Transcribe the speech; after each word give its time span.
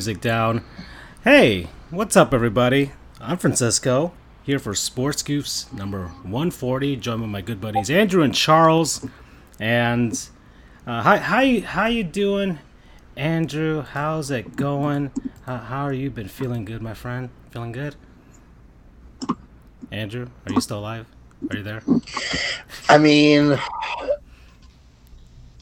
music 0.00 0.22
down. 0.22 0.64
Hey, 1.24 1.68
what's 1.90 2.16
up, 2.16 2.32
everybody? 2.32 2.92
I'm 3.20 3.36
Francisco 3.36 4.14
here 4.42 4.58
for 4.58 4.74
Sports 4.74 5.22
Goofs 5.22 5.70
number 5.74 6.06
140. 6.22 6.96
Joined 6.96 7.20
with 7.20 7.28
my 7.28 7.42
good 7.42 7.60
buddies 7.60 7.90
Andrew 7.90 8.22
and 8.22 8.34
Charles. 8.34 9.06
And 9.58 10.18
uh, 10.86 11.02
how 11.02 11.18
how 11.18 11.60
how 11.60 11.86
you 11.88 12.02
doing, 12.02 12.60
Andrew? 13.14 13.82
How's 13.82 14.30
it 14.30 14.56
going? 14.56 15.10
How, 15.44 15.58
how 15.58 15.82
are 15.82 15.92
you 15.92 16.08
been 16.08 16.28
feeling 16.28 16.64
good, 16.64 16.80
my 16.80 16.94
friend? 16.94 17.28
Feeling 17.50 17.72
good? 17.72 17.94
Andrew, 19.90 20.28
are 20.46 20.52
you 20.54 20.62
still 20.62 20.78
alive? 20.78 21.04
Are 21.50 21.58
you 21.58 21.62
there? 21.62 21.82
I 22.88 22.96
mean, 22.96 23.58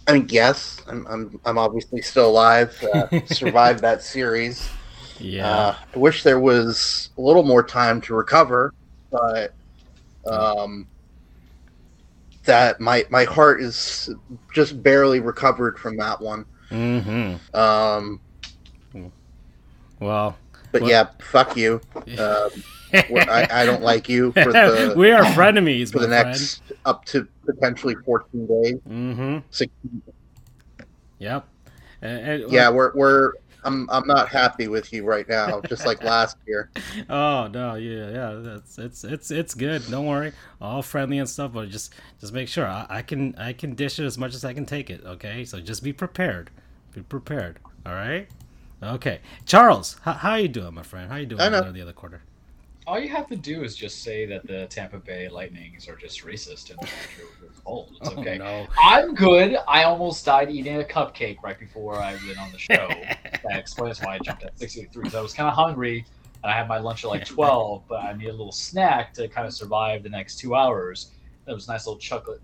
I 0.08 0.14
mean, 0.14 0.26
yes, 0.30 0.80
I'm 0.88 1.06
I'm, 1.06 1.40
I'm 1.44 1.58
obviously 1.58 2.00
still 2.00 2.30
alive. 2.30 2.82
Uh, 2.94 3.20
survived 3.26 3.80
that 3.80 4.02
series. 4.02 4.68
Yeah. 5.20 5.48
Uh, 5.48 5.76
I 5.94 5.98
wish 5.98 6.22
there 6.22 6.40
was 6.40 7.10
a 7.18 7.20
little 7.20 7.42
more 7.42 7.62
time 7.62 8.00
to 8.02 8.14
recover, 8.14 8.72
but 9.10 9.52
um, 10.26 10.86
that 12.44 12.80
my 12.80 13.04
my 13.10 13.24
heart 13.24 13.60
is 13.60 14.08
just 14.54 14.82
barely 14.82 15.20
recovered 15.20 15.78
from 15.78 15.98
that 15.98 16.20
one. 16.20 16.46
mm-hmm. 16.70 17.56
Um, 17.56 18.20
Well, 20.00 20.38
but 20.72 20.82
Well- 20.82 20.90
yeah, 20.90 21.08
fuck 21.18 21.56
you. 21.56 21.82
Uh, 22.18 22.48
I, 22.92 23.46
I 23.50 23.66
don't 23.66 23.82
like 23.82 24.08
you 24.08 24.32
for 24.42 24.52
the 24.52 24.94
we 24.96 25.10
are 25.10 25.22
frenemies, 25.24 25.92
for 25.92 25.98
the 26.00 26.08
next 26.08 26.62
up 26.84 27.04
to 27.06 27.26
potentially 27.46 27.94
14 28.04 28.46
days. 28.46 28.74
Mm-hmm. 28.88 29.38
16 29.50 30.02
Yep. 31.18 31.46
And- 32.02 32.42
and- 32.42 32.52
Yeah, 32.52 32.70
we're 32.70 32.92
we're 32.94 33.32
I'm 33.64 33.90
I'm 33.90 34.06
not 34.06 34.28
happy 34.28 34.68
with 34.68 34.92
you 34.92 35.04
right 35.04 35.28
now, 35.28 35.60
just 35.62 35.84
like 35.84 36.02
last 36.14 36.36
year. 36.46 36.70
Oh 37.10 37.48
no, 37.48 37.74
yeah, 37.74 38.10
yeah. 38.10 38.34
That's 38.40 38.78
it's 38.78 39.02
it's 39.04 39.30
it's 39.30 39.54
good. 39.54 39.82
Don't 39.90 40.06
worry, 40.06 40.32
all 40.60 40.80
friendly 40.82 41.18
and 41.18 41.28
stuff. 41.28 41.52
But 41.52 41.68
just 41.68 41.92
just 42.20 42.32
make 42.32 42.48
sure 42.48 42.66
I, 42.66 42.86
I 42.88 43.02
can 43.02 43.34
I 43.36 43.52
can 43.52 43.74
dish 43.74 43.98
it 43.98 44.04
as 44.04 44.16
much 44.16 44.34
as 44.34 44.44
I 44.44 44.52
can 44.54 44.64
take 44.64 44.90
it. 44.90 45.02
Okay, 45.04 45.44
so 45.44 45.60
just 45.60 45.82
be 45.82 45.92
prepared. 45.92 46.50
Be 46.94 47.02
prepared. 47.02 47.58
All 47.84 47.92
right. 47.94 48.28
Okay, 48.80 49.18
Charles, 49.44 49.96
how, 50.02 50.12
how 50.12 50.34
you 50.36 50.46
doing, 50.46 50.72
my 50.72 50.84
friend? 50.84 51.10
How 51.10 51.16
you 51.16 51.26
doing 51.26 51.40
I 51.40 51.48
know. 51.48 51.56
over 51.56 51.62
there 51.62 51.68
in 51.70 51.74
the 51.74 51.82
other 51.82 51.92
quarter? 51.92 52.22
All 52.88 52.98
you 52.98 53.10
have 53.10 53.26
to 53.26 53.36
do 53.36 53.64
is 53.64 53.76
just 53.76 54.02
say 54.02 54.24
that 54.24 54.46
the 54.46 54.66
Tampa 54.68 54.96
Bay 54.96 55.28
Lightnings 55.28 55.88
are 55.88 55.96
just 55.96 56.24
racist 56.24 56.70
and 56.70 56.78
bold. 56.78 57.90
It's 58.00 58.08
Oh, 58.16 58.18
okay. 58.18 58.38
no. 58.38 58.66
I'm 58.82 59.14
good. 59.14 59.58
I 59.68 59.82
almost 59.82 60.24
died 60.24 60.50
eating 60.50 60.80
a 60.80 60.84
cupcake 60.84 61.36
right 61.42 61.58
before 61.58 61.96
I 61.96 62.12
went 62.12 62.38
on 62.38 62.50
the 62.50 62.58
show. 62.58 62.88
that 63.44 63.58
explains 63.58 64.00
why 64.00 64.14
I 64.14 64.18
jumped 64.20 64.42
at 64.42 64.58
63 64.58 65.02
because 65.02 65.14
I 65.14 65.20
was 65.20 65.34
kind 65.34 65.50
of 65.50 65.54
hungry 65.54 66.06
and 66.42 66.50
I 66.50 66.56
had 66.56 66.66
my 66.66 66.78
lunch 66.78 67.04
at 67.04 67.10
like 67.10 67.26
12, 67.26 67.82
but 67.90 67.96
I 67.96 68.14
needed 68.14 68.30
a 68.30 68.32
little 68.32 68.52
snack 68.52 69.12
to 69.14 69.28
kind 69.28 69.46
of 69.46 69.52
survive 69.52 70.02
the 70.02 70.08
next 70.08 70.38
two 70.38 70.54
hours. 70.54 71.12
It 71.46 71.52
was 71.52 71.68
a 71.68 71.72
nice 71.72 71.86
little 71.86 72.00
chocolate 72.00 72.40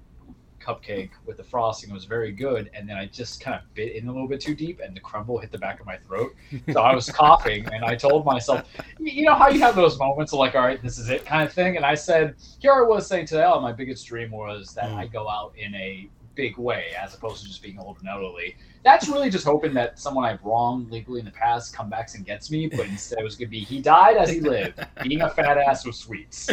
cupcake 0.65 1.11
with 1.27 1.37
the 1.37 1.45
frosting. 1.45 1.91
It 1.91 1.93
was 1.93 2.05
very 2.05 2.33
good, 2.33 2.71
and 2.75 2.89
then 2.89 2.97
I 2.97 3.07
just 3.07 3.41
kind 3.41 3.55
of 3.57 3.63
bit 3.75 3.97
in 3.97 4.09
a 4.09 4.13
little 4.13 4.29
bit 4.29 4.41
too 4.41 4.55
deep, 4.55 4.81
and 4.83 4.97
the 4.97 5.01
crumble 5.01 5.39
hit 5.39 5.53
the 5.53 5.59
back 5.59 5.81
of 5.81 5.87
my 5.87 5.97
throat. 5.97 6.35
So 6.73 6.81
I 6.81 6.95
was 6.95 7.11
coughing, 7.23 7.67
and 7.73 7.85
I 7.85 7.95
told 7.95 8.25
myself, 8.25 8.69
you 8.99 9.25
know 9.25 9.35
how 9.35 9.49
you 9.49 9.61
have 9.61 9.77
those 9.77 9.99
moments 9.99 10.33
of 10.33 10.39
like, 10.39 10.55
all 10.55 10.63
right, 10.63 10.83
this 10.83 10.99
is 10.99 11.11
it 11.11 11.25
kind 11.27 11.47
of 11.47 11.53
thing. 11.53 11.77
And 11.77 11.85
I 11.85 11.95
said, 11.95 12.37
here 12.61 12.73
I 12.73 12.83
was 12.83 13.07
saying 13.07 13.27
today, 13.27 13.45
oh, 13.45 13.61
my 13.61 13.73
biggest 13.73 14.07
dream 14.07 14.31
was 14.31 14.73
that 14.75 14.85
Mm. 14.85 14.97
I 14.97 15.07
go 15.07 15.29
out 15.29 15.53
in 15.57 15.75
a 15.75 16.09
big 16.35 16.57
way 16.59 16.87
as 17.01 17.15
opposed 17.15 17.43
to 17.43 17.49
just 17.49 17.63
being 17.63 17.79
old 17.79 17.99
and 18.01 18.09
elderly. 18.09 18.57
That's 18.85 19.09
really 19.09 19.31
just 19.31 19.47
hoping 19.47 19.73
that 19.75 19.99
someone 19.99 20.25
I've 20.27 20.43
wronged 20.45 20.91
legally 20.91 21.19
in 21.21 21.25
the 21.25 21.31
past 21.33 21.75
come 21.75 21.89
back 21.89 22.11
and 22.15 22.25
gets 22.27 22.51
me, 22.51 22.67
but 22.67 22.81
instead 22.87 23.19
it 23.19 23.25
was 23.25 23.35
going 23.35 23.47
to 23.49 23.51
be 23.51 23.61
he 23.61 23.81
died 23.81 24.17
as 24.19 24.29
he 24.31 24.41
lived, 24.41 24.79
eating 25.05 25.23
a 25.23 25.31
fat 25.31 25.57
ass 25.57 25.87
with 25.87 25.95
sweets. 25.95 26.51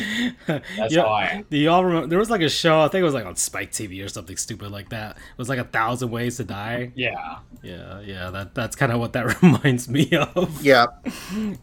That's 0.48 0.94
Yeah. 0.94 1.02
how 1.02 1.08
I 1.10 1.26
am. 1.26 1.46
Do 1.50 1.58
y'all 1.58 1.84
remember? 1.84 2.08
There 2.08 2.20
was 2.20 2.30
like 2.30 2.42
a 2.42 2.50
show. 2.50 2.80
I 2.80 2.88
think 2.88 3.02
it 3.02 3.06
was 3.06 3.14
like 3.14 3.26
on 3.26 3.36
Spike 3.36 3.72
TV 3.72 4.04
or 4.04 4.08
something 4.08 4.38
stupid 4.38 4.72
like 4.72 4.90
that. 4.90 5.18
It 5.18 5.38
was 5.38 5.50
like 5.50 5.60
a 5.60 5.66
thousand 5.66 6.10
ways 6.12 6.38
to 6.38 6.46
die. 6.46 6.92
Yeah. 6.96 7.40
Yeah, 7.62 8.00
yeah. 8.00 8.30
That 8.30 8.56
that's 8.56 8.76
kind 8.78 8.92
of 8.94 9.00
what 9.00 9.12
that 9.14 9.42
reminds 9.42 9.90
me 9.90 10.10
of. 10.12 10.64
Yeah, 10.64 10.86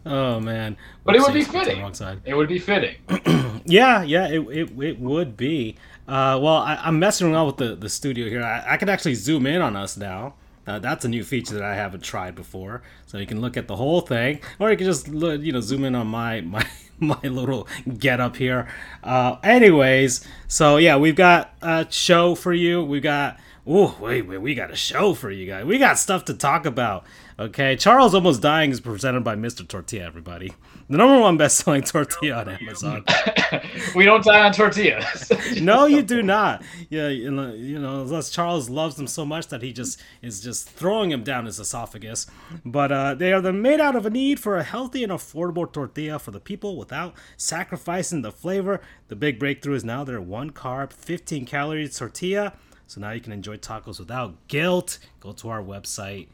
Oh 0.04 0.38
man. 0.40 0.76
But 1.04 1.16
it 1.16 1.22
would 1.22 1.32
be 1.32 1.44
Whoops, 1.44 1.48
it's 1.68 2.00
on 2.02 2.14
the 2.16 2.20
fitting. 2.20 2.22
It 2.26 2.34
would 2.34 2.48
be 2.48 2.58
fitting. 2.58 2.96
Yeah, 3.64 4.02
yeah, 4.02 4.28
it, 4.28 4.40
it, 4.48 4.82
it 4.82 4.98
would 4.98 5.36
be. 5.36 5.76
Uh, 6.08 6.38
well, 6.40 6.56
I, 6.56 6.76
I'm 6.82 6.98
messing 6.98 7.30
around 7.30 7.46
with 7.46 7.58
the, 7.58 7.76
the 7.76 7.88
studio 7.90 8.28
here. 8.28 8.42
I, 8.42 8.64
I 8.66 8.76
can 8.78 8.88
actually 8.88 9.14
zoom 9.14 9.46
in 9.46 9.60
on 9.60 9.76
us 9.76 9.96
now. 9.96 10.34
Uh, 10.66 10.78
that's 10.78 11.04
a 11.04 11.08
new 11.08 11.22
feature 11.22 11.54
that 11.54 11.62
I 11.62 11.74
haven't 11.74 12.02
tried 12.02 12.34
before. 12.34 12.82
So 13.06 13.18
you 13.18 13.26
can 13.26 13.40
look 13.40 13.56
at 13.56 13.68
the 13.68 13.76
whole 13.76 14.00
thing, 14.00 14.40
or 14.58 14.70
you 14.70 14.76
can 14.76 14.86
just 14.86 15.08
look, 15.08 15.40
you 15.40 15.52
know 15.52 15.60
zoom 15.60 15.84
in 15.84 15.94
on 15.94 16.06
my 16.08 16.40
my 16.42 16.66
my 16.98 17.20
little 17.22 17.68
get 17.98 18.20
up 18.20 18.36
here. 18.36 18.68
Uh, 19.02 19.36
anyways, 19.42 20.26
so 20.46 20.76
yeah, 20.76 20.96
we've 20.96 21.16
got 21.16 21.54
a 21.62 21.86
show 21.90 22.34
for 22.34 22.52
you. 22.52 22.82
We 22.84 23.00
got 23.00 23.38
oh 23.66 23.96
wait 24.00 24.22
wait 24.26 24.38
we 24.38 24.54
got 24.54 24.70
a 24.70 24.76
show 24.76 25.14
for 25.14 25.30
you 25.30 25.46
guys. 25.46 25.64
We 25.64 25.78
got 25.78 25.98
stuff 25.98 26.26
to 26.26 26.34
talk 26.34 26.66
about. 26.66 27.04
Okay, 27.38 27.76
Charles 27.76 28.14
almost 28.14 28.42
dying 28.42 28.70
is 28.70 28.80
presented 28.80 29.24
by 29.24 29.36
Mr. 29.36 29.66
Tortilla. 29.66 30.04
Everybody, 30.04 30.52
the 30.88 30.96
number 30.96 31.20
one 31.20 31.36
best-selling 31.36 31.82
tortilla 31.82 32.36
on 32.36 32.48
Amazon. 32.48 33.04
we 33.94 34.04
don't 34.04 34.24
die 34.24 34.46
on 34.46 34.52
tortillas. 34.52 35.30
no, 35.60 35.86
you 35.86 36.02
do 36.02 36.22
not. 36.22 36.62
Yeah, 36.88 37.08
you 37.08 37.30
know, 37.30 37.52
you 37.52 37.78
know, 37.78 38.02
unless 38.02 38.30
Charles 38.30 38.70
loves 38.70 38.96
them 38.96 39.06
so 39.06 39.26
much 39.26 39.48
that 39.48 39.62
he 39.62 39.72
just 39.72 40.00
is 40.22 40.40
just 40.40 40.68
throwing 40.70 41.10
them 41.10 41.22
down 41.22 41.46
his 41.46 41.60
esophagus. 41.60 42.26
But 42.64 42.90
uh, 42.90 43.14
they 43.14 43.32
are 43.32 43.40
the 43.40 43.52
made 43.52 43.80
out 43.80 43.96
of 43.96 44.06
a 44.06 44.10
need 44.10 44.40
for 44.40 44.56
a 44.56 44.62
healthy 44.62 45.04
and 45.04 45.12
affordable 45.12 45.70
tortilla 45.70 46.18
for 46.18 46.30
the 46.30 46.40
people 46.40 46.76
without 46.76 47.14
sacrificing 47.36 48.22
the 48.22 48.32
flavor. 48.32 48.80
The 49.08 49.16
big 49.16 49.38
breakthrough 49.38 49.74
is 49.74 49.84
now 49.84 50.04
their 50.04 50.20
one 50.20 50.50
carb, 50.50 50.92
15 50.92 51.44
calories 51.44 51.98
tortilla. 51.98 52.54
So 52.86 53.02
now 53.02 53.10
you 53.10 53.20
can 53.20 53.32
enjoy 53.32 53.58
tacos 53.58 53.98
without 53.98 54.48
guilt. 54.48 54.98
Go 55.20 55.32
to 55.32 55.50
our 55.50 55.62
website. 55.62 56.28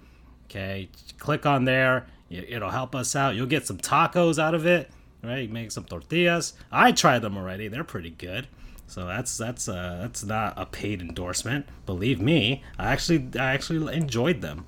Okay, 0.45 0.89
click 1.19 1.47
on 1.47 1.65
there. 1.65 2.07
It- 2.35 2.47
It'll 2.51 2.71
help 2.71 2.95
us 2.95 3.15
out. 3.17 3.35
You'll 3.35 3.47
get 3.47 3.67
some 3.67 3.79
tacos 3.79 4.39
out 4.39 4.55
of 4.55 4.67
it. 4.67 4.91
Right, 5.23 5.51
make 5.51 5.71
some 5.73 5.85
tortillas. 5.85 6.53
I 6.71 6.93
tried 6.93 7.21
them 7.21 7.37
already. 7.39 7.69
They're 7.69 7.83
pretty 7.85 8.11
good. 8.11 8.47
So 8.87 9.07
that's 9.07 9.39
that's 9.39 9.67
uh, 9.69 9.99
that's 10.03 10.23
not 10.25 10.53
a 10.59 10.67
paid 10.67 11.01
endorsement. 11.01 11.67
Believe 11.87 12.21
me, 12.21 12.63
I 12.79 12.93
actually 12.93 13.29
I 13.39 13.53
actually 13.55 13.97
enjoyed 13.97 14.43
them. 14.43 14.67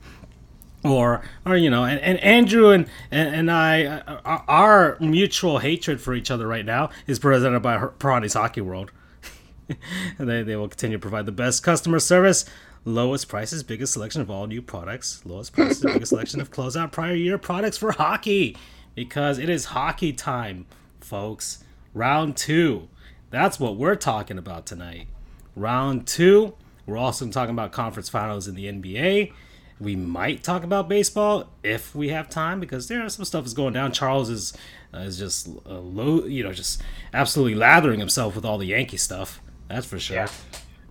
Or 0.82 1.22
or 1.44 1.56
you 1.56 1.68
know, 1.68 1.84
and, 1.84 2.00
and 2.00 2.18
Andrew 2.20 2.70
and 2.70 2.86
and, 3.10 3.34
and 3.34 3.50
I, 3.50 3.84
uh, 3.84 4.20
our- 4.24 4.44
our 4.48 4.96
mutual 5.00 5.58
hatred 5.58 6.00
for 6.00 6.14
each 6.14 6.30
other 6.30 6.46
right 6.46 6.64
now 6.64 6.88
is 7.06 7.18
presented 7.18 7.60
by 7.60 7.76
Piranha's 7.98 8.32
Hockey 8.34 8.62
World. 8.62 8.90
They, 10.18 10.42
they 10.44 10.54
will 10.56 10.68
continue 10.68 10.96
to 10.96 11.00
provide 11.00 11.26
the 11.26 11.32
best 11.32 11.62
customer 11.64 11.98
service, 11.98 12.44
lowest 12.86 13.28
prices, 13.28 13.62
biggest 13.62 13.92
selection 13.92 14.22
of 14.22 14.30
all 14.30 14.46
new 14.46 14.62
products, 14.62 15.20
lowest 15.26 15.52
prices, 15.52 15.82
biggest 15.82 16.08
selection 16.10 16.40
of 16.40 16.50
closeout 16.50 16.92
prior 16.92 17.14
year 17.14 17.36
products 17.36 17.76
for 17.76 17.92
hockey. 17.92 18.56
Because 18.94 19.38
it 19.38 19.50
is 19.50 19.66
hockey 19.66 20.14
time, 20.14 20.64
folks. 21.00 21.62
Round 21.92 22.34
two. 22.34 22.88
That's 23.28 23.60
what 23.60 23.76
we're 23.76 23.96
talking 23.96 24.38
about 24.38 24.64
tonight. 24.64 25.08
Round 25.54 26.06
two. 26.06 26.54
We're 26.86 26.96
also 26.96 27.28
talking 27.28 27.52
about 27.52 27.72
conference 27.72 28.08
finals 28.08 28.48
in 28.48 28.54
the 28.54 28.66
NBA. 28.66 29.32
We 29.78 29.96
might 29.96 30.42
talk 30.42 30.62
about 30.64 30.88
baseball 30.88 31.50
if 31.62 31.94
we 31.94 32.08
have 32.08 32.30
time 32.30 32.60
because 32.60 32.88
there 32.88 33.04
are 33.04 33.10
some 33.10 33.26
stuff 33.26 33.44
is 33.44 33.52
going 33.52 33.74
down. 33.74 33.92
Charles 33.92 34.30
is 34.30 34.56
uh, 34.94 34.98
is 35.00 35.18
just 35.18 35.48
uh, 35.66 35.78
low, 35.78 36.24
you 36.24 36.42
know, 36.42 36.52
just 36.52 36.80
absolutely 37.12 37.54
lathering 37.54 37.98
himself 37.98 38.34
with 38.34 38.44
all 38.46 38.56
the 38.56 38.66
Yankee 38.66 38.96
stuff. 38.96 39.42
That's 39.68 39.84
for 39.84 39.98
sure. 39.98 40.16
yeah. 40.16 40.28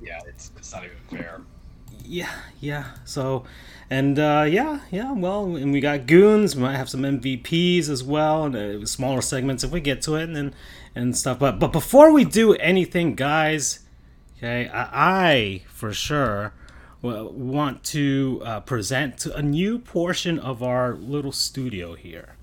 Yeah, 0.03 0.19
it's, 0.27 0.51
it's 0.57 0.71
not 0.71 0.83
even 0.83 0.97
fair. 1.09 1.41
Yeah, 2.07 2.31
yeah. 2.59 2.85
So, 3.05 3.45
and 3.89 4.17
uh, 4.19 4.45
yeah, 4.47 4.81
yeah. 4.91 5.11
Well, 5.11 5.55
and 5.55 5.71
we 5.71 5.79
got 5.79 6.05
goons. 6.07 6.55
We 6.55 6.61
might 6.61 6.75
have 6.77 6.89
some 6.89 7.01
MVPs 7.01 7.89
as 7.89 8.03
well, 8.03 8.43
and 8.45 8.55
uh, 8.55 8.85
smaller 8.85 9.21
segments 9.21 9.63
if 9.63 9.71
we 9.71 9.81
get 9.81 10.01
to 10.03 10.15
it, 10.15 10.23
and 10.23 10.35
then 10.35 10.53
and 10.95 11.17
stuff. 11.17 11.39
But 11.39 11.59
but 11.59 11.71
before 11.71 12.11
we 12.11 12.23
do 12.25 12.53
anything, 12.55 13.15
guys, 13.15 13.79
okay, 14.37 14.67
I, 14.69 15.31
I 15.31 15.61
for 15.67 15.93
sure 15.93 16.53
wa- 17.01 17.23
want 17.23 17.83
to 17.85 18.41
uh, 18.45 18.59
present 18.61 19.17
to 19.19 19.35
a 19.35 19.41
new 19.41 19.79
portion 19.79 20.39
of 20.39 20.61
our 20.63 20.93
little 20.95 21.31
studio 21.31 21.95
here. 21.95 22.35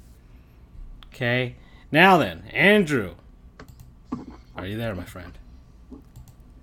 Okay. 1.14 1.56
Now 1.90 2.16
then, 2.16 2.44
Andrew, 2.52 3.16
are 4.56 4.66
you 4.66 4.78
there, 4.78 4.94
my 4.94 5.04
friend? 5.04 5.36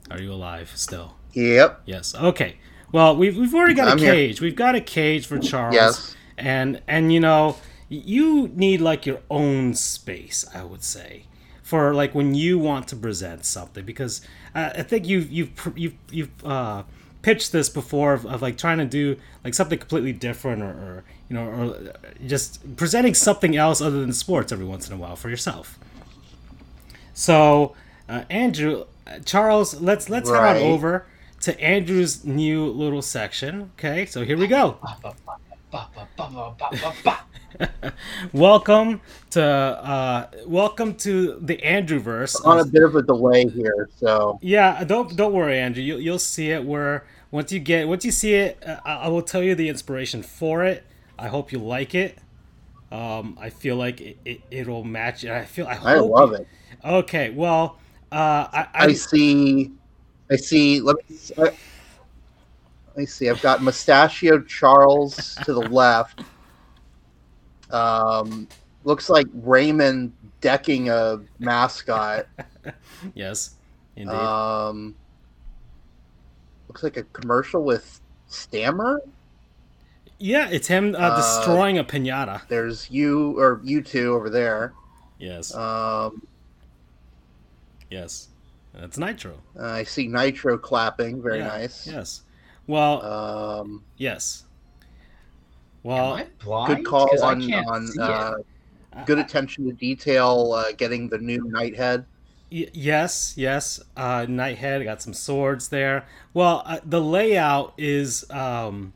Are 0.10 0.20
you 0.20 0.34
alive 0.34 0.72
still? 0.76 1.16
yep, 1.34 1.82
Yes. 1.86 2.16
Okay. 2.16 2.58
Well, 2.92 3.16
we've 3.16 3.38
we've 3.38 3.54
already 3.54 3.74
got 3.76 3.88
I'm 3.88 3.98
a 3.98 4.02
here. 4.02 4.14
cage. 4.14 4.42
We've 4.42 4.56
got 4.56 4.76
a 4.76 4.82
cage 4.82 5.28
for 5.28 5.38
Charles. 5.40 5.76
Yes. 5.76 6.16
And 6.38 6.82
and 6.88 7.14
you 7.14 7.20
know, 7.20 7.58
you 7.88 8.50
need 8.50 8.82
like 8.82 9.06
your 9.06 9.20
own 9.30 9.74
space, 9.74 10.46
I 10.54 10.64
would 10.64 10.84
say, 10.84 11.24
for 11.62 11.94
like 11.94 12.16
when 12.16 12.36
you 12.36 12.58
want 12.58 12.88
to 12.90 12.96
present 12.96 13.46
something 13.46 13.86
because 13.86 14.22
uh, 14.56 14.72
I 14.76 14.84
think 14.84 15.08
you've 15.08 15.32
you've 15.32 15.74
you've 15.76 15.96
you've 16.12 16.46
uh, 16.46 16.84
pitched 17.22 17.52
this 17.52 17.70
before 17.70 18.14
of, 18.14 18.26
of 18.26 18.42
like 18.42 18.58
trying 18.58 18.78
to 18.80 18.86
do 18.86 19.18
like 19.44 19.54
something 19.54 19.78
completely 19.78 20.14
different 20.14 20.64
or, 20.64 20.70
or 20.70 21.04
you 21.30 21.36
know 21.36 21.46
or 21.46 21.94
just 22.26 22.76
presenting 22.76 23.14
something 23.14 23.56
else 23.56 23.82
other 23.82 24.00
than 24.00 24.14
sports 24.14 24.52
every 24.52 24.66
once 24.66 24.88
in 24.88 24.94
a 24.94 24.98
while 24.98 25.16
for 25.16 25.30
yourself. 25.30 25.78
So, 27.14 27.76
uh, 28.08 28.24
Andrew, 28.30 28.86
uh, 29.06 29.20
Charles, 29.26 29.80
let's 29.82 30.10
let's 30.10 30.30
head 30.30 30.58
on 30.58 30.58
over 30.58 31.06
to 31.42 31.60
Andrew's 31.62 32.26
new 32.26 32.66
little 32.66 33.02
section. 33.02 33.72
Okay, 33.78 34.06
so 34.06 34.24
here 34.24 34.38
we 34.38 34.48
go. 34.48 34.78
welcome 38.34 39.02
to 39.32 39.44
uh, 39.44 40.28
welcome 40.46 40.96
to 40.96 41.40
the 41.42 41.58
Andrewverse. 41.58 42.46
On 42.46 42.60
a 42.60 42.66
bit 42.66 42.84
of 42.84 42.96
a 42.96 43.02
delay 43.02 43.48
here, 43.48 43.90
so 43.98 44.40
yeah, 44.42 44.84
don't 44.84 45.16
don't 45.16 45.34
worry, 45.34 45.60
Andrew. 45.60 45.84
You, 45.84 45.98
you'll 45.98 46.20
see 46.20 46.52
it. 46.52 46.64
Where 46.64 47.06
once 47.32 47.52
you 47.52 47.60
get 47.60 47.88
once 47.88 48.04
you 48.06 48.12
see 48.12 48.34
it, 48.34 48.62
uh, 48.66 48.78
I, 48.86 48.94
I 48.94 49.08
will 49.08 49.22
tell 49.22 49.44
you 49.44 49.56
the 49.56 49.70
inspiration 49.70 50.24
for 50.24 50.64
it. 50.64 50.84
I 51.18 51.28
hope 51.28 51.52
you 51.52 51.60
like 51.60 51.96
it. 51.96 52.18
Um, 52.92 53.38
I 53.40 53.52
feel 53.52 53.76
like 53.76 54.02
it, 54.02 54.42
it, 54.50 54.68
will 54.68 54.84
match. 54.84 55.24
I 55.24 55.46
feel 55.46 55.68
I, 55.68 55.76
I 55.76 56.00
love 56.00 56.34
it. 56.34 56.48
Okay, 56.84 57.30
well, 57.30 57.78
uh, 58.12 58.48
I, 58.52 58.68
I, 58.74 58.86
I 58.86 58.94
see 58.94 59.74
I 60.32 60.36
see. 60.36 60.80
Let 60.82 60.98
me. 61.10 61.18
Let 61.38 61.56
me 62.98 63.06
see. 63.06 63.30
I've 63.30 63.42
got 63.42 63.62
Mustachio 63.62 64.40
Charles 64.42 65.36
to 65.44 65.54
the 65.54 65.62
left. 65.70 66.22
Um, 67.72 68.48
looks 68.84 69.10
like 69.10 69.28
Raymond 69.34 70.12
decking 70.42 70.90
a 70.90 71.22
mascot. 71.40 72.28
yes, 73.14 73.56
indeed. 73.96 74.14
Um, 74.14 74.96
looks 76.68 76.84
like 76.84 76.98
a 76.98 77.04
commercial 77.04 77.64
with 77.64 78.02
Stammer. 78.28 79.02
yeah, 80.20 80.50
it's 80.50 80.68
him 80.68 80.96
uh, 80.98 81.16
destroying 81.16 81.78
a 81.78 81.84
pinata. 81.84 82.42
There's 82.48 82.90
you 82.92 83.40
or 83.40 83.62
you 83.64 83.82
two 83.82 84.14
over 84.14 84.30
there. 84.30 84.74
Yes, 85.20 85.54
Um, 85.54 86.22
yes, 87.92 88.29
that's 88.80 88.98
Nitro. 88.98 89.42
I 89.60 89.84
see 89.84 90.08
Nitro 90.08 90.58
clapping. 90.58 91.22
Very 91.22 91.40
Yeah, 91.40 91.48
nice. 91.48 91.88
Yes. 91.88 92.22
Well, 92.68 93.04
Um, 93.06 93.84
yes. 93.98 94.44
Am 94.82 94.88
Well, 95.84 96.14
I 96.14 96.28
blind? 96.44 96.76
good 96.76 96.86
call 96.86 97.24
on 97.24 97.48
can't 97.48 97.68
on 97.68 98.00
uh, 98.00 98.34
good 99.06 99.18
attention 99.20 99.66
to 99.66 99.72
detail. 99.74 100.52
Uh, 100.54 100.72
getting 100.78 101.10
the 101.10 101.18
new 101.18 101.46
Nighthead. 101.46 102.06
Y- 102.52 102.68
yes, 102.74 103.34
yes. 103.38 103.80
Uh, 103.96 104.22
Nighthead 104.26 104.84
got 104.84 105.02
some 105.02 105.14
swords 105.14 105.70
there. 105.70 106.06
Well, 106.34 106.64
uh, 106.66 106.80
the 106.84 107.02
layout 107.02 107.74
is. 107.78 108.30
Um, 108.30 108.94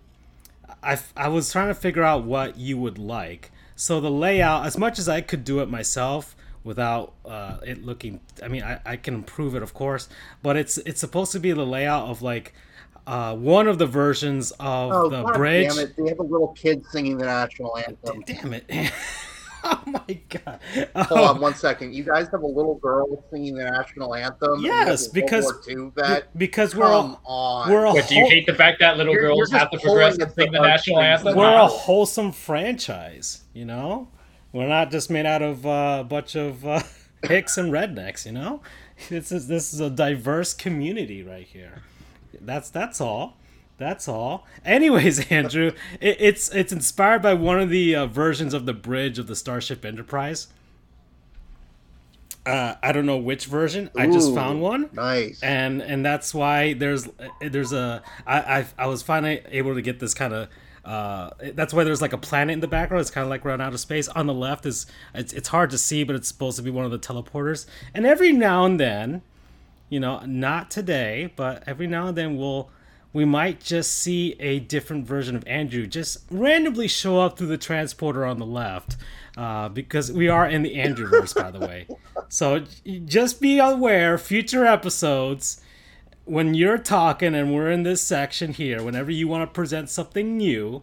I 0.83 0.99
I 1.15 1.29
was 1.29 1.51
trying 1.51 1.69
to 1.69 1.75
figure 1.75 2.03
out 2.03 2.25
what 2.25 2.57
you 2.57 2.77
would 2.77 2.97
like. 2.97 3.51
So 3.75 3.99
the 4.01 4.11
layout, 4.11 4.65
as 4.65 4.77
much 4.77 4.99
as 4.99 5.07
I 5.09 5.21
could 5.21 5.43
do 5.45 5.59
it 5.61 5.69
myself 5.69 6.35
without 6.63 7.13
uh, 7.25 7.57
it 7.65 7.83
looking, 7.85 8.19
I 8.41 8.47
mean, 8.47 8.63
I, 8.63 8.79
I 8.85 8.95
can 8.95 9.13
improve 9.13 9.55
it, 9.55 9.63
of 9.63 9.73
course, 9.73 10.07
but 10.41 10.55
it's 10.57 10.77
it's 10.79 10.99
supposed 10.99 11.31
to 11.33 11.39
be 11.39 11.51
the 11.51 11.65
layout 11.65 12.07
of 12.09 12.21
like 12.21 12.53
uh, 13.05 13.35
one 13.35 13.67
of 13.67 13.79
the 13.79 13.85
versions 13.87 14.51
of 14.59 14.91
Oh, 14.93 15.09
the 15.09 15.23
God 15.23 15.33
bridge. 15.35 15.69
damn 15.69 15.79
it! 15.79 15.95
They 15.97 16.07
have 16.09 16.19
a 16.19 16.23
little 16.23 16.49
kid 16.53 16.85
singing 16.91 17.17
the 17.17 17.25
national 17.25 17.77
anthem. 17.77 18.21
Damn 18.25 18.53
it! 18.53 18.63
oh 19.65 19.83
my 19.87 20.19
god! 20.29 20.59
Hold 20.95 21.07
Oh. 21.19 21.23
on 21.25 21.41
one 21.41 21.53
second. 21.55 21.93
You 21.93 22.03
guys 22.05 22.27
have 22.31 22.43
a 22.43 22.47
little 22.47 22.75
girl 22.75 23.21
singing 23.29 23.55
the 23.55 23.65
national 23.65 24.15
anthem. 24.15 24.53
and 24.53 24.61
you 24.63 24.71
have 24.71 24.87
Yes, 24.87 25.07
because- 25.09 25.45
World 25.45 25.65
War 25.67 25.85
II 25.85 25.91
vet. 26.15 26.37
because 26.37 26.75
we're 26.75 26.85
Come 26.85 27.11
a, 27.11 27.19
on. 27.25 27.71
we're 27.71 27.85
a 27.85 27.91
What, 27.93 28.07
do 28.07 28.15
you 28.15 28.25
hate 28.25 28.45
the 28.45 28.53
fact 28.55 28.79
that 28.79 28.95
little 28.97 29.13
You're- 29.13 29.27
girls 29.27 29.51
you're 29.51 29.59
have 29.59 29.69
to 29.71 29.75
just 29.77 29.85
pulling 29.85 29.99
progress 29.99 30.17
and 30.25 30.33
sing 30.35 30.51
the 30.53 30.59
the 30.59 30.65
national 30.67 30.99
anthem? 30.99 31.35
we're 31.35 31.53
a 31.53 31.67
wholesome 31.67 32.31
franchise, 32.31 33.43
you 33.53 33.65
know. 33.65 34.07
We're 34.53 34.67
not 34.67 34.91
just 34.91 35.09
made 35.09 35.25
out 35.25 35.41
of 35.41 35.65
uh, 35.65 35.97
a 36.01 36.03
bunch 36.03 36.35
of 36.35 36.65
uh, 36.65 36.81
hicks 37.23 37.57
and 37.57 37.71
rednecks, 37.71 38.25
you 38.25 38.31
know. 38.31 38.61
This 39.09 39.31
is 39.31 39.47
this 39.47 39.73
is 39.73 39.79
a 39.79 39.89
diverse 39.89 40.53
community 40.53 41.23
right 41.23 41.47
here. 41.47 41.81
That's 42.39 42.69
that's 42.69 43.01
all. 43.01 43.35
That's 43.79 44.07
all. 44.07 44.45
Anyways, 44.65 45.29
Andrew, 45.31 45.71
it, 45.99 46.17
it's 46.19 46.53
it's 46.53 46.71
inspired 46.71 47.23
by 47.23 47.33
one 47.33 47.59
of 47.59 47.69
the 47.69 47.95
uh, 47.95 48.05
versions 48.05 48.53
of 48.53 48.65
the 48.67 48.73
bridge 48.73 49.17
of 49.17 49.25
the 49.25 49.35
Starship 49.35 49.83
Enterprise. 49.83 50.47
Uh, 52.45 52.75
I 52.83 52.91
don't 52.91 53.05
know 53.05 53.17
which 53.17 53.45
version. 53.47 53.89
I 53.97 54.05
just 54.07 54.33
found 54.35 54.61
one 54.61 54.89
Nice. 54.93 55.41
and 55.41 55.81
and 55.81 56.05
that's 56.05 56.33
why 56.33 56.73
there's 56.73 57.07
there's 57.41 57.71
a 57.73 58.03
I 58.27 58.39
I, 58.59 58.65
I 58.77 58.85
was 58.87 59.01
finally 59.01 59.41
able 59.49 59.73
to 59.75 59.81
get 59.81 59.99
this 59.99 60.13
kind 60.13 60.33
of 60.33 60.49
uh 60.85 61.29
that's 61.53 61.73
why 61.73 61.83
there's 61.83 62.01
like 62.01 62.13
a 62.13 62.17
planet 62.17 62.53
in 62.53 62.59
the 62.59 62.67
background. 62.67 63.01
It's 63.01 63.11
kind 63.11 63.23
of 63.23 63.29
like 63.29 63.45
around 63.45 63.61
outer 63.61 63.77
space. 63.77 64.07
On 64.09 64.27
the 64.27 64.33
left 64.33 64.65
is 64.65 64.85
it's, 65.13 65.33
it's 65.33 65.49
hard 65.49 65.69
to 65.71 65.77
see 65.77 66.03
but 66.03 66.15
it's 66.15 66.27
supposed 66.27 66.57
to 66.57 66.63
be 66.63 66.69
one 66.69 66.85
of 66.85 66.91
the 66.91 66.99
teleporters. 66.99 67.65
And 67.93 68.05
every 68.05 68.31
now 68.31 68.65
and 68.65 68.79
then 68.79 69.21
you 69.89 69.99
know 69.99 70.19
not 70.25 70.71
today 70.71 71.31
but 71.35 71.63
every 71.67 71.87
now 71.87 72.07
and 72.07 72.17
then 72.17 72.37
we'll 72.37 72.69
we 73.13 73.25
might 73.25 73.59
just 73.59 73.95
see 73.95 74.35
a 74.39 74.59
different 74.59 75.05
version 75.05 75.35
of 75.35 75.45
andrew 75.45 75.85
just 75.85 76.25
randomly 76.31 76.87
show 76.87 77.19
up 77.19 77.37
through 77.37 77.45
the 77.45 77.59
transporter 77.59 78.25
on 78.25 78.39
the 78.39 78.45
left 78.45 78.97
uh, 79.37 79.69
because 79.69 80.11
we 80.11 80.27
are 80.27 80.47
in 80.47 80.63
the 80.63 80.75
andrewverse 80.75 81.35
by 81.35 81.51
the 81.51 81.59
way. 81.59 81.87
So 82.29 82.63
just 83.05 83.39
be 83.39 83.59
aware 83.59 84.17
future 84.17 84.65
episodes 84.65 85.61
when 86.25 86.53
you're 86.53 86.77
talking 86.77 87.35
and 87.35 87.53
we're 87.53 87.69
in 87.69 87.83
this 87.83 88.01
section 88.01 88.53
here 88.53 88.81
whenever 88.81 89.11
you 89.11 89.27
want 89.27 89.41
to 89.41 89.53
present 89.53 89.89
something 89.89 90.37
new 90.37 90.81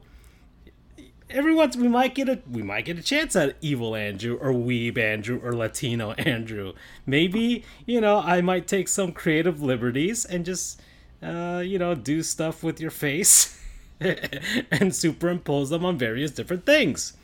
every 1.30 1.54
once 1.54 1.76
we 1.76 1.88
might 1.88 2.14
get 2.14 2.28
a 2.28 2.40
we 2.50 2.62
might 2.62 2.84
get 2.84 2.98
a 2.98 3.02
chance 3.02 3.36
at 3.36 3.56
evil 3.60 3.94
andrew 3.94 4.36
or 4.36 4.52
weeb 4.52 4.98
andrew 4.98 5.40
or 5.42 5.52
latino 5.52 6.12
andrew. 6.18 6.72
Maybe 7.06 7.64
you 7.86 8.00
know 8.00 8.18
i 8.18 8.40
might 8.40 8.66
take 8.66 8.88
some 8.88 9.12
creative 9.12 9.62
liberties 9.62 10.24
and 10.24 10.44
just 10.44 10.80
uh, 11.22 11.62
you 11.64 11.78
know 11.78 11.94
do 11.94 12.22
stuff 12.22 12.62
with 12.62 12.80
your 12.80 12.90
face 12.90 13.58
and 14.00 14.94
superimpose 14.94 15.70
them 15.70 15.84
on 15.84 15.98
various 15.98 16.30
different 16.30 16.64
things. 16.64 17.14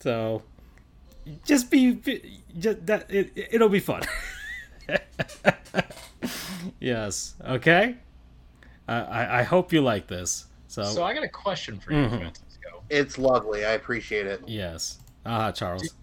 So 0.00 0.42
just 1.44 1.70
be, 1.70 2.40
just 2.58 2.86
that 2.86 3.10
it, 3.10 3.32
it'll 3.50 3.68
be 3.68 3.80
fun 3.80 4.02
yes 6.80 7.34
okay 7.46 7.96
I, 8.88 8.94
I 9.00 9.38
i 9.40 9.42
hope 9.42 9.72
you 9.72 9.80
like 9.80 10.06
this 10.06 10.46
so, 10.68 10.84
So 10.84 11.04
I 11.04 11.14
got 11.14 11.22
a 11.22 11.28
question 11.28 11.78
for 11.78 11.92
you, 11.92 11.98
Mhm. 12.00 12.18
Francisco. 12.18 12.82
it's 12.90 13.18
lovely. 13.18 13.64
I 13.64 13.72
appreciate 13.72 14.26
it. 14.26 14.42
yes 14.46 14.98
ah 15.24 15.50
charles 15.52 15.94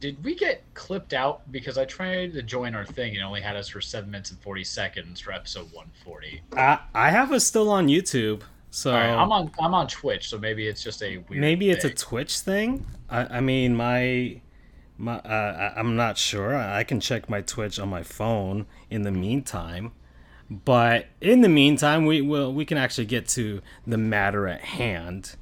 Did 0.00 0.22
we 0.24 0.34
get 0.34 0.62
clipped 0.74 1.12
out 1.14 1.50
because 1.50 1.76
I 1.78 1.84
tried 1.84 2.32
to 2.34 2.42
join 2.42 2.74
our 2.74 2.84
thing 2.84 3.14
and 3.16 3.24
only 3.24 3.40
had 3.40 3.56
us 3.56 3.68
for 3.68 3.80
seven 3.80 4.10
minutes 4.10 4.30
and 4.30 4.38
forty 4.40 4.64
seconds 4.64 5.18
for 5.20 5.32
episode 5.32 5.72
one 5.72 5.90
forty? 6.04 6.42
i 6.56 6.78
i 6.94 7.10
have 7.10 7.32
us 7.32 7.44
still 7.44 7.70
on 7.70 7.86
youtube 7.88 8.42
so 8.70 8.90
All 8.92 8.96
right, 8.98 9.08
I'm 9.14 9.32
on 9.32 9.50
I'm 9.60 9.72
on 9.74 9.86
Twitch, 9.88 10.28
so 10.28 10.38
maybe 10.38 10.68
it's 10.68 10.82
just 10.82 11.02
a 11.02 11.18
weird. 11.28 11.40
maybe 11.40 11.70
it's 11.70 11.84
a 11.84 11.90
twitch 11.90 12.40
thing 12.40 12.84
i 13.08 13.38
i 13.38 13.40
mean 13.40 13.74
my 13.74 14.40
my 14.98 15.16
uh, 15.18 15.72
I- 15.76 15.78
i'm 15.80 15.96
not 15.96 16.18
sure. 16.18 16.56
I 16.56 16.84
can 16.84 17.00
check 17.00 17.30
my 17.30 17.40
twitch 17.40 17.78
on 17.78 17.88
my 17.88 18.02
phone 18.02 18.66
in 18.90 19.02
the 19.02 19.10
meantime. 19.12 19.92
But 20.50 21.06
in 21.20 21.42
the 21.42 21.48
meantime 21.48 22.06
we 22.06 22.20
will 22.20 22.52
we 22.52 22.64
can 22.64 22.78
actually 22.78 23.04
get 23.06 23.28
to 23.28 23.60
the 23.86 23.98
matter 23.98 24.46
at 24.48 24.60
hand. 24.62 25.36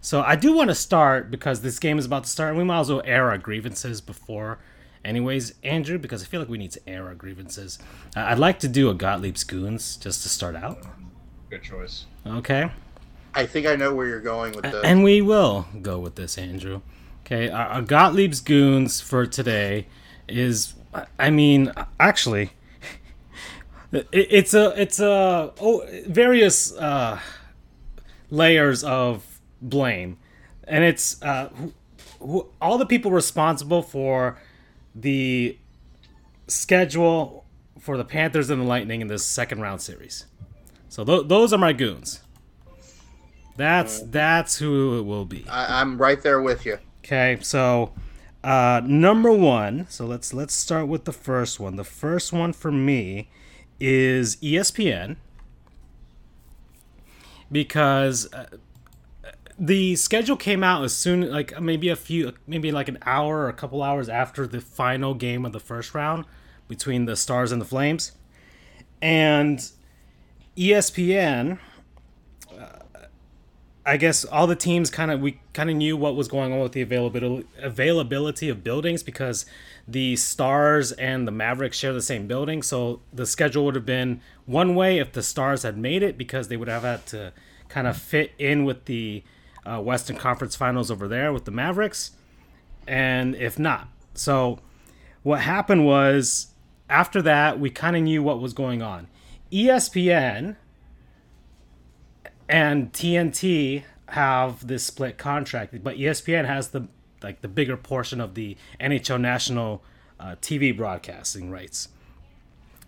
So 0.00 0.20
i 0.22 0.34
do 0.36 0.52
want 0.54 0.70
to 0.70 0.74
start 0.74 1.30
because 1.30 1.60
this 1.62 1.78
game 1.78 1.98
is 1.98 2.06
about 2.06 2.24
to 2.24 2.30
start 2.30 2.50
and 2.50 2.58
we 2.58 2.64
might 2.64 2.80
as 2.80 2.90
well 2.90 3.02
air 3.04 3.30
our 3.30 3.38
grievances 3.38 4.00
before 4.00 4.58
anyways. 5.04 5.54
Andrew 5.62 5.98
because 5.98 6.22
i 6.22 6.26
feel 6.26 6.40
like 6.40 6.48
we 6.48 6.58
need 6.58 6.72
to 6.72 6.88
air 6.88 7.06
our 7.06 7.14
grievances. 7.14 7.78
Uh, 8.16 8.20
i'd 8.20 8.38
like 8.38 8.58
to 8.60 8.68
do 8.68 8.88
a 8.88 8.94
gottlieb's 8.94 9.44
goons 9.44 9.96
just 9.96 10.22
to 10.22 10.28
start 10.28 10.56
out. 10.56 10.78
Good 11.50 11.62
choice. 11.62 12.06
okay. 12.26 12.70
I 13.34 13.44
think 13.44 13.66
I 13.66 13.76
know 13.76 13.94
where 13.94 14.06
you're 14.06 14.20
going 14.22 14.52
with 14.52 14.62
this. 14.64 14.82
and 14.82 15.04
we 15.04 15.20
will 15.20 15.66
go 15.82 15.98
with 15.98 16.14
this, 16.14 16.38
Andrew. 16.38 16.80
Okay, 17.26 17.48
our 17.48 17.82
Gottlieb's 17.82 18.40
goons 18.40 19.00
for 19.00 19.26
today 19.26 19.88
is, 20.28 20.74
I 21.18 21.30
mean, 21.30 21.72
actually, 21.98 22.52
it, 23.92 24.06
it's 24.12 24.54
a 24.54 24.80
it's 24.80 25.00
a 25.00 25.52
oh 25.60 25.84
various 26.06 26.72
uh, 26.76 27.18
layers 28.30 28.84
of 28.84 29.40
blame, 29.60 30.18
and 30.68 30.84
it's 30.84 31.20
uh, 31.20 31.48
who, 31.48 31.72
who, 32.20 32.48
all 32.60 32.78
the 32.78 32.86
people 32.86 33.10
responsible 33.10 33.82
for 33.82 34.38
the 34.94 35.58
schedule 36.46 37.44
for 37.80 37.96
the 37.96 38.04
Panthers 38.04 38.50
and 38.50 38.62
the 38.62 38.66
Lightning 38.66 39.00
in 39.00 39.08
this 39.08 39.24
second 39.24 39.60
round 39.60 39.80
series. 39.80 40.26
So 40.88 41.04
th- 41.04 41.26
those 41.26 41.52
are 41.52 41.58
my 41.58 41.72
goons. 41.72 42.20
That's 43.56 44.00
that's 44.02 44.58
who 44.58 45.00
it 45.00 45.02
will 45.02 45.24
be. 45.24 45.44
I, 45.48 45.80
I'm 45.80 45.98
right 45.98 46.22
there 46.22 46.40
with 46.40 46.64
you. 46.64 46.78
Okay, 47.06 47.38
so 47.40 47.92
uh, 48.42 48.80
number 48.84 49.30
one. 49.30 49.86
So 49.88 50.04
let's 50.06 50.34
let's 50.34 50.52
start 50.52 50.88
with 50.88 51.04
the 51.04 51.12
first 51.12 51.60
one. 51.60 51.76
The 51.76 51.84
first 51.84 52.32
one 52.32 52.52
for 52.52 52.72
me 52.72 53.30
is 53.78 54.34
ESPN. 54.36 55.16
because 57.52 58.32
uh, 58.32 58.46
the 59.56 59.94
schedule 59.94 60.36
came 60.36 60.64
out 60.64 60.82
as 60.82 60.96
soon 60.96 61.30
like 61.30 61.60
maybe 61.60 61.88
a 61.88 61.94
few 61.94 62.32
maybe 62.44 62.72
like 62.72 62.88
an 62.88 62.98
hour 63.06 63.38
or 63.38 63.48
a 63.48 63.52
couple 63.52 63.84
hours 63.84 64.08
after 64.08 64.44
the 64.44 64.60
final 64.60 65.14
game 65.14 65.46
of 65.46 65.52
the 65.52 65.60
first 65.60 65.94
round 65.94 66.24
between 66.66 67.04
the 67.04 67.14
Stars 67.14 67.52
and 67.52 67.60
the 67.60 67.66
Flames. 67.66 68.12
And 69.00 69.70
ESPN 70.56 71.60
I 73.88 73.98
guess 73.98 74.24
all 74.24 74.48
the 74.48 74.56
teams 74.56 74.90
kind 74.90 75.12
of 75.12 75.20
we 75.20 75.38
kind 75.52 75.70
of 75.70 75.76
knew 75.76 75.96
what 75.96 76.16
was 76.16 76.26
going 76.26 76.52
on 76.52 76.58
with 76.58 76.72
the 76.72 76.82
availability 76.82 77.46
availability 77.62 78.48
of 78.48 78.64
buildings 78.64 79.04
because 79.04 79.46
the 79.86 80.16
Stars 80.16 80.90
and 80.90 81.26
the 81.26 81.30
Mavericks 81.30 81.78
share 81.78 81.92
the 81.92 82.02
same 82.02 82.26
building, 82.26 82.64
so 82.64 83.00
the 83.12 83.24
schedule 83.24 83.64
would 83.64 83.76
have 83.76 83.86
been 83.86 84.20
one 84.44 84.74
way 84.74 84.98
if 84.98 85.12
the 85.12 85.22
Stars 85.22 85.62
had 85.62 85.78
made 85.78 86.02
it 86.02 86.18
because 86.18 86.48
they 86.48 86.56
would 86.56 86.66
have 86.66 86.82
had 86.82 87.06
to 87.06 87.32
kind 87.68 87.86
of 87.86 87.96
fit 87.96 88.32
in 88.40 88.64
with 88.64 88.86
the 88.86 89.22
uh, 89.64 89.80
Western 89.80 90.16
Conference 90.16 90.56
Finals 90.56 90.90
over 90.90 91.06
there 91.06 91.32
with 91.32 91.44
the 91.44 91.52
Mavericks, 91.52 92.10
and 92.88 93.36
if 93.36 93.56
not, 93.56 93.86
so 94.14 94.58
what 95.22 95.42
happened 95.42 95.86
was 95.86 96.48
after 96.90 97.22
that 97.22 97.60
we 97.60 97.70
kind 97.70 97.94
of 97.94 98.02
knew 98.02 98.20
what 98.20 98.40
was 98.40 98.52
going 98.52 98.82
on. 98.82 99.06
ESPN 99.52 100.56
and 102.48 102.92
TNT 102.92 103.84
have 104.08 104.66
this 104.66 104.84
split 104.84 105.18
contract, 105.18 105.82
but 105.82 105.96
ESPN 105.96 106.46
has 106.46 106.68
the 106.68 106.88
like 107.22 107.40
the 107.40 107.48
bigger 107.48 107.76
portion 107.76 108.20
of 108.20 108.34
the 108.34 108.56
NHL 108.80 109.20
national 109.20 109.82
uh, 110.20 110.36
TV 110.40 110.76
broadcasting 110.76 111.50
rights. 111.50 111.88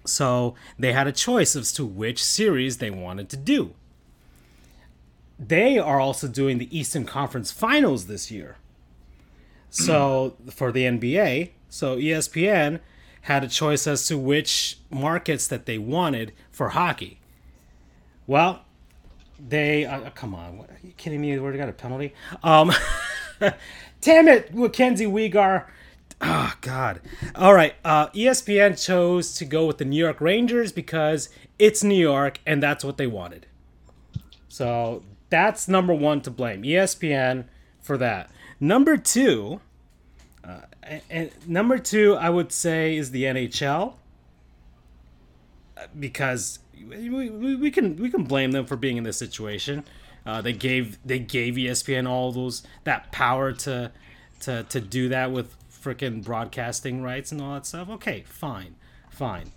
So 0.05 0.55
they 0.79 0.93
had 0.93 1.07
a 1.07 1.13
choice 1.13 1.57
as 1.57 1.73
to 1.73 1.85
which 1.85 2.23
series 2.23 2.79
they 2.79 2.91
wanted 2.91 3.29
to 3.31 3.37
do. 3.37 3.75
They 5.39 5.79
are 5.79 6.01
also 6.01 6.29
doing 6.29 6.59
the 6.59 6.77
Eastern 6.77 7.05
Conference 7.05 7.51
Finals 7.51 8.07
this 8.07 8.31
year. 8.31 8.57
So 9.71 10.37
for 10.51 10.73
the 10.73 10.85
NBA, 10.85 11.51
so 11.69 11.97
ESPN 11.97 12.81
had 13.23 13.45
a 13.45 13.49
choice 13.49 13.87
as 13.87 14.07
to 14.07 14.17
which 14.17 14.79
markets 14.91 15.47
that 15.49 15.67
they 15.67 15.79
wanted 15.79 16.33
for 16.51 16.71
hockey. 16.71 17.21
Well, 18.27 18.65
they 19.39 19.85
uh, 19.85 20.11
come 20.11 20.35
on, 20.35 20.59
what, 20.59 20.71
are 20.71 20.79
you 20.83 20.93
kidding 20.97 21.21
me? 21.21 21.33
We 21.33 21.39
already 21.39 21.59
got 21.59 21.69
a 21.69 21.73
penalty. 21.73 22.15
Um, 22.43 22.73
damn 24.01 24.29
it, 24.29 24.55
Mackenzie 24.55 25.07
Weegar. 25.07 25.67
Oh 26.21 26.53
God! 26.61 27.01
All 27.37 27.55
right, 27.55 27.75
uh, 27.85 28.09
ESPN 28.09 28.83
chose 28.85 29.35
to 29.35 29.45
go 29.45 29.67
with 29.67 29.79
the 29.79 29.85
New 29.85 29.97
York 29.97 30.21
Rangers 30.21 30.73
because 30.73 31.29
it's 31.59 31.85
New 31.85 31.95
York 31.99 32.41
and 32.45 32.63
that's 32.63 32.85
what 32.85 32.97
they 32.97 33.07
wanted. 33.07 33.47
So 34.49 35.03
that's 35.31 35.69
number 35.69 35.95
one 35.95 36.21
to 36.23 36.31
blame. 36.31 36.63
ESPN 36.63 37.45
for 37.81 37.97
that. 37.99 38.31
Number 38.61 38.97
two, 38.97 39.61
uh, 40.43 40.63
and, 40.83 41.03
and 41.11 41.31
number 41.47 41.79
two, 41.79 42.15
I 42.17 42.31
would 42.31 42.51
say 42.51 42.97
is 42.97 43.13
the 43.13 43.25
NHL 43.25 43.95
uh, 45.77 45.87
because 45.99 46.59
we, 46.87 47.57
we, 47.57 47.71
can 47.71 47.97
we 47.97 48.11
can 48.11 48.25
blame 48.25 48.53
them 48.53 48.67
for 48.67 48.77
being 48.77 48.97
in 48.97 49.05
this 49.05 49.17
situation. 49.17 49.85
Uh, 50.27 50.41
they 50.43 50.53
gave 50.53 50.99
they 51.05 51.19
gave 51.19 51.55
ESPN 51.55 52.09
all 52.09 52.33
those 52.33 52.63
that 52.85 53.11
power 53.13 53.53
to 53.53 53.91
to 54.41 54.65
to 54.65 54.81
do 54.81 55.09
that 55.09 55.33
with 55.33 55.55
freaking 55.71 56.23
broadcasting 56.23 57.03
rights 57.03 57.33
and 57.33 57.41
all 57.41 57.55
that 57.55 57.67
stuff. 57.67 57.89
Okay, 57.89 58.25
fine, 58.27 58.75
fine. 59.11 59.53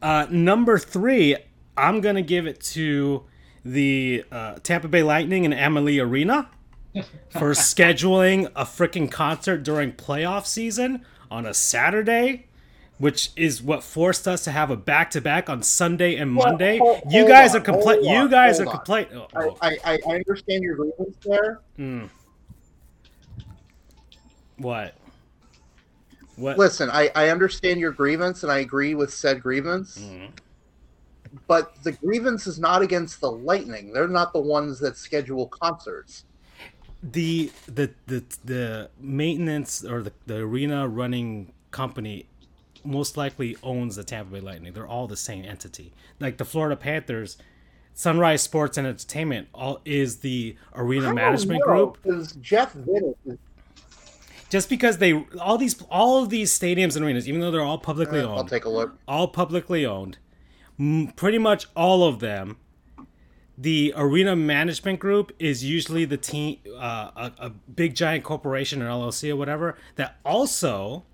Uh, 0.00 0.26
number 0.30 0.78
three, 0.78 1.36
I'm 1.76 2.00
gonna 2.00 2.22
give 2.22 2.46
it 2.46 2.60
to 2.60 3.24
the 3.64 4.24
uh, 4.30 4.56
Tampa 4.62 4.88
Bay 4.88 5.02
Lightning 5.02 5.44
and 5.44 5.52
Amalie 5.52 5.98
Arena 5.98 6.48
for 7.30 7.50
scheduling 7.50 8.46
a 8.54 8.64
freaking 8.64 9.10
concert 9.10 9.62
during 9.62 9.92
playoff 9.92 10.46
season 10.46 11.04
on 11.30 11.44
a 11.44 11.52
Saturday 11.52 12.46
which 12.98 13.30
is 13.36 13.62
what 13.62 13.82
forced 13.82 14.26
us 14.26 14.44
to 14.44 14.50
have 14.50 14.70
a 14.70 14.76
back 14.76 15.10
to 15.10 15.20
back 15.20 15.50
on 15.50 15.62
Sunday 15.62 16.16
and 16.16 16.34
Well, 16.36 16.48
Monday. 16.48 16.78
hold- 16.78 17.02
you 17.10 17.26
guys 17.28 17.54
on, 17.54 17.60
are 17.60 17.64
complaining. 17.64 18.04
You 18.10 18.28
guys 18.28 18.60
are 18.60 18.66
complaining. 18.66 19.16
Oh, 19.16 19.28
I, 19.34 19.44
oh. 19.44 19.58
I, 19.60 19.78
I 19.84 19.98
I 20.08 20.14
understand 20.16 20.62
your 20.62 20.76
grievance 20.76 21.16
there. 21.24 21.60
Mm. 21.78 22.08
What? 24.58 24.94
What? 26.36 26.58
Listen, 26.58 26.90
I, 26.90 27.10
I 27.14 27.28
understand 27.30 27.80
your 27.80 27.92
grievance 27.92 28.42
and 28.42 28.52
I 28.52 28.58
agree 28.58 28.94
with 28.94 29.12
said 29.12 29.42
grievance. 29.42 29.98
Mm. 29.98 30.30
But 31.46 31.82
the 31.82 31.92
grievance 31.92 32.46
is 32.46 32.58
not 32.58 32.82
against 32.82 33.20
the 33.20 33.30
Lightning. 33.30 33.92
They're 33.92 34.08
not 34.08 34.32
the 34.32 34.40
ones 34.40 34.78
that 34.80 34.96
schedule 34.96 35.48
concerts. 35.48 36.24
The 37.02 37.52
the 37.66 37.90
the 38.06 38.24
the 38.44 38.90
maintenance 38.98 39.84
or 39.84 40.02
the, 40.02 40.12
the 40.26 40.36
arena 40.36 40.88
running 40.88 41.52
company 41.70 42.26
most 42.86 43.16
likely 43.16 43.56
owns 43.62 43.96
the 43.96 44.04
Tampa 44.04 44.32
Bay 44.32 44.40
Lightning. 44.40 44.72
They're 44.72 44.86
all 44.86 45.06
the 45.06 45.16
same 45.16 45.44
entity. 45.44 45.92
Like 46.20 46.38
the 46.38 46.44
Florida 46.44 46.76
Panthers, 46.76 47.36
Sunrise 47.94 48.42
Sports 48.42 48.76
and 48.76 48.86
Entertainment 48.86 49.48
all 49.54 49.80
is 49.84 50.18
the 50.18 50.56
arena 50.74 51.14
management 51.14 51.62
group. 51.62 51.98
Because 52.02 52.32
Jeff 52.32 52.74
Vinik 52.74 53.38
Just 54.50 54.68
because 54.68 54.98
they 54.98 55.24
all 55.40 55.56
these 55.56 55.80
all 55.90 56.22
of 56.22 56.28
these 56.28 56.56
stadiums 56.56 56.94
and 56.94 57.04
arenas, 57.04 57.26
even 57.26 57.40
though 57.40 57.50
they're 57.50 57.62
all 57.62 57.78
publicly 57.78 58.20
owned, 58.20 58.32
I'll 58.32 58.38
owned, 58.40 58.48
take 58.50 58.66
a 58.66 58.68
look. 58.68 58.98
all 59.08 59.28
publicly 59.28 59.86
owned, 59.86 60.18
pretty 61.16 61.38
much 61.38 61.66
all 61.74 62.04
of 62.04 62.20
them. 62.20 62.58
The 63.58 63.94
arena 63.96 64.36
management 64.36 65.00
group 65.00 65.32
is 65.38 65.64
usually 65.64 66.04
the 66.04 66.18
team, 66.18 66.58
uh, 66.78 67.10
a, 67.16 67.32
a 67.46 67.50
big 67.50 67.94
giant 67.94 68.22
corporation 68.22 68.82
or 68.82 68.88
LLC 68.90 69.30
or 69.30 69.36
whatever 69.36 69.78
that 69.94 70.18
also 70.26 71.04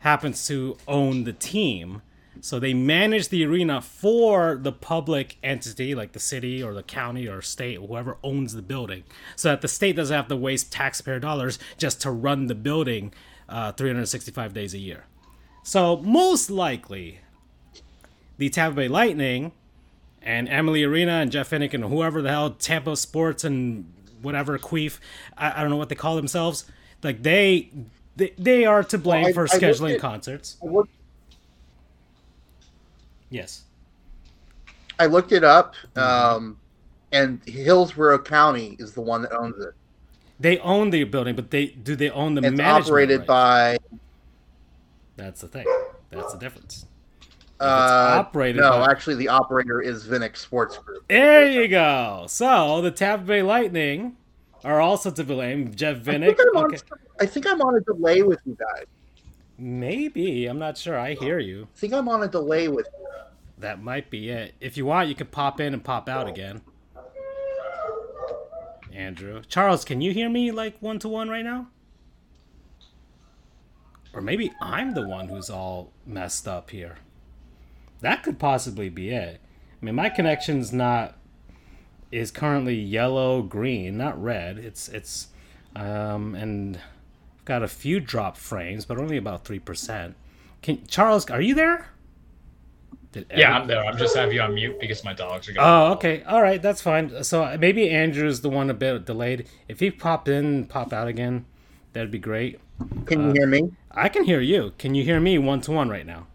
happens 0.00 0.46
to 0.46 0.76
own 0.86 1.24
the 1.24 1.32
team. 1.32 2.02
So 2.40 2.60
they 2.60 2.72
manage 2.72 3.30
the 3.30 3.44
arena 3.44 3.82
for 3.82 4.58
the 4.60 4.70
public 4.70 5.38
entity, 5.42 5.94
like 5.94 6.12
the 6.12 6.20
city 6.20 6.62
or 6.62 6.72
the 6.72 6.84
county 6.84 7.26
or 7.26 7.42
state, 7.42 7.78
whoever 7.78 8.16
owns 8.22 8.54
the 8.54 8.62
building, 8.62 9.02
so 9.34 9.48
that 9.48 9.60
the 9.60 9.68
state 9.68 9.96
doesn't 9.96 10.14
have 10.14 10.28
to 10.28 10.36
waste 10.36 10.72
taxpayer 10.72 11.18
dollars 11.18 11.58
just 11.78 12.00
to 12.02 12.12
run 12.12 12.46
the 12.46 12.54
building 12.54 13.12
uh, 13.48 13.72
365 13.72 14.54
days 14.54 14.72
a 14.72 14.78
year. 14.78 15.04
So 15.64 15.96
most 15.98 16.48
likely, 16.48 17.20
the 18.36 18.48
Tampa 18.48 18.76
Bay 18.76 18.88
Lightning 18.88 19.52
and 20.22 20.48
Amalie 20.48 20.84
Arena 20.84 21.12
and 21.12 21.32
Jeff 21.32 21.50
Vinik 21.50 21.74
and 21.74 21.84
whoever 21.84 22.22
the 22.22 22.30
hell 22.30 22.50
Tampa 22.50 22.96
Sports 22.96 23.44
and 23.44 23.92
whatever 24.22 24.58
Queef, 24.58 24.98
I, 25.36 25.58
I 25.58 25.60
don't 25.60 25.70
know 25.70 25.76
what 25.76 25.88
they 25.88 25.94
call 25.94 26.16
themselves. 26.16 26.64
Like 27.02 27.22
they, 27.22 27.70
they, 28.18 28.34
they 28.36 28.64
are 28.66 28.84
to 28.84 28.98
blame 28.98 29.22
Well, 29.22 29.30
I- 29.30 29.32
for 29.32 29.44
I 29.44 29.58
scheduling 29.58 29.94
at- 29.94 30.00
concerts. 30.00 30.56
Looked, 30.62 30.90
Yes. 33.30 33.62
I 34.98 35.06
looked 35.06 35.32
it 35.32 35.44
up, 35.44 35.74
Mm-hmm. 35.94 36.36
um, 36.36 36.58
and 37.12 37.40
Hillsborough 37.46 38.18
County 38.18 38.76
is 38.78 38.92
the 38.92 39.00
one 39.00 39.22
that 39.22 39.32
owns 39.32 39.56
it. 39.64 39.72
They 40.40 40.58
own 40.58 40.90
the 40.90 41.04
building, 41.04 41.34
but 41.34 41.50
they 41.50 41.66
do 41.66 41.96
they 41.96 42.10
own 42.10 42.34
the 42.34 42.42
It's 42.44 42.60
operated 42.60 43.20
rights? 43.20 43.26
by 43.26 43.78
That's 45.16 45.40
the 45.40 45.48
thing. 45.48 45.66
That's 46.10 46.32
the 46.32 46.38
difference. 46.38 46.86
uh, 47.60 48.16
operated 48.20 48.60
no, 48.60 48.70
by- 48.70 48.90
actually 48.90 49.16
the 49.16 49.28
operator 49.28 49.80
is 49.80 50.06
Vinik 50.06 50.36
Sports 50.36 50.78
Group. 50.78 51.06
There 51.08 51.50
you 51.50 51.66
go. 51.68 52.26
So 52.28 52.80
the 52.82 52.90
Tampa 52.92 53.24
Bay 53.24 53.42
Lightning 53.42 54.16
are 54.64 54.80
also 54.80 55.10
to 55.10 55.24
blame. 55.24 55.74
Jeff 55.74 56.08
I 56.08 56.18
think, 56.18 56.38
I'm 56.40 56.56
on, 56.56 56.74
I 57.20 57.26
think 57.26 57.46
I'm 57.46 57.60
on 57.60 57.76
a 57.76 57.80
delay 57.80 58.22
with 58.22 58.40
you 58.44 58.56
guys. 58.58 58.86
Maybe. 59.58 60.46
I'm 60.46 60.58
not 60.58 60.78
sure. 60.78 60.98
I 60.98 61.14
hear 61.14 61.38
you. 61.38 61.68
I 61.74 61.78
think 61.78 61.92
I'm 61.92 62.08
on 62.08 62.22
a 62.22 62.28
delay 62.28 62.68
with 62.68 62.86
you. 62.98 63.06
That 63.58 63.82
might 63.82 64.08
be 64.08 64.30
it. 64.30 64.54
If 64.60 64.76
you 64.76 64.86
want, 64.86 65.08
you 65.08 65.14
can 65.14 65.26
pop 65.26 65.60
in 65.60 65.74
and 65.74 65.82
pop 65.82 66.08
out 66.08 66.28
again. 66.28 66.62
Andrew. 68.92 69.42
Charles, 69.48 69.84
can 69.84 70.00
you 70.00 70.12
hear 70.12 70.28
me 70.28 70.50
like 70.50 70.80
one 70.80 70.98
to 71.00 71.08
one 71.08 71.28
right 71.28 71.44
now? 71.44 71.68
Or 74.14 74.20
maybe 74.20 74.52
I'm 74.60 74.94
the 74.94 75.06
one 75.06 75.28
who's 75.28 75.50
all 75.50 75.92
messed 76.06 76.48
up 76.48 76.70
here. 76.70 76.96
That 78.00 78.22
could 78.22 78.38
possibly 78.38 78.88
be 78.88 79.10
it. 79.10 79.40
I 79.80 79.84
mean, 79.84 79.94
my 79.94 80.08
connection's 80.08 80.72
not 80.72 81.17
is 82.10 82.30
currently 82.30 82.74
yellow 82.74 83.42
green, 83.42 83.96
not 83.98 84.20
red. 84.22 84.58
It's 84.58 84.88
it's 84.88 85.28
um 85.76 86.34
and 86.34 86.78
got 87.44 87.62
a 87.62 87.68
few 87.68 87.98
drop 87.98 88.36
frames, 88.36 88.84
but 88.84 88.98
only 88.98 89.16
about 89.16 89.44
3%. 89.44 90.14
Can 90.60 90.86
Charles, 90.86 91.28
are 91.30 91.40
you 91.40 91.54
there? 91.54 91.88
Did 93.12 93.26
Yeah, 93.34 93.56
I'm 93.56 93.66
there. 93.66 93.84
I'm 93.84 93.96
just 93.96 94.14
have 94.16 94.32
you 94.32 94.42
on 94.42 94.54
mute 94.54 94.78
because 94.78 95.02
my 95.02 95.14
dogs 95.14 95.48
are 95.48 95.52
going. 95.52 95.66
Oh, 95.66 95.92
okay. 95.92 96.22
All 96.24 96.42
right, 96.42 96.60
that's 96.60 96.82
fine. 96.82 97.24
So 97.24 97.56
maybe 97.58 97.88
Andrew's 97.88 98.42
the 98.42 98.50
one 98.50 98.68
a 98.68 98.74
bit 98.74 99.06
delayed. 99.06 99.48
If 99.66 99.80
he 99.80 99.90
pop 99.90 100.28
in, 100.28 100.66
pop 100.66 100.92
out 100.92 101.08
again, 101.08 101.46
that'd 101.94 102.10
be 102.10 102.18
great. 102.18 102.60
Can 103.06 103.22
Uh, 103.22 103.28
you 103.28 103.32
hear 103.32 103.46
me? 103.46 103.72
I 103.90 104.08
can 104.10 104.24
hear 104.24 104.40
you. 104.40 104.72
Can 104.78 104.94
you 104.94 105.04
hear 105.04 105.20
me 105.20 105.38
one 105.38 105.60
to 105.62 105.72
one 105.72 105.88
right 105.88 106.06
now? 106.06 106.26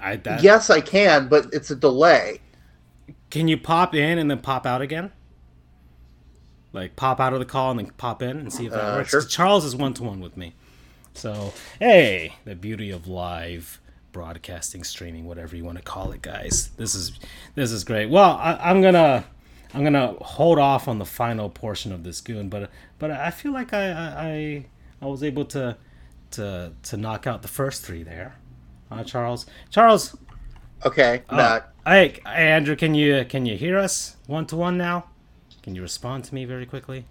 I 0.00 0.16
that 0.16 0.42
Yes, 0.42 0.70
I 0.70 0.80
can, 0.80 1.28
but 1.28 1.46
it's 1.52 1.70
a 1.70 1.76
delay. 1.76 2.40
Can 3.30 3.48
you 3.48 3.56
pop 3.56 3.94
in 3.94 4.18
and 4.18 4.30
then 4.30 4.38
pop 4.40 4.66
out 4.66 4.82
again? 4.82 5.12
Like 6.72 6.94
pop 6.96 7.18
out 7.20 7.32
of 7.32 7.38
the 7.40 7.44
call 7.44 7.70
and 7.72 7.80
then 7.80 7.90
pop 7.96 8.22
in 8.22 8.36
and 8.38 8.52
see 8.52 8.66
if 8.66 8.72
that 8.72 8.80
Uh, 8.94 8.96
works. 8.98 9.10
sure. 9.10 9.22
Charles 9.22 9.64
is 9.64 9.74
one 9.74 9.94
to 9.94 10.02
one 10.04 10.20
with 10.20 10.36
me. 10.36 10.54
So 11.14 11.52
hey, 11.80 12.36
the 12.44 12.54
beauty 12.54 12.90
of 12.90 13.06
live 13.08 13.80
broadcasting, 14.12 14.82
streaming, 14.84 15.24
whatever 15.26 15.56
you 15.56 15.64
want 15.64 15.78
to 15.78 15.84
call 15.84 16.12
it, 16.12 16.22
guys. 16.22 16.70
This 16.76 16.94
is 16.94 17.12
this 17.54 17.72
is 17.72 17.82
great. 17.84 18.08
Well, 18.10 18.36
I, 18.36 18.54
I'm 18.70 18.80
gonna 18.82 19.24
I'm 19.74 19.82
gonna 19.84 20.14
hold 20.20 20.58
off 20.58 20.86
on 20.88 20.98
the 20.98 21.04
final 21.04 21.50
portion 21.50 21.92
of 21.92 22.04
this 22.04 22.20
goon, 22.20 22.48
but 22.48 22.70
but 22.98 23.10
I 23.10 23.30
feel 23.30 23.52
like 23.52 23.72
I 23.72 23.88
I, 23.90 24.24
I, 24.28 24.66
I 25.02 25.06
was 25.06 25.22
able 25.24 25.44
to 25.46 25.76
to 26.32 26.72
to 26.84 26.96
knock 26.96 27.26
out 27.26 27.42
the 27.42 27.48
first 27.48 27.84
three 27.84 28.04
there. 28.04 28.36
Uh, 28.92 29.02
Charles, 29.04 29.46
Charles, 29.70 30.16
Okay. 30.84 31.22
Oh, 31.28 31.60
hey, 31.86 32.20
Andrew, 32.24 32.76
can 32.76 32.94
you 32.94 33.24
can 33.28 33.46
you 33.46 33.56
hear 33.56 33.78
us 33.78 34.16
one 34.26 34.46
to 34.46 34.56
one 34.56 34.78
now? 34.78 35.06
Can 35.62 35.74
you 35.74 35.82
respond 35.82 36.24
to 36.24 36.34
me 36.34 36.44
very 36.44 36.66
quickly? 36.66 37.04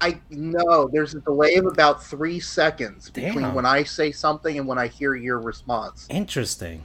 I 0.00 0.20
know 0.30 0.88
there's 0.92 1.14
a 1.14 1.20
delay 1.20 1.54
of 1.54 1.66
about 1.66 2.04
three 2.04 2.38
seconds 2.38 3.10
between 3.10 3.44
Damn. 3.44 3.54
when 3.54 3.64
I 3.64 3.82
say 3.82 4.12
something 4.12 4.58
and 4.58 4.68
when 4.68 4.78
I 4.78 4.88
hear 4.88 5.14
your 5.14 5.38
response. 5.38 6.06
Interesting. 6.10 6.84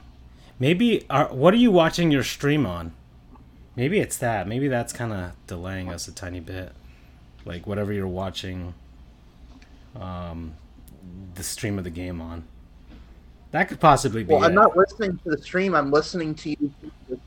Maybe 0.58 1.04
are 1.10 1.26
what 1.26 1.54
are 1.54 1.58
you 1.58 1.70
watching 1.70 2.10
your 2.10 2.24
stream 2.24 2.66
on? 2.66 2.92
Maybe 3.76 4.00
it's 4.00 4.16
that. 4.18 4.48
Maybe 4.48 4.68
that's 4.68 4.92
kind 4.92 5.12
of 5.12 5.32
delaying 5.46 5.90
us 5.90 6.08
a 6.08 6.12
tiny 6.12 6.40
bit. 6.40 6.72
Like 7.44 7.66
whatever 7.66 7.92
you're 7.92 8.08
watching 8.08 8.74
um 9.94 10.54
the 11.34 11.42
stream 11.42 11.78
of 11.78 11.84
the 11.84 11.90
game 11.90 12.20
on. 12.20 12.44
That 13.52 13.68
could 13.68 13.80
possibly 13.80 14.24
be 14.24 14.32
Well, 14.32 14.44
I'm 14.44 14.52
it. 14.52 14.54
not 14.54 14.76
listening 14.76 15.18
to 15.24 15.30
the 15.30 15.38
stream. 15.38 15.74
I'm 15.74 15.90
listening 15.90 16.34
to 16.36 16.50
you 16.50 16.72
the, 17.08 17.18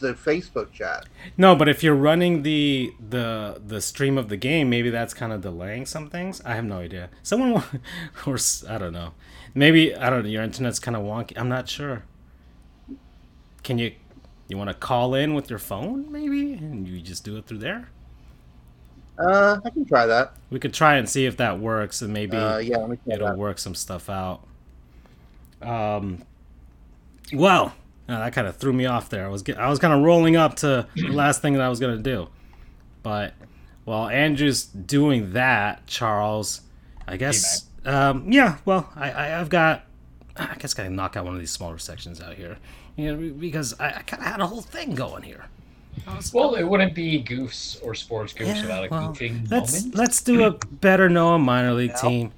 the, 0.00 0.12
Facebook 0.14 0.72
chat. 0.72 1.06
No, 1.36 1.54
but 1.54 1.68
if 1.68 1.82
you're 1.82 1.94
running 1.94 2.42
the 2.42 2.92
the 3.10 3.60
the 3.64 3.80
stream 3.82 4.16
of 4.16 4.28
the 4.30 4.38
game, 4.38 4.70
maybe 4.70 4.88
that's 4.90 5.12
kind 5.12 5.32
of 5.32 5.42
delaying 5.42 5.84
some 5.86 6.08
things. 6.08 6.40
I 6.46 6.54
have 6.54 6.64
no 6.64 6.78
idea. 6.78 7.10
Someone 7.22 7.62
or 8.26 8.38
I 8.68 8.78
don't 8.78 8.92
know. 8.94 9.12
Maybe 9.54 9.94
I 9.94 10.08
don't 10.10 10.22
know. 10.22 10.28
Your 10.30 10.42
internet's 10.42 10.78
kind 10.78 10.96
of 10.96 11.02
wonky. 11.02 11.38
I'm 11.38 11.48
not 11.50 11.68
sure. 11.68 12.04
Can 13.62 13.78
you 13.78 13.92
you 14.48 14.56
want 14.56 14.70
to 14.70 14.74
call 14.74 15.14
in 15.14 15.34
with 15.34 15.50
your 15.50 15.58
phone 15.58 16.10
maybe 16.10 16.54
and 16.54 16.86
you 16.88 17.00
just 17.02 17.22
do 17.24 17.36
it 17.36 17.46
through 17.46 17.58
there? 17.58 17.90
Uh, 19.18 19.58
I 19.64 19.70
can 19.70 19.84
try 19.84 20.06
that. 20.06 20.34
We 20.50 20.58
could 20.58 20.72
try 20.74 20.96
and 20.96 21.08
see 21.08 21.26
if 21.26 21.36
that 21.38 21.58
works 21.58 22.00
and 22.02 22.12
maybe 22.12 22.36
Uh, 22.36 22.58
yeah, 22.58 22.76
let 22.78 22.88
me 22.90 22.98
try 23.04 23.14
it'll 23.16 23.28
that. 23.28 23.36
work 23.38 23.58
some 23.58 23.74
stuff 23.74 24.08
out. 24.08 24.42
Um, 25.62 26.22
well, 27.32 27.74
uh, 28.08 28.18
that 28.18 28.32
kind 28.32 28.46
of 28.46 28.56
threw 28.56 28.72
me 28.72 28.86
off 28.86 29.08
there. 29.08 29.24
I 29.26 29.28
was 29.28 29.42
get, 29.42 29.58
I 29.58 29.68
was 29.68 29.78
kind 29.78 29.92
of 29.92 30.02
rolling 30.02 30.36
up 30.36 30.56
to 30.56 30.86
the 30.94 31.12
last 31.12 31.42
thing 31.42 31.54
that 31.54 31.62
I 31.62 31.68
was 31.68 31.80
gonna 31.80 31.96
do, 31.96 32.28
but 33.02 33.34
while 33.84 34.08
Andrew's 34.08 34.64
doing 34.64 35.32
that, 35.32 35.86
Charles, 35.86 36.62
I 37.06 37.16
guess, 37.16 37.64
um, 37.84 38.30
yeah. 38.30 38.58
Well, 38.64 38.90
I, 38.96 39.10
I 39.10 39.40
I've 39.40 39.48
got, 39.48 39.84
I 40.36 40.54
guess, 40.58 40.74
gotta 40.74 40.90
knock 40.90 41.16
out 41.16 41.24
one 41.24 41.34
of 41.34 41.40
these 41.40 41.50
smaller 41.50 41.78
sections 41.78 42.20
out 42.20 42.34
here, 42.34 42.58
you 42.96 43.14
know, 43.14 43.32
because 43.34 43.78
I, 43.80 43.88
I 43.88 44.02
kind 44.02 44.22
of 44.22 44.28
had 44.28 44.40
a 44.40 44.46
whole 44.46 44.62
thing 44.62 44.94
going 44.94 45.22
here. 45.22 45.46
Well, 46.32 46.54
it 46.56 46.62
wouldn't 46.64 46.94
be 46.94 47.24
goofs 47.24 47.82
or 47.84 47.94
sports 47.94 48.32
goofs 48.32 48.46
Yeah, 48.56 48.62
without 48.62 48.84
a 48.84 48.88
well, 48.90 49.12
goofing 49.14 49.50
let's 49.50 49.72
moment. 49.84 49.94
let's 49.96 50.22
do 50.22 50.44
a 50.44 50.50
better 50.52 51.08
Noah 51.08 51.38
minor 51.38 51.72
league 51.72 51.92
Yeah. 51.92 52.08
team. 52.08 52.32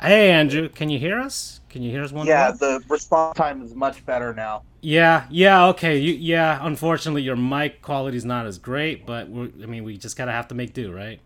Hey 0.00 0.30
Andrew, 0.30 0.68
can 0.68 0.90
you 0.90 0.98
hear 0.98 1.18
us? 1.18 1.60
Can 1.68 1.82
you 1.82 1.90
hear 1.90 2.02
us 2.04 2.12
one? 2.12 2.26
Yeah, 2.26 2.50
one? 2.50 2.58
the 2.58 2.84
response 2.88 3.36
time 3.36 3.62
is 3.62 3.74
much 3.74 4.04
better 4.06 4.32
now. 4.32 4.62
Yeah, 4.80 5.26
yeah, 5.30 5.66
okay. 5.68 5.98
You, 5.98 6.14
yeah, 6.14 6.58
unfortunately, 6.62 7.22
your 7.22 7.36
mic 7.36 7.82
quality 7.82 8.16
is 8.16 8.24
not 8.24 8.46
as 8.46 8.58
great, 8.58 9.06
but 9.06 9.28
we're, 9.28 9.50
I 9.62 9.66
mean, 9.66 9.84
we 9.84 9.96
just 9.96 10.16
gotta 10.16 10.32
have 10.32 10.48
to 10.48 10.54
make 10.54 10.72
do, 10.72 10.92
right? 10.92 11.20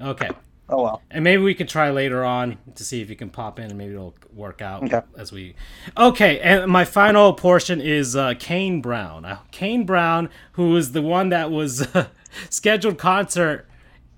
Okay, 0.00 0.28
Oh 0.68 0.82
well. 0.82 1.02
and 1.10 1.24
maybe 1.24 1.42
we 1.42 1.54
could 1.54 1.68
try 1.68 1.90
later 1.90 2.22
on 2.24 2.58
to 2.74 2.84
see 2.84 3.00
if 3.00 3.08
you 3.08 3.16
can 3.16 3.30
pop 3.30 3.58
in, 3.58 3.66
and 3.66 3.78
maybe 3.78 3.94
it'll 3.94 4.14
work 4.34 4.60
out 4.60 4.82
Okay. 4.84 5.00
as 5.16 5.32
we. 5.32 5.54
Okay, 5.96 6.38
and 6.40 6.70
my 6.70 6.84
final 6.84 7.32
portion 7.32 7.80
is 7.80 8.14
uh, 8.14 8.34
Kane 8.38 8.82
Brown. 8.82 9.24
Uh, 9.24 9.38
Kane 9.52 9.84
Brown, 9.86 10.28
who 10.52 10.70
was 10.70 10.92
the 10.92 11.02
one 11.02 11.30
that 11.30 11.50
was 11.50 11.86
scheduled 12.50 12.98
concert 12.98 13.66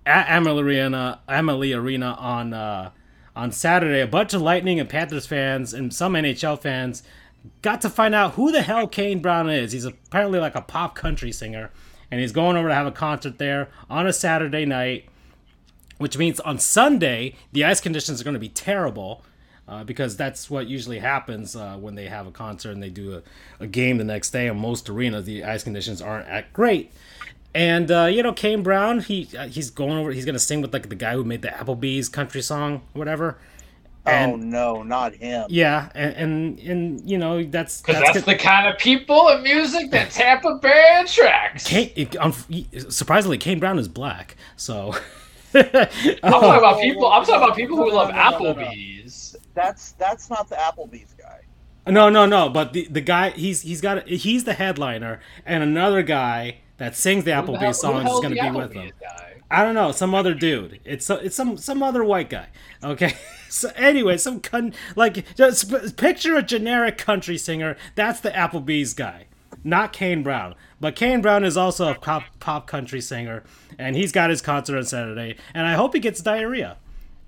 at 0.05 0.27
Amalie 0.29 0.63
Arena, 0.63 1.21
Amalie 1.29 1.73
Arena 1.75 2.17
on 2.19 2.53
uh, 2.55 2.91
on 3.39 3.53
Saturday. 3.53 4.01
A 4.01 4.07
bunch 4.07 4.35
of 4.35 4.43
Lightning 4.43 4.81
and 4.81 4.89
Panthers 4.89 5.25
fans 5.25 5.73
and 5.73 5.95
some 5.95 6.15
NHL 6.15 6.61
fans 6.61 7.05
got 7.63 7.81
to 7.83 7.89
find 7.89 8.13
out 8.13 8.33
who 8.33 8.51
the 8.51 8.63
hell 8.63 8.89
Kane 8.89 9.21
Brown 9.21 9.49
is. 9.49 9.71
He's 9.71 9.85
apparently 9.85 10.41
like 10.41 10.57
a 10.57 10.61
pop 10.61 10.97
country 10.97 11.31
singer, 11.31 11.71
and 12.11 12.21
he's 12.21 12.33
going 12.33 12.57
over 12.57 12.69
to 12.69 12.75
have 12.75 12.89
a 12.89 12.93
concert 12.93 13.39
there 13.39 13.69
on 13.89 14.09
a 14.09 14.13
Saturday 14.13 14.67
night, 14.67 15.07
which 15.99 16.19
means 16.19 16.41
on 16.41 16.59
Sunday 16.59 17.37
the 17.53 17.65
ice 17.65 17.81
conditions 17.81 18.21
are 18.21 18.25
going 18.25 18.35
to 18.35 18.41
be 18.41 18.51
terrible. 18.51 19.23
Uh, 19.69 19.85
because 19.85 20.17
that's 20.17 20.49
what 20.49 20.67
usually 20.67 20.99
happens 20.99 21.55
uh, 21.55 21.77
when 21.77 21.95
they 21.95 22.07
have 22.07 22.27
a 22.27 22.31
concert 22.31 22.71
and 22.71 22.83
they 22.83 22.89
do 22.89 23.15
a, 23.15 23.23
a 23.63 23.67
game 23.67 23.99
the 23.99 24.05
next 24.05 24.31
day. 24.31 24.47
In 24.47 24.57
most 24.57 24.89
arenas, 24.89 25.27
the 25.27 25.45
ice 25.45 25.63
conditions 25.63 26.01
aren't 26.01 26.27
at 26.27 26.51
great. 26.55 26.91
And 27.55 27.91
uh, 27.91 28.05
you 28.05 28.23
know, 28.23 28.33
Kane 28.33 28.63
Brown, 28.63 29.01
he 29.01 29.29
uh, 29.37 29.49
he's 29.49 29.71
going 29.71 29.99
over. 29.99 30.13
He's 30.13 30.25
gonna 30.25 30.39
sing 30.39 30.61
with 30.63 30.73
like 30.73 30.89
the 30.89 30.95
guy 30.95 31.15
who 31.15 31.25
made 31.25 31.43
the 31.43 31.49
Applebee's 31.49 32.09
country 32.09 32.43
song, 32.43 32.83
whatever. 32.93 33.39
And 34.07 34.33
oh 34.33 34.37
no, 34.37 34.83
not 34.83 35.15
him. 35.15 35.47
yeah, 35.51 35.91
and, 35.95 36.15
and 36.17 36.59
and 36.61 37.11
you 37.11 37.19
know 37.19 37.43
that's 37.43 37.81
Because 37.83 37.97
that's 38.01 38.13
that's, 38.15 38.27
the 38.27 38.37
kind 38.37 38.67
of 38.69 38.79
people 38.79 39.29
and 39.29 39.43
music 39.43 39.91
that 39.91 40.11
Tampa 40.13 40.59
Bay 40.63 41.01
attracts. 41.05 41.67
Kane, 41.69 41.91
it- 41.97 42.17
um, 42.17 42.33
surprisingly, 42.89 43.39
Kane 43.39 43.59
Brown 43.59 43.79
is 43.79 43.89
black, 43.89 44.37
so. 44.57 44.95
I'm 45.55 45.65
talking 45.65 46.19
Oh, 46.23 46.59
about 46.59 46.81
people. 46.81 47.07
I'm 47.07 47.25
talking 47.25 47.43
about 47.43 47.57
people 47.57 47.77
who 47.77 47.89
No, 47.89 47.95
love 47.97 48.11
no, 48.11 48.15
no. 48.15 48.39
Applebee's. 48.55 49.37
That's 49.55 49.93
that's 49.93 50.31
not 50.31 50.49
the 50.49 50.57
Applebee's 50.57 51.15
guy. 51.15 51.41
no, 51.87 52.09
no, 52.11 52.27
no. 52.27 52.49
But 52.51 52.73
the 52.75 52.87
the 52.89 53.01
guy, 53.01 53.31
he's 53.31 53.63
he's 53.63 53.81
got 53.81 54.07
he's 54.07 54.45
the 54.45 54.53
headliner, 54.55 55.21
and 55.47 55.63
another 55.63 56.03
guy 56.03 56.59
that 56.79 56.97
sings 56.97 57.25
the 57.25 57.33
hell- 57.35 57.45
Applebee's 57.45 57.61
the 57.61 57.73
songs 57.75 58.11
is 58.11 58.21
going 58.21 58.35
to 58.35 58.43
be 58.43 58.51
with 58.51 58.73
them. 58.73 58.91
Guy? 59.01 59.25
I 59.51 59.65
don't 59.65 59.75
know, 59.75 59.93
some 59.93 60.15
other 60.15 60.35
dude. 60.35 60.81
It's 60.85 61.09
it's 61.09 61.35
some 61.37 61.57
some 61.57 61.83
other 61.83 62.05
white 62.05 62.31
guy. 62.31 62.49
Okay. 62.83 63.15
So 63.51 63.71
anyway, 63.77 64.19
some 64.19 64.41
con- 64.41 64.75
like 64.95 65.35
just 65.35 65.73
picture 65.97 66.37
a 66.37 66.43
generic 66.43 66.99
country 66.99 67.39
singer. 67.39 67.79
That's 67.95 68.21
the 68.21 68.29
Applebee's 68.29 68.93
guy, 68.93 69.25
not 69.65 69.95
Kane 69.95 70.23
Brown. 70.23 70.55
But 70.83 70.95
Kane 70.97 71.23
Brown 71.23 71.45
is 71.45 71.57
also 71.57 71.91
a 71.91 71.95
pop 71.95 72.25
pop 72.41 72.67
country 72.67 73.01
singer, 73.01 73.45
and 73.79 73.97
he's 73.97 74.13
got 74.13 74.29
his 74.29 74.43
concert 74.43 74.77
on 74.77 74.85
Saturday. 74.85 75.37
And 75.55 75.67
I 75.67 75.73
hope 75.77 75.95
he 75.95 75.99
gets 75.99 76.21
diarrhea, 76.21 76.77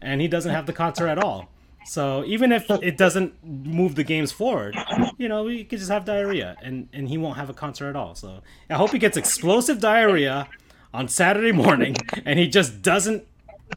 and 0.02 0.20
he 0.20 0.28
doesn't 0.28 0.52
have 0.52 0.66
the 0.66 0.74
concert 0.74 1.08
at 1.08 1.16
all. 1.24 1.48
So 1.86 2.24
even 2.24 2.52
if 2.52 2.70
it 2.70 2.96
doesn't 2.96 3.44
move 3.44 3.94
the 3.94 4.04
games 4.04 4.32
forward, 4.32 4.76
you 5.18 5.28
know, 5.28 5.46
he 5.46 5.64
could 5.64 5.78
just 5.78 5.90
have 5.90 6.04
diarrhea, 6.04 6.56
and 6.62 6.88
and 6.92 7.08
he 7.08 7.18
won't 7.18 7.36
have 7.36 7.50
a 7.50 7.54
concert 7.54 7.88
at 7.88 7.96
all. 7.96 8.14
So 8.14 8.42
I 8.68 8.74
hope 8.74 8.92
he 8.92 8.98
gets 8.98 9.16
explosive 9.16 9.80
diarrhea 9.80 10.48
on 10.92 11.08
Saturday 11.08 11.52
morning, 11.52 11.96
and 12.24 12.38
he 12.38 12.48
just 12.48 12.82
doesn't 12.82 13.26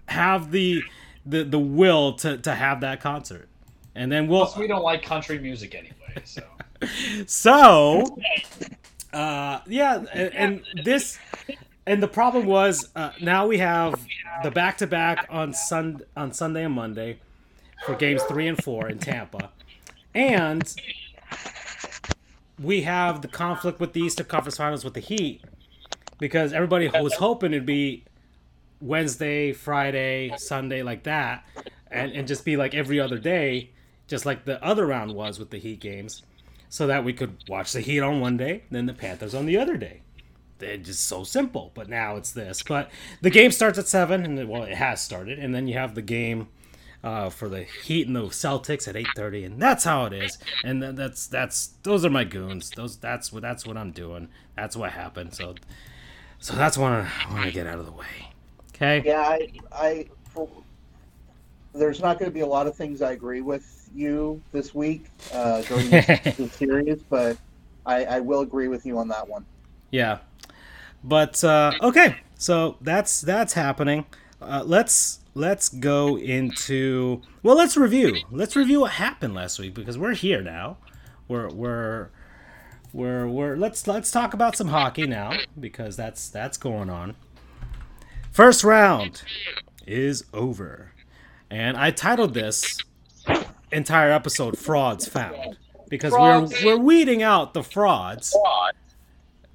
have 0.08 0.52
the 0.52 0.84
the 1.26 1.44
the 1.44 1.60
will 1.60 2.14
to 2.14 2.38
to 2.38 2.56
have 2.56 2.82
that 2.82 3.02
concert. 3.02 3.48
And 3.96 4.12
then 4.12 4.28
we'll 4.28 4.46
Plus, 4.46 4.58
we 4.58 4.68
don't 4.68 4.84
like 4.84 5.04
country 5.04 5.40
music 5.40 5.76
anyway. 5.76 6.24
So 6.26 6.44
so 7.28 8.18
uh 9.14 9.60
yeah 9.68 10.04
and, 10.14 10.34
and 10.34 10.64
this 10.84 11.20
and 11.86 12.02
the 12.02 12.08
problem 12.08 12.46
was 12.46 12.90
uh, 12.96 13.12
now 13.22 13.46
we 13.48 13.58
have 13.60 13.94
the 14.44 14.52
back 14.52 14.78
to 14.78 14.88
back 14.88 15.28
on 15.30 15.54
sun 15.54 16.02
on 16.18 16.34
Sunday 16.34 16.66
and 16.66 16.74
Monday 16.74 17.20
for 17.86 17.96
games 17.96 18.24
3 18.24 18.48
and 18.48 18.64
4 18.64 18.90
in 18.90 19.00
Tampa. 19.00 19.52
And 20.14 20.74
we 22.62 22.84
have 22.84 23.22
the 23.22 23.28
conflict 23.28 23.80
with 23.80 23.94
the 23.94 24.02
Eastern 24.02 24.28
Conference 24.28 24.58
Finals 24.58 24.84
with 24.84 24.94
the 24.94 25.00
Heat 25.00 25.42
because 26.20 26.54
everybody 26.54 26.88
was 26.88 27.16
hoping 27.16 27.54
it'd 27.54 27.66
be 27.66 28.04
Wednesday, 28.80 29.54
Friday, 29.54 30.34
Sunday 30.38 30.84
like 30.84 31.04
that 31.04 31.46
and 31.90 32.12
and 32.12 32.28
just 32.28 32.44
be 32.44 32.58
like 32.58 32.74
every 32.74 33.00
other 33.00 33.18
day 33.18 33.70
just 34.08 34.26
like 34.26 34.46
the 34.46 34.64
other 34.64 34.86
round 34.86 35.14
was 35.14 35.40
with 35.40 35.50
the 35.50 35.58
Heat 35.58 35.80
games 35.80 36.24
so 36.70 36.88
that 36.88 37.04
we 37.04 37.14
could 37.14 37.38
watch 37.48 37.72
the 37.72 37.82
Heat 37.82 38.00
on 38.00 38.20
one 38.20 38.38
day, 38.38 38.64
then 38.72 38.86
the 38.86 38.94
Panthers 38.94 39.34
on 39.34 39.46
the 39.46 39.58
other 39.58 39.78
day. 39.78 40.02
They're 40.60 40.78
just 40.78 41.06
so 41.06 41.24
simple. 41.24 41.72
But 41.74 41.90
now 41.90 42.16
it's 42.16 42.32
this. 42.32 42.64
But 42.64 42.90
the 43.22 43.30
game 43.30 43.52
starts 43.52 43.78
at 43.78 43.88
seven, 43.88 44.26
and 44.26 44.50
well, 44.50 44.64
it 44.64 44.76
has 44.76 45.02
started, 45.02 45.40
and 45.40 45.54
then 45.54 45.68
you 45.68 45.76
have 45.76 45.96
the 45.96 46.02
game 46.02 46.48
uh, 47.04 47.30
for 47.30 47.50
the 47.50 47.64
Heat 47.64 48.08
and 48.08 48.16
the 48.16 48.22
Celtics 48.24 48.88
at 48.88 48.96
eight 48.96 49.10
thirty, 49.16 49.44
and 49.44 49.62
that's 49.62 49.84
how 49.84 50.06
it 50.06 50.14
is. 50.14 50.38
And 50.64 50.82
tha- 50.82 50.94
that's 50.94 51.28
that's 51.28 51.74
those 51.84 52.06
are 52.06 52.10
my 52.10 52.24
goons. 52.24 52.70
Those 52.72 52.98
that's 52.98 53.32
what 53.34 53.42
that's 53.42 53.66
what 53.66 53.78
I'm 53.78 53.92
doing. 53.92 54.30
That's 54.56 54.76
what 54.76 54.92
happened. 54.92 55.34
So 55.34 55.56
so 56.40 56.56
that's 56.56 56.78
what 56.78 56.92
I 56.92 57.10
want 57.32 57.46
to 57.46 57.52
get 57.52 57.68
out 57.68 57.80
of 57.80 57.86
the 57.86 57.92
way. 57.92 58.34
Okay. 58.76 59.02
Yeah, 59.06 59.22
I, 59.22 59.50
I 59.72 60.10
for, 60.30 60.50
there's 61.74 62.02
not 62.02 62.20
going 62.20 62.30
to 62.30 62.34
be 62.34 62.42
a 62.42 62.48
lot 62.48 62.68
of 62.68 62.76
things 62.76 63.02
I 63.02 63.12
agree 63.12 63.42
with 63.42 63.90
you 63.96 64.42
this 64.52 64.74
week 64.74 65.06
uh, 65.32 65.62
during 65.62 65.90
this, 65.90 66.06
this 66.38 66.52
series, 66.54 67.02
but 67.10 67.38
I, 67.86 68.06
I 68.06 68.20
will 68.20 68.42
agree 68.42 68.68
with 68.68 68.86
you 68.86 68.98
on 68.98 69.08
that 69.10 69.28
one. 69.28 69.46
Yeah, 69.92 70.20
but 71.04 71.44
uh, 71.44 71.74
okay, 71.82 72.18
so 72.38 72.78
that's 72.82 73.22
that's 73.22 73.54
happening. 73.54 74.06
Uh, 74.42 74.64
let's 74.66 75.20
let's 75.34 75.70
go 75.70 76.18
into 76.18 77.22
well, 77.42 77.56
let's 77.56 77.76
review. 77.78 78.18
Let's 78.32 78.56
review 78.56 78.82
what 78.82 78.92
happened 78.94 79.34
last 79.34 79.60
week 79.60 79.74
because 79.74 79.98
we're 79.98 80.14
here 80.14 80.42
now. 80.42 80.78
We're 81.28 81.50
we're 81.50 82.10
we're 82.92 83.28
we're 83.28 83.56
let's 83.56 83.88
let's 83.88 84.12
talk 84.12 84.34
about 84.34 84.56
some 84.56 84.68
hockey 84.68 85.08
now 85.08 85.34
because 85.60 85.96
that's 85.96 86.30
that's 86.30 86.58
going 86.58 86.90
on. 86.90 87.16
First 88.32 88.64
round 88.64 89.24
is 89.86 90.26
over, 90.34 90.92
and 91.50 91.78
I 91.78 91.92
titled 91.92 92.34
this 92.34 92.78
entire 93.72 94.12
episode 94.12 94.58
"Frauds 94.58 95.08
Found" 95.08 95.58
because 95.90 96.14
Frauds. 96.14 96.54
we're 96.64 96.78
we're 96.78 96.84
weeding 96.84 97.24
out 97.24 97.54
the 97.54 97.64
frauds 97.64 98.36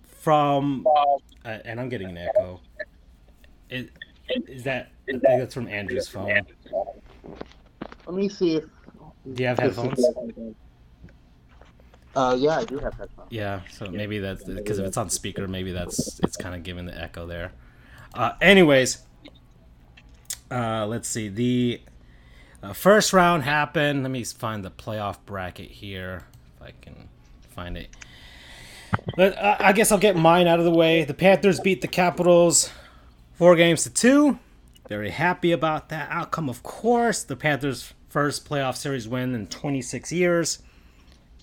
from 0.05 0.87
uh, 1.45 1.59
and 1.65 1.81
I'm 1.81 1.89
getting 1.89 2.09
an 2.09 2.19
echo. 2.19 2.61
Is, 3.71 3.89
is 4.29 4.65
that? 4.65 4.91
I 5.09 5.13
think 5.13 5.23
that's 5.23 5.55
from 5.55 5.69
Andrew's 5.69 6.09
phone. 6.09 6.43
Let 8.07 8.15
me 8.15 8.29
see 8.29 8.57
if. 8.57 8.65
Do 9.33 9.43
you 9.43 9.49
have 9.49 9.59
headphones? 9.59 10.05
Uh, 12.15 12.37
yeah, 12.39 12.59
I 12.59 12.65
do 12.65 12.79
have 12.79 12.95
headphones. 12.95 13.29
Yeah, 13.31 13.61
so 13.71 13.87
maybe 13.91 14.19
that's 14.19 14.45
because 14.45 14.79
if 14.79 14.87
it's 14.87 14.97
on 14.97 15.11
speaker, 15.11 15.49
maybe 15.49 15.73
that's 15.73 16.21
it's 16.21 16.37
kind 16.37 16.55
of 16.55 16.63
giving 16.63 16.87
the 16.87 16.99
echo 16.99 17.27
there. 17.27 17.53
Uh, 18.15 18.33
anyways, 18.41 18.99
uh, 20.51 20.87
let's 20.87 21.09
see. 21.09 21.29
The 21.29 21.81
uh, 22.63 22.73
first 22.73 23.13
round 23.13 23.45
happened. 23.45 24.03
Let 24.03 24.11
me 24.11 24.25
find 24.25 24.65
the 24.65 24.71
playoff 24.71 25.19
bracket 25.25 25.71
here 25.71 26.25
if 26.57 26.63
I 26.63 26.73
can 26.81 27.09
find 27.51 27.77
it. 27.77 27.89
But 29.17 29.37
uh, 29.39 29.57
I 29.61 29.73
guess 29.73 29.93
I'll 29.93 29.99
get 29.99 30.17
mine 30.17 30.47
out 30.47 30.59
of 30.59 30.65
the 30.65 30.71
way. 30.71 31.05
The 31.05 31.15
Panthers 31.15 31.61
beat 31.61 31.81
the 31.81 31.89
Capitals 31.89 32.71
four 33.35 33.55
games 33.55 33.85
to 33.85 33.91
two. 33.91 34.39
Very 34.89 35.11
happy 35.11 35.53
about 35.53 35.89
that 35.91 36.09
outcome, 36.11 36.49
of 36.49 36.63
course. 36.63 37.23
The 37.23 37.37
Panthers' 37.37 37.93
first 38.09 38.49
playoff 38.49 38.77
series 38.77 39.07
win 39.07 39.35
in 39.35 39.47
26 39.47 40.13
years. 40.13 40.61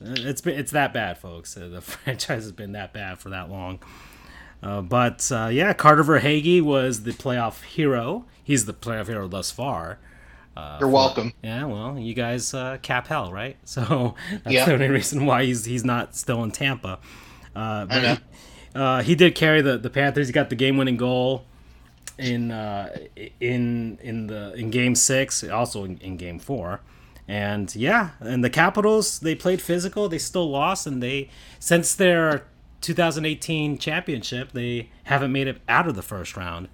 Uh, 0.04 0.14
It's 0.18 0.42
been 0.42 0.58
it's 0.60 0.72
that 0.72 0.94
bad, 0.94 1.18
folks. 1.18 1.56
Uh, 1.56 1.68
the 1.68 1.82
franchise 1.82 2.44
has 2.44 2.52
been 2.52 2.72
that 2.72 2.92
bad 2.94 3.20
for 3.20 3.30
that 3.30 3.50
long. 3.50 3.80
Uh, 4.64 4.82
but 4.82 5.30
uh, 5.32 5.50
yeah, 5.52 5.74
Carter 5.74 6.04
Verhaeghe 6.04 6.62
was 6.62 7.04
the 7.04 7.12
playoff 7.12 7.62
hero. 7.64 8.26
He's 8.44 8.66
the 8.66 8.74
playoff 8.74 9.08
hero 9.08 9.28
thus 9.28 9.52
far. 9.52 10.00
Uh, 10.58 10.78
You're 10.80 10.90
for- 10.90 10.94
welcome. 10.94 11.34
Yeah, 11.44 11.66
well, 11.66 12.00
you 12.00 12.14
guys 12.16 12.54
uh, 12.54 12.78
cap 12.82 13.08
hell, 13.08 13.32
right? 13.32 13.58
So 13.66 14.16
that's 14.44 14.54
Yeah. 14.54 14.66
the 14.66 14.74
only 14.74 14.90
reason 14.90 15.26
why 15.28 15.44
he's 15.46 15.66
he's 15.66 15.86
not 15.86 16.16
still 16.16 16.44
in 16.44 16.52
Tampa. 16.52 17.00
Uh, 17.56 17.86
but 17.86 17.92
I 17.98 18.02
know. 18.02 18.16
he, 18.16 18.20
uh, 18.80 19.02
he 19.04 19.16
did 19.16 19.36
carry 19.36 19.62
the, 19.62 19.78
the 19.78 19.90
Panthers. 19.92 20.28
He 20.28 20.34
got 20.34 20.50
the 20.50 20.56
game 20.56 20.78
winning 20.78 20.98
goal 20.98 21.46
in 22.18 22.52
uh, 22.52 22.96
in 23.40 23.98
in 24.02 24.28
the 24.28 24.54
in 24.54 24.70
game 24.70 24.96
six, 24.96 25.44
also 25.44 25.84
in, 25.84 25.98
in 26.00 26.18
game 26.18 26.40
four. 26.40 26.82
And 27.28 27.76
yeah, 27.76 28.12
and 28.20 28.44
the 28.44 28.50
Capitals 28.50 29.20
they 29.20 29.36
played 29.36 29.62
physical. 29.62 30.08
They 30.08 30.20
still 30.20 30.50
lost, 30.50 30.86
and 30.86 31.02
they 31.02 31.30
since 31.60 31.96
their 31.96 32.46
2018 32.82 33.78
championship, 33.78 34.52
they 34.52 34.90
haven't 35.06 35.32
made 35.32 35.48
it 35.48 35.60
out 35.68 35.88
of 35.88 35.96
the 35.96 36.04
first 36.04 36.38
round. 36.38 36.70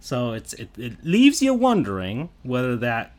So 0.00 0.32
it's 0.32 0.52
it, 0.54 0.68
it 0.76 1.04
leaves 1.04 1.40
you 1.40 1.54
wondering 1.54 2.28
whether 2.42 2.76
that 2.76 3.16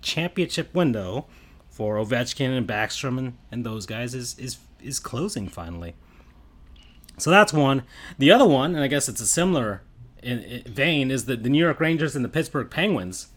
championship 0.00 0.74
window 0.74 1.26
for 1.68 1.96
Ovechkin 1.96 2.56
and 2.56 2.66
Backstrom 2.66 3.18
and, 3.18 3.36
and 3.52 3.66
those 3.66 3.84
guys 3.84 4.14
is, 4.14 4.38
is 4.38 4.56
is 4.82 4.98
closing 4.98 5.48
finally. 5.48 5.94
So 7.18 7.30
that's 7.30 7.52
one. 7.52 7.82
The 8.18 8.30
other 8.30 8.46
one, 8.46 8.74
and 8.74 8.82
I 8.82 8.88
guess 8.88 9.08
it's 9.08 9.20
a 9.20 9.26
similar 9.26 9.82
in, 10.26 10.42
in 10.42 10.62
vein, 10.72 11.10
is 11.10 11.24
the, 11.24 11.36
the 11.36 11.48
New 11.48 11.62
York 11.62 11.80
Rangers 11.80 12.16
and 12.16 12.24
the 12.24 12.28
Pittsburgh 12.28 12.70
Penguins. 12.70 13.28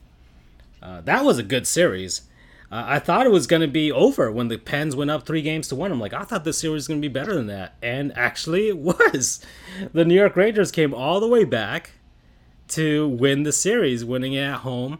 Uh, 0.82 1.02
that 1.02 1.24
was 1.24 1.38
a 1.38 1.44
good 1.44 1.68
series. 1.68 2.24
Uh, 2.72 2.84
I 2.86 3.00
thought 3.00 3.26
it 3.26 3.32
was 3.32 3.48
going 3.48 3.62
to 3.62 3.68
be 3.68 3.92
over 3.92 4.32
when 4.32 4.48
the 4.48 4.58
Pens 4.58 4.96
went 4.96 5.10
up 5.10 5.26
three 5.26 5.42
games 5.42 5.68
to 5.70 5.76
one. 5.76 5.92
I'm 5.92 6.00
like, 6.00 6.14
I 6.14 6.24
thought 6.24 6.44
this 6.44 6.60
series 6.60 6.74
was 6.74 6.88
going 6.88 7.02
to 7.02 7.08
be 7.08 7.12
better 7.12 7.34
than 7.34 7.48
that, 7.48 7.76
and 7.82 8.16
actually 8.18 8.68
it 8.68 8.78
was. 8.80 9.44
The 9.94 10.06
New 10.06 10.16
York 10.16 10.36
Rangers 10.36 10.72
came 10.72 10.94
all 10.94 11.20
the 11.20 11.28
way 11.28 11.44
back 11.44 11.92
to 12.70 13.08
win 13.08 13.44
the 13.44 13.52
series, 13.52 14.06
winning 14.06 14.34
it 14.34 14.42
at 14.42 14.60
home 14.60 15.00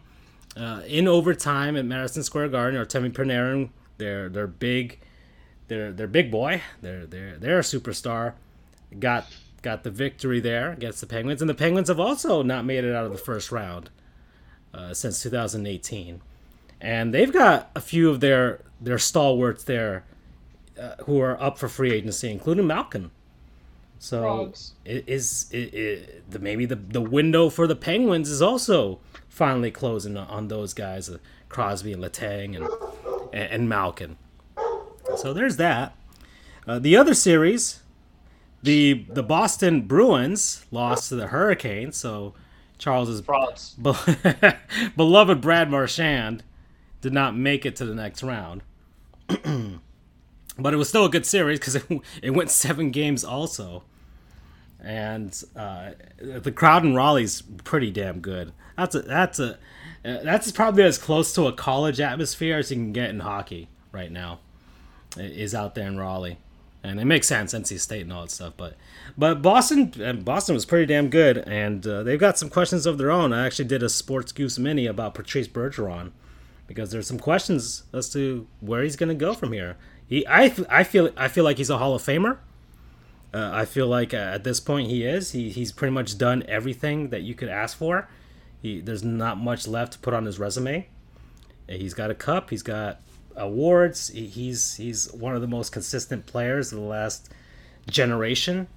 uh, 0.56 0.82
in 0.86 1.06
overtime 1.06 1.76
at 1.76 1.84
Madison 1.84 2.22
Square 2.22 2.48
Garden. 2.48 2.80
Or 2.80 2.84
Artemi 2.84 3.12
Panarin, 3.12 3.70
their 3.98 4.28
their 4.28 4.48
big, 4.48 4.98
their 5.68 5.92
their 5.92 6.08
big 6.08 6.30
boy, 6.30 6.62
their 6.82 7.06
their 7.06 7.38
their 7.38 7.60
superstar, 7.60 8.34
got 8.98 9.26
got 9.62 9.82
the 9.82 9.90
victory 9.90 10.40
there 10.40 10.72
against 10.72 11.00
the 11.00 11.06
Penguins, 11.06 11.42
and 11.42 11.48
the 11.48 11.54
Penguins 11.54 11.88
have 11.88 12.00
also 12.00 12.42
not 12.42 12.64
made 12.64 12.84
it 12.84 12.94
out 12.94 13.04
of 13.04 13.12
the 13.12 13.18
first 13.18 13.52
round 13.52 13.90
uh, 14.72 14.94
since 14.94 15.22
2018, 15.22 16.20
and 16.80 17.14
they've 17.14 17.32
got 17.32 17.70
a 17.74 17.80
few 17.80 18.10
of 18.10 18.20
their 18.20 18.60
their 18.80 18.98
stalwarts 18.98 19.64
there 19.64 20.04
uh, 20.80 20.94
who 21.04 21.20
are 21.20 21.40
up 21.42 21.58
for 21.58 21.68
free 21.68 21.92
agency, 21.92 22.30
including 22.30 22.66
Malkin. 22.66 23.10
So 23.98 24.22
Frogs. 24.22 24.72
it 24.86 25.04
is 25.06 25.50
it, 25.52 25.74
it, 25.74 26.30
the 26.30 26.38
maybe 26.38 26.64
the 26.64 26.76
the 26.76 27.02
window 27.02 27.50
for 27.50 27.66
the 27.66 27.76
Penguins 27.76 28.30
is 28.30 28.40
also 28.40 28.98
finally 29.28 29.70
closing 29.70 30.16
on, 30.16 30.48
those 30.48 30.72
guys, 30.72 31.10
uh, 31.10 31.18
Crosby 31.50 31.92
and 31.92 32.02
Letang 32.02 32.56
and, 32.56 32.66
and 33.32 33.52
and 33.52 33.68
Malkin. 33.68 34.16
So 35.16 35.34
there's 35.34 35.56
that. 35.56 35.94
Uh, 36.66 36.78
the 36.78 36.96
other 36.96 37.14
series, 37.14 37.79
the 38.62 39.06
the 39.08 39.22
Boston 39.22 39.82
Bruins 39.82 40.64
lost 40.70 41.08
to 41.08 41.16
the 41.16 41.28
Hurricanes. 41.28 41.96
So 41.96 42.34
Charles's 42.78 43.22
be- 43.22 43.94
beloved 44.96 45.40
Brad 45.40 45.70
Marchand 45.70 46.42
did 47.00 47.12
not 47.12 47.36
make 47.36 47.64
it 47.64 47.76
to 47.76 47.84
the 47.84 47.94
next 47.94 48.22
round. 48.22 48.62
but 50.58 50.74
it 50.74 50.76
was 50.76 50.88
still 50.88 51.04
a 51.04 51.10
good 51.10 51.26
series 51.26 51.58
because 51.58 51.76
it, 51.76 51.84
it 52.22 52.30
went 52.30 52.50
seven 52.50 52.90
games 52.90 53.24
also. 53.24 53.84
And 54.82 55.42
uh, 55.54 55.90
the 56.18 56.52
crowd 56.52 56.84
in 56.84 56.94
Raleigh's 56.94 57.42
pretty 57.64 57.90
damn 57.90 58.20
good. 58.20 58.52
That's 58.76 58.94
a 58.94 59.02
that's 59.02 59.38
a 59.38 59.58
uh, 60.04 60.22
that's 60.22 60.50
probably 60.52 60.84
as 60.84 60.96
close 60.96 61.34
to 61.34 61.46
a 61.46 61.52
college 61.52 62.00
atmosphere 62.00 62.56
as 62.58 62.70
you 62.70 62.78
can 62.78 62.92
get 62.92 63.10
in 63.10 63.20
hockey 63.20 63.68
right 63.92 64.10
now. 64.10 64.40
Is 65.18 65.54
out 65.54 65.74
there 65.74 65.88
in 65.88 65.98
Raleigh, 65.98 66.38
and 66.82 67.00
it 67.00 67.04
makes 67.04 67.28
sense 67.28 67.52
NC 67.52 67.78
State 67.80 68.02
and 68.02 68.12
all 68.12 68.22
that 68.22 68.30
stuff. 68.30 68.54
But 68.56 68.76
but 69.16 69.42
Boston 69.42 70.22
Boston 70.24 70.54
was 70.54 70.64
pretty 70.64 70.86
damn 70.86 71.08
good, 71.10 71.38
and 71.38 71.86
uh, 71.86 72.02
they've 72.02 72.18
got 72.18 72.38
some 72.38 72.50
questions 72.50 72.86
of 72.86 72.98
their 72.98 73.10
own. 73.10 73.32
I 73.32 73.46
actually 73.46 73.66
did 73.66 73.82
a 73.82 73.88
Sports 73.88 74.32
Goofs 74.32 74.58
mini 74.58 74.86
about 74.86 75.14
Patrice 75.14 75.48
Bergeron 75.48 76.12
because 76.66 76.90
there's 76.90 77.06
some 77.06 77.18
questions 77.18 77.82
as 77.92 78.10
to 78.10 78.46
where 78.60 78.82
he's 78.82 78.96
going 78.96 79.08
to 79.08 79.14
go 79.14 79.34
from 79.34 79.52
here. 79.52 79.76
He 80.06 80.26
I, 80.26 80.54
I 80.68 80.84
feel 80.84 81.10
I 81.16 81.28
feel 81.28 81.44
like 81.44 81.58
he's 81.58 81.70
a 81.70 81.78
Hall 81.78 81.94
of 81.94 82.02
Famer. 82.02 82.38
Uh, 83.32 83.50
I 83.52 83.64
feel 83.64 83.86
like 83.86 84.12
uh, 84.12 84.16
at 84.16 84.44
this 84.44 84.58
point 84.58 84.88
he 84.88 85.04
is. 85.04 85.32
He, 85.32 85.50
he's 85.50 85.70
pretty 85.70 85.92
much 85.92 86.18
done 86.18 86.42
everything 86.48 87.10
that 87.10 87.22
you 87.22 87.34
could 87.34 87.48
ask 87.48 87.76
for. 87.76 88.08
He, 88.60 88.80
there's 88.80 89.04
not 89.04 89.38
much 89.38 89.68
left 89.68 89.92
to 89.94 89.98
put 90.00 90.14
on 90.14 90.26
his 90.26 90.38
resume. 90.38 90.88
He's 91.68 91.94
got 91.94 92.10
a 92.10 92.14
cup. 92.14 92.50
He's 92.50 92.64
got 92.64 93.00
awards. 93.36 94.08
He's 94.08 94.74
he's 94.76 95.12
one 95.12 95.34
of 95.34 95.40
the 95.40 95.46
most 95.46 95.72
consistent 95.72 96.26
players 96.26 96.72
of 96.72 96.78
the 96.78 96.84
last 96.84 97.30
generation, 97.88 98.68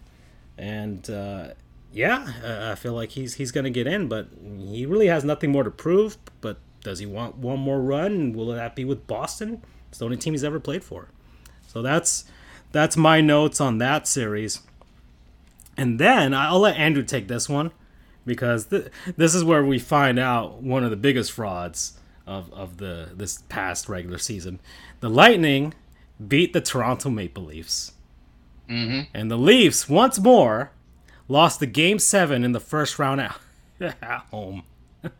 and 0.58 1.10
uh, 1.10 1.50
yeah, 1.92 2.72
I 2.72 2.76
feel 2.76 2.94
like 2.94 3.12
he's 3.12 3.36
he's 3.36 3.52
gonna 3.52 3.70
get 3.70 3.88
in. 3.88 4.08
But 4.08 4.28
he 4.60 4.86
really 4.86 5.08
has 5.08 5.24
nothing 5.24 5.52
more 5.52 5.64
to 5.64 5.72
prove. 5.72 6.18
But 6.42 6.58
does 6.84 7.00
he 7.00 7.06
want 7.06 7.38
one 7.38 7.60
more 7.60 7.82
run? 7.82 8.34
Will 8.34 8.48
that 8.48 8.76
be 8.76 8.86
with 8.86 9.08
Boston? 9.08 9.62
It's 9.90 10.00
the 10.00 10.06
only 10.06 10.18
team 10.18 10.34
he's 10.34 10.44
ever 10.44 10.60
played 10.60 10.84
for. 10.84 11.10
So 11.68 11.82
that's 11.82 12.26
that's 12.72 12.98
my 12.98 13.22
notes 13.22 13.62
on 13.62 13.78
that 13.78 14.08
series. 14.08 14.62
And 15.78 16.00
then 16.00 16.34
I'll 16.34 16.60
let 16.60 16.78
Andrew 16.78 17.04
take 17.04 17.28
this 17.28 17.50
one 17.50 17.72
because 18.26 18.68
th- 18.68 18.88
this 19.18 19.34
is 19.34 19.44
where 19.44 19.66
we 19.66 19.80
find 19.80 20.20
out 20.20 20.62
one 20.62 20.84
of 20.84 20.90
the 20.92 20.96
biggest 20.96 21.32
frauds 21.32 21.98
of, 22.26 22.52
of 22.54 22.78
the 22.78 23.10
this 23.14 23.44
past 23.50 23.90
regular 23.90 24.18
season. 24.18 24.60
The 25.00 25.10
Lightning 25.10 25.74
beat 26.26 26.54
the 26.54 26.62
Toronto 26.62 27.10
Maple 27.10 27.44
Leafs. 27.44 27.94
hmm 28.68 29.02
And 29.14 29.30
the 29.30 29.38
Leafs 29.38 29.90
once 29.90 30.20
more 30.20 30.72
lost 31.28 31.60
the 31.60 31.66
game 31.66 32.00
7 32.00 32.44
in 32.44 32.52
the 32.52 32.60
first 32.60 33.00
round 33.00 33.22
at, 33.22 33.38
at 33.80 34.26
home. 34.32 34.64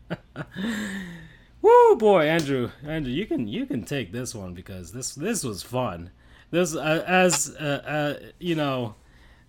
Woo 1.62 1.96
boy, 1.96 2.26
Andrew, 2.26 2.70
Andrew, 2.86 3.12
you 3.12 3.26
can 3.26 3.48
you 3.48 3.64
can 3.64 3.84
take 3.84 4.12
this 4.12 4.34
one 4.34 4.52
because 4.52 4.92
this 4.92 5.14
this 5.14 5.42
was 5.42 5.62
fun. 5.62 6.10
This 6.50 6.76
uh, 6.76 7.02
as 7.06 7.56
uh, 7.58 7.82
uh, 8.22 8.26
you 8.38 8.54
know, 8.54 8.96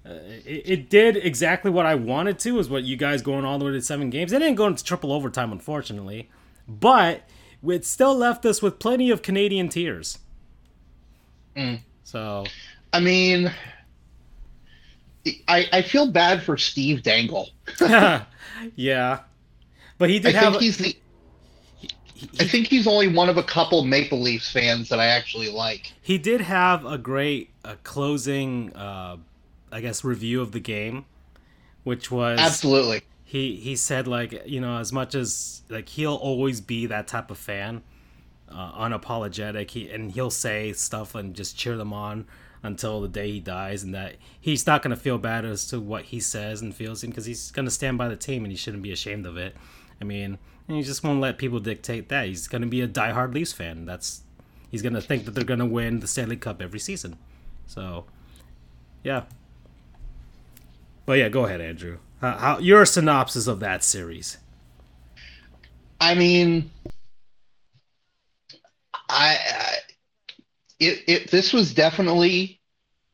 uh, 0.06 0.14
it, 0.46 0.64
it 0.66 0.90
did 0.90 1.18
exactly 1.18 1.70
what 1.70 1.86
I 1.86 1.96
wanted 1.96 2.40
to. 2.40 2.58
Is 2.58 2.70
what 2.70 2.84
you 2.84 2.96
guys 2.96 3.22
going 3.22 3.44
all 3.44 3.60
the 3.60 3.66
way 3.66 3.72
to 3.74 3.82
seven 3.82 4.10
games. 4.10 4.32
It 4.32 4.40
didn't 4.40 4.56
go 4.56 4.68
into 4.68 4.82
triple 4.84 5.12
overtime, 5.12 5.52
unfortunately, 5.52 6.30
but 6.70 7.28
it 7.70 7.86
still 7.86 8.16
left 8.16 8.46
us 8.46 8.62
with 8.62 8.80
plenty 8.80 9.10
of 9.10 9.22
Canadian 9.22 9.70
tears. 9.70 10.20
Mm. 11.56 11.80
So 12.04 12.46
I 12.94 13.00
mean, 13.00 13.52
I, 15.48 15.68
I 15.74 15.82
feel 15.82 16.12
bad 16.12 16.44
for 16.44 16.58
Steve 16.58 17.04
Dangle. 17.04 17.50
yeah, 18.76 19.20
but 19.98 20.10
he 20.10 20.18
I 20.18 20.20
did 20.20 20.36
have. 20.36 20.54
think 20.54 20.64
he's 20.64 20.78
the. 20.78 20.96
he, 22.14 22.30
I 22.40 22.48
think 22.48 22.68
he's 22.68 22.88
only 22.88 23.08
one 23.08 23.30
of 23.30 23.38
a 23.38 23.44
couple 23.44 23.84
Maple 23.84 24.22
Leafs 24.22 24.52
fans 24.52 24.90
that 24.90 25.00
I 25.00 25.08
actually 25.08 25.50
like. 25.50 25.92
he 26.02 26.18
did 26.18 26.42
have 26.42 26.86
a 26.86 26.98
great 26.98 27.50
uh, 27.64 27.76
closing, 27.84 28.74
uh, 28.76 29.18
I 29.72 29.82
guess, 29.82 30.04
review 30.04 30.42
of 30.42 30.52
the 30.52 30.60
game, 30.60 31.06
which 31.84 32.12
was 32.12 32.40
Absolutely. 32.40 33.02
He 33.26 33.56
he 33.56 33.76
said 33.76 34.08
like 34.08 34.44
you 34.46 34.62
know 34.62 34.78
as 34.78 34.94
much 34.94 35.16
as 35.16 35.64
like 35.68 35.90
he'll 35.90 36.16
always 36.16 36.62
be 36.62 36.86
that 36.86 37.08
type 37.08 37.32
of 37.32 37.38
fan 37.38 37.82
uh, 38.50 38.72
unapologetic 38.74 39.72
he 39.72 39.90
and 39.90 40.12
he'll 40.12 40.30
say 40.30 40.72
stuff 40.72 41.16
and 41.16 41.36
just 41.36 41.58
cheer 41.58 41.76
them 41.76 41.92
on 41.92 42.26
until 42.62 43.02
the 43.02 43.08
day 43.08 43.32
he 43.32 43.40
dies 43.40 43.84
and 43.84 43.94
that 43.94 44.16
he's 44.40 44.66
not 44.68 44.82
going 44.82 44.96
to 44.96 45.02
feel 45.02 45.18
bad 45.18 45.44
as 45.44 45.68
to 45.68 45.80
what 45.80 46.06
he 46.06 46.20
says 46.20 46.62
and 46.62 46.76
feels 46.76 47.04
him 47.04 47.10
because 47.10 47.26
he's 47.26 47.52
going 47.52 47.66
to 47.66 47.72
stand 47.72 47.98
by 47.98 48.08
the 48.08 48.16
team 48.16 48.44
and 48.44 48.52
he 48.52 48.58
shouldn't 48.58 48.84
be 48.84 48.92
ashamed 48.92 49.26
of 49.26 49.38
it. 49.38 49.56
I 50.00 50.04
mean 50.04 50.38
he 50.68 50.82
just 50.82 51.04
won't 51.04 51.20
let 51.20 51.38
people 51.38 51.60
dictate 51.60 52.10
that. 52.10 52.28
He's 52.28 52.48
going 52.48 52.64
to 52.64 52.68
be 52.68 52.82
a 52.82 52.88
diehard 52.88 53.34
leafs 53.34 53.54
fan. 53.54 53.86
That's 53.86 54.22
he's 54.70 54.82
going 54.82 54.94
to 54.94 55.02
think 55.02 55.26
that 55.26 55.32
they're 55.32 55.44
going 55.44 55.60
to 55.60 55.66
win 55.66 56.00
the 56.00 56.08
stanley 56.08 56.38
cup 56.38 56.62
every 56.62 56.80
season. 56.80 57.18
So 57.66 58.06
yeah 59.04 59.24
but 61.06 61.18
yeah 61.18 61.30
go 61.30 61.46
ahead 61.46 61.62
andrew 61.62 61.98
how, 62.22 62.38
how 62.38 62.60
your 62.60 62.86
synopsis 62.86 63.48
of 63.48 63.60
that 63.60 63.84
series 63.84 64.38
I 66.00 66.14
mean, 66.14 66.70
I, 69.10 69.38
I 69.38 69.76
it, 70.80 71.04
it 71.08 71.32
this 71.32 71.52
was 71.52 71.74
definitely 71.74 72.60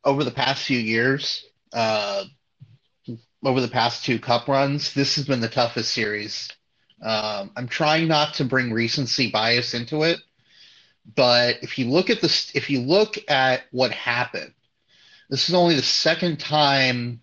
over 0.04 0.24
the 0.24 0.30
past 0.30 0.64
few 0.64 0.78
years, 0.78 1.44
uh, 1.72 2.24
over 3.44 3.60
the 3.60 3.68
past 3.68 4.04
two 4.04 4.18
cup 4.18 4.46
runs. 4.46 4.92
This 4.92 5.16
has 5.16 5.26
been 5.26 5.40
the 5.40 5.48
toughest 5.48 5.94
series. 5.94 6.50
Um, 7.00 7.52
I'm 7.56 7.66
trying 7.66 8.08
not 8.08 8.34
to 8.34 8.44
bring 8.44 8.72
recency 8.72 9.30
bias 9.30 9.74
into 9.74 10.02
it, 10.02 10.20
but 11.16 11.56
if 11.62 11.78
you 11.78 11.86
look 11.86 12.10
at 12.10 12.20
this, 12.20 12.54
if 12.54 12.68
you 12.68 12.80
look 12.80 13.16
at 13.28 13.62
what 13.70 13.90
happened, 13.92 14.52
this 15.30 15.48
is 15.48 15.54
only 15.54 15.76
the 15.76 15.82
second 15.82 16.40
time 16.40 17.21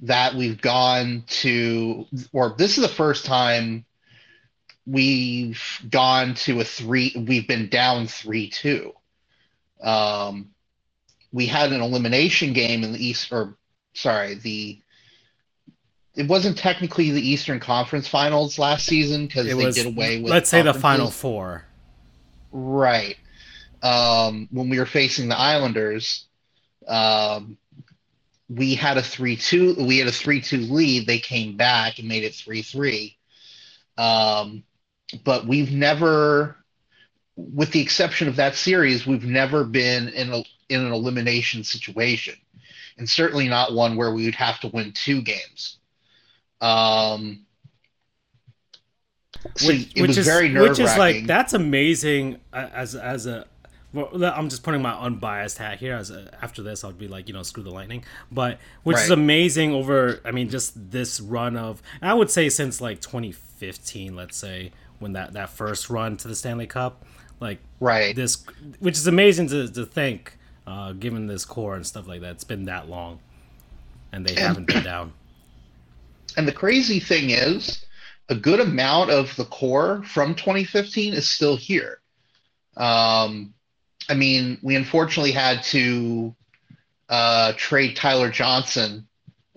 that 0.00 0.34
we've 0.34 0.60
gone 0.60 1.24
to, 1.26 2.06
or 2.32 2.54
this 2.58 2.76
is 2.76 2.82
the 2.82 2.88
first 2.88 3.24
time 3.24 3.84
we've 4.86 5.62
gone 5.90 6.34
to 6.34 6.60
a 6.60 6.64
three 6.64 7.12
we've 7.26 7.48
been 7.48 7.68
down 7.68 8.06
three 8.06 8.48
two. 8.48 8.92
Um 9.82 10.50
we 11.32 11.46
had 11.46 11.72
an 11.72 11.80
elimination 11.80 12.52
game 12.52 12.84
in 12.84 12.92
the 12.92 13.04
east 13.04 13.32
or 13.32 13.56
sorry 13.94 14.34
the 14.34 14.80
it 16.14 16.28
wasn't 16.28 16.56
technically 16.56 17.10
the 17.10 17.28
eastern 17.28 17.60
conference 17.60 18.08
finals 18.08 18.58
last 18.58 18.86
season 18.86 19.26
because 19.26 19.46
they 19.46 19.54
was 19.54 19.74
did 19.74 19.86
away 19.86 20.20
with 20.20 20.30
let's 20.30 20.48
say 20.48 20.62
the 20.62 20.72
final 20.72 21.10
four. 21.10 21.64
Right. 22.52 23.16
Um 23.82 24.48
when 24.52 24.68
we 24.68 24.78
were 24.78 24.86
facing 24.86 25.28
the 25.28 25.38
islanders 25.38 26.26
um 26.86 27.58
we 28.48 28.74
had 28.74 28.96
a 28.96 29.02
3-2 29.02 29.86
we 29.86 29.98
had 29.98 30.08
a 30.08 30.12
3-2 30.12 30.70
lead 30.70 31.06
they 31.06 31.18
came 31.18 31.56
back 31.56 31.98
and 31.98 32.08
made 32.08 32.24
it 32.24 32.32
3-3 32.32 33.14
um 33.98 34.62
but 35.24 35.46
we've 35.46 35.72
never 35.72 36.56
with 37.36 37.72
the 37.72 37.80
exception 37.80 38.28
of 38.28 38.36
that 38.36 38.54
series 38.54 39.06
we've 39.06 39.24
never 39.24 39.64
been 39.64 40.08
in 40.08 40.32
a 40.32 40.44
in 40.68 40.84
an 40.84 40.92
elimination 40.92 41.64
situation 41.64 42.34
and 42.98 43.08
certainly 43.08 43.48
not 43.48 43.72
one 43.72 43.96
where 43.96 44.12
we 44.12 44.24
would 44.24 44.34
have 44.34 44.60
to 44.60 44.68
win 44.68 44.92
two 44.92 45.22
games. 45.22 45.78
Um 46.60 47.42
so 49.56 49.68
which, 49.68 49.92
it 49.94 50.00
which 50.00 50.08
was 50.08 50.18
is 50.18 50.26
very 50.26 50.52
which 50.58 50.80
is 50.80 50.96
like 50.96 51.26
that's 51.26 51.52
amazing 51.52 52.38
uh, 52.52 52.68
as 52.72 52.94
as 52.96 53.26
a 53.26 53.46
well, 53.92 54.24
I'm 54.24 54.48
just 54.48 54.62
putting 54.62 54.82
my 54.82 54.92
unbiased 54.92 55.58
hat 55.58 55.78
here. 55.78 55.94
As 55.94 56.10
a, 56.10 56.30
after 56.42 56.62
this, 56.62 56.84
I'll 56.84 56.92
be 56.92 57.08
like, 57.08 57.28
you 57.28 57.34
know, 57.34 57.42
screw 57.42 57.62
the 57.62 57.70
lightning. 57.70 58.04
But 58.30 58.58
which 58.82 58.98
is 58.98 59.10
amazing 59.10 59.72
over. 59.72 60.20
I 60.24 60.32
mean, 60.32 60.48
just 60.48 60.90
this 60.90 61.20
run 61.20 61.56
of. 61.56 61.82
I 62.02 62.14
would 62.14 62.30
say 62.30 62.48
since 62.48 62.80
like 62.80 63.00
2015, 63.00 64.14
let's 64.14 64.36
say 64.36 64.72
when 64.98 65.12
that 65.12 65.32
that 65.34 65.50
first 65.50 65.88
run 65.88 66.16
to 66.18 66.28
the 66.28 66.34
Stanley 66.34 66.66
Cup, 66.66 67.04
like 67.40 67.58
right 67.80 68.14
this, 68.14 68.44
which 68.80 68.96
is 68.96 69.06
amazing 69.06 69.48
to 69.48 69.68
to 69.68 69.86
think, 69.86 70.36
uh, 70.66 70.92
given 70.92 71.26
this 71.26 71.44
core 71.44 71.74
and 71.74 71.86
stuff 71.86 72.06
like 72.06 72.20
that. 72.20 72.32
It's 72.32 72.44
been 72.44 72.64
that 72.66 72.88
long, 72.88 73.20
and 74.12 74.26
they 74.26 74.40
haven't 74.40 74.66
been 74.66 74.84
down. 74.84 75.12
And 76.36 76.46
the 76.46 76.52
crazy 76.52 77.00
thing 77.00 77.30
is, 77.30 77.86
a 78.28 78.34
good 78.34 78.60
amount 78.60 79.10
of 79.10 79.34
the 79.36 79.44
core 79.44 80.02
from 80.04 80.34
2015 80.34 81.14
is 81.14 81.28
still 81.28 81.56
here. 81.56 82.00
Um, 82.76 83.54
I 84.08 84.14
mean, 84.14 84.58
we 84.62 84.76
unfortunately 84.76 85.32
had 85.32 85.62
to 85.64 86.34
uh, 87.08 87.52
trade 87.56 87.96
Tyler 87.96 88.30
Johnson 88.30 89.06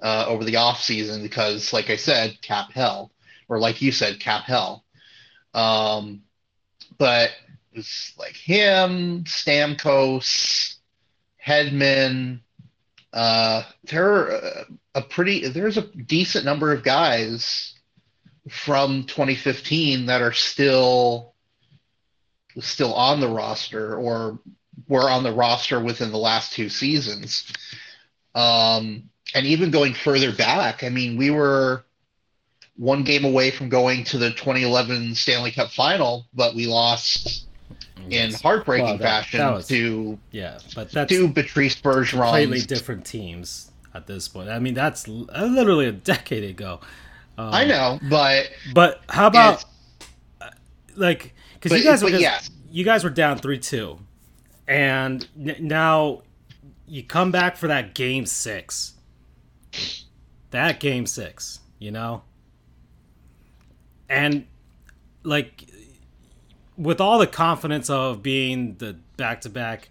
uh, 0.02 0.26
over 0.28 0.44
the 0.44 0.54
offseason 0.54 1.22
because, 1.22 1.74
like 1.74 1.90
I 1.90 1.96
said, 1.96 2.42
cap 2.42 2.72
hell, 2.74 3.12
or 3.48 3.60
like 3.60 3.82
you 3.82 3.92
said, 3.92 4.20
cap 4.20 4.44
hell. 4.44 4.84
Um, 5.54 6.24
but 6.98 7.32
it's 7.74 8.14
like 8.18 8.36
him, 8.36 9.24
Stamkos, 9.26 10.76
Hedman. 11.46 12.42
Uh, 13.12 13.64
there 13.86 14.12
are 14.12 14.66
a 14.94 15.02
pretty 15.02 15.48
there's 15.48 15.78
a 15.78 15.88
decent 15.88 16.46
number 16.46 16.72
of 16.72 16.84
guys 16.84 17.74
from 18.50 19.04
2015 19.06 20.08
that 20.08 20.22
are 20.22 20.34
still 20.34 21.29
still 22.62 22.94
on 22.94 23.20
the 23.20 23.28
roster 23.28 23.96
or 23.96 24.40
were 24.88 25.10
on 25.10 25.24
the 25.24 25.32
roster 25.34 25.80
within 25.80 26.12
the 26.12 26.18
last 26.18 26.54
two 26.54 26.70
seasons. 26.70 27.52
Um, 28.36 29.04
and 29.36 29.46
even 29.46 29.72
going 29.72 29.94
further 29.94 30.32
back, 30.34 30.84
I 30.84 30.90
mean, 30.90 31.18
we 31.18 31.30
were 31.32 31.84
one 32.78 33.04
game 33.04 33.26
away 33.26 33.52
from 33.52 33.70
going 33.70 34.04
to 34.06 34.18
the 34.18 34.30
2011 34.32 35.14
Stanley 35.16 35.52
Cup 35.52 35.70
final, 35.72 36.26
but 36.34 36.56
we 36.56 36.66
lost 36.66 37.46
in 38.10 38.34
heartbreaking 38.34 38.86
Well, 38.86 38.98
that- 38.98 39.04
fashion 39.04 39.40
that 39.40 39.54
was- 39.54 39.68
to 39.68 40.18
Yeah, 40.32 40.58
but 40.74 40.92
that's 40.92 41.12
to 41.12 41.30
Patrice 41.30 41.76
Bergeron. 41.76 42.24
completely 42.24 42.62
different 42.62 43.06
teams 43.06 43.72
at 43.94 44.08
this 44.08 44.28
point. 44.28 44.50
I 44.50 44.60
mean, 44.60 44.74
that's 44.74 45.08
uh, 45.08 45.46
literally 45.46 45.88
a 45.88 45.92
decade 45.92 46.44
ago. 46.50 46.80
Um, 47.38 47.54
I 47.54 47.66
know, 47.66 48.00
but 48.10 48.50
But 48.74 49.02
how 49.10 49.28
about 49.28 49.66
like 50.96 51.34
because 51.60 51.78
you 51.78 51.84
guys 51.84 52.02
were 52.04 52.10
just, 52.10 52.22
yes. 52.22 52.50
you 52.72 52.84
guys 52.86 53.04
were 53.04 53.10
down 53.10 53.38
three 53.38 53.60
two, 53.60 54.00
and 54.68 55.28
n- 55.40 55.56
now 55.60 56.22
you 56.88 57.04
come 57.04 57.32
back 57.32 57.58
for 57.58 57.68
that 57.68 57.94
game 57.94 58.26
six. 58.26 58.94
That 60.52 60.80
game 60.80 61.06
six, 61.06 61.60
you 61.78 61.92
know, 61.92 62.24
and 64.10 64.46
like 65.24 65.70
with 66.78 67.00
all 67.02 67.20
the 67.20 67.28
confidence 67.28 67.90
of 67.90 68.24
being 68.24 68.76
the 68.78 68.98
back 69.18 69.42
to 69.42 69.50
back. 69.50 69.90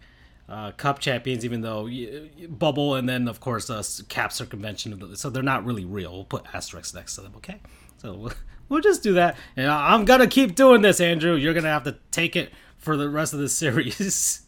Uh, 0.49 0.71
cup 0.73 0.99
champions, 0.99 1.45
even 1.45 1.61
though 1.61 1.87
bubble, 2.49 2.95
and 2.95 3.07
then 3.07 3.29
of 3.29 3.39
course 3.39 3.69
uh, 3.69 3.83
cap 4.09 4.33
circumvention. 4.33 4.95
of 4.95 5.01
the- 5.11 5.15
So 5.15 5.29
they're 5.29 5.43
not 5.43 5.67
really 5.67 5.85
real. 5.85 6.11
We'll 6.15 6.25
put 6.25 6.47
asterisks 6.55 6.95
next 6.95 7.17
to 7.17 7.21
them, 7.21 7.35
okay? 7.37 7.61
So 7.99 8.31
we'll, 8.69 8.81
just 8.81 9.03
do 9.03 9.15
that. 9.15 9.37
And 9.57 9.69
I'm 9.71 10.05
gonna 10.05 10.27
keep 10.27 10.55
doing 10.55 10.83
this, 10.83 11.01
Andrew. 11.01 11.35
You're 11.35 11.55
gonna 11.55 11.69
have 11.69 11.85
to 11.85 11.97
take 12.11 12.37
it 12.37 12.53
for 12.77 12.97
the 12.97 13.09
rest 13.09 13.33
of 13.35 13.41
the 13.41 13.49
series. 13.63 14.43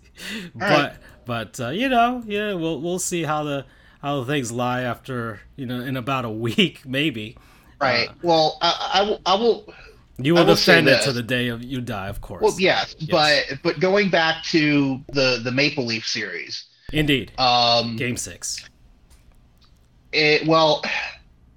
but 0.55 0.61
right. 0.69 0.93
but 1.27 1.59
uh, 1.61 1.69
you 1.69 1.89
know, 1.89 2.23
yeah, 2.27 2.55
we'll 2.55 2.81
we'll 2.81 2.99
see 2.99 3.23
how 3.23 3.45
the 3.45 3.67
how 4.03 4.25
things 4.25 4.51
lie 4.53 4.83
after 4.83 5.41
you 5.57 5.67
know 5.67 5.81
in 5.81 5.97
about 5.97 6.25
a 6.25 6.31
week 6.47 6.83
maybe. 6.87 7.37
right. 7.81 8.09
Uh, 8.09 8.13
well, 8.23 8.59
I, 8.61 8.91
I 8.95 9.03
will. 9.03 9.21
I 9.27 9.35
will 9.35 9.75
you 10.23 10.35
will 10.35 10.45
will 10.45 10.55
defend 10.55 10.87
it 10.87 11.03
to 11.05 11.13
the 11.13 11.23
day 11.23 11.49
of 11.49 11.63
you 11.65 11.81
die, 11.81 12.09
of 12.09 12.21
course. 12.21 12.43
Well, 12.43 12.55
yes, 12.59 12.95
Yes. 12.99 13.09
but 13.51 13.59
but 13.63 13.81
going 13.81 14.11
back 14.11 14.45
to 14.51 15.01
the 15.13 15.41
the 15.43 15.51
Maple 15.51 15.87
Leaf 15.87 16.07
series, 16.07 16.67
Indeed. 16.93 17.33
um, 17.39 17.97
Game 17.97 18.19
six. 18.19 18.69
it, 20.13 20.47
well, 20.47 20.83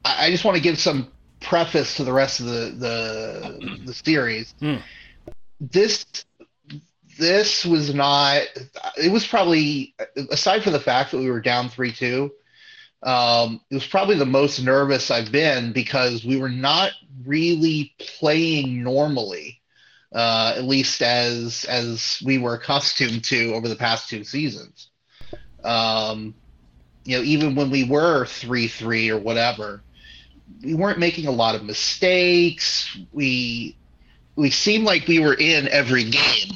I 0.06 0.30
just 0.32 0.46
want 0.46 0.56
to 0.56 0.64
give 0.64 0.80
some 0.80 1.10
preface 1.44 1.96
to 1.98 2.04
the 2.04 2.14
rest 2.14 2.40
of 2.40 2.48
the 2.48 2.76
the 2.78 3.82
the 3.86 3.94
series. 3.94 4.56
Hmm. 4.60 4.78
This 5.60 6.06
this 7.18 7.66
was 7.66 7.94
not. 7.94 8.44
It 8.98 9.12
was 9.12 9.28
probably 9.28 9.96
aside 10.32 10.64
from 10.64 10.74
the 10.74 10.80
fact 10.80 11.12
that 11.12 11.20
we 11.20 11.30
were 11.30 11.42
down 11.42 11.70
three 11.70 11.92
two. 11.92 12.32
Um, 13.04 13.60
it 13.70 13.76
was 13.76 13.86
probably 13.88 14.16
the 14.16 14.26
most 14.26 14.64
nervous 14.64 15.12
I've 15.12 15.32
been 15.32 15.74
because 15.74 16.24
we 16.24 16.38
were 16.38 16.50
not 16.50 16.92
really 17.26 17.94
playing 18.00 18.82
normally, 18.82 19.62
uh, 20.14 20.54
at 20.56 20.64
least 20.64 21.02
as 21.02 21.66
as 21.66 22.22
we 22.26 22.38
were 22.38 22.56
accustomed 22.56 23.26
to 23.26 23.54
over 23.54 23.68
the 23.68 23.76
past 23.76 24.10
two 24.10 24.24
seasons. 24.24 24.90
Um, 25.64 26.34
you 27.04 27.18
know, 27.18 27.24
even 27.24 27.56
when 27.56 27.70
we 27.70 27.84
were 27.84 28.26
three 28.26 28.68
three 28.68 29.10
or 29.10 29.20
whatever, 29.20 29.82
we 30.64 30.74
weren't 30.74 31.00
making 31.00 31.28
a 31.28 31.32
lot 31.32 31.56
of 31.56 31.64
mistakes. 31.64 32.98
We 33.12 33.78
we 34.36 34.50
seemed 34.50 34.86
like 34.86 35.08
we 35.08 35.20
were 35.20 35.36
in 35.36 35.68
every 35.68 36.04
game. 36.06 36.52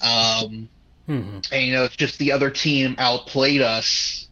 Um, 0.00 0.68
hmm 1.06 1.38
and 1.50 1.66
you 1.66 1.72
know, 1.74 1.84
it's 1.84 1.96
just 1.96 2.18
the 2.18 2.32
other 2.32 2.50
team 2.50 2.94
outplayed 2.98 3.60
us 3.60 4.28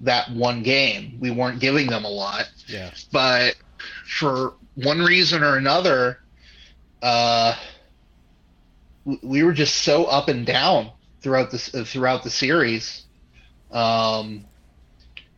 that 0.00 0.30
one 0.32 0.62
game. 0.62 1.18
We 1.20 1.30
weren't 1.30 1.60
giving 1.60 1.86
them 1.88 2.04
a 2.04 2.10
lot, 2.10 2.50
Yeah. 2.66 2.90
but 3.12 3.54
for 4.06 4.54
one 4.74 5.00
reason 5.00 5.42
or 5.42 5.56
another, 5.56 6.18
uh, 7.02 7.54
we 9.22 9.42
were 9.42 9.52
just 9.52 9.76
so 9.76 10.04
up 10.04 10.28
and 10.28 10.46
down 10.46 10.90
throughout 11.20 11.50
this 11.50 11.74
uh, 11.74 11.84
throughout 11.84 12.22
the 12.24 12.30
series. 12.30 13.04
Um, 13.70 14.44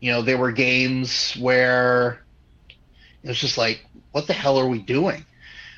you 0.01 0.13
know, 0.13 0.23
there 0.23 0.39
were 0.39 0.53
games 0.53 1.35
where 1.39 2.24
it 3.25 3.29
was 3.29 3.39
just 3.39 3.59
like, 3.59 3.85
what 4.13 4.27
the 4.27 4.33
hell 4.35 4.59
are 4.59 4.69
we 4.69 4.79
doing? 4.79 5.25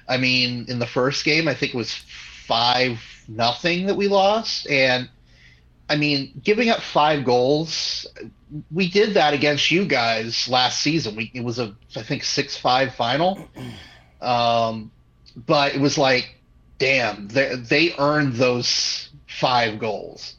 I 0.09 0.19
mean, 0.19 0.67
in 0.69 0.79
the 0.79 0.87
first 0.87 1.25
game, 1.25 1.49
I 1.49 1.55
think 1.55 1.75
it 1.75 1.77
was 1.77 1.95
five 1.95 3.01
nothing 3.29 3.87
that 3.87 3.97
we 3.97 4.09
lost, 4.09 4.69
and 4.69 5.09
I 5.89 5.97
mean, 5.97 6.41
giving 6.45 6.69
up 6.69 6.81
five 6.81 7.25
goals, 7.25 8.07
we 8.73 8.89
did 8.89 9.15
that 9.15 9.35
against 9.35 9.71
you 9.71 9.85
guys 9.85 10.49
last 10.49 10.81
season. 10.81 11.17
We 11.17 11.31
it 11.35 11.43
was 11.45 11.59
a 11.59 11.75
I 11.97 12.03
think 12.03 12.25
six 12.25 12.57
five 12.57 12.95
final, 12.95 13.49
um, 14.21 14.91
but 15.47 15.75
it 15.75 15.81
was 15.81 15.97
like, 15.99 16.37
damn, 16.79 17.29
they 17.29 17.55
they 17.57 17.95
earned 17.99 18.35
those 18.35 19.09
five 19.29 19.79
goals. 19.79 20.35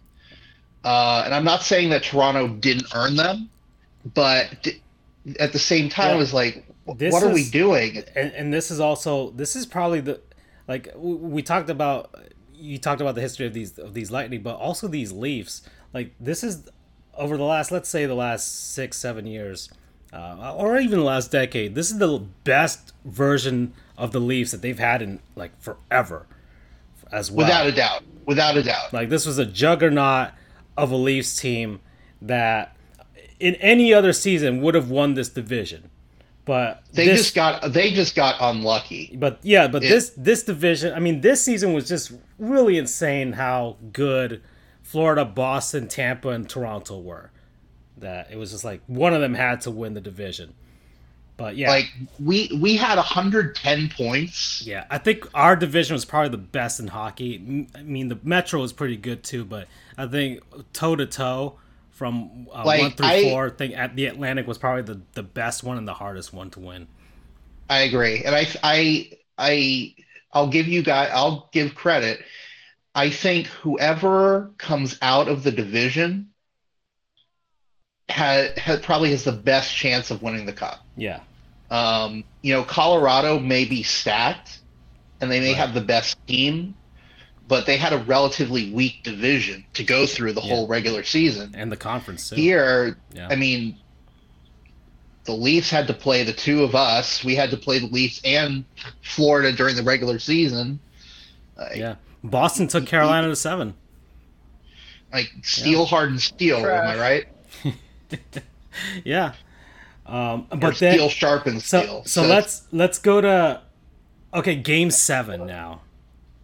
Uh, 0.83 1.23
and 1.25 1.33
I'm 1.33 1.43
not 1.43 1.63
saying 1.63 1.89
that 1.89 2.03
Toronto 2.03 2.47
didn't 2.47 2.87
earn 2.95 3.15
them, 3.15 3.49
but 4.13 4.63
d- 4.63 4.81
at 5.39 5.51
the 5.51 5.59
same 5.59 5.89
time, 5.89 6.09
Yeah. 6.09 6.15
it 6.15 6.17
was 6.17 6.33
like, 6.33 6.65
This 6.95 7.11
what 7.13 7.23
are 7.23 7.33
we 7.33 7.49
doing? 7.49 8.03
and, 8.15 8.31
and 8.33 8.53
this 8.53 8.71
is 8.71 8.79
also 8.79 9.31
this 9.31 9.55
is 9.55 9.65
probably 9.65 9.99
the 9.99 10.21
like 10.67 10.93
we 10.95 11.41
talked 11.41 11.69
about 11.69 12.15
you 12.53 12.77
talked 12.77 13.01
about 13.01 13.15
the 13.15 13.21
history 13.21 13.45
of 13.45 13.53
these 13.53 13.77
of 13.77 13.93
these 13.93 14.11
lightning 14.11 14.41
but 14.41 14.55
also 14.55 14.87
these 14.87 15.11
leafs 15.11 15.61
like 15.93 16.13
this 16.19 16.43
is 16.43 16.69
over 17.15 17.37
the 17.37 17.43
last 17.43 17.71
let's 17.71 17.89
say 17.89 18.05
the 18.05 18.15
last 18.15 18.73
six 18.73 18.97
seven 18.97 19.25
years 19.25 19.69
uh, 20.13 20.53
or 20.55 20.77
even 20.77 20.99
the 20.99 21.05
last 21.05 21.31
decade 21.31 21.75
this 21.75 21.91
is 21.91 21.97
the 21.97 22.19
best 22.43 22.93
version 23.05 23.73
of 23.97 24.11
the 24.11 24.19
leafs 24.19 24.51
that 24.51 24.61
they've 24.61 24.79
had 24.79 25.01
in 25.01 25.19
like 25.35 25.51
forever 25.61 26.25
as 27.11 27.31
well 27.31 27.45
Without 27.45 27.67
a 27.67 27.71
doubt, 27.71 28.03
without 28.25 28.57
a 28.57 28.63
doubt. 28.63 28.91
like 28.93 29.09
this 29.09 29.25
was 29.25 29.37
a 29.37 29.45
juggernaut 29.45 30.31
of 30.77 30.91
a 30.91 30.95
Leafs 30.95 31.35
team 31.39 31.79
that 32.21 32.75
in 33.39 33.55
any 33.55 33.93
other 33.93 34.13
season 34.13 34.61
would 34.61 34.75
have 34.75 34.89
won 34.89 35.13
this 35.15 35.29
division. 35.29 35.89
But 36.47 36.81
They 36.93 37.05
this, 37.05 37.19
just 37.23 37.35
got 37.35 37.73
they 37.73 37.91
just 37.91 38.15
got 38.15 38.35
unlucky. 38.39 39.15
but 39.19 39.39
yeah, 39.43 39.67
but 39.67 39.83
Yeah. 39.83 39.89
this 39.89 40.09
this 40.17 40.43
division, 40.43 40.93
I 40.93 40.99
mean, 40.99 41.21
this 41.21 41.43
season 41.43 41.73
was 41.73 41.87
just 41.87 42.13
really 42.39 42.77
insane 42.77 43.33
how 43.33 43.75
good 43.91 44.41
Florida, 44.81 45.25
Boston, 45.25 45.87
Tampa, 45.89 46.29
and 46.29 46.49
Toronto 46.49 46.97
were. 46.99 47.31
That 47.97 48.29
it 48.31 48.37
was 48.37 48.51
just 48.51 48.63
like 48.63 48.81
one 48.87 49.13
of 49.13 49.21
them 49.21 49.33
had 49.33 49.61
to 49.61 49.71
win 49.71 49.93
the 49.93 50.01
division. 50.01 50.53
But 51.35 51.55
yeah, 51.57 51.69
Like 51.69 51.91
we 52.23 52.49
we 52.59 52.77
had 52.77 52.95
110 52.95 53.89
points. 53.89 54.63
yeah, 54.65 54.85
I 54.89 54.97
think 54.97 55.27
our 55.35 55.55
division 55.55 55.93
was 55.95 56.05
probably 56.05 56.29
the 56.29 56.37
best 56.37 56.79
in 56.79 56.87
hockey. 56.87 57.67
I 57.75 57.83
mean, 57.83 58.07
the 58.07 58.17
Metro 58.23 58.61
was 58.61 58.71
pretty 58.73 58.97
good 58.97 59.23
too, 59.23 59.43
but 59.45 59.67
I 59.97 60.07
think 60.07 60.41
toe 60.73 60.95
to 60.95 61.05
toe 61.05 61.55
from 61.97 62.47
uh, 62.53 62.63
Like, 62.63 62.81
one 62.81 62.91
through 62.91 63.07
I- 63.07 63.23
four, 63.23 63.47
I 63.47 63.49
think 63.49 63.75
at 63.75 63.95
the 63.95 64.05
Atlantic 64.05 64.45
was 64.47 64.57
probably 64.57 64.83
the, 64.83 65.01
the 65.13 65.23
best 65.23 65.63
one 65.63 65.77
and 65.77 65.87
the 65.87 65.93
hardest 65.95 66.31
one 66.31 66.49
to 66.51 66.59
win. 66.59 66.87
I 67.69 67.79
agree, 67.81 68.23
and 68.23 68.33
I 68.35 68.47
I 68.63 69.11
I 69.37 69.95
I'll 70.31 70.47
give 70.47 70.67
you 70.67 70.81
guys 70.83 71.09
I'll 71.13 71.49
give 71.51 71.75
credit. 71.75 72.21
I 72.95 73.09
think 73.09 73.47
whoever 73.47 74.51
comes 74.57 74.97
out 75.01 75.27
of 75.27 75.43
the 75.43 75.51
division 75.51 76.29
had, 78.09 78.57
had 78.57 78.83
probably 78.83 79.11
has 79.11 79.23
the 79.23 79.31
best 79.31 79.75
chance 79.75 80.09
of 80.11 80.21
winning 80.21 80.45
the 80.45 80.53
cup. 80.53 80.85
Yeah, 80.95 81.19
Um, 81.69 82.23
you 82.41 82.53
know, 82.53 82.63
Colorado 82.63 83.37
may 83.39 83.65
be 83.65 83.83
stacked, 83.83 84.59
and 85.19 85.29
they 85.31 85.39
may 85.41 85.49
Right. 85.49 85.57
have 85.57 85.73
the 85.73 85.81
best 85.81 86.17
team, 86.25 86.73
but 87.47 87.65
they 87.65 87.77
had 87.77 87.93
a 87.93 87.97
relatively 87.99 88.71
weak 88.71 89.03
division 89.03 89.63
to 89.73 89.83
go 89.83 90.05
through 90.05 90.33
the 90.33 90.41
Yeah. 90.41 90.47
whole 90.49 90.67
regular 90.67 91.03
season. 91.03 91.53
and 91.55 91.71
the 91.71 91.77
conference 91.77 92.29
too. 92.29 92.35
Here, 92.35 92.97
yeah. 93.13 93.27
I 93.29 93.35
mean, 93.35 93.77
the 95.25 95.33
Leafs 95.33 95.69
had 95.69 95.87
to 95.87 95.93
play 95.93 96.23
the 96.23 96.33
two 96.33 96.63
of 96.63 96.75
us. 96.75 97.23
We 97.23 97.35
had 97.35 97.49
to 97.51 97.57
play 97.57 97.79
the 97.79 97.87
Leafs 97.87 98.21
and 98.23 98.63
Florida 99.01 99.51
during 99.51 99.75
the 99.75 99.83
regular 99.83 100.19
season. 100.19 100.79
Like, 101.57 101.75
yeah, 101.77 101.95
Boston 102.23 102.67
took 102.67 102.85
Carolina 102.85 103.27
to 103.29 103.35
seven. 103.35 103.73
like 105.13 105.31
steel 105.41 105.85
hardened 105.85 106.21
steel, 106.21 106.57
am 106.57 106.87
I 106.87 106.97
right? 106.99 107.25
Yeah, 109.03 109.33
um, 110.05 110.47
Or 110.51 110.57
but 110.57 110.77
then 110.77 110.93
steel 110.93 111.09
sharpened 111.09 111.61
so 111.63 111.81
steel. 111.81 112.03
so 112.05 112.21
let's 112.23 112.63
let's 112.71 112.99
go 112.99 113.19
to 113.21 113.61
okay, 114.35 114.55
game 114.55 114.91
seven 114.91 115.45
now. 115.47 115.81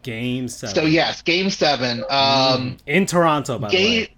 Game 0.03 0.47
seven. 0.47 0.75
So 0.75 0.83
yes, 0.83 1.21
game 1.21 1.49
seven. 1.49 2.03
Um, 2.09 2.77
in 2.85 3.05
Toronto, 3.05 3.57
by 3.59 3.69
the 3.69 3.75
game 3.75 4.01
way. 4.01 4.15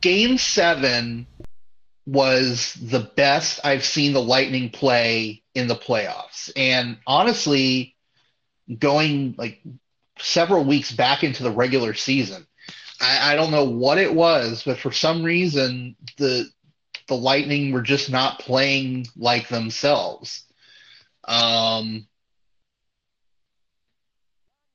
game 0.00 0.38
seven 0.38 1.26
was 2.06 2.74
the 2.74 3.10
best 3.16 3.60
I've 3.64 3.84
seen 3.84 4.12
the 4.12 4.22
Lightning 4.22 4.70
play 4.70 5.42
in 5.54 5.68
the 5.68 5.76
playoffs, 5.76 6.50
and 6.56 6.98
honestly, 7.06 7.94
going 8.78 9.34
like 9.36 9.60
several 10.18 10.64
weeks 10.64 10.92
back 10.92 11.24
into 11.24 11.42
the 11.42 11.50
regular 11.50 11.94
season, 11.94 12.46
I, 13.00 13.32
I 13.32 13.36
don't 13.36 13.50
know 13.50 13.64
what 13.64 13.98
it 13.98 14.12
was, 14.12 14.62
but 14.64 14.78
for 14.78 14.92
some 14.92 15.22
reason 15.22 15.96
the 16.16 16.48
the 17.08 17.16
Lightning 17.16 17.72
were 17.72 17.82
just 17.82 18.10
not 18.10 18.38
playing 18.38 19.06
like 19.16 19.48
themselves. 19.48 20.44
Um, 21.24 22.06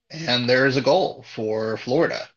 and 0.10 0.50
there's 0.50 0.78
a 0.78 0.82
goal 0.82 1.24
for 1.34 1.78
Florida. 1.78 2.28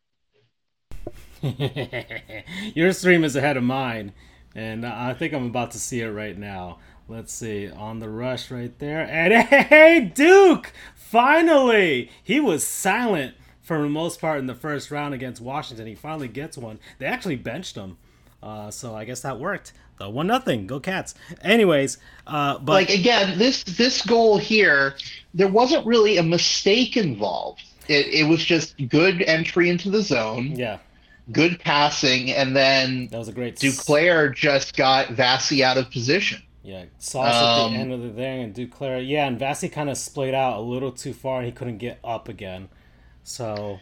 Your 2.74 2.92
stream 2.92 3.24
is 3.24 3.36
ahead 3.36 3.56
of 3.56 3.62
mine, 3.62 4.12
and 4.54 4.84
I 4.84 5.14
think 5.14 5.32
I'm 5.32 5.46
about 5.46 5.70
to 5.72 5.78
see 5.78 6.00
it 6.00 6.08
right 6.08 6.36
now. 6.36 6.78
Let's 7.08 7.32
see 7.32 7.70
on 7.70 7.98
the 7.98 8.08
rush 8.08 8.50
right 8.50 8.76
there, 8.78 9.00
and 9.00 9.32
hey, 9.48 10.12
Duke! 10.14 10.72
Finally, 10.94 12.10
he 12.22 12.38
was 12.38 12.64
silent 12.64 13.34
for 13.60 13.80
the 13.80 13.88
most 13.88 14.20
part 14.20 14.38
in 14.38 14.46
the 14.46 14.54
first 14.54 14.90
round 14.90 15.14
against 15.14 15.40
Washington. 15.40 15.86
He 15.86 15.94
finally 15.94 16.28
gets 16.28 16.58
one. 16.58 16.78
They 16.98 17.06
actually 17.06 17.36
benched 17.36 17.76
him, 17.76 17.98
uh, 18.42 18.70
so 18.70 18.94
I 18.94 19.04
guess 19.04 19.20
that 19.20 19.38
worked. 19.38 19.72
The 19.98 20.08
one 20.08 20.26
nothing, 20.26 20.66
go 20.66 20.80
Cats. 20.80 21.14
Anyways, 21.42 21.98
uh, 22.26 22.58
but 22.58 22.72
like 22.72 22.90
again, 22.90 23.38
this 23.38 23.62
this 23.64 24.00
goal 24.00 24.38
here, 24.38 24.94
there 25.34 25.48
wasn't 25.48 25.86
really 25.86 26.16
a 26.16 26.22
mistake 26.22 26.96
involved. 26.96 27.62
It, 27.88 28.06
it 28.06 28.28
was 28.28 28.42
just 28.44 28.76
good 28.88 29.20
entry 29.22 29.68
into 29.68 29.90
the 29.90 30.00
zone, 30.00 30.52
yeah, 30.52 30.78
good 31.32 31.60
passing, 31.60 32.30
and 32.30 32.56
then 32.56 33.08
that 33.08 33.18
was 33.18 33.28
a 33.28 33.32
great. 33.32 33.56
Duclair 33.56 34.34
just 34.34 34.74
got 34.76 35.10
Vassy 35.10 35.62
out 35.62 35.76
of 35.76 35.90
position. 35.90 36.42
Yeah, 36.62 36.84
sauce 36.98 37.34
at 37.34 37.42
Um, 37.42 37.72
the 37.72 37.78
end 37.78 37.92
of 37.92 38.02
the 38.02 38.10
thing 38.10 38.42
and 38.42 38.54
Duclair. 38.54 39.06
Yeah, 39.06 39.26
and 39.26 39.38
Vassy 39.38 39.68
kind 39.68 39.90
of 39.90 39.96
splayed 39.98 40.34
out 40.34 40.58
a 40.58 40.60
little 40.60 40.92
too 40.92 41.12
far 41.14 41.38
and 41.38 41.46
he 41.46 41.52
couldn't 41.52 41.78
get 41.78 41.98
up 42.04 42.28
again. 42.28 42.68
So, 43.24 43.80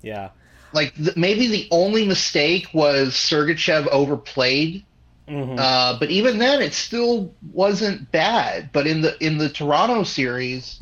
yeah. 0.00 0.30
Like 0.72 0.94
th- 0.94 1.16
maybe 1.16 1.48
the 1.48 1.68
only 1.70 2.06
mistake 2.06 2.68
was 2.72 3.14
Sergachev 3.14 3.86
overplayed, 3.88 4.84
hmm 5.28 5.56
uh, 5.58 5.98
but 5.98 6.10
even 6.10 6.38
then, 6.38 6.62
it 6.62 6.74
still 6.74 7.34
wasn't 7.52 8.10
bad. 8.12 8.70
But 8.72 8.86
in 8.86 9.00
the 9.02 9.16
in 9.24 9.38
the 9.38 9.48
Toronto 9.48 10.02
series, 10.04 10.80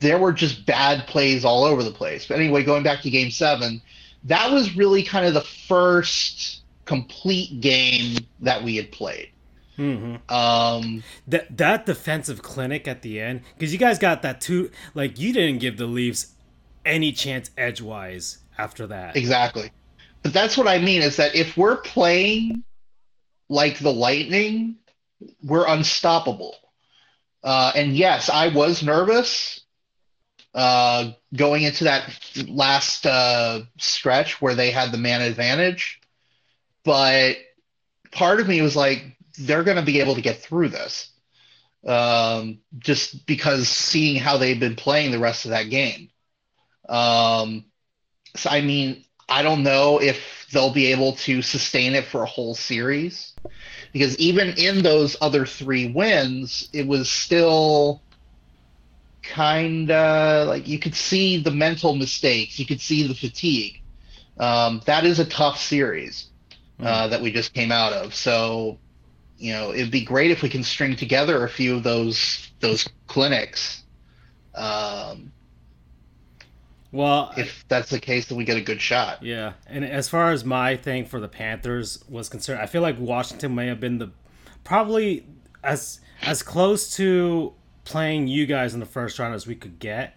there 0.00 0.18
were 0.18 0.32
just 0.32 0.66
bad 0.66 1.06
plays 1.06 1.44
all 1.44 1.64
over 1.64 1.82
the 1.82 1.90
place. 1.90 2.26
But 2.26 2.38
anyway, 2.38 2.64
going 2.64 2.82
back 2.82 3.02
to 3.02 3.10
Game 3.10 3.30
Seven, 3.30 3.82
that 4.24 4.50
was 4.50 4.76
really 4.76 5.02
kind 5.02 5.26
of 5.26 5.34
the 5.34 5.40
first 5.42 6.62
complete 6.84 7.60
game 7.60 8.18
that 8.40 8.62
we 8.62 8.76
had 8.76 8.92
played. 8.92 9.30
hmm 9.76 10.16
Um, 10.28 11.04
That 11.26 11.56
that 11.56 11.86
defensive 11.86 12.42
clinic 12.42 12.88
at 12.88 13.02
the 13.02 13.20
end, 13.20 13.42
because 13.54 13.72
you 13.72 13.78
guys 13.78 13.98
got 13.98 14.22
that 14.22 14.40
too. 14.40 14.70
Like 14.94 15.18
you 15.18 15.32
didn't 15.32 15.58
give 15.60 15.76
the 15.76 15.86
Leafs 15.86 16.34
any 16.84 17.12
chance 17.12 17.50
edgewise 17.58 18.38
after 18.58 18.86
that. 18.88 19.16
exactly. 19.16 19.70
But 20.22 20.32
that's 20.32 20.56
what 20.56 20.66
I 20.66 20.78
mean 20.78 21.02
is 21.02 21.16
that 21.16 21.34
if 21.34 21.56
we're 21.56 21.76
playing 21.76 22.64
like 23.48 23.78
the 23.78 23.92
Lightning, 23.92 24.76
we're 25.42 25.66
unstoppable. 25.66 26.56
Uh, 27.44 27.72
and 27.76 27.96
yes, 27.96 28.28
I 28.28 28.48
was 28.48 28.82
nervous 28.82 29.60
uh, 30.52 31.12
going 31.34 31.62
into 31.62 31.84
that 31.84 32.18
last 32.48 33.06
uh, 33.06 33.60
stretch 33.78 34.40
where 34.40 34.54
they 34.54 34.70
had 34.70 34.90
the 34.90 34.98
man 34.98 35.22
advantage. 35.22 36.00
But 36.82 37.36
part 38.10 38.40
of 38.40 38.48
me 38.48 38.62
was 38.62 38.74
like, 38.74 39.16
they're 39.38 39.64
going 39.64 39.76
to 39.76 39.82
be 39.82 40.00
able 40.00 40.14
to 40.14 40.22
get 40.22 40.40
through 40.40 40.70
this. 40.70 41.10
Um, 41.86 42.58
just 42.78 43.26
because 43.26 43.68
seeing 43.68 44.16
how 44.16 44.38
they've 44.38 44.58
been 44.58 44.74
playing 44.74 45.12
the 45.12 45.20
rest 45.20 45.44
of 45.44 45.52
that 45.52 45.70
game. 45.70 46.10
Um, 46.88 47.66
so, 48.36 48.50
I 48.50 48.60
mean, 48.60 49.04
I 49.28 49.42
don't 49.42 49.62
know 49.62 50.00
if 50.00 50.46
they'll 50.52 50.72
be 50.72 50.86
able 50.86 51.12
to 51.16 51.42
sustain 51.42 51.94
it 51.94 52.04
for 52.04 52.22
a 52.22 52.26
whole 52.26 52.54
series 52.54 53.34
because 53.92 54.16
even 54.18 54.50
in 54.56 54.82
those 54.82 55.16
other 55.20 55.46
three 55.46 55.90
wins, 55.90 56.68
it 56.72 56.86
was 56.86 57.10
still 57.10 58.02
kind 59.22 59.90
of 59.90 60.48
like 60.48 60.68
you 60.68 60.78
could 60.78 60.94
see 60.94 61.42
the 61.42 61.50
mental 61.50 61.94
mistakes, 61.96 62.58
you 62.58 62.66
could 62.66 62.80
see 62.80 63.06
the 63.06 63.14
fatigue. 63.14 63.82
Um, 64.38 64.82
that 64.86 65.04
is 65.04 65.18
a 65.18 65.24
tough 65.24 65.58
series 65.58 66.30
uh, 66.80 67.08
that 67.08 67.20
we 67.20 67.32
just 67.32 67.54
came 67.54 67.72
out 67.72 67.92
of. 67.92 68.14
So, 68.14 68.78
you 69.38 69.52
know, 69.52 69.72
it'd 69.72 69.90
be 69.90 70.04
great 70.04 70.30
if 70.30 70.42
we 70.42 70.48
can 70.48 70.62
string 70.62 70.94
together 70.94 71.44
a 71.44 71.48
few 71.48 71.74
of 71.76 71.82
those 71.82 72.50
those 72.60 72.88
clinics. 73.06 73.82
Um, 74.54 75.32
Well, 76.96 77.32
if 77.36 77.64
that's 77.68 77.90
the 77.90 78.00
case, 78.00 78.26
then 78.28 78.38
we 78.38 78.44
get 78.44 78.56
a 78.56 78.60
good 78.62 78.80
shot. 78.80 79.22
Yeah, 79.22 79.52
and 79.66 79.84
as 79.84 80.08
far 80.08 80.30
as 80.32 80.44
my 80.44 80.76
thing 80.76 81.04
for 81.04 81.20
the 81.20 81.28
Panthers 81.28 82.02
was 82.08 82.28
concerned, 82.28 82.60
I 82.60 82.66
feel 82.66 82.82
like 82.82 82.96
Washington 82.98 83.54
may 83.54 83.66
have 83.66 83.80
been 83.80 83.98
the 83.98 84.10
probably 84.64 85.26
as 85.62 86.00
as 86.22 86.42
close 86.42 86.94
to 86.96 87.52
playing 87.84 88.28
you 88.28 88.46
guys 88.46 88.74
in 88.74 88.80
the 88.80 88.86
first 88.86 89.18
round 89.18 89.34
as 89.34 89.46
we 89.46 89.54
could 89.54 89.78
get. 89.78 90.16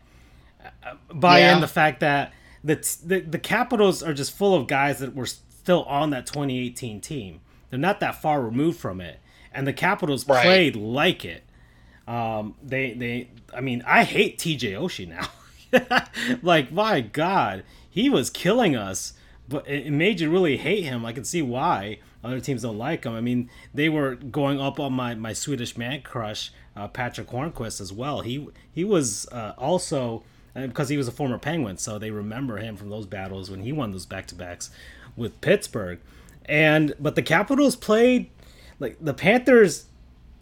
Uh, 0.83 0.93
By 1.13 1.39
Yeah. 1.39 1.55
in 1.55 1.61
the 1.61 1.67
fact 1.67 1.99
that 1.99 2.33
the, 2.63 2.75
the 3.05 3.19
the 3.21 3.39
Capitals 3.39 4.01
are 4.03 4.13
just 4.13 4.35
full 4.35 4.55
of 4.55 4.67
guys 4.67 4.99
that 4.99 5.15
were 5.15 5.25
still 5.25 5.83
on 5.83 6.09
that 6.11 6.25
2018 6.25 7.01
team. 7.01 7.41
They're 7.69 7.79
not 7.79 7.99
that 7.99 8.21
far 8.21 8.41
removed 8.41 8.79
from 8.79 9.01
it, 9.01 9.19
and 9.53 9.67
the 9.67 9.73
Capitals 9.73 10.27
Right. 10.27 10.43
played 10.43 10.75
like 10.75 11.25
it. 11.25 11.43
Um, 12.07 12.55
they 12.63 12.93
they 12.93 13.29
I 13.53 13.61
mean 13.61 13.83
I 13.85 14.03
hate 14.03 14.39
TJ 14.39 14.73
Oshie 14.73 15.07
now. 15.07 15.27
like 16.41 16.71
my 16.71 17.01
God, 17.01 17.63
he 17.89 18.09
was 18.09 18.29
killing 18.29 18.75
us, 18.75 19.13
but 19.47 19.67
it, 19.67 19.91
made 19.91 20.19
you 20.19 20.29
really 20.29 20.57
hate 20.57 20.83
him. 20.83 21.05
I 21.05 21.13
can 21.13 21.25
see 21.25 21.41
why 21.41 21.99
other 22.23 22.39
teams 22.39 22.61
don't 22.61 22.77
like 22.77 23.05
him. 23.05 23.13
I 23.13 23.21
mean, 23.21 23.49
they 23.73 23.89
were 23.89 24.15
going 24.15 24.59
up 24.59 24.79
on 24.79 24.93
my, 24.93 25.15
my 25.15 25.33
Swedish 25.33 25.77
man 25.77 26.01
crush, 26.01 26.51
uh, 26.75 26.87
Patric 26.87 27.27
Hornqvist 27.27 27.81
as 27.81 27.91
well. 27.91 28.21
He 28.21 28.47
he 28.71 28.83
was 28.83 29.27
uh, 29.31 29.53
also 29.57 30.23
uh, 30.55 30.67
because 30.67 30.89
he 30.89 30.97
was 30.97 31.07
a 31.07 31.11
former 31.11 31.37
Penguin, 31.37 31.77
so 31.77 31.97
they 31.97 32.11
remember 32.11 32.57
him 32.57 32.75
from 32.75 32.89
those 32.89 33.05
battles 33.05 33.49
when 33.49 33.61
he 33.61 33.71
won 33.71 33.91
those 33.91 34.05
back 34.05 34.27
to 34.27 34.35
backs 34.35 34.69
with 35.15 35.39
Pittsburgh. 35.41 35.99
And 36.45 36.93
but 36.99 37.15
the 37.15 37.21
Capitals 37.21 37.75
played 37.75 38.29
like 38.79 38.97
the 38.99 39.13
Panthers 39.13 39.85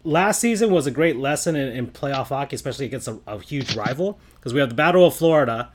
last 0.08 0.40
season 0.40 0.72
was 0.72 0.88
a 0.88 0.92
great 0.92 1.18
lesson 1.18 1.56
in, 1.56 1.68
in 1.68 1.88
playoff 1.88 2.30
hockey, 2.30 2.56
especially 2.56 2.86
against 2.86 3.08
a, 3.08 3.20
a 3.28 3.40
huge 3.40 3.76
rival, 3.76 4.20
because 4.36 4.54
we 4.54 4.60
have 4.62 4.70
the 4.70 4.76
Battle 4.76 5.06
of 5.06 5.16
Florida, 5.16 5.72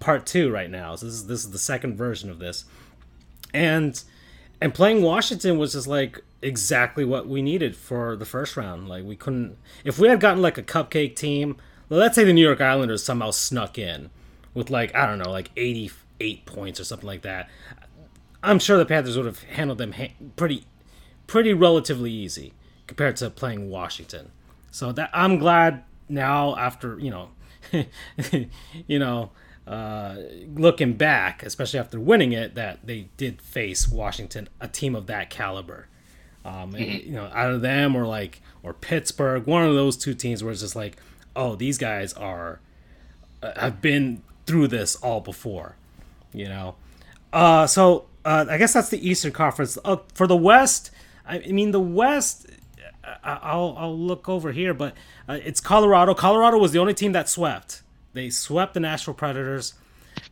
part 0.00 0.26
two 0.26 0.50
right 0.50 0.70
now. 0.70 0.96
So 0.96 1.06
this 1.06 1.14
is 1.14 1.26
this 1.26 1.44
is 1.44 1.50
the 1.50 1.58
second 1.58 1.96
version 1.96 2.30
of 2.30 2.38
this, 2.38 2.64
and 3.52 4.02
and 4.60 4.72
playing 4.72 5.02
Washington 5.02 5.58
was 5.58 5.72
just 5.72 5.86
like 5.86 6.20
exactly 6.40 7.04
what 7.04 7.28
we 7.28 7.42
needed 7.42 7.76
for 7.76 8.16
the 8.16 8.24
first 8.24 8.56
round. 8.56 8.88
Like 8.88 9.04
we 9.04 9.14
couldn't 9.14 9.58
if 9.84 9.98
we 9.98 10.08
had 10.08 10.18
gotten 10.18 10.42
like 10.42 10.58
a 10.58 10.62
cupcake 10.62 11.14
team. 11.14 11.56
Let's 11.88 12.14
say 12.14 12.24
the 12.24 12.32
New 12.32 12.44
York 12.44 12.62
Islanders 12.62 13.04
somehow 13.04 13.32
snuck 13.32 13.78
in 13.78 14.08
with 14.54 14.70
like 14.70 14.94
I 14.94 15.06
don't 15.06 15.18
know, 15.18 15.30
like 15.30 15.50
eighty 15.56 15.90
eight 16.20 16.46
points 16.46 16.80
or 16.80 16.84
something 16.84 17.06
like 17.06 17.22
that. 17.22 17.50
I'm 18.42 18.58
sure 18.58 18.78
the 18.78 18.86
Panthers 18.86 19.16
would 19.16 19.26
have 19.26 19.42
handled 19.42 19.78
them 19.78 19.94
pretty 20.36 20.64
pretty 21.26 21.52
relatively 21.52 22.10
easy 22.10 22.54
compared 22.86 23.16
to 23.16 23.30
playing 23.30 23.70
Washington. 23.70 24.30
So 24.70 24.92
that 24.92 25.10
I'm 25.12 25.38
glad 25.38 25.84
now 26.08 26.56
after 26.56 26.98
you 26.98 27.10
know, 27.10 27.28
you 28.86 28.98
know, 28.98 29.30
uh, 29.66 30.16
looking 30.54 30.94
back, 30.94 31.42
especially 31.42 31.78
after 31.78 32.00
winning 32.00 32.32
it, 32.32 32.54
that 32.54 32.86
they 32.86 33.08
did 33.16 33.40
face 33.40 33.88
Washington, 33.88 34.48
a 34.60 34.68
team 34.68 34.94
of 34.94 35.06
that 35.06 35.30
caliber. 35.30 35.88
Um, 36.44 36.74
and, 36.74 37.04
you 37.04 37.12
know, 37.12 37.30
out 37.32 37.52
of 37.52 37.62
them 37.62 37.94
or 37.94 38.04
like 38.04 38.42
or 38.62 38.72
Pittsburgh, 38.72 39.46
one 39.46 39.64
of 39.64 39.74
those 39.74 39.96
two 39.96 40.14
teams 40.14 40.42
where 40.42 40.52
it's 40.52 40.60
just 40.60 40.74
like, 40.74 40.96
oh, 41.36 41.54
these 41.54 41.78
guys 41.78 42.12
are 42.14 42.60
uh, 43.42 43.58
have 43.60 43.80
been 43.80 44.22
through 44.46 44.68
this 44.68 44.96
all 44.96 45.20
before, 45.20 45.76
you 46.32 46.48
know. 46.48 46.74
Uh, 47.32 47.66
so 47.66 48.06
uh, 48.24 48.46
I 48.48 48.58
guess 48.58 48.72
that's 48.72 48.88
the 48.88 49.08
Eastern 49.08 49.32
Conference. 49.32 49.78
Uh, 49.84 49.96
for 50.14 50.26
the 50.26 50.36
West, 50.36 50.90
I, 51.26 51.38
I 51.38 51.52
mean 51.52 51.70
the 51.70 51.80
West. 51.80 52.46
I'll 53.24 53.74
I'll 53.78 53.98
look 53.98 54.28
over 54.28 54.52
here, 54.52 54.74
but 54.74 54.94
uh, 55.28 55.38
it's 55.44 55.60
Colorado. 55.60 56.14
Colorado 56.14 56.58
was 56.58 56.72
the 56.72 56.78
only 56.78 56.94
team 56.94 57.12
that 57.12 57.28
swept. 57.28 57.82
They 58.12 58.30
swept 58.30 58.74
the 58.74 58.80
Nashville 58.80 59.14
Predators, 59.14 59.74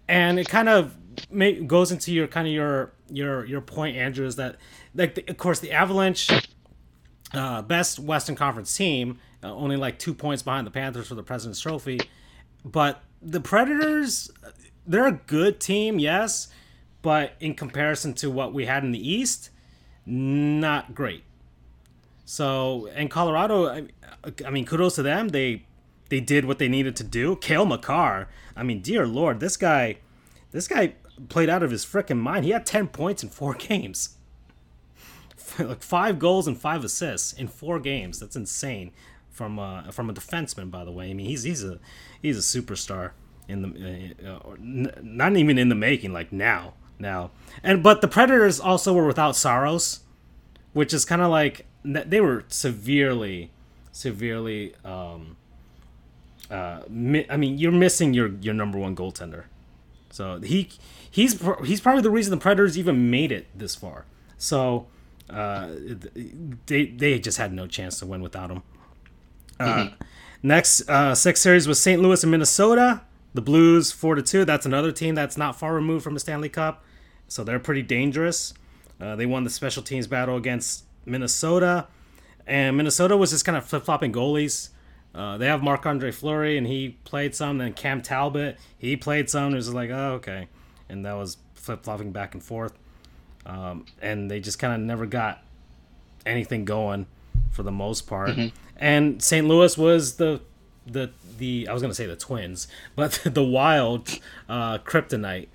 and 0.08 0.38
it 0.38 0.48
kind 0.48 0.68
of 0.68 0.96
ma- 1.30 1.50
goes 1.66 1.90
into 1.90 2.12
your 2.12 2.26
kind 2.26 2.46
of 2.46 2.52
your 2.52 2.92
your 3.08 3.44
your 3.44 3.60
point, 3.60 3.96
Andrew, 3.96 4.26
is 4.26 4.36
that 4.36 4.56
like 4.94 5.14
the, 5.14 5.24
of 5.28 5.36
course 5.36 5.60
the 5.60 5.72
Avalanche, 5.72 6.30
uh, 7.34 7.62
best 7.62 7.98
Western 7.98 8.36
Conference 8.36 8.76
team, 8.76 9.18
uh, 9.42 9.52
only 9.52 9.76
like 9.76 9.98
two 9.98 10.14
points 10.14 10.42
behind 10.42 10.66
the 10.66 10.70
Panthers 10.70 11.08
for 11.08 11.14
the 11.14 11.22
President's 11.22 11.60
Trophy, 11.60 12.00
but 12.64 13.02
the 13.22 13.40
Predators, 13.40 14.30
they're 14.86 15.06
a 15.06 15.20
good 15.26 15.60
team, 15.60 15.98
yes, 15.98 16.48
but 17.02 17.32
in 17.40 17.54
comparison 17.54 18.14
to 18.14 18.30
what 18.30 18.52
we 18.52 18.66
had 18.66 18.84
in 18.84 18.92
the 18.92 19.10
East, 19.10 19.50
not 20.06 20.94
great. 20.94 21.24
So, 22.30 22.88
and 22.94 23.10
Colorado, 23.10 23.66
I, 23.66 23.88
I 24.46 24.50
mean, 24.50 24.64
kudos 24.64 24.94
to 24.94 25.02
them. 25.02 25.30
They 25.30 25.66
they 26.10 26.20
did 26.20 26.44
what 26.44 26.60
they 26.60 26.68
needed 26.68 26.94
to 26.96 27.02
do. 27.02 27.34
Cale 27.34 27.66
Makar, 27.66 28.28
I 28.54 28.62
mean, 28.62 28.82
dear 28.82 29.04
lord, 29.04 29.40
this 29.40 29.56
guy, 29.56 29.96
this 30.52 30.68
guy 30.68 30.94
played 31.28 31.48
out 31.48 31.64
of 31.64 31.72
his 31.72 31.84
freaking 31.84 32.18
mind. 32.18 32.44
He 32.44 32.52
had 32.52 32.64
ten 32.64 32.86
points 32.86 33.24
in 33.24 33.30
four 33.30 33.54
games, 33.58 34.10
like 35.58 35.82
five 35.82 36.20
goals 36.20 36.46
and 36.46 36.56
five 36.56 36.84
assists 36.84 37.32
in 37.32 37.48
four 37.48 37.80
games. 37.80 38.20
That's 38.20 38.36
insane 38.36 38.92
from 39.28 39.58
uh, 39.58 39.90
from 39.90 40.08
a 40.08 40.14
defenseman, 40.14 40.70
by 40.70 40.84
the 40.84 40.92
way. 40.92 41.10
I 41.10 41.14
mean, 41.14 41.26
he's 41.26 41.42
he's 41.42 41.64
a 41.64 41.80
he's 42.22 42.38
a 42.38 42.60
superstar 42.60 43.10
in 43.48 43.62
the 43.62 44.14
uh, 44.24 44.50
uh, 44.50 44.56
not 44.60 45.36
even 45.36 45.58
in 45.58 45.68
the 45.68 45.74
making, 45.74 46.12
like 46.12 46.30
now 46.30 46.74
now. 46.96 47.32
And 47.64 47.82
but 47.82 48.02
the 48.02 48.08
Predators 48.08 48.60
also 48.60 48.92
were 48.92 49.06
without 49.08 49.34
Saros, 49.34 50.04
which 50.72 50.94
is 50.94 51.04
kind 51.04 51.22
of 51.22 51.30
like 51.32 51.66
they 51.84 52.20
were 52.20 52.44
severely, 52.48 53.50
severely. 53.92 54.74
Um, 54.84 55.36
uh, 56.50 56.82
mi- 56.88 57.26
I 57.30 57.36
mean, 57.36 57.58
you're 57.58 57.72
missing 57.72 58.12
your 58.14 58.28
your 58.40 58.54
number 58.54 58.78
one 58.78 58.96
goaltender, 58.96 59.44
so 60.10 60.40
he 60.40 60.68
he's 61.10 61.40
he's 61.64 61.80
probably 61.80 62.02
the 62.02 62.10
reason 62.10 62.30
the 62.30 62.36
Predators 62.36 62.76
even 62.78 63.10
made 63.10 63.32
it 63.32 63.46
this 63.56 63.74
far. 63.74 64.04
So 64.38 64.86
uh, 65.28 65.68
they 66.66 66.86
they 66.86 67.18
just 67.18 67.38
had 67.38 67.52
no 67.52 67.66
chance 67.66 67.98
to 68.00 68.06
win 68.06 68.22
without 68.22 68.50
him. 68.50 68.62
Uh, 69.58 69.88
Next 70.42 70.88
uh, 70.88 71.14
six 71.14 71.40
series 71.40 71.68
was 71.68 71.80
St. 71.82 72.00
Louis 72.00 72.22
and 72.22 72.30
Minnesota. 72.30 73.02
The 73.34 73.42
Blues 73.42 73.92
four 73.92 74.14
to 74.14 74.22
two. 74.22 74.44
That's 74.46 74.64
another 74.64 74.90
team 74.90 75.14
that's 75.14 75.36
not 75.36 75.58
far 75.58 75.74
removed 75.74 76.02
from 76.02 76.14
the 76.14 76.20
Stanley 76.20 76.48
Cup, 76.48 76.82
so 77.28 77.44
they're 77.44 77.58
pretty 77.60 77.82
dangerous. 77.82 78.54
Uh, 78.98 79.16
they 79.16 79.26
won 79.26 79.44
the 79.44 79.50
special 79.50 79.82
teams 79.82 80.06
battle 80.06 80.36
against 80.36 80.84
Minnesota, 81.04 81.86
and 82.46 82.76
Minnesota 82.76 83.16
was 83.16 83.30
just 83.30 83.44
kind 83.44 83.56
of 83.56 83.64
flip 83.64 83.84
flopping 83.84 84.12
goalies. 84.12 84.70
Uh, 85.14 85.36
they 85.38 85.46
have 85.46 85.62
Marc 85.62 85.86
Andre 85.86 86.10
Fleury, 86.10 86.56
and 86.56 86.66
he 86.66 86.90
played 87.04 87.34
some. 87.34 87.58
Then 87.58 87.72
Cam 87.72 88.00
Talbot, 88.00 88.58
he 88.78 88.96
played 88.96 89.28
some. 89.28 89.52
It 89.52 89.56
was 89.56 89.72
like, 89.74 89.90
oh, 89.90 90.12
okay, 90.14 90.48
and 90.88 91.04
that 91.04 91.14
was 91.14 91.36
flip 91.54 91.82
flopping 91.82 92.12
back 92.12 92.34
and 92.34 92.42
forth. 92.42 92.72
Um, 93.46 93.86
and 94.00 94.30
they 94.30 94.40
just 94.40 94.58
kind 94.58 94.74
of 94.74 94.80
never 94.80 95.06
got 95.06 95.42
anything 96.26 96.64
going 96.64 97.06
for 97.50 97.62
the 97.62 97.72
most 97.72 98.06
part. 98.06 98.30
And 98.76 99.22
St. 99.22 99.46
Louis 99.46 99.76
was 99.76 100.16
the 100.16 100.40
the 100.86 101.10
the 101.38 101.68
I 101.68 101.72
was 101.72 101.82
gonna 101.82 101.94
say 101.94 102.06
the 102.06 102.16
Twins, 102.16 102.68
but 102.96 103.20
the 103.24 103.42
Wild 103.42 104.18
uh, 104.48 104.78
Kryptonite 104.78 105.48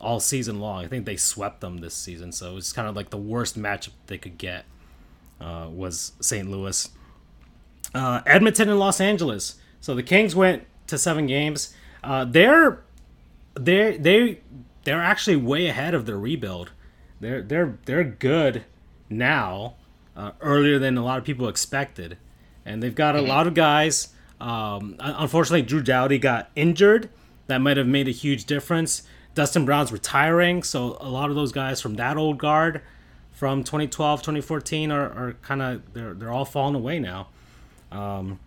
all 0.00 0.20
season 0.20 0.60
long. 0.60 0.84
I 0.84 0.88
think 0.88 1.06
they 1.06 1.16
swept 1.16 1.60
them 1.60 1.78
this 1.78 1.94
season, 1.94 2.32
so 2.32 2.52
it 2.52 2.54
was 2.54 2.72
kind 2.72 2.88
of 2.88 2.96
like 2.96 3.10
the 3.10 3.16
worst 3.18 3.58
matchup 3.58 3.92
they 4.06 4.18
could 4.18 4.38
get 4.38 4.64
uh, 5.40 5.68
was 5.70 6.12
St. 6.20 6.50
Louis. 6.50 6.88
Uh, 7.94 8.22
Edmonton 8.26 8.68
and 8.68 8.78
Los 8.78 9.00
Angeles. 9.00 9.56
So 9.80 9.94
the 9.94 10.02
Kings 10.02 10.34
went 10.34 10.64
to 10.86 10.98
seven 10.98 11.26
games. 11.26 11.74
Uh, 12.02 12.24
they're 12.24 12.82
they 13.58 13.96
they 13.96 14.40
they're 14.84 15.02
actually 15.02 15.36
way 15.36 15.66
ahead 15.66 15.94
of 15.94 16.06
their 16.06 16.18
rebuild. 16.18 16.72
They're 17.20 17.42
they're 17.42 17.78
they're 17.84 18.04
good 18.04 18.64
now, 19.08 19.74
uh, 20.16 20.32
earlier 20.40 20.78
than 20.78 20.98
a 20.98 21.04
lot 21.04 21.18
of 21.18 21.24
people 21.24 21.48
expected, 21.48 22.18
and 22.64 22.82
they've 22.82 22.94
got 22.94 23.16
a 23.16 23.22
lot 23.22 23.46
of 23.46 23.54
guys. 23.54 24.08
Um, 24.40 24.96
unfortunately, 24.98 25.62
Drew 25.62 25.82
Doughty 25.82 26.18
got 26.18 26.50
injured. 26.56 27.08
That 27.46 27.58
might 27.58 27.76
have 27.76 27.86
made 27.86 28.08
a 28.08 28.12
huge 28.12 28.44
difference. 28.46 29.02
Dustin 29.34 29.64
Brown's 29.64 29.92
retiring, 29.92 30.62
so 30.62 30.96
a 31.00 31.08
lot 31.08 31.28
of 31.30 31.36
those 31.36 31.52
guys 31.52 31.80
from 31.80 31.94
that 31.96 32.16
old 32.16 32.38
guard 32.38 32.82
from 33.34 33.62
2012, 33.62 34.20
2014 34.22 34.90
are, 34.90 35.02
are 35.02 35.36
kind 35.42 35.60
of 35.60 35.92
they're 35.92 36.14
they're 36.14 36.32
all 36.32 36.44
falling 36.44 36.74
away 36.74 36.98
now. 36.98 37.28
Um, 37.92 38.40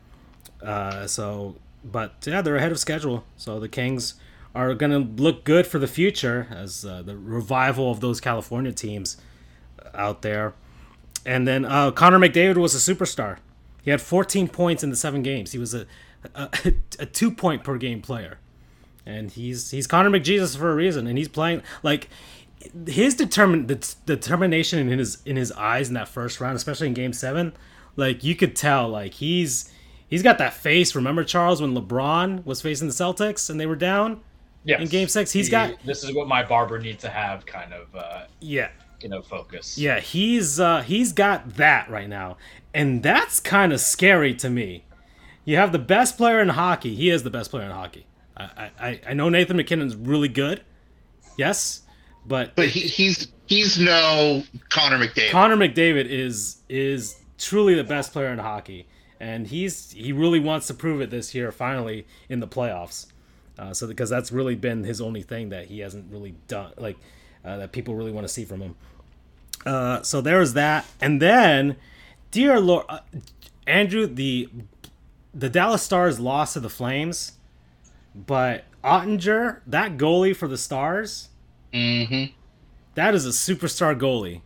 uh, 0.64 1.06
so, 1.06 1.56
but 1.84 2.16
yeah, 2.26 2.42
they're 2.42 2.56
ahead 2.56 2.72
of 2.72 2.80
schedule. 2.80 3.24
So 3.36 3.60
the 3.60 3.70
Kings 3.70 4.16
are 4.56 4.74
going 4.74 4.92
to 4.92 5.22
look 5.22 5.44
good 5.44 5.68
for 5.68 5.78
the 5.78 5.88
future 5.88 6.48
as 6.50 6.84
uh, 6.84 7.04
the 7.04 7.16
revival 7.16 7.92
of 7.92 8.00
those 8.00 8.20
California 8.20 8.72
teams 8.72 9.18
out 9.94 10.24
there. 10.24 10.54
And 11.26 11.48
then 11.48 11.66
uh, 11.66 11.92
Connor 11.92 12.18
McDavid 12.18 12.58
was 12.58 12.74
a 12.74 12.94
superstar. 12.94 13.38
He 13.84 13.92
had 13.92 14.02
14 14.02 14.48
points 14.48 14.84
in 14.84 14.90
the 14.90 14.96
seven 14.96 15.22
games. 15.22 15.52
He 15.52 15.60
was 15.60 15.74
a 15.74 15.86
a, 16.36 16.50
a 17.00 17.06
two 17.06 17.32
point 17.32 17.64
per 17.64 17.78
game 17.78 18.02
player, 18.02 18.40
and 19.06 19.32
he's 19.32 19.72
he's 19.72 19.88
Connor 19.88 20.10
McJesus 20.10 20.58
for 20.58 20.72
a 20.72 20.76
reason. 20.76 21.08
And 21.08 21.18
he's 21.18 21.28
playing 21.28 21.62
like 21.84 22.10
his 22.88 23.16
determined 23.16 23.68
the 23.68 23.96
determination 24.06 24.80
in 24.90 25.00
his 25.00 25.22
in 25.26 25.36
his 25.36 25.52
eyes 25.54 25.88
in 25.88 25.94
that 25.96 26.08
first 26.08 26.40
round, 26.42 26.56
especially 26.56 26.88
in 26.88 26.94
Game 26.94 27.14
Seven. 27.14 27.54
Like 27.96 28.24
you 28.24 28.36
could 28.36 28.56
tell, 28.56 28.88
like 28.90 29.14
he's 29.16 29.72
he's 30.08 30.24
got 30.24 30.38
that 30.38 30.54
face. 30.54 30.96
Remember 30.96 31.24
Charles 31.24 31.62
when 31.62 31.76
LeBron 31.76 32.46
was 32.46 32.62
facing 32.62 32.88
the 32.88 32.94
Celtics 32.94 33.50
and 33.50 33.60
they 33.60 33.66
were 33.66 33.76
down 33.76 34.22
Yes. 34.64 34.82
in 34.82 34.88
Game 34.88 35.08
Six? 35.08 35.32
He's 35.32 35.48
He- 35.48 35.52
got 35.52 35.74
This 35.86 36.04
is 36.04 36.14
what 36.14 36.28
my 36.28 36.44
barber 36.44 36.80
needs 36.80 37.02
to 37.04 37.10
have, 37.10 37.46
kind 37.46 37.74
of, 37.74 37.96
uh, 37.96 38.26
yeah. 38.42 38.70
you 39.02 39.10
know, 39.10 39.22
focus. 39.22 39.78
Yeah, 39.78 40.00
he's 40.00 40.60
uh, 40.60 40.82
he's 40.82 41.14
got 41.14 41.56
that 41.56 41.90
right 41.90 42.10
now, 42.10 42.38
and 42.74 43.02
that's 43.04 43.40
kind 43.40 43.72
of 43.74 43.80
scary 43.80 44.34
to 44.36 44.50
me. 44.50 44.84
You 45.46 45.56
have 45.58 45.72
the 45.72 45.80
best 45.80 46.18
player 46.18 46.42
in 46.42 46.50
hockey. 46.50 46.94
He 46.96 47.10
is 47.10 47.24
the 47.24 47.30
best 47.30 47.50
player 47.52 47.64
in 47.66 47.72
hockey. 47.72 48.06
I 48.36 48.70
I, 48.80 49.02
I 49.10 49.14
know 49.14 49.30
Nathan 49.30 49.58
MacKinnon's 49.58 49.96
really 49.96 50.28
good, 50.28 50.62
yes, 51.38 51.82
but 52.28 52.56
But 52.56 52.68
he, 52.70 52.82
he's 52.82 53.28
he's 53.46 53.80
no 53.80 54.44
Connor 54.70 54.98
McDavid. 54.98 55.32
Connor 55.32 55.58
McDavid 55.58 56.06
is 56.06 56.58
is 56.70 57.18
truly 57.38 57.76
the 57.76 57.84
best 57.84 58.12
player 58.12 58.28
in 58.28 58.40
hockey, 58.40 58.88
and 59.20 59.48
he's 59.48 59.92
he 59.92 60.12
really 60.12 60.40
wants 60.40 60.68
to 60.68 60.74
prove 60.74 61.02
it 61.02 61.10
this 61.10 61.34
year. 61.34 61.52
Finally 61.52 62.06
in 62.30 62.40
the 62.40 62.48
playoffs, 62.48 63.08
uh, 63.58 63.74
so 63.74 63.88
because 63.88 64.10
that's 64.10 64.32
really 64.32 64.56
been 64.56 64.84
his 64.84 65.02
only 65.02 65.22
thing 65.22 65.50
that 65.50 65.66
he 65.66 65.80
hasn't 65.80 66.12
really 66.12 66.36
done, 66.48 66.74
like 66.78 66.98
uh, 67.46 67.58
that 67.58 67.72
people 67.72 67.96
really 67.96 68.12
want 68.12 68.28
to 68.28 68.34
see 68.34 68.46
from 68.46 68.62
him. 68.62 68.76
Uh, 69.66 70.02
so 70.02 70.22
there's 70.22 70.54
that, 70.54 70.86
and 71.02 71.22
then, 71.22 71.76
dear 72.32 72.60
Lord, 72.60 72.86
uh, 72.90 73.00
Andrew, 73.66 74.06
the 74.06 74.50
the 75.34 75.50
Dallas 75.50 75.82
Stars 75.82 76.20
lost 76.20 76.54
to 76.54 76.60
the 76.60 76.70
Flames, 76.70 77.34
but 78.16 78.66
Oettinger, 78.84 79.60
that 79.68 79.98
goalie 79.98 80.36
for 80.36 80.48
the 80.48 80.58
Stars, 80.58 81.30
mm-hmm. 81.78 82.34
that 82.96 83.14
is 83.14 83.26
a 83.26 83.30
superstar 83.30 83.98
goalie 83.98 84.42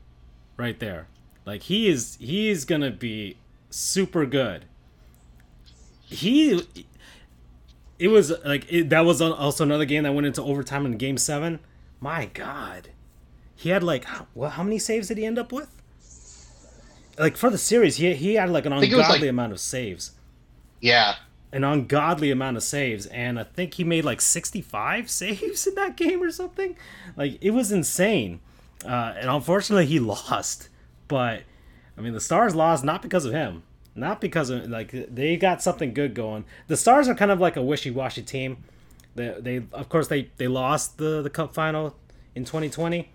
right 0.58 0.80
there. 0.80 1.08
Like 1.46 1.64
he 1.64 1.90
is 1.90 2.18
he 2.20 2.50
is 2.50 2.66
gonna 2.66 2.92
be 2.92 3.38
super 3.70 4.26
good. 4.26 4.66
He 6.04 6.62
it 7.98 8.08
was 8.10 8.32
like 8.46 8.72
it, 8.72 8.90
that 8.90 9.02
was 9.02 9.22
also 9.22 9.64
another 9.64 9.86
game 9.86 10.04
that 10.04 10.14
went 10.14 10.28
into 10.28 10.42
overtime 10.42 10.86
in 10.86 10.98
game 10.98 11.18
seven. 11.18 11.60
My 12.00 12.26
god. 12.26 12.90
He 13.56 13.70
had 13.70 13.84
like 13.84 14.06
well, 14.34 14.52
how 14.52 14.64
many 14.64 14.80
saves 14.80 15.08
did 15.08 15.18
he 15.18 15.26
end 15.26 15.40
up 15.40 15.52
with? 15.52 15.70
Like 17.18 17.38
for 17.38 17.50
the 17.50 17.58
series 17.58 17.98
he, 17.98 18.14
he 18.14 18.36
had 18.36 18.50
like 18.50 18.66
an 18.66 18.80
think 18.80 18.92
it 18.92 18.96
was, 18.96 19.06
ungodly 19.06 19.28
like- 19.28 19.30
amount 19.30 19.54
of 19.54 19.60
saves. 19.60 20.12
Yeah. 20.80 21.16
An 21.54 21.64
ungodly 21.64 22.32
amount 22.32 22.56
of 22.58 22.64
saves 22.64 23.06
and 23.08 23.40
i 23.40 23.44
think 23.44 23.74
he 23.74 23.84
made 23.84 24.06
like 24.06 24.22
65 24.22 25.10
saves 25.22 25.68
in 25.68 25.76
that 25.76 25.98
game 25.98 26.22
or 26.24 26.32
something. 26.32 26.76
Like 27.16 27.38
it 27.42 27.52
was 27.52 27.72
insane. 27.72 28.40
Uh, 28.86 29.14
and 29.18 29.30
unfortunately 29.30 29.86
he 29.86 30.00
lost. 30.14 30.70
But 31.08 31.44
i 31.98 32.02
mean 32.02 32.14
the 32.14 32.22
stars 32.22 32.56
lost 32.56 32.84
not 32.84 33.02
because 33.02 33.26
of 33.26 33.34
him. 33.34 33.64
Not 33.94 34.22
because 34.22 34.50
of 34.50 34.70
like 34.70 34.92
they 34.92 35.36
got 35.36 35.62
something 35.62 35.94
good 35.94 36.14
going. 36.14 36.46
The 36.68 36.78
stars 36.78 37.10
are 37.10 37.16
kind 37.16 37.32
of 37.32 37.42
like 37.42 37.58
a 37.58 37.62
wishy-washy 37.62 38.24
team. 38.24 38.64
They, 39.16 39.36
they 39.38 39.64
of 39.74 39.90
course 39.90 40.08
they 40.08 40.30
they 40.38 40.48
lost 40.48 40.98
the 40.98 41.22
the 41.22 41.30
cup 41.30 41.54
final 41.54 41.98
in 42.34 42.46
2020 42.46 43.10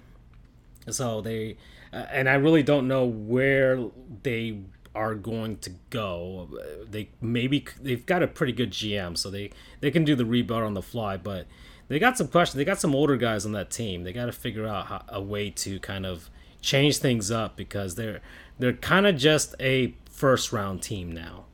so 0.90 1.20
they 1.20 1.56
uh, 1.92 2.04
and 2.10 2.28
i 2.28 2.34
really 2.34 2.62
don't 2.62 2.86
know 2.86 3.04
where 3.04 3.82
they 4.22 4.58
are 4.96 5.14
going 5.14 5.58
to 5.58 5.70
go. 5.90 6.48
They 6.90 7.10
maybe 7.20 7.64
they've 7.80 8.04
got 8.06 8.22
a 8.22 8.26
pretty 8.26 8.52
good 8.52 8.70
gm 8.72 9.16
so 9.16 9.30
they 9.30 9.50
they 9.80 9.90
can 9.90 10.04
do 10.04 10.14
the 10.16 10.24
rebuild 10.24 10.62
on 10.62 10.74
the 10.74 10.82
fly 10.82 11.16
but 11.16 11.46
they 11.88 11.98
got 12.00 12.18
some 12.18 12.26
questions. 12.28 12.56
They 12.58 12.64
got 12.64 12.80
some 12.80 12.94
older 12.96 13.16
guys 13.16 13.46
on 13.46 13.52
that 13.52 13.70
team. 13.70 14.02
They 14.02 14.12
got 14.12 14.26
to 14.26 14.32
figure 14.32 14.66
out 14.66 14.86
how, 14.86 15.04
a 15.08 15.20
way 15.22 15.50
to 15.50 15.78
kind 15.78 16.04
of 16.04 16.30
change 16.60 16.98
things 16.98 17.30
up 17.30 17.56
because 17.56 17.94
they're 17.94 18.20
they're 18.58 18.72
kind 18.72 19.06
of 19.06 19.16
just 19.16 19.54
a 19.60 19.94
first 20.10 20.52
round 20.52 20.82
team 20.82 21.12
now. 21.12 21.44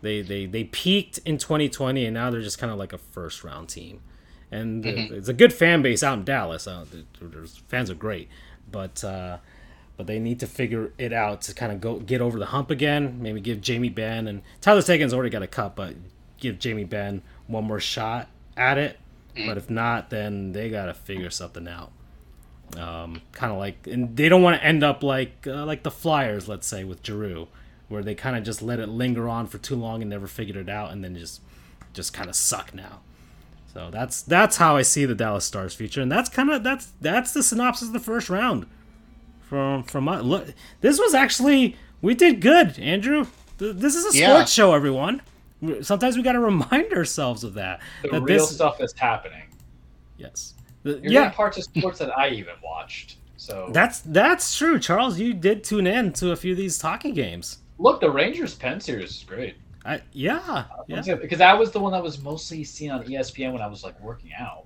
They 0.00 0.22
they 0.22 0.46
they 0.46 0.64
peaked 0.64 1.18
in 1.24 1.38
2020 1.38 2.04
and 2.04 2.14
now 2.14 2.30
they're 2.30 2.40
just 2.42 2.58
kind 2.58 2.70
of 2.72 2.78
like 2.78 2.92
a 2.92 2.98
first 2.98 3.42
round 3.42 3.68
team. 3.68 4.00
And 4.50 4.84
Mm-hmm. 4.84 5.14
it's 5.14 5.28
a 5.28 5.34
good 5.34 5.52
fan 5.52 5.82
base 5.82 6.02
out 6.02 6.18
in 6.18 6.24
dallas. 6.24 6.66
Uh, 6.68 6.84
fans 7.68 7.90
are 7.90 7.94
great 7.94 8.28
but 8.70 9.02
uh 9.02 9.38
but 9.98 10.06
they 10.06 10.18
need 10.18 10.40
to 10.40 10.46
figure 10.46 10.92
it 10.96 11.12
out 11.12 11.42
to 11.42 11.52
kind 11.52 11.70
of 11.70 11.80
go 11.82 11.98
get 11.98 12.22
over 12.22 12.38
the 12.38 12.46
hump 12.46 12.70
again 12.70 13.18
maybe 13.20 13.40
give 13.40 13.60
jamie 13.60 13.90
benn 13.90 14.26
and 14.26 14.40
tyler 14.62 14.80
seguin's 14.80 15.12
already 15.12 15.28
got 15.28 15.42
a 15.42 15.46
cup 15.46 15.76
but 15.76 15.94
give 16.38 16.58
jamie 16.58 16.84
benn 16.84 17.20
one 17.46 17.64
more 17.64 17.80
shot 17.80 18.28
at 18.56 18.78
it 18.78 18.98
but 19.46 19.58
if 19.58 19.68
not 19.68 20.08
then 20.08 20.52
they 20.52 20.70
gotta 20.70 20.94
figure 20.94 21.30
something 21.30 21.68
out 21.68 21.92
um, 22.76 23.22
kind 23.32 23.52
of 23.52 23.58
like, 23.58 23.86
and 23.86 24.16
they 24.16 24.28
don't 24.28 24.42
want 24.42 24.60
to 24.60 24.66
end 24.66 24.84
up 24.84 25.02
like 25.02 25.46
uh, 25.46 25.64
like 25.64 25.82
the 25.82 25.90
Flyers, 25.90 26.48
let's 26.48 26.66
say, 26.66 26.84
with 26.84 27.04
Giroux, 27.04 27.48
where 27.88 28.02
they 28.02 28.14
kind 28.14 28.36
of 28.36 28.44
just 28.44 28.60
let 28.60 28.78
it 28.78 28.88
linger 28.88 29.28
on 29.28 29.46
for 29.46 29.58
too 29.58 29.76
long 29.76 30.02
and 30.02 30.10
never 30.10 30.26
figured 30.26 30.56
it 30.56 30.68
out, 30.68 30.92
and 30.92 31.02
then 31.02 31.16
just 31.16 31.40
just 31.92 32.12
kind 32.12 32.28
of 32.28 32.36
suck 32.36 32.74
now. 32.74 33.00
So 33.72 33.90
that's 33.90 34.22
that's 34.22 34.58
how 34.58 34.76
I 34.76 34.82
see 34.82 35.06
the 35.06 35.14
Dallas 35.14 35.44
Stars 35.44 35.74
future, 35.74 36.02
and 36.02 36.12
that's 36.12 36.28
kind 36.28 36.50
of 36.50 36.62
that's 36.62 36.92
that's 37.00 37.32
the 37.32 37.42
synopsis 37.42 37.88
of 37.88 37.94
the 37.94 38.00
first 38.00 38.28
round. 38.28 38.66
From 39.48 39.82
from 39.84 40.04
my 40.04 40.20
look, 40.20 40.52
this 40.80 40.98
was 40.98 41.14
actually 41.14 41.76
we 42.02 42.14
did 42.14 42.40
good, 42.40 42.78
Andrew. 42.78 43.26
This 43.58 43.94
is 43.94 44.14
a 44.14 44.18
Yeah. 44.18 44.34
sports 44.34 44.52
show, 44.52 44.74
everyone. 44.74 45.22
Sometimes 45.82 46.16
we 46.16 46.22
got 46.22 46.32
to 46.32 46.40
remind 46.40 46.92
ourselves 46.92 47.42
of 47.44 47.54
that. 47.54 47.80
The 48.02 48.08
that 48.10 48.20
real 48.22 48.38
this, 48.38 48.54
stuff 48.54 48.80
is 48.80 48.92
happening. 48.96 49.42
yes, 50.18 50.54
The- 50.84 50.90
You're 50.92 51.12
yeah, 51.12 51.20
getting 51.22 51.34
parts 51.36 51.56
of 51.58 51.64
sports 51.64 51.98
that 51.98 52.16
I 52.16 52.28
even 52.30 52.54
watched. 52.62 53.16
So 53.36 53.70
That's 53.72 54.00
that's 54.00 54.56
true, 54.56 54.78
Charles. 54.78 55.18
You 55.18 55.32
did 55.32 55.64
tune 55.64 55.86
in 55.86 56.12
to 56.14 56.32
a 56.32 56.36
few 56.36 56.52
of 56.52 56.58
these 56.58 56.78
talking 56.78 57.14
games. 57.14 57.58
look, 57.78 58.00
the 58.00 58.10
Rangers 58.10 58.54
Penn 58.54 58.80
series 58.80 59.10
is 59.10 59.24
great. 59.24 59.56
I, 59.84 60.02
yeah, 60.12 60.64
yeah. 60.88 61.14
Because 61.14 61.38
that 61.38 61.58
was 61.58 61.70
the 61.70 61.80
one 61.80 61.92
that 61.92 62.02
was 62.02 62.20
mostly 62.20 62.62
seen 62.64 62.90
on 62.90 63.02
ESPN 63.04 63.52
when 63.52 63.62
I 63.62 63.66
was 63.68 63.82
like 63.82 63.98
working 64.02 64.32
out. 64.38 64.64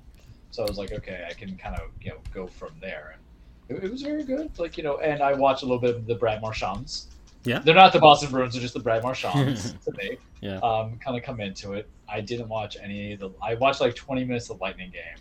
So 0.50 0.64
I 0.64 0.66
was 0.66 0.76
like, 0.78 0.90
okay, 0.92 1.24
I 1.30 1.32
can 1.34 1.56
kind 1.56 1.76
of 1.76 1.90
you 2.00 2.10
know 2.10 2.16
go 2.34 2.46
from 2.48 2.70
there, 2.80 3.12
and 3.14 3.21
it, 3.68 3.84
it 3.84 3.90
was 3.90 4.02
very 4.02 4.24
good. 4.24 4.50
Like 4.58 4.76
you 4.76 4.82
know, 4.84 4.98
and 4.98 5.22
I 5.22 5.32
watched 5.34 5.62
a 5.62 5.66
little 5.66 5.80
bit 5.80 5.94
of 5.96 6.06
the 6.06 6.14
Brad 6.14 6.40
Marchands. 6.42 7.08
Yeah. 7.44 7.58
they're 7.58 7.74
not 7.74 7.92
the 7.92 7.98
Boston 7.98 8.30
Bruins; 8.30 8.54
they're 8.54 8.62
just 8.62 8.74
the 8.74 8.80
Brad 8.80 9.02
Marchands 9.02 9.72
to 9.84 9.92
me. 9.98 10.16
Yeah. 10.40 10.58
um, 10.58 10.96
kind 10.98 11.16
of 11.16 11.22
come 11.24 11.40
into 11.40 11.72
it. 11.72 11.88
I 12.08 12.20
didn't 12.20 12.48
watch 12.48 12.76
any 12.80 13.14
of 13.14 13.20
the. 13.20 13.30
I 13.42 13.54
watched 13.54 13.80
like 13.80 13.94
20 13.96 14.24
minutes 14.24 14.48
of 14.50 14.58
the 14.58 14.62
Lightning 14.64 14.90
game 14.92 15.16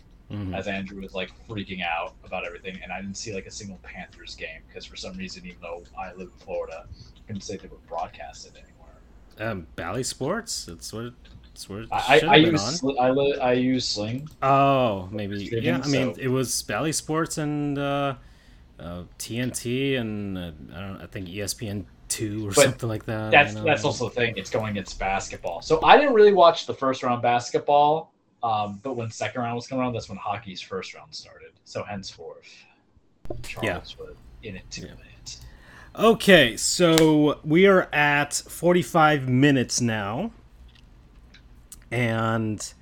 Mhm. 0.50 0.56
as 0.56 0.66
Andrew 0.68 1.00
was 1.02 1.14
like 1.14 1.30
freaking 1.48 1.82
out 1.84 2.14
about 2.24 2.46
everything, 2.46 2.78
and 2.82 2.92
I 2.92 3.00
didn't 3.00 3.16
see 3.16 3.34
like 3.34 3.46
a 3.46 3.50
single 3.50 3.78
Panthers 3.82 4.34
game 4.36 4.60
because 4.68 4.84
for 4.86 4.96
some 4.96 5.16
reason, 5.16 5.44
even 5.46 5.58
though 5.60 5.82
I 5.98 6.12
live 6.12 6.28
in 6.38 6.44
Florida, 6.44 6.86
I 6.88 7.26
couldn't 7.26 7.42
say 7.42 7.56
they 7.56 7.68
were 7.68 7.76
broadcasted 7.88 8.52
anywhere. 8.56 9.50
Um, 9.50 9.66
Bally 9.76 10.02
Sports. 10.04 10.66
That's 10.66 10.92
what. 10.92 11.12
That's 11.44 11.68
what 11.68 11.80
it 11.80 11.88
I, 11.92 12.20
I, 12.26 12.36
use. 12.36 12.82
I, 12.98 13.10
li- 13.10 13.38
I 13.38 13.52
use 13.52 13.86
Sling. 13.86 14.26
Oh, 14.42 15.08
maybe. 15.12 15.50
Yeah, 15.52 15.80
I 15.84 15.88
mean, 15.88 16.14
so- 16.14 16.20
it 16.20 16.28
was 16.28 16.62
Bally 16.62 16.92
Sports 16.92 17.36
and 17.36 17.76
uh, 17.78 18.14
uh, 18.82 19.02
TNT 19.18 19.98
and 19.98 20.36
uh, 20.36 20.40
I 20.40 20.80
don't. 20.80 20.98
know, 20.98 21.00
I 21.02 21.06
think 21.06 21.28
ESPN 21.28 21.84
two 22.08 22.46
or 22.46 22.50
But 22.50 22.64
something 22.64 22.88
like 22.88 23.06
that. 23.06 23.30
That's 23.30 23.54
that's 23.54 23.84
also 23.84 24.08
the 24.08 24.14
thing. 24.14 24.34
It's 24.36 24.50
going 24.50 24.72
against 24.72 24.98
basketball. 24.98 25.62
So 25.62 25.80
I 25.82 25.96
didn't 25.96 26.14
really 26.14 26.32
watch 26.32 26.66
the 26.66 26.74
first 26.74 27.02
round 27.02 27.22
basketball, 27.22 28.12
um, 28.42 28.80
but 28.82 28.94
when 28.96 29.10
second 29.10 29.40
round 29.40 29.54
was 29.54 29.66
coming 29.66 29.82
around, 29.82 29.94
that's 29.94 30.08
when 30.08 30.18
hockey's 30.18 30.60
first 30.60 30.94
round 30.94 31.14
started. 31.14 31.52
So 31.64 31.84
henceforth, 31.84 32.48
Charles 33.42 33.64
Yeah. 33.98 34.04
was 34.04 34.16
in 34.42 34.56
it 34.56 34.70
to 34.72 34.82
Yeah. 34.82 34.94
Okay, 35.94 36.56
so 36.56 37.38
we 37.44 37.66
are 37.66 37.86
at 37.92 38.32
45 38.34 39.28
minutes 39.28 39.80
now. 39.80 40.32
And 41.90 42.72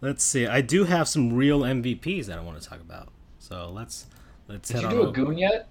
let's 0.00 0.22
see. 0.22 0.46
I 0.46 0.60
do 0.60 0.84
have 0.84 1.08
some 1.08 1.32
real 1.32 1.64
MVPs 1.64 2.26
that 2.26 2.38
I 2.38 2.40
want 2.40 2.60
to 2.62 2.68
talk 2.68 2.80
about. 2.80 3.08
So 3.40 3.70
let's 3.70 4.06
let's 4.48 4.68
Did 4.68 4.82
you 4.82 4.88
do 4.88 5.08
a 5.08 5.12
goon 5.12 5.38
yet? 5.38 5.68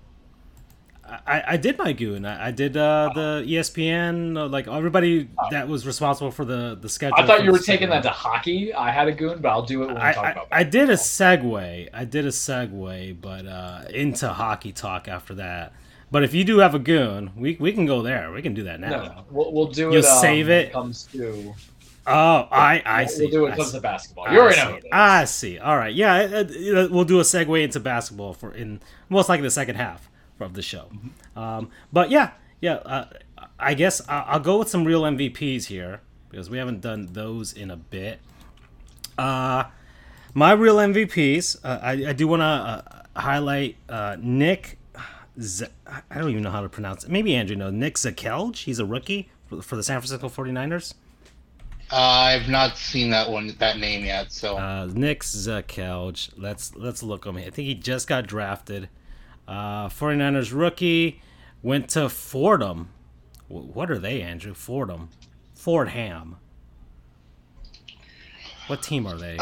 I, 1.05 1.43
I 1.47 1.57
did 1.57 1.78
my 1.78 1.91
goon. 1.91 2.26
I, 2.26 2.47
I 2.47 2.51
did 2.51 2.78
uh, 2.78 3.11
the 3.13 3.43
ESPN, 3.45 4.38
uh, 4.38 4.47
like 4.47 4.67
everybody 4.67 5.30
that 5.51 5.67
was 5.67 5.86
responsible 5.86 6.32
for 6.32 6.45
the 6.45 6.78
the 6.80 6.88
schedule. 6.88 7.17
I 7.17 7.28
thought 7.28 7.43
you 7.43 7.51
were 7.51 7.59
taking 7.59 7.89
that 7.89 8.03
to 8.03 8.09
hockey. 8.09 8.74
I 8.74 8.89
had 8.89 9.07
a 9.07 9.11
goon, 9.11 9.39
but 9.41 9.49
I'll 9.49 9.65
do 9.65 9.84
it 9.84 9.88
when 9.88 9.95
we 9.95 10.01
I, 10.01 10.13
talk 10.13 10.26
I, 10.26 10.32
about. 10.32 10.47
I 10.51 10.63
did 10.63 10.89
a 10.89 10.93
segue. 10.93 11.89
I 11.93 12.05
did 12.05 12.26
a 12.26 12.30
segue, 12.30 13.19
but 13.19 13.45
uh, 13.45 13.82
into 13.89 14.30
hockey 14.30 14.71
talk 14.71 15.07
after 15.07 15.36
that. 15.36 15.74
But 16.09 16.24
if 16.24 16.34
you 16.34 16.43
do 16.45 16.59
have 16.59 16.74
a 16.74 16.80
goon, 16.80 17.32
we 17.36 17.57
we 17.59 17.74
can 17.74 17.86
go 17.86 18.01
there. 18.01 18.32
We 18.32 18.41
can 18.41 18.53
do 18.53 18.63
that 18.63 18.80
now. 18.80 18.89
No, 18.89 19.26
we'll, 19.30 19.51
we'll 19.51 19.67
do 19.67 19.91
You'll 19.91 19.95
it. 19.95 20.05
um, 20.05 20.21
save 20.21 20.47
when 20.47 20.57
it? 20.57 20.71
comes 20.71 21.03
to. 21.07 21.53
Oh, 22.06 22.47
I 22.51 22.82
I 22.86 23.06
see. 23.06 23.24
We'll 23.24 23.32
do 23.32 23.39
it 23.39 23.41
when 23.43 23.54
it 23.54 23.58
comes 23.58 23.72
to 23.72 23.80
basketball. 23.80 24.32
You 24.32 24.39
already 24.39 24.56
see. 24.58 24.66
know. 24.66 24.72
who. 24.74 24.88
I 24.91 25.26
see. 25.26 25.60
All 25.60 25.78
right. 25.78 25.93
Yeah, 25.93 26.16
uh, 26.16 26.38
uh, 26.39 26.88
we'll 26.91 27.06
do 27.06 27.20
a 27.20 27.24
segue 27.24 27.64
into 27.64 27.80
basketball 27.80 28.34
for 28.34 28.54
in 28.54 28.82
most 29.10 29.30
likely 29.30 29.43
the 29.43 29.51
second 29.51 29.76
half 29.76 30.10
of 30.39 30.54
the 30.54 30.62
show. 30.62 30.89
Mm-hmm. 30.93 31.39
Um, 31.39 31.70
but 31.93 32.12
yeah, 32.12 32.32
yeah. 32.60 32.76
Uh, 32.76 33.06
I 33.60 33.74
guess 33.74 34.01
I'll 34.10 34.39
go 34.39 34.60
with 34.60 34.70
some 34.70 34.84
real 34.84 35.04
MVPs 35.04 35.66
here 35.66 36.01
because 36.30 36.49
we 36.49 36.58
haven't 36.58 36.82
done 36.82 37.10
those 37.14 37.54
in 37.54 37.72
a 37.72 37.78
bit. 37.78 38.20
Uh, 39.18 39.66
my 40.34 40.51
real 40.51 40.78
MVPs. 40.78 41.58
Uh, 41.64 41.80
I, 41.82 41.91
I 42.10 42.14
do 42.14 42.28
want 42.28 42.41
to 42.41 42.45
uh, 42.45 42.82
highlight 43.16 43.78
uh, 43.88 44.18
Nick. 44.20 44.78
Z- 45.39 45.68
I 45.88 46.18
don't 46.20 46.30
even 46.30 46.43
know 46.43 46.51
how 46.51 46.62
to 46.62 46.70
pronounce 46.70 47.04
it. 47.04 47.10
Maybe 47.12 47.36
Andrew 47.36 47.56
knows. 47.56 47.74
Nick 47.74 47.95
Zakelj. 47.95 48.64
He's 48.64 48.80
a 48.80 48.86
rookie 48.86 49.30
for, 49.45 49.62
for 49.62 49.76
the 49.76 49.84
San 49.84 50.01
Francisco 50.01 50.28
49ers. 50.28 50.93
I've 51.91 52.49
not 52.49 52.77
seen 52.77 53.11
that 53.11 53.29
one, 53.29 53.55
that 53.59 53.77
name 53.77 54.03
yet. 54.05 54.31
So 54.31 54.57
Uh, 54.57 54.88
Nick 54.91 55.21
Zakelj. 55.21 56.29
Let's 56.38 56.75
let's 56.75 57.03
look 57.03 57.27
on 57.27 57.36
him. 57.38 57.47
I 57.47 57.51
think 57.51 57.67
he 57.67 57.75
just 57.75 58.07
got 58.07 58.25
drafted. 58.27 58.89
Uh, 59.47 59.88
49ers 59.89 60.53
rookie 60.57 61.21
went 61.61 61.89
to 61.89 62.09
Fordham. 62.09 62.89
Wh- 63.47 63.75
What 63.75 63.91
are 63.91 63.99
they, 63.99 64.21
Andrew? 64.21 64.53
Fordham, 64.53 65.09
Fordham. 65.53 66.38
What 68.67 68.81
team 68.81 69.05
are 69.05 69.17
they? 69.17 69.38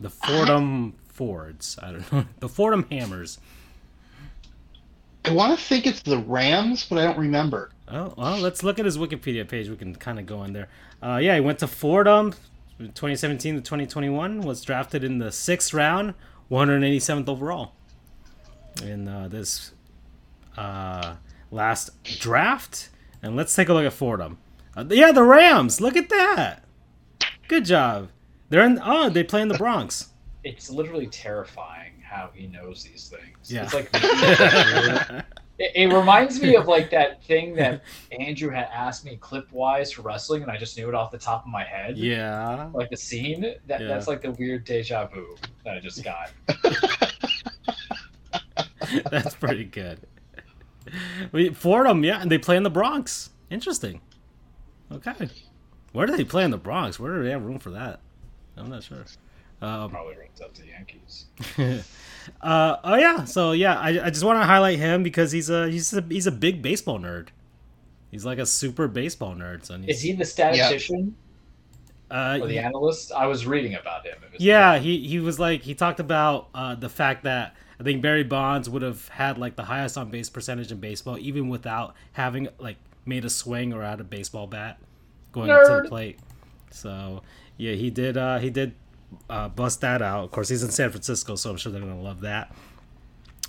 The 0.00 0.10
Fordham 0.10 0.94
Fords. 1.08 1.78
I 1.82 1.92
don't 1.92 2.12
know. 2.12 2.24
The 2.40 2.48
Fordham 2.48 2.86
Hammers. 2.90 3.38
I 5.26 5.32
want 5.32 5.58
to 5.58 5.64
think 5.64 5.86
it's 5.86 6.02
the 6.02 6.18
Rams, 6.18 6.86
but 6.88 6.98
I 6.98 7.04
don't 7.04 7.18
remember. 7.18 7.70
Oh 7.88 8.12
well, 8.16 8.38
let's 8.38 8.62
look 8.62 8.78
at 8.78 8.84
his 8.86 8.96
Wikipedia 8.98 9.46
page. 9.46 9.68
We 9.68 9.76
can 9.76 9.94
kind 9.94 10.18
of 10.18 10.26
go 10.26 10.42
in 10.44 10.52
there. 10.54 10.68
Uh, 11.04 11.18
yeah, 11.18 11.34
he 11.34 11.40
went 11.40 11.58
to 11.58 11.66
Fordham, 11.66 12.32
2017 12.78 13.56
to 13.56 13.60
2021. 13.60 14.40
Was 14.40 14.62
drafted 14.62 15.04
in 15.04 15.18
the 15.18 15.30
sixth 15.30 15.74
round, 15.74 16.14
187th 16.50 17.28
overall. 17.28 17.72
In 18.82 19.06
uh, 19.06 19.28
this 19.28 19.72
uh, 20.56 21.16
last 21.50 22.02
draft, 22.04 22.88
and 23.22 23.36
let's 23.36 23.54
take 23.54 23.68
a 23.68 23.74
look 23.74 23.84
at 23.84 23.92
Fordham. 23.92 24.38
Uh, 24.74 24.84
yeah, 24.88 25.12
the 25.12 25.22
Rams. 25.22 25.78
Look 25.78 25.94
at 25.96 26.08
that. 26.08 26.64
Good 27.48 27.66
job. 27.66 28.08
They're 28.48 28.64
in. 28.64 28.80
Oh, 28.82 29.10
they 29.10 29.24
play 29.24 29.42
in 29.42 29.48
the 29.48 29.58
Bronx. 29.58 30.08
It's 30.42 30.70
literally 30.70 31.06
terrifying 31.08 31.92
how 32.02 32.30
he 32.34 32.46
knows 32.46 32.82
these 32.82 33.08
things. 33.08 33.52
Yeah. 33.52 33.64
It's 33.64 33.74
like 33.74 33.90
it, 35.58 35.72
it 35.74 35.94
reminds 35.94 36.40
me 36.40 36.56
of 36.56 36.66
like 36.66 36.90
that 36.90 37.22
thing 37.24 37.54
that 37.54 37.82
Andrew 38.18 38.50
had 38.50 38.68
asked 38.72 39.04
me 39.04 39.16
clip 39.16 39.50
wise 39.52 39.92
for 39.92 40.02
wrestling, 40.02 40.42
and 40.42 40.50
I 40.50 40.56
just 40.56 40.76
knew 40.76 40.88
it 40.88 40.94
off 40.94 41.10
the 41.10 41.18
top 41.18 41.42
of 41.44 41.48
my 41.50 41.64
head. 41.64 41.96
yeah. 41.96 42.68
Like 42.72 42.90
the 42.90 42.96
scene. 42.96 43.42
That 43.66 43.80
Yeah. 43.80 43.86
that's 43.86 44.06
like 44.08 44.22
the 44.22 44.32
weird 44.32 44.64
deja 44.64 45.06
vu 45.06 45.36
that 45.64 45.76
I 45.76 45.80
just 45.80 46.02
got. 46.04 46.30
That's 49.10 49.34
pretty 49.34 49.64
good. 49.64 50.00
We, 51.32 51.48
Fordham, 51.50 52.04
yeah, 52.04 52.20
and 52.20 52.30
they 52.30 52.38
play 52.38 52.56
in 52.56 52.62
the 52.62 52.70
Bronx. 52.70 53.30
Interesting. 53.50 54.00
Okay. 54.92 55.28
Where 55.92 56.06
do 56.06 56.16
they 56.16 56.24
play 56.24 56.44
in 56.44 56.50
the 56.50 56.58
Bronx? 56.58 57.00
Where 57.00 57.16
do 57.16 57.24
they 57.24 57.30
have 57.30 57.42
room 57.44 57.58
for 57.58 57.70
that? 57.70 58.00
I'm 58.56 58.68
not 58.68 58.82
sure. 58.84 59.04
Um, 59.64 59.90
Probably 59.90 60.16
runs 60.16 60.40
up 60.42 60.52
to 60.54 60.62
the 60.62 60.68
Yankees. 60.68 61.26
uh, 62.42 62.76
oh 62.84 62.96
yeah, 62.96 63.24
so 63.24 63.52
yeah, 63.52 63.78
I, 63.78 64.06
I 64.06 64.10
just 64.10 64.24
want 64.24 64.38
to 64.40 64.44
highlight 64.44 64.78
him 64.78 65.02
because 65.02 65.32
he's 65.32 65.50
a 65.50 65.68
he's 65.70 65.92
a 65.92 66.02
he's 66.02 66.26
a 66.26 66.32
big 66.32 66.62
baseball 66.62 66.98
nerd. 66.98 67.28
He's 68.10 68.24
like 68.24 68.38
a 68.38 68.46
super 68.46 68.88
baseball 68.88 69.34
nerd. 69.34 69.64
So 69.64 69.78
he's, 69.78 69.96
Is 69.96 70.02
he 70.02 70.12
the 70.12 70.24
statistician 70.24 71.16
uh, 72.10 72.38
or 72.40 72.46
the 72.46 72.58
analyst? 72.58 73.10
I 73.12 73.26
was 73.26 73.46
reading 73.46 73.74
about 73.74 74.04
him. 74.06 74.14
It 74.26 74.32
was- 74.32 74.40
Yeah, 74.40 74.78
he, 74.78 75.06
he 75.06 75.18
was 75.18 75.38
like 75.40 75.62
he 75.62 75.74
talked 75.74 76.00
about 76.00 76.48
uh, 76.54 76.74
the 76.74 76.88
fact 76.88 77.24
that 77.24 77.56
I 77.80 77.82
think 77.82 78.02
Barry 78.02 78.22
Bonds 78.24 78.68
would 78.70 78.82
have 78.82 79.08
had 79.08 79.38
like 79.38 79.56
the 79.56 79.64
highest 79.64 79.96
on 79.98 80.10
base 80.10 80.30
percentage 80.30 80.70
in 80.70 80.78
baseball 80.78 81.18
even 81.18 81.48
without 81.48 81.94
having 82.12 82.48
like 82.58 82.76
made 83.06 83.24
a 83.24 83.30
swing 83.30 83.72
or 83.72 83.82
had 83.82 84.00
a 84.00 84.04
baseball 84.04 84.46
bat 84.46 84.78
going 85.32 85.50
up 85.50 85.62
to 85.64 85.82
the 85.82 85.88
plate. 85.88 86.18
So 86.70 87.22
yeah, 87.56 87.72
he 87.72 87.90
did 87.90 88.16
uh, 88.16 88.38
he 88.38 88.50
did 88.50 88.74
uh, 89.30 89.48
bust 89.48 89.80
that 89.82 90.02
out. 90.02 90.24
Of 90.24 90.30
course, 90.30 90.48
he's 90.48 90.62
in 90.62 90.70
San 90.70 90.90
Francisco, 90.90 91.34
so 91.36 91.50
I'm 91.50 91.56
sure 91.56 91.70
they're 91.72 91.80
gonna 91.80 92.00
love 92.00 92.20
that. 92.22 92.54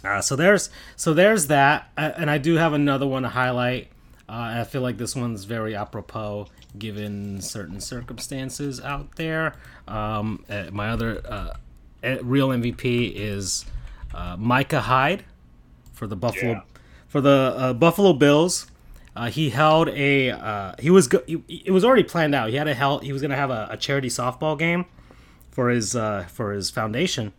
Uh, 0.03 0.22
so 0.22 0.36
there's 0.36 0.70
so 0.95 1.13
there's 1.13 1.47
that, 1.47 1.89
uh, 1.97 2.11
and 2.18 2.30
I 2.30 2.38
do 2.38 2.55
have 2.55 2.74
another 2.74 3.07
one 3.07 3.24
to 3.24 3.30
highlight. 3.30 3.88
Uh, 4.28 4.59
I 4.59 4.63
feel 4.63 4.82
like 4.82 4.97
this 4.97 5.16
one's 5.16 5.43
very 5.43 5.76
apropos 5.76 6.47
given 6.78 7.41
certain 7.41 7.80
circumstances 7.80 8.82
out 8.82 9.16
there. 9.16 9.55
Um, 9.88 10.43
uh, 10.49 10.66
my 10.72 10.89
other 10.89 11.22
uh, 11.28 11.53
uh, 12.03 12.18
real 12.24 12.49
MVP 12.49 13.13
is 13.16 13.66
uh, 14.13 14.36
Micah 14.38 14.82
Hyde 14.82 15.24
for 15.93 16.07
the 16.07 16.16
Buffalo 16.16 16.51
Yeah. 16.53 16.61
for 17.07 17.22
the 17.22 17.53
uh, 17.57 17.74
Buffalo 17.74 18.13
Bills. 18.13 18.68
Uh, 19.16 19.30
he 19.30 19.49
held 19.49 19.88
a 19.89 20.32
uh, 20.32 20.74
he 20.80 20.89
was 20.89 21.07
go- 21.07 21.24
he, 21.26 21.41
it 21.66 21.72
was 21.72 21.86
already 21.86 22.03
planned 22.03 22.36
out. 22.36 22.49
He 22.49 22.55
had 22.57 22.68
a 22.68 22.74
held 22.74 23.03
he 23.03 23.13
was 23.13 23.22
gonna 23.22 23.36
have 23.38 23.49
a, 23.51 23.68
a 23.72 23.78
charity 23.78 24.09
softball 24.09 24.57
game 24.59 24.86
for 25.56 25.70
his 25.70 25.95
uh, 25.95 26.26
for 26.28 26.51
his 26.51 26.70
foundation 26.70 27.34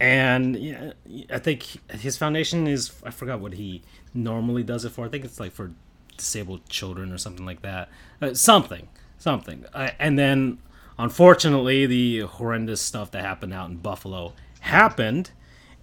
and 0.00 0.94
I 1.30 1.38
think 1.38 1.78
his 1.90 2.16
foundation 2.16 2.66
is 2.66 2.90
I 3.04 3.10
forgot 3.10 3.40
what 3.40 3.52
he 3.52 3.82
normally 4.14 4.62
does 4.62 4.86
it 4.86 4.90
for. 4.90 5.04
I 5.04 5.08
think 5.10 5.26
it's 5.26 5.38
like 5.38 5.52
for 5.52 5.72
disabled 6.16 6.66
children 6.68 7.12
or 7.12 7.18
something 7.18 7.44
like 7.44 7.60
that. 7.62 7.90
Uh, 8.20 8.32
something, 8.32 8.88
something. 9.18 9.66
Uh, 9.74 9.90
and 9.98 10.18
then, 10.18 10.58
unfortunately, 10.98 11.84
the 11.84 12.20
horrendous 12.20 12.80
stuff 12.80 13.10
that 13.10 13.22
happened 13.22 13.52
out 13.52 13.68
in 13.68 13.76
Buffalo 13.76 14.32
happened, 14.60 15.32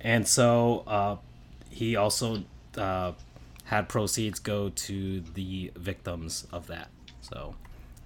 and 0.01 0.27
so 0.27 0.83
uh, 0.87 1.17
he 1.69 1.95
also 1.95 2.43
uh, 2.75 3.11
had 3.65 3.87
proceeds 3.87 4.39
go 4.39 4.69
to 4.69 5.21
the 5.35 5.71
victims 5.75 6.47
of 6.51 6.65
that. 6.67 6.89
So, 7.21 7.55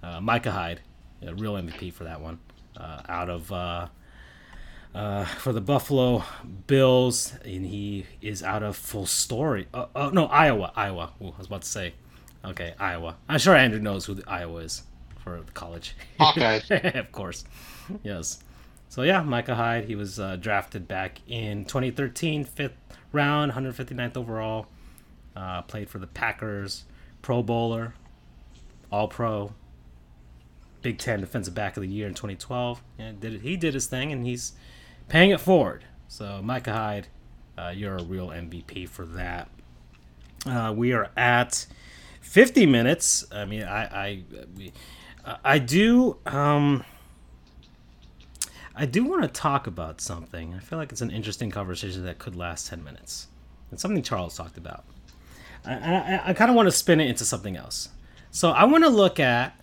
uh, 0.02 0.20
Micah 0.20 0.52
Hyde, 0.52 0.80
a 1.22 1.34
real 1.34 1.54
MVP 1.54 1.90
for 1.94 2.04
that 2.04 2.20
one, 2.20 2.38
uh, 2.76 3.02
out 3.08 3.30
of. 3.30 3.52
Uh, 3.52 3.88
uh, 4.94 5.24
for 5.24 5.52
the 5.52 5.60
Buffalo 5.60 6.22
Bills, 6.66 7.32
and 7.44 7.64
he 7.64 8.04
is 8.20 8.42
out 8.42 8.62
of 8.62 8.76
full 8.76 9.06
story. 9.06 9.66
Uh, 9.72 9.86
uh, 9.94 10.10
no, 10.12 10.26
Iowa, 10.26 10.72
Iowa. 10.76 11.12
Ooh, 11.22 11.32
I 11.34 11.38
was 11.38 11.46
about 11.46 11.62
to 11.62 11.68
say, 11.68 11.94
okay, 12.44 12.74
Iowa. 12.78 13.16
I'm 13.28 13.38
sure 13.38 13.56
Andrew 13.56 13.80
knows 13.80 14.04
who 14.04 14.14
the 14.14 14.28
Iowa 14.28 14.60
is 14.60 14.82
for 15.18 15.40
the 15.40 15.52
college. 15.52 15.96
Hawkeyes. 16.20 16.94
of 16.98 17.10
course, 17.12 17.44
yes. 18.02 18.42
So 18.88 19.02
yeah, 19.02 19.22
Micah 19.22 19.54
Hyde. 19.54 19.86
He 19.86 19.94
was 19.94 20.20
uh, 20.20 20.36
drafted 20.36 20.86
back 20.86 21.20
in 21.26 21.64
2013, 21.64 22.44
fifth 22.44 22.76
round, 23.12 23.52
159th 23.52 24.16
overall. 24.16 24.66
Uh, 25.34 25.62
played 25.62 25.88
for 25.88 25.98
the 25.98 26.06
Packers, 26.06 26.84
Pro 27.22 27.42
Bowler, 27.42 27.94
All 28.90 29.08
Pro, 29.08 29.54
Big 30.82 30.98
Ten 30.98 31.20
Defensive 31.20 31.54
Back 31.54 31.76
of 31.76 31.82
the 31.82 31.88
Year 31.88 32.06
in 32.06 32.14
2012. 32.14 32.82
And 32.98 33.20
did 33.20 33.34
it, 33.34 33.40
he 33.42 33.56
did 33.56 33.74
his 33.74 33.86
thing, 33.86 34.12
and 34.12 34.26
he's 34.26 34.52
paying 35.08 35.30
it 35.30 35.40
forward. 35.40 35.84
So 36.08 36.40
Micah 36.42 36.72
Hyde, 36.72 37.08
uh, 37.56 37.72
you're 37.74 37.96
a 37.96 38.02
real 38.02 38.28
MVP 38.28 38.88
for 38.88 39.06
that. 39.06 39.48
Uh, 40.44 40.74
we 40.76 40.92
are 40.92 41.10
at 41.16 41.66
50 42.20 42.66
minutes. 42.66 43.24
I 43.32 43.44
mean, 43.44 43.62
I 43.62 43.84
I 43.84 44.22
we, 44.56 44.72
I 45.44 45.58
do 45.58 46.18
um 46.26 46.84
I 48.74 48.86
do 48.86 49.04
want 49.04 49.22
to 49.22 49.28
talk 49.28 49.66
about 49.66 50.00
something. 50.00 50.54
I 50.54 50.60
feel 50.60 50.78
like 50.78 50.92
it's 50.92 51.02
an 51.02 51.10
interesting 51.10 51.50
conversation 51.50 52.04
that 52.04 52.18
could 52.18 52.34
last 52.34 52.68
10 52.68 52.82
minutes. 52.82 53.28
It's 53.70 53.82
something 53.82 54.02
Charles 54.02 54.36
talked 54.36 54.56
about. 54.56 54.84
I, 55.64 55.74
I, 55.74 56.20
I 56.26 56.32
kind 56.34 56.50
of 56.50 56.56
want 56.56 56.66
to 56.68 56.72
spin 56.72 57.00
it 57.00 57.08
into 57.08 57.24
something 57.24 57.56
else. 57.56 57.90
So 58.30 58.50
I 58.50 58.64
want 58.64 58.84
to 58.84 58.90
look 58.90 59.20
at 59.20 59.54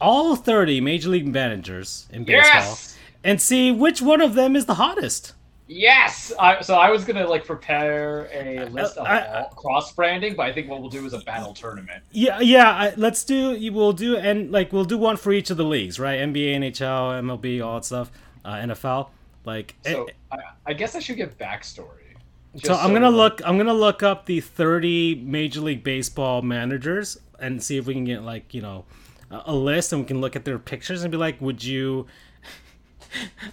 all 0.00 0.36
30 0.36 0.80
major 0.80 1.08
league 1.08 1.26
managers 1.26 2.06
in 2.12 2.24
baseball 2.24 2.52
Yes! 2.54 2.96
and 3.24 3.40
see 3.40 3.70
which 3.72 4.00
one 4.02 4.20
of 4.20 4.34
them 4.34 4.54
is 4.56 4.66
the 4.66 4.74
hottest. 4.74 5.32
Yes. 5.68 6.32
I, 6.38 6.60
so 6.60 6.76
I 6.76 6.90
was 6.90 7.04
gonna 7.04 7.26
like 7.26 7.44
prepare 7.44 8.28
a 8.32 8.66
list 8.66 8.96
of 8.98 9.06
I- 9.06 9.18
I- 9.18 9.42
all 9.42 9.48
cross 9.50 9.92
branding, 9.92 10.36
but 10.36 10.46
I 10.46 10.52
think 10.52 10.68
what 10.68 10.80
we'll 10.80 10.90
do 10.90 11.04
is 11.04 11.12
a 11.12 11.18
battle 11.18 11.52
tournament. 11.54 12.04
Yeah, 12.12 12.38
yeah. 12.40 12.70
I, 12.70 12.92
let's 12.96 13.24
do. 13.24 13.58
We'll 13.72 13.92
do 13.92 14.16
and 14.16 14.52
like 14.52 14.72
we'll 14.72 14.84
do 14.84 14.96
one 14.96 15.16
for 15.16 15.32
each 15.32 15.50
of 15.50 15.56
the 15.56 15.64
leagues, 15.64 15.98
right? 15.98 16.20
NBA, 16.20 16.54
NHL, 16.58 17.20
MLB, 17.20 17.64
all 17.66 17.74
that 17.80 17.84
stuff. 17.84 18.12
Uh, 18.44 18.54
NFL. 18.54 19.08
Like, 19.44 19.74
So 19.84 20.04
eh, 20.04 20.12
I, 20.30 20.38
I 20.66 20.72
guess 20.72 20.94
I 20.94 21.00
should 21.00 21.16
give 21.16 21.36
backstory. 21.36 22.14
so 22.62 22.74
I'm 22.74 22.92
gonna 22.92 23.10
look. 23.10 23.40
I'm 23.44 23.56
gonna 23.58 23.74
look 23.74 24.04
up 24.04 24.26
the 24.26 24.40
30 24.40 25.16
Major 25.24 25.60
League 25.62 25.82
Baseball 25.82 26.42
managers 26.42 27.18
and 27.40 27.60
see 27.60 27.76
if 27.76 27.86
we 27.86 27.94
can 27.94 28.04
get 28.04 28.22
like 28.22 28.54
you 28.54 28.62
know 28.62 28.84
a, 29.30 29.54
list, 29.54 29.92
and 29.92 30.02
we 30.02 30.06
can 30.06 30.20
look 30.20 30.36
at 30.36 30.44
their 30.44 30.58
pictures 30.58 31.02
and 31.02 31.10
be 31.10 31.16
like, 31.16 31.40
would 31.40 31.62
you? 31.62 32.06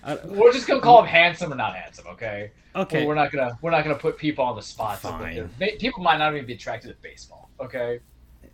We're 0.25 0.51
just 0.51 0.67
gonna 0.67 0.81
call 0.81 0.97
them 0.97 1.07
handsome 1.07 1.51
or 1.51 1.55
not 1.55 1.75
handsome, 1.75 2.07
okay? 2.07 2.51
okay. 2.75 3.05
We're 3.05 3.15
not 3.15 3.31
gonna 3.31 3.57
we're 3.61 3.71
not 3.71 3.83
gonna 3.83 3.97
put 3.97 4.17
people 4.17 4.43
on 4.43 4.55
the 4.55 4.61
spot. 4.61 4.99
Fine. 4.99 5.49
People 5.79 6.03
might 6.03 6.17
not 6.17 6.33
even 6.33 6.45
be 6.45 6.53
attracted 6.53 6.89
to 6.89 7.01
baseball. 7.01 7.49
Okay. 7.59 7.99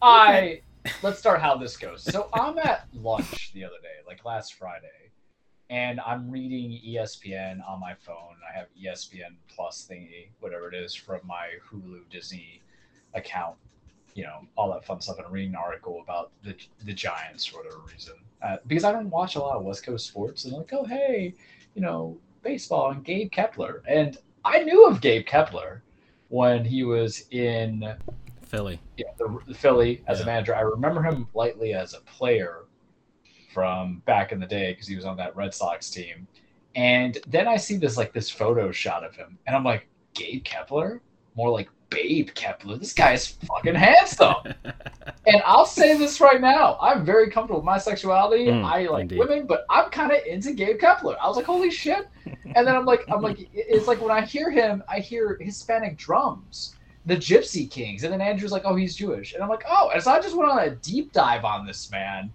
I 0.01 0.61
let's 1.01 1.19
start 1.19 1.41
how 1.41 1.57
this 1.57 1.77
goes. 1.77 2.03
So 2.03 2.29
I'm 2.33 2.57
at 2.59 2.87
lunch 2.93 3.51
the 3.53 3.63
other 3.63 3.79
day, 3.81 4.05
like 4.07 4.25
last 4.25 4.55
Friday, 4.55 5.11
and 5.69 5.99
I'm 6.01 6.29
reading 6.29 6.79
ESPN 6.87 7.59
on 7.67 7.79
my 7.79 7.93
phone. 7.93 8.35
I 8.47 8.57
have 8.57 8.67
ESPN 8.81 9.35
Plus 9.47 9.87
thingy, 9.89 10.29
whatever 10.39 10.71
it 10.71 10.75
is, 10.75 10.93
from 10.95 11.19
my 11.25 11.49
Hulu 11.69 12.01
Disney 12.09 12.61
account. 13.13 13.55
You 14.19 14.25
know, 14.25 14.39
all 14.57 14.69
that 14.73 14.83
fun 14.85 14.99
stuff. 15.01 15.17
And 15.19 15.31
reading 15.31 15.51
an 15.51 15.61
article 15.67 15.95
about 16.03 16.31
the 16.43 16.53
the 16.83 16.93
Giants 16.93 17.45
for 17.45 17.59
whatever 17.59 17.81
reason, 17.91 18.15
uh, 18.45 18.57
because 18.67 18.83
I 18.83 18.91
don't 18.91 19.09
watch 19.09 19.35
a 19.35 19.39
lot 19.39 19.55
of 19.57 19.63
West 19.63 19.83
Coast 19.85 20.07
sports. 20.07 20.45
And 20.45 20.53
like, 20.53 20.73
oh 20.73 20.85
hey, 20.85 21.35
you 21.75 21.81
know, 21.81 22.17
baseball 22.43 22.91
and 22.91 23.03
Gabe 23.03 23.31
Kapler. 23.31 23.81
And 23.87 24.17
I 24.43 24.63
knew 24.63 24.87
of 24.87 24.99
Gabe 24.99 25.25
Kapler 25.25 25.81
when 26.27 26.65
he 26.65 26.83
was 26.83 27.25
in 27.31 27.95
Philly. 28.41 28.79
know, 29.05 29.13
the, 29.45 29.53
the 29.53 29.57
Philly 29.57 30.03
as 30.07 30.17
Yeah. 30.17 30.23
a 30.23 30.25
manager. 30.25 30.55
I 30.55 30.61
remember 30.61 31.01
him 31.01 31.27
lightly 31.33 31.73
as 31.73 31.93
a 31.93 32.01
player 32.01 32.65
from 33.53 34.01
back 34.05 34.31
in 34.31 34.39
the 34.39 34.45
day 34.45 34.73
because 34.73 34.87
he 34.87 34.95
was 34.95 35.05
on 35.05 35.17
that 35.17 35.35
Red 35.35 35.53
Sox 35.53 35.89
team. 35.89 36.27
And 36.75 37.17
then 37.27 37.47
I 37.47 37.57
see 37.57 37.77
this 37.77 37.97
like 37.97 38.13
this 38.13 38.29
photo 38.29 38.71
shot 38.71 39.03
of 39.03 39.15
him, 39.15 39.37
and 39.47 39.55
I'm 39.55 39.63
like, 39.63 39.87
Gabe 40.13 40.43
Kapler, 40.43 40.99
more 41.35 41.49
like 41.49 41.69
Babe 41.89 42.29
Kapler. 42.35 42.79
This 42.79 42.93
guy 42.93 43.13
is 43.13 43.27
fucking 43.27 43.75
handsome. 43.75 44.35
And 45.27 45.41
I'll 45.45 45.65
say 45.65 45.95
this 45.97 46.21
right 46.21 46.41
now: 46.41 46.77
I'm 46.81 47.05
very 47.05 47.29
comfortable 47.29 47.59
with 47.59 47.65
my 47.65 47.77
sexuality. 47.77 48.45
Mm, 48.47 48.63
I 48.63 48.87
like 48.87 49.01
indeed. 49.03 49.19
women, 49.19 49.45
but 49.45 49.65
I'm 49.69 49.89
kind 49.91 50.11
of 50.11 50.19
into 50.25 50.53
Gabe 50.53 50.79
Kapler. 50.79 51.17
I 51.21 51.27
was 51.27 51.35
like, 51.35 51.45
holy 51.45 51.69
shit! 51.69 52.07
And 52.55 52.65
then 52.65 52.75
I'm 52.75 52.85
like, 52.85 53.03
I'm 53.11 53.21
like, 53.21 53.37
it's 53.53 53.87
like 53.87 54.01
when 54.01 54.09
I 54.11 54.21
hear 54.21 54.49
him, 54.49 54.81
I 54.89 54.99
hear 54.99 55.37
Hispanic 55.39 55.97
drums, 55.97 56.75
the 57.05 57.15
Gypsy 57.15 57.69
Kings, 57.69 58.03
and 58.05 58.13
then 58.13 58.21
Andrew's 58.21 58.51
like, 58.51 58.63
oh, 58.65 58.75
he's 58.75 58.95
Jewish, 58.95 59.33
and 59.33 59.43
I'm 59.43 59.49
like, 59.49 59.63
oh, 59.69 59.91
and 59.93 60.01
so 60.01 60.11
I 60.11 60.19
just 60.19 60.35
went 60.35 60.49
on 60.49 60.59
a 60.59 60.71
deep 60.71 61.11
dive 61.11 61.43
on 61.45 61.65
this 61.67 61.91
man, 61.91 62.31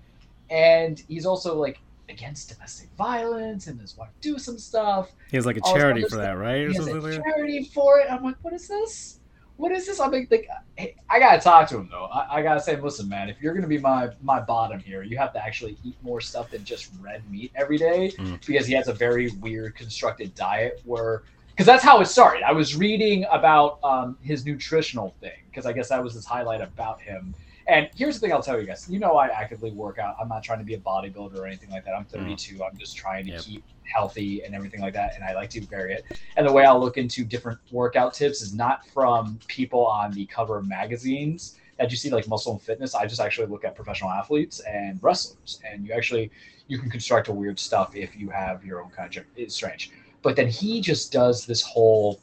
and 0.50 1.02
he's 1.08 1.26
also 1.26 1.56
like 1.56 1.78
against 2.08 2.50
domestic 2.52 2.90
violence, 2.96 3.66
and 3.66 3.80
his 3.80 3.96
wife 3.96 4.10
do 4.20 4.38
some 4.38 4.58
stuff. 4.58 5.10
He 5.30 5.36
has 5.36 5.46
like 5.46 5.56
a 5.56 5.62
charity 5.62 6.02
for 6.02 6.16
the- 6.16 6.22
that, 6.22 6.38
right? 6.38 6.62
Or 6.64 6.68
He 6.68 6.76
has 6.76 6.86
a 6.86 6.94
like 6.94 7.02
that? 7.12 7.22
charity 7.24 7.64
for 7.74 7.98
it. 7.98 8.06
I'm 8.12 8.22
like, 8.22 8.36
what 8.42 8.52
is 8.52 8.68
this? 8.68 9.18
What 9.56 9.70
is 9.72 9.86
this? 9.86 10.00
I'm 10.00 10.10
like, 10.10 10.28
like, 10.30 10.48
hey, 10.76 10.96
I 11.08 11.18
gotta 11.20 11.40
talk 11.40 11.68
to 11.68 11.76
him 11.78 11.88
though. 11.90 12.06
I, 12.06 12.38
I 12.38 12.42
gotta 12.42 12.60
say, 12.60 12.78
listen, 12.80 13.08
man, 13.08 13.28
if 13.28 13.40
you're 13.40 13.54
gonna 13.54 13.68
be 13.68 13.78
my 13.78 14.10
my 14.22 14.40
bottom 14.40 14.80
here, 14.80 15.02
you 15.02 15.16
have 15.16 15.32
to 15.34 15.44
actually 15.44 15.76
eat 15.84 15.96
more 16.02 16.20
stuff 16.20 16.50
than 16.50 16.64
just 16.64 16.90
red 17.00 17.22
meat 17.30 17.52
every 17.54 17.78
day 17.78 18.10
Mm. 18.18 18.44
because 18.46 18.66
he 18.66 18.74
has 18.74 18.88
a 18.88 18.92
very 18.92 19.30
weird 19.40 19.74
constructed 19.76 20.34
diet 20.34 20.80
where. 20.84 21.22
Because 21.50 21.66
that's 21.66 21.84
how 21.84 22.00
it 22.00 22.06
started. 22.06 22.42
I 22.42 22.50
was 22.50 22.74
reading 22.74 23.24
about 23.30 23.78
um, 23.84 24.18
his 24.20 24.44
nutritional 24.44 25.14
thing 25.20 25.38
because 25.48 25.66
I 25.66 25.72
guess 25.72 25.88
that 25.90 26.02
was 26.02 26.14
his 26.14 26.26
highlight 26.26 26.60
about 26.60 27.00
him. 27.00 27.32
And 27.66 27.88
here's 27.94 28.14
the 28.14 28.20
thing 28.20 28.32
I'll 28.32 28.42
tell 28.42 28.60
you 28.60 28.66
guys. 28.66 28.86
You 28.88 28.98
know, 28.98 29.16
I 29.16 29.28
actively 29.28 29.70
work 29.70 29.98
out. 29.98 30.16
I'm 30.20 30.28
not 30.28 30.42
trying 30.42 30.58
to 30.58 30.64
be 30.64 30.74
a 30.74 30.78
bodybuilder 30.78 31.36
or 31.36 31.46
anything 31.46 31.70
like 31.70 31.84
that. 31.84 31.94
I'm 31.94 32.04
mm. 32.04 32.10
32. 32.10 32.62
I'm 32.62 32.76
just 32.76 32.96
trying 32.96 33.24
to 33.26 33.32
Yep. 33.32 33.40
keep 33.42 33.64
healthy 33.84 34.42
and 34.44 34.54
everything 34.54 34.80
like 34.80 34.94
that. 34.94 35.12
And 35.14 35.24
I 35.24 35.34
like 35.34 35.50
to 35.50 35.60
vary 35.62 35.94
it. 35.94 36.04
And 36.36 36.46
the 36.46 36.52
way 36.52 36.64
I'll 36.64 36.80
look 36.80 36.96
into 36.96 37.24
different 37.24 37.58
workout 37.70 38.12
tips 38.12 38.42
is 38.42 38.54
not 38.54 38.86
from 38.88 39.38
people 39.46 39.86
on 39.86 40.12
the 40.12 40.26
cover 40.26 40.58
of 40.58 40.66
magazines 40.66 41.58
that 41.78 41.90
you 41.90 41.96
see 41.96 42.10
like 42.10 42.28
muscle 42.28 42.52
and 42.52 42.62
fitness. 42.62 42.94
I 42.94 43.06
just 43.06 43.20
actually 43.20 43.46
look 43.46 43.64
at 43.64 43.74
professional 43.74 44.10
athletes 44.10 44.60
and 44.60 45.02
wrestlers. 45.02 45.60
And 45.64 45.86
you 45.86 45.92
actually 45.92 46.30
you 46.66 46.78
can 46.78 46.90
construct 46.90 47.28
a 47.28 47.32
weird 47.32 47.58
stuff 47.58 47.94
if 47.94 48.16
you 48.16 48.30
have 48.30 48.64
your 48.64 48.82
own 48.82 48.90
kind 48.90 49.06
of 49.06 49.12
gym. 49.12 49.24
It's 49.36 49.54
strange. 49.54 49.90
But 50.22 50.36
then 50.36 50.48
he 50.48 50.80
just 50.80 51.12
does 51.12 51.44
this 51.44 51.62
whole 51.62 52.20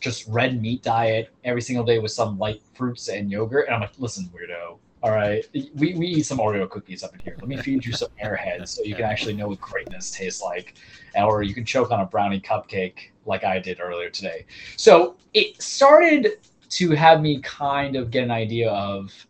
just 0.00 0.26
red 0.28 0.60
meat 0.60 0.82
diet 0.82 1.30
every 1.44 1.62
single 1.62 1.84
day 1.84 1.98
with 1.98 2.12
some 2.12 2.38
light 2.38 2.62
fruits 2.74 3.08
and 3.08 3.30
yogurt. 3.30 3.66
And 3.66 3.74
I'm 3.74 3.80
like, 3.82 3.92
listen, 3.98 4.30
weirdo. 4.34 4.78
All 5.02 5.12
right, 5.12 5.46
we, 5.74 5.94
we 5.94 6.06
eat 6.06 6.26
some 6.26 6.38
Oreo 6.38 6.68
cookies 6.68 7.02
up 7.02 7.14
in 7.14 7.20
here. 7.20 7.34
Let 7.40 7.48
me 7.48 7.56
feed 7.56 7.86
you 7.86 7.92
some 7.92 8.10
airheads 8.22 8.68
so 8.68 8.82
you 8.82 8.94
can 8.94 9.06
actually 9.06 9.32
know 9.32 9.48
what 9.48 9.58
greatness 9.58 10.10
tastes 10.10 10.42
like 10.42 10.74
or 11.16 11.42
you 11.42 11.54
can 11.54 11.64
choke 11.64 11.90
on 11.90 12.00
a 12.00 12.06
brownie 12.06 12.40
cupcake 12.40 13.10
like 13.24 13.42
I 13.42 13.58
did 13.58 13.80
earlier 13.80 14.10
today. 14.10 14.44
So 14.76 15.16
it 15.32 15.60
started 15.60 16.38
to 16.70 16.90
have 16.90 17.22
me 17.22 17.40
kind 17.40 17.96
of 17.96 18.10
get 18.10 18.24
an 18.24 18.30
idea 18.30 18.70
of 18.70 19.26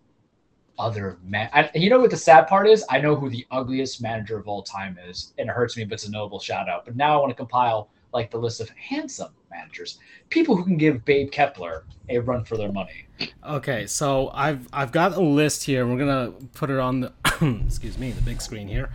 other 0.79 1.19
man. 1.25 1.49
I, 1.53 1.71
you 1.75 1.89
know 1.89 2.01
what 2.01 2.11
the 2.11 2.17
sad 2.17 2.49
part 2.49 2.67
is? 2.67 2.85
I 2.91 2.99
know 2.99 3.15
who 3.15 3.31
the 3.31 3.47
ugliest 3.51 4.03
manager 4.03 4.39
of 4.39 4.49
all 4.49 4.63
time 4.63 4.99
is, 5.07 5.35
and 5.39 5.49
it 5.49 5.53
hurts 5.53 5.77
me, 5.77 5.85
but 5.85 5.95
it's 5.95 6.07
a 6.07 6.11
notable 6.11 6.41
shout 6.41 6.69
out. 6.69 6.85
But 6.85 6.97
now 6.97 7.17
I 7.17 7.21
want 7.21 7.31
to 7.31 7.37
compile 7.37 7.91
like 8.13 8.31
the 8.31 8.39
list 8.39 8.61
of 8.61 8.71
handsome 8.71 9.33
managers, 9.51 9.99
people 10.29 10.57
who 10.57 10.65
can 10.65 10.77
give 10.77 11.05
Babe 11.05 11.31
Kapler 11.31 11.83
a 12.09 12.19
run 12.19 12.45
for 12.45 12.57
their 12.57 12.73
money. 12.73 13.07
Okay, 13.47 13.87
so 13.87 14.31
I've 14.33 14.67
I've 14.73 14.93
got 14.93 15.17
a 15.17 15.21
list 15.21 15.65
here. 15.65 15.87
We're 15.87 15.99
gonna 15.99 16.33
put 16.55 16.71
it 16.71 16.79
on 16.79 17.01
the 17.01 17.13
excuse 17.67 17.99
me 17.99 18.13
the 18.13 18.23
big 18.23 18.41
screen 18.41 18.69
here. 18.69 18.91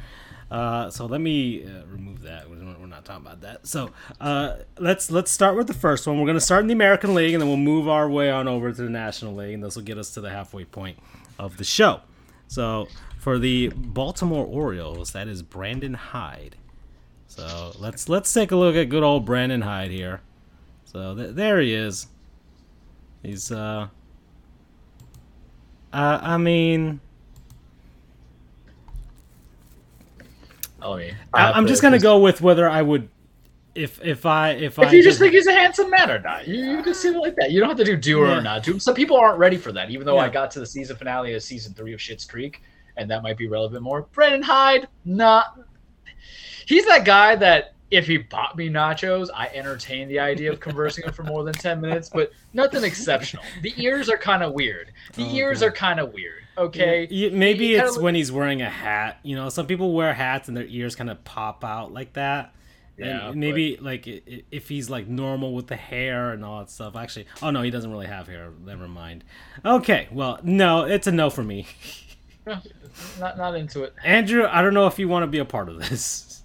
Uh, 0.49 0.89
so 0.91 1.05
let 1.05 1.21
me 1.21 1.65
uh, 1.65 1.85
remove 1.87 2.21
that. 2.21 2.47
We're 2.49 2.55
not, 2.55 3.03
talking 3.03 3.25
about 3.25 3.41
that. 3.41 3.67
So 3.67 3.91
uh, 4.21 4.57
let's 4.77 5.11
let's 5.11 5.31
start 5.31 5.55
with 5.55 5.67
the 5.67 5.73
first 5.73 6.07
one. 6.07 6.19
We're 6.19 6.27
gonna 6.27 6.39
start 6.39 6.61
in 6.61 6.67
the 6.67 6.73
American 6.73 7.13
League, 7.13 7.33
and 7.33 7.41
then 7.41 7.49
we'll 7.49 7.57
move 7.57 7.87
our 7.87 8.09
way 8.09 8.31
on 8.31 8.47
over 8.47 8.71
to 8.71 8.81
the 8.81 8.89
National 8.89 9.35
League, 9.35 9.55
and 9.55 9.63
this 9.63 9.75
will 9.75 9.83
get 9.83 9.97
us 9.97 10.13
to 10.13 10.21
the 10.21 10.29
halfway 10.29 10.65
point 10.65 10.97
of 11.37 11.57
the 11.57 11.63
show. 11.63 12.01
So 12.47 12.87
for 13.19 13.39
the 13.39 13.69
Baltimore 13.75 14.45
Orioles, 14.45 15.11
that 15.11 15.27
is 15.27 15.41
Brandon 15.41 15.95
Hyde. 15.95 16.55
So 17.27 17.73
let's 17.79 18.07
let's 18.07 18.31
take 18.31 18.51
a 18.51 18.55
look 18.55 18.75
at 18.75 18.89
good 18.89 19.03
old 19.03 19.25
Brandon 19.25 19.61
Hyde 19.61 19.91
here. 19.91 20.21
So 20.95 21.13
th- 21.13 21.35
there 21.35 21.59
he 21.59 21.73
is. 21.73 22.07
He's 23.21 23.51
uh 23.51 23.89
uh, 25.91 26.19
I 26.21 26.37
mean, 26.37 27.01
Oh 30.81 30.95
yeah. 30.95 31.15
I, 31.33 31.51
I'm 31.51 31.67
just 31.67 31.81
gonna 31.81 31.99
go 31.99 32.19
with 32.19 32.39
whether 32.39 32.69
I 32.69 32.81
would, 32.81 33.09
if 33.75 34.01
if 34.05 34.25
I 34.25 34.51
if, 34.51 34.79
I 34.79 34.85
If 34.85 34.93
you 34.93 35.03
just 35.03 35.19
think 35.19 35.33
he's 35.33 35.47
a 35.47 35.53
handsome 35.53 35.89
man 35.89 36.09
or 36.09 36.19
not, 36.19 36.47
you, 36.47 36.63
you 36.63 36.81
just 36.81 37.01
see 37.01 37.09
it 37.09 37.17
like 37.17 37.35
that. 37.35 37.51
You 37.51 37.59
don't 37.59 37.67
have 37.67 37.77
to 37.79 37.83
do 37.83 37.97
do 37.97 38.19
Yeah. 38.19 38.37
or 38.37 38.41
not 38.41 38.63
do. 38.63 38.79
Some 38.79 38.95
people 38.95 39.17
aren't 39.17 39.37
ready 39.37 39.57
for 39.57 39.73
that. 39.73 39.89
Even 39.91 40.05
though 40.05 40.17
I 40.17 40.29
got 40.29 40.49
to 40.51 40.59
the 40.61 40.65
season 40.65 40.95
finale 40.95 41.33
of 41.33 41.43
season 41.43 41.73
three 41.73 41.91
of 41.93 41.99
Schitt's 41.99 42.23
Creek, 42.23 42.61
and 42.95 43.11
that 43.11 43.21
might 43.21 43.37
be 43.37 43.49
relevant 43.49 43.83
more. 43.83 44.03
Brandon 44.13 44.41
Hyde, 44.41 44.87
not. 45.03 45.59
He's 46.65 46.85
that 46.85 47.03
guy 47.03 47.35
that 47.35 47.74
if 47.91 48.07
he 48.07 48.17
bought 48.17 48.57
me 48.57 48.69
nachos, 48.69 49.29
I 49.33 49.47
entertain 49.53 50.07
the 50.07 50.19
idea 50.19 50.51
of 50.51 50.59
conversing 50.59 51.03
him 51.05 51.13
for 51.13 51.23
more 51.23 51.43
than 51.43 51.53
ten 51.53 51.79
minutes, 51.81 52.09
but 52.09 52.31
nothing 52.53 52.83
exceptional. 52.83 53.43
The 53.61 53.73
ears 53.77 54.09
are 54.09 54.17
kind 54.17 54.41
of 54.43 54.53
weird. 54.53 54.91
The 55.13 55.23
Oh, 55.23 55.33
ears 55.33 55.59
God. 55.59 55.67
are 55.67 55.71
kind 55.71 55.99
of 55.99 56.13
weird. 56.13 56.41
Okay. 56.57 57.07
Y- 57.11 57.29
maybe 57.35 57.75
it's 57.75 57.93
look- 57.93 58.01
when 58.03 58.15
he's 58.15 58.31
wearing 58.31 58.61
a 58.61 58.69
hat. 58.69 59.19
You 59.23 59.35
know, 59.35 59.49
some 59.49 59.67
people 59.67 59.93
wear 59.93 60.13
hats 60.13 60.47
and 60.47 60.55
their 60.57 60.65
ears 60.65 60.95
kind 60.95 61.09
of 61.09 61.23
pop 61.23 61.63
out 61.63 61.93
like 61.93 62.13
that. 62.13 62.53
And 62.97 63.05
Yeah, 63.07 63.31
maybe 63.35 63.75
like 63.81 64.07
i- 64.07 64.21
i- 64.29 64.43
if 64.51 64.69
he's 64.69 64.89
like 64.89 65.05
normal 65.07 65.53
with 65.53 65.67
the 65.67 65.75
hair 65.75 66.31
and 66.31 66.45
all 66.45 66.59
that 66.59 66.69
stuff. 66.71 66.95
Actually, 66.95 67.27
oh 67.41 67.51
no, 67.51 67.61
he 67.61 67.69
doesn't 67.69 67.91
really 67.91 68.07
have 68.07 68.27
hair. 68.27 68.51
Never 68.65 68.87
mind. 68.87 69.23
Okay, 69.65 70.07
well, 70.13 70.39
no, 70.43 70.85
it's 70.85 71.05
a 71.05 71.11
no 71.11 71.29
for 71.29 71.43
me. 71.43 71.67
Not 73.19 73.37
not 73.37 73.55
into 73.55 73.83
it. 73.83 73.93
Andrew, 74.03 74.47
I 74.49 74.61
don't 74.61 74.73
know 74.73 74.87
if 74.87 74.99
you 74.99 75.07
want 75.07 75.23
to 75.23 75.27
be 75.27 75.39
a 75.39 75.45
part 75.45 75.67
of 75.69 75.77
this. 75.79 76.31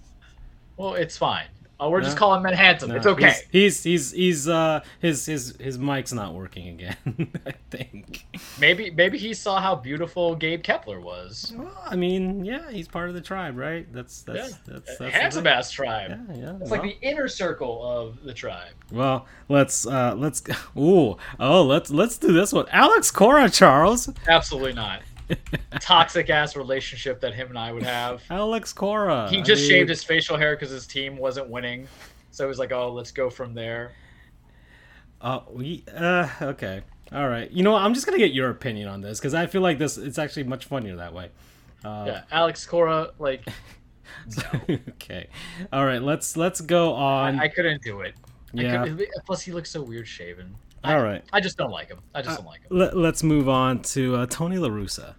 Well, 0.81 0.95
it's 0.95 1.17
fine. 1.17 1.45
Oh, 1.81 1.89
we're 1.89 2.01
just 2.01 2.15
calling 2.15 2.43
men 2.43 2.53
handsome. 2.53 2.89
No, 2.89 2.97
it's 2.97 3.07
okay. 3.07 3.33
He's 3.51 3.81
he's 3.81 3.83
he's, 3.83 4.11
he's 4.11 4.47
uh 4.47 4.81
his 4.99 5.25
his 5.25 5.55
his 5.59 5.79
mic's 5.79 6.13
not 6.13 6.35
working 6.35 6.67
again. 6.67 6.95
I 7.47 7.53
think. 7.71 8.23
Maybe 8.59 8.91
maybe 8.91 9.17
he 9.17 9.33
saw 9.33 9.59
how 9.59 9.73
beautiful 9.73 10.35
Gabe 10.35 10.61
Kapler 10.61 11.01
was. 11.01 11.51
Well, 11.57 11.75
I 11.83 11.95
mean, 11.95 12.45
yeah, 12.45 12.69
he's 12.69 12.87
part 12.87 13.09
of 13.09 13.15
the 13.15 13.21
tribe, 13.21 13.57
right? 13.57 13.91
That's 13.91 14.21
that's 14.21 14.51
Yeah. 14.51 14.57
that's, 14.67 14.85
that's 14.85 14.97
the 14.99 15.09
Handsome 15.09 15.47
ass 15.47 15.71
tribe. 15.71 16.11
Yeah, 16.29 16.35
yeah. 16.35 16.57
It's 16.61 16.69
well, 16.69 16.81
like 16.81 16.83
the 16.83 17.07
inner 17.07 17.27
circle 17.27 17.83
of 17.83 18.23
the 18.23 18.33
tribe. 18.33 18.73
well, 18.91 19.25
let's 19.49 19.87
uh 19.87 20.13
let's 20.15 20.43
ooh 20.77 21.17
oh 21.39 21.63
let's 21.63 21.89
let's 21.89 22.19
do 22.19 22.31
this 22.31 22.53
one. 22.53 22.67
Alex 22.69 23.09
Cora, 23.09 23.49
Charles. 23.49 24.07
Absolutely 24.27 24.73
not. 24.73 25.01
Toxic 25.79 26.29
ass 26.29 26.55
relationship 26.55 27.19
that 27.21 27.33
him 27.33 27.49
and 27.49 27.57
I 27.57 27.71
would 27.71 27.83
have. 27.83 28.23
Alex 28.29 28.73
Cora. 28.73 29.29
He 29.29 29.39
I 29.39 29.41
just 29.41 29.61
mean, 29.61 29.69
shaved 29.69 29.89
his 29.89 30.03
facial 30.03 30.37
hair 30.37 30.55
because 30.55 30.69
his 30.69 30.85
team 30.87 31.17
wasn't 31.17 31.49
winning. 31.49 31.87
So 32.31 32.45
he 32.45 32.47
was 32.47 32.59
like, 32.59 32.71
"Oh, 32.71 32.91
let's 32.91 33.11
go 33.11 33.29
from 33.29 33.53
there." 33.53 33.91
Uh, 35.19 35.41
we 35.49 35.83
uh 35.95 36.27
okay. 36.41 36.81
All 37.11 37.27
right. 37.27 37.51
You 37.51 37.63
know 37.63 37.71
what? 37.71 37.81
I'm 37.81 37.93
just 37.93 38.05
gonna 38.05 38.17
get 38.17 38.31
your 38.33 38.49
opinion 38.49 38.87
on 38.87 39.01
this 39.01 39.19
because 39.19 39.33
I 39.33 39.47
feel 39.47 39.61
like 39.61 39.77
this 39.77 39.97
it's 39.97 40.17
actually 40.17 40.43
much 40.43 40.65
funnier 40.65 40.95
that 40.95 41.13
way. 41.13 41.29
Uh, 41.83 42.05
Yeah, 42.07 42.23
Alex 42.31 42.65
Cora, 42.65 43.11
like 43.19 43.45
okay. 44.69 45.27
All 45.73 45.85
right. 45.85 46.01
Let's 46.01 46.37
let's 46.37 46.61
go 46.61 46.93
on. 46.93 47.39
I, 47.39 47.43
I 47.43 47.47
couldn't 47.47 47.81
do 47.81 48.01
it. 48.01 48.15
Yeah. 48.53 48.85
plus, 49.25 49.41
he 49.41 49.51
looks 49.51 49.69
so 49.71 49.81
weird 49.81 50.07
shaven. 50.07 50.55
I, 50.83 50.95
All 50.95 51.03
right. 51.03 51.23
I 51.31 51.39
just 51.39 51.57
don't 51.57 51.71
like 51.71 51.87
him. 51.89 51.99
I 52.13 52.21
just 52.21 52.33
Uh, 52.33 52.41
don't 52.41 52.47
like 52.47 52.61
him. 52.61 52.67
Let, 52.77 52.97
let's 52.97 53.23
move 53.23 53.47
on 53.47 53.81
to 53.83 54.15
uh, 54.15 54.25
Tony 54.25 54.57
La 54.57 54.67
Russa. 54.67 55.15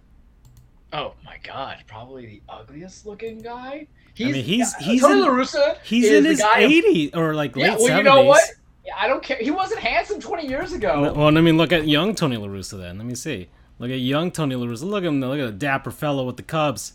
Oh 0.93 1.13
my 1.25 1.37
god, 1.43 1.83
probably 1.87 2.25
the 2.27 2.41
ugliest 2.49 3.05
looking 3.05 3.39
guy. 3.39 3.87
I 4.19 4.23
mean, 4.23 4.43
he's- 4.43 4.75
he's 4.75 5.01
Tony 5.01 5.15
in- 5.15 5.21
La 5.21 5.29
Russa 5.29 5.77
He's 5.83 6.09
in 6.09 6.23
his 6.25 6.39
guy 6.39 6.61
80s 6.63 7.15
or 7.15 7.33
like 7.33 7.55
Yeah, 7.55 7.71
late 7.71 7.79
well, 7.79 7.87
70s. 7.89 7.97
you 7.97 8.03
know 8.03 8.21
what? 8.23 8.43
Yeah, 8.85 8.93
I 8.99 9.07
don't 9.07 9.23
care. 9.23 9.37
He 9.37 9.49
wasn't 9.49 9.79
handsome 9.79 10.19
20 10.19 10.47
years 10.47 10.71
ago. 10.73 11.13
Well, 11.15 11.35
I 11.35 11.41
mean, 11.41 11.57
look 11.57 11.71
at 11.71 11.87
young 11.87 12.13
Tony 12.13 12.37
La 12.37 12.47
Russa 12.47 12.77
then. 12.79 12.97
Let 12.99 13.07
me 13.07 13.15
see. 13.15 13.49
Look 13.79 13.89
at 13.89 13.99
young 13.99 14.29
Tony 14.29 14.55
La 14.55 14.67
Russa. 14.67 14.83
Look 14.83 15.03
at 15.03 15.07
him. 15.07 15.19
Look 15.19 15.39
at 15.39 15.45
the 15.45 15.51
dapper 15.51 15.89
fellow 15.89 16.25
with 16.25 16.37
the 16.37 16.43
Cubs. 16.43 16.93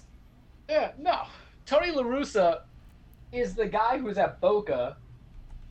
Yeah, 0.69 0.93
no. 0.99 1.23
Tony 1.67 1.91
La 1.91 2.03
Russa 2.05 2.61
is 3.33 3.55
the 3.55 3.67
guy 3.67 3.99
who's 3.99 4.17
at 4.19 4.41
Boca 4.41 4.97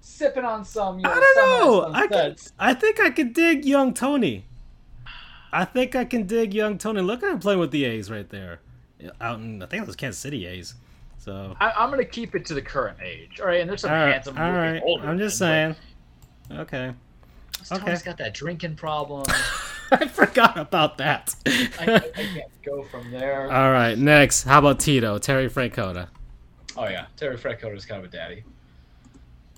sipping 0.01 0.43
on 0.43 0.65
some, 0.65 0.97
you 0.97 1.03
know, 1.03 1.11
I 1.11 1.13
don't 1.15 1.36
know. 1.38 1.91
I 1.93 2.07
can. 2.07 2.36
I 2.59 2.73
think 2.73 2.99
I 2.99 3.09
could 3.09 3.34
dig 3.34 3.63
young 3.63 3.93
Tony. 3.93 4.47
I 5.52 5.66
think 5.66 5.95
I 5.95 6.06
can 6.06 6.28
dig 6.28 6.54
young 6.54 6.78
Tony. 6.78 7.02
Look 7.02 7.24
at 7.24 7.32
him 7.32 7.39
playing 7.39 7.60
with 7.60 7.72
the 7.72 7.86
A's 7.86 8.12
right 8.12 8.30
there. 8.30 8.60
Out 9.22 9.39
in, 9.39 9.62
I 9.62 9.66
think 9.68 9.84
it 9.84 9.88
was 9.88 9.95
Kansas 9.95 10.20
City 10.20 10.45
A's. 10.45 10.76
So, 11.18 11.56
I, 11.60 11.72
I'm 11.72 11.89
going 11.89 12.04
to 12.04 12.10
keep 12.10 12.36
it 12.36 12.45
to 12.45 12.54
the 12.54 12.62
current 12.62 13.00
age. 13.04 13.39
All 13.39 13.48
right, 13.48 13.60
and 13.60 13.70
there's 13.70 13.82
some 13.82 13.91
all 13.91 13.98
right, 13.98 14.14
handsome 14.14 14.38
all 14.38 14.52
looking 14.52 14.82
older 14.84 15.08
I'm 15.08 15.18
just 15.18 15.38
saying. 15.38 15.76
Okay. 16.52 16.93
Tony's 17.66 17.86
okay. 17.86 18.06
got 18.06 18.18
that 18.18 18.34
drinking 18.34 18.76
problem. 18.76 19.26
I 19.91 20.08
forgot 20.08 20.58
about 20.58 20.98
that. 21.00 21.36
I, 21.45 21.95
I, 21.95 22.00
can't 22.00 22.62
go 22.64 22.84
from 22.84 23.10
there. 23.12 23.52
all 23.52 23.72
right. 23.72 23.98
Next, 23.98 24.43
how 24.43 24.60
about 24.60 24.80
Tito? 24.80 25.18
Terry 25.18 25.50
Francona. 25.50 26.08
oh, 26.76 26.88
yeah. 26.88 27.08
Terry 27.16 27.38
Francona 27.38 27.76
is 27.76 27.86
kind 27.86 28.04
of 28.04 28.10
a 28.12 28.16
daddy. 28.16 28.43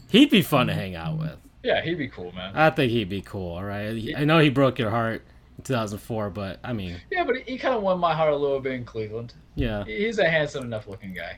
He'd 0.09 0.29
be 0.29 0.41
fun 0.41 0.67
to 0.67 0.73
hang 0.73 0.95
out 0.95 1.17
with. 1.17 1.37
Yeah, 1.63 1.81
he'd 1.81 1.97
be 1.97 2.07
cool, 2.07 2.31
man. 2.31 2.55
I 2.55 2.69
think 2.69 2.91
he'd 2.91 3.09
be 3.09 3.21
cool. 3.21 3.55
All 3.55 3.63
right. 3.63 4.15
I 4.15 4.23
know 4.23 4.39
he 4.39 4.49
broke 4.49 4.79
your 4.79 4.89
heart 4.89 5.23
2004, 5.63 6.29
but 6.29 6.59
I 6.63 6.73
mean, 6.73 6.95
yeah, 7.11 7.23
but 7.23 7.37
he 7.37 7.57
kind 7.57 7.75
of 7.75 7.81
won 7.83 7.99
my 7.99 8.13
heart 8.13 8.33
a 8.33 8.35
little 8.35 8.59
bit 8.59 8.73
in 8.73 8.85
Cleveland. 8.85 9.33
yeah, 9.55 9.83
He's 9.85 10.19
a 10.19 10.29
handsome 10.29 10.63
enough 10.65 10.87
looking 10.87 11.13
guy. 11.13 11.37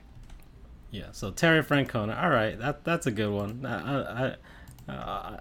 yeah. 0.91 1.07
So 1.11 1.31
Terry 1.31 1.63
Francona. 1.63 2.21
All 2.21 2.29
right, 2.29 2.57
that 2.59 2.83
that's 2.83 3.07
a 3.07 3.11
good 3.11 3.31
one. 3.31 3.65
Uh, 3.65 4.35
I, 4.87 4.91
uh, 4.91 5.37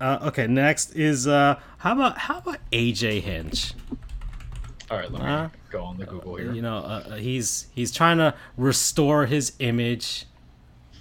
uh, 0.00 0.18
okay, 0.28 0.46
next 0.46 0.94
is 0.94 1.26
uh, 1.26 1.58
how 1.78 1.92
about 1.92 2.18
how 2.18 2.38
about 2.38 2.58
AJ 2.72 3.20
Hinch? 3.22 3.72
All 4.90 4.96
right, 4.96 5.10
let 5.12 5.22
me 5.22 5.28
Uh, 5.28 5.48
go 5.70 5.82
on 5.84 5.98
the 5.98 6.06
Google 6.06 6.36
here. 6.36 6.52
You 6.52 6.62
know, 6.62 6.78
uh, 6.78 7.02
uh, 7.10 7.14
he's 7.16 7.66
he's 7.74 7.92
trying 7.92 8.18
to 8.18 8.34
restore 8.56 9.26
his 9.26 9.52
image. 9.58 10.24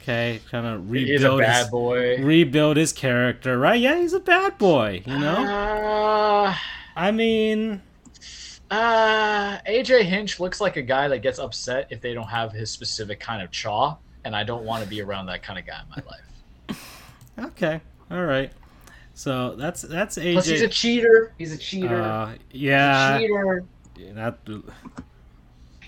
Okay, 0.02 0.40
trying 0.50 0.64
to 0.64 0.94
He's 0.98 1.22
a 1.22 1.32
rebuild 1.32 1.40
bad 1.42 1.58
his, 1.64 1.68
boy. 1.70 2.18
rebuild 2.24 2.78
his 2.78 2.94
character, 2.94 3.60
right? 3.60 3.80
Yeah, 3.80 4.00
he's 4.00 4.14
a 4.14 4.22
bad 4.22 4.58
boy. 4.58 5.04
You 5.06 5.20
know, 5.20 5.36
Uh, 5.46 6.56
I 6.98 7.12
mean, 7.12 7.80
uh, 8.72 9.60
AJ 9.68 10.02
Hinch 10.06 10.40
looks 10.40 10.60
like 10.60 10.78
a 10.78 10.82
guy 10.82 11.08
that 11.08 11.20
gets 11.20 11.38
upset 11.38 11.86
if 11.92 12.02
they 12.02 12.16
don't 12.16 12.28
have 12.28 12.52
his 12.52 12.72
specific 12.72 13.20
kind 13.20 13.44
of 13.44 13.52
chaw, 13.52 13.98
and 14.26 14.36
I 14.36 14.44
don't 14.44 14.64
want 14.64 14.84
to 14.84 14.90
be 14.90 15.00
around 15.04 15.28
that 15.28 15.44
kind 15.44 15.60
of 15.60 15.66
guy 15.68 15.80
in 15.80 15.90
my 15.90 16.04
life. 16.10 17.50
okay, 17.52 17.80
all 18.10 18.26
right. 18.26 18.52
So 19.14 19.56
that's 19.56 19.84
that's 19.84 20.18
AJ. 20.18 20.34
Plus, 20.34 20.46
he's 20.48 20.62
a 20.64 20.68
cheater. 20.68 21.34
He's 21.38 21.54
a 21.54 21.58
cheater. 21.58 22.02
Uh, 22.02 22.34
He's 22.50 22.62
a 22.62 22.66
yeah, 22.66 23.20
cheater. 23.20 23.64
that, 24.16 24.38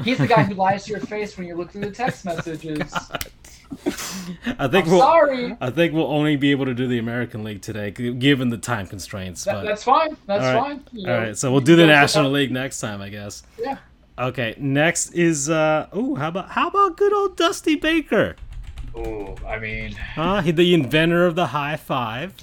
He's 0.04 0.20
the 0.20 0.28
guy 0.28 0.44
who 0.44 0.54
lies 0.66 0.86
to 0.86 0.92
your 0.92 1.02
face 1.02 1.38
when 1.38 1.48
you 1.48 1.56
look 1.56 1.72
through 1.72 1.86
the 1.86 1.92
text 1.92 2.24
messages. 2.26 2.94
I 4.58 4.68
think 4.68 4.86
I'm 4.86 4.92
we'll. 4.92 5.00
sorry. 5.00 5.56
I 5.62 5.70
think 5.70 5.94
we'll 5.94 6.08
only 6.08 6.36
be 6.36 6.52
able 6.52 6.66
to 6.66 6.74
do 6.74 6.88
the 6.88 6.98
American 6.98 7.44
League 7.44 7.62
today, 7.62 7.92
given 7.92 8.50
the 8.50 8.58
time 8.58 8.88
constraints. 8.88 9.44
That, 9.44 9.54
But 9.56 9.64
that's 9.66 9.84
fine. 9.84 10.18
That's 10.26 10.44
All 10.44 10.54
right. 10.54 10.62
fine. 10.78 10.84
You 10.92 11.08
all 11.08 11.14
know, 11.14 11.20
right, 11.28 11.38
so 11.38 11.52
we'll 11.52 11.62
do 11.62 11.76
the 11.76 11.86
National 11.86 12.32
League 12.32 12.52
next 12.52 12.80
time, 12.80 13.02
I 13.02 13.10
guess. 13.10 13.44
Yeah. 13.60 13.78
Okay, 14.18 14.56
next 14.58 15.12
is 15.14 15.50
uh 15.50 15.88
oh, 15.94 16.16
how 16.16 16.28
about 16.30 16.50
how 16.50 16.68
about 16.68 16.98
good 16.98 17.14
old 17.14 17.38
Dusty 17.38 17.76
Baker? 17.76 18.36
Oh, 18.96 19.36
I 19.48 19.60
mean, 19.60 19.92
Huh? 19.94 20.42
He 20.42 20.52
the 20.52 20.74
inventor 20.74 21.26
of 21.26 21.36
the 21.36 21.48
high 21.48 21.78
five. 21.78 22.34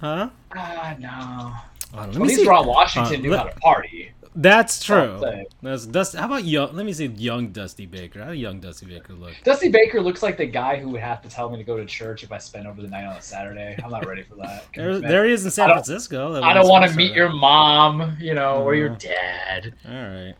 Huh? 0.00 0.30
ah, 0.54 0.94
no. 0.98 1.52
Oh, 1.94 2.00
let 2.00 2.08
At 2.10 2.14
me 2.16 2.28
least 2.28 2.40
see. 2.40 2.46
Ron 2.48 2.66
Washington 2.66 3.16
Uh, 3.16 3.22
knew 3.22 3.30
let- 3.32 3.38
how 3.40 3.44
to 3.48 3.60
party. 3.60 4.12
That's 4.38 4.84
true. 4.84 5.18
That's 5.62 5.86
Dusty. 5.86 6.18
How 6.18 6.26
about 6.26 6.44
young? 6.44 6.76
Let 6.76 6.84
me 6.84 6.92
see 6.92 7.06
young 7.06 7.48
Dusty 7.48 7.86
Baker. 7.86 8.22
How 8.22 8.32
young 8.32 8.60
Dusty 8.60 8.84
Baker 8.84 9.14
look? 9.14 9.32
Dusty 9.44 9.70
Baker 9.70 10.02
looks 10.02 10.22
like 10.22 10.36
the 10.36 10.44
guy 10.44 10.76
who 10.76 10.90
would 10.90 11.00
have 11.00 11.22
to 11.22 11.28
tell 11.30 11.48
me 11.48 11.56
to 11.56 11.64
go 11.64 11.78
to 11.78 11.86
church 11.86 12.22
if 12.22 12.30
I 12.30 12.36
spent 12.38 12.66
over 12.66 12.82
the 12.82 12.88
night 12.88 13.06
on 13.06 13.16
a 13.16 13.22
Saturday. 13.22 13.78
I'm 13.82 13.90
not 13.90 14.06
ready 14.06 14.22
for 14.22 14.34
that. 14.36 14.64
There, 14.76 14.98
there 14.98 15.24
he 15.24 15.32
is 15.32 15.44
in 15.46 15.50
San 15.50 15.70
I 15.70 15.74
Francisco. 15.74 16.42
I 16.42 16.52
don't 16.52 16.68
want 16.68 16.88
to 16.90 16.94
meet 16.94 17.14
your 17.14 17.30
mom, 17.30 18.16
you 18.20 18.34
know, 18.34 18.62
or 18.62 18.74
your 18.74 18.90
Uh. 18.90 18.96
dad. 18.96 19.74
All 19.88 19.92
right. 19.94 20.34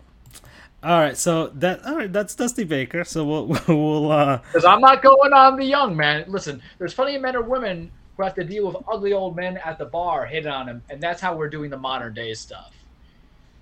All 0.82 1.00
right. 1.00 1.16
So 1.16 1.48
that 1.54 1.84
all 1.86 1.96
right. 1.96 2.12
That's 2.12 2.34
Dusty 2.34 2.64
Baker. 2.64 3.02
So 3.02 3.24
we'll 3.24 3.46
we'll 3.68 4.12
uh 4.12 4.38
Because 4.38 4.66
I'm 4.66 4.82
not 4.82 5.02
going 5.02 5.32
on 5.32 5.56
the 5.56 5.64
young 5.64 5.96
man. 5.96 6.26
Listen, 6.28 6.60
there's 6.78 6.92
plenty 6.92 7.16
of 7.16 7.22
men 7.22 7.34
or 7.34 7.42
women 7.42 7.90
who 8.16 8.24
have 8.24 8.34
to 8.34 8.44
deal 8.44 8.66
with 8.66 8.76
ugly 8.86 9.14
old 9.14 9.36
men 9.36 9.56
at 9.64 9.78
the 9.78 9.86
bar 9.86 10.26
hitting 10.26 10.50
on 10.50 10.66
them, 10.66 10.82
and 10.90 11.00
that's 11.00 11.20
how 11.20 11.34
we're 11.34 11.48
doing 11.48 11.70
the 11.70 11.78
modern 11.78 12.12
day 12.12 12.34
stuff. 12.34 12.72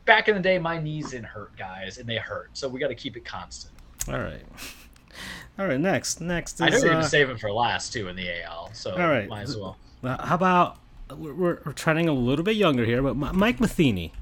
Back 0.04 0.28
in 0.28 0.34
the 0.34 0.40
day, 0.40 0.58
my 0.58 0.78
knees 0.78 1.10
didn't 1.10 1.26
hurt, 1.26 1.56
guys, 1.56 1.98
and 1.98 2.08
they 2.08 2.16
hurt. 2.16 2.50
So 2.52 2.68
we 2.68 2.78
got 2.80 2.88
to 2.88 2.94
keep 2.94 3.16
it 3.16 3.24
constant. 3.24 3.72
all 4.08 4.18
right. 4.18 4.42
All 5.58 5.66
right. 5.68 5.78
Next. 5.78 6.20
Next 6.20 6.60
I 6.60 6.68
know 6.68 6.76
is 6.76 6.82
you're 6.82 6.92
gonna 6.92 7.04
uh, 7.04 7.08
save 7.08 7.30
it 7.30 7.38
for 7.38 7.52
last 7.52 7.92
too 7.92 8.08
in 8.08 8.16
the 8.16 8.42
AL. 8.42 8.70
So 8.74 8.90
All 8.90 8.98
right. 9.08 9.28
might 9.28 9.42
as 9.42 9.56
well. 9.56 9.76
uh, 10.02 10.26
how 10.26 10.34
about 10.34 10.78
we're, 11.16 11.32
we're, 11.32 11.58
we're 11.64 11.72
trending 11.72 12.08
a 12.08 12.12
little 12.12 12.44
bit 12.44 12.56
younger 12.56 12.84
here, 12.84 13.00
but 13.00 13.16
Mi- 13.16 13.30
Mike 13.32 13.60
Matheny. 13.60 14.12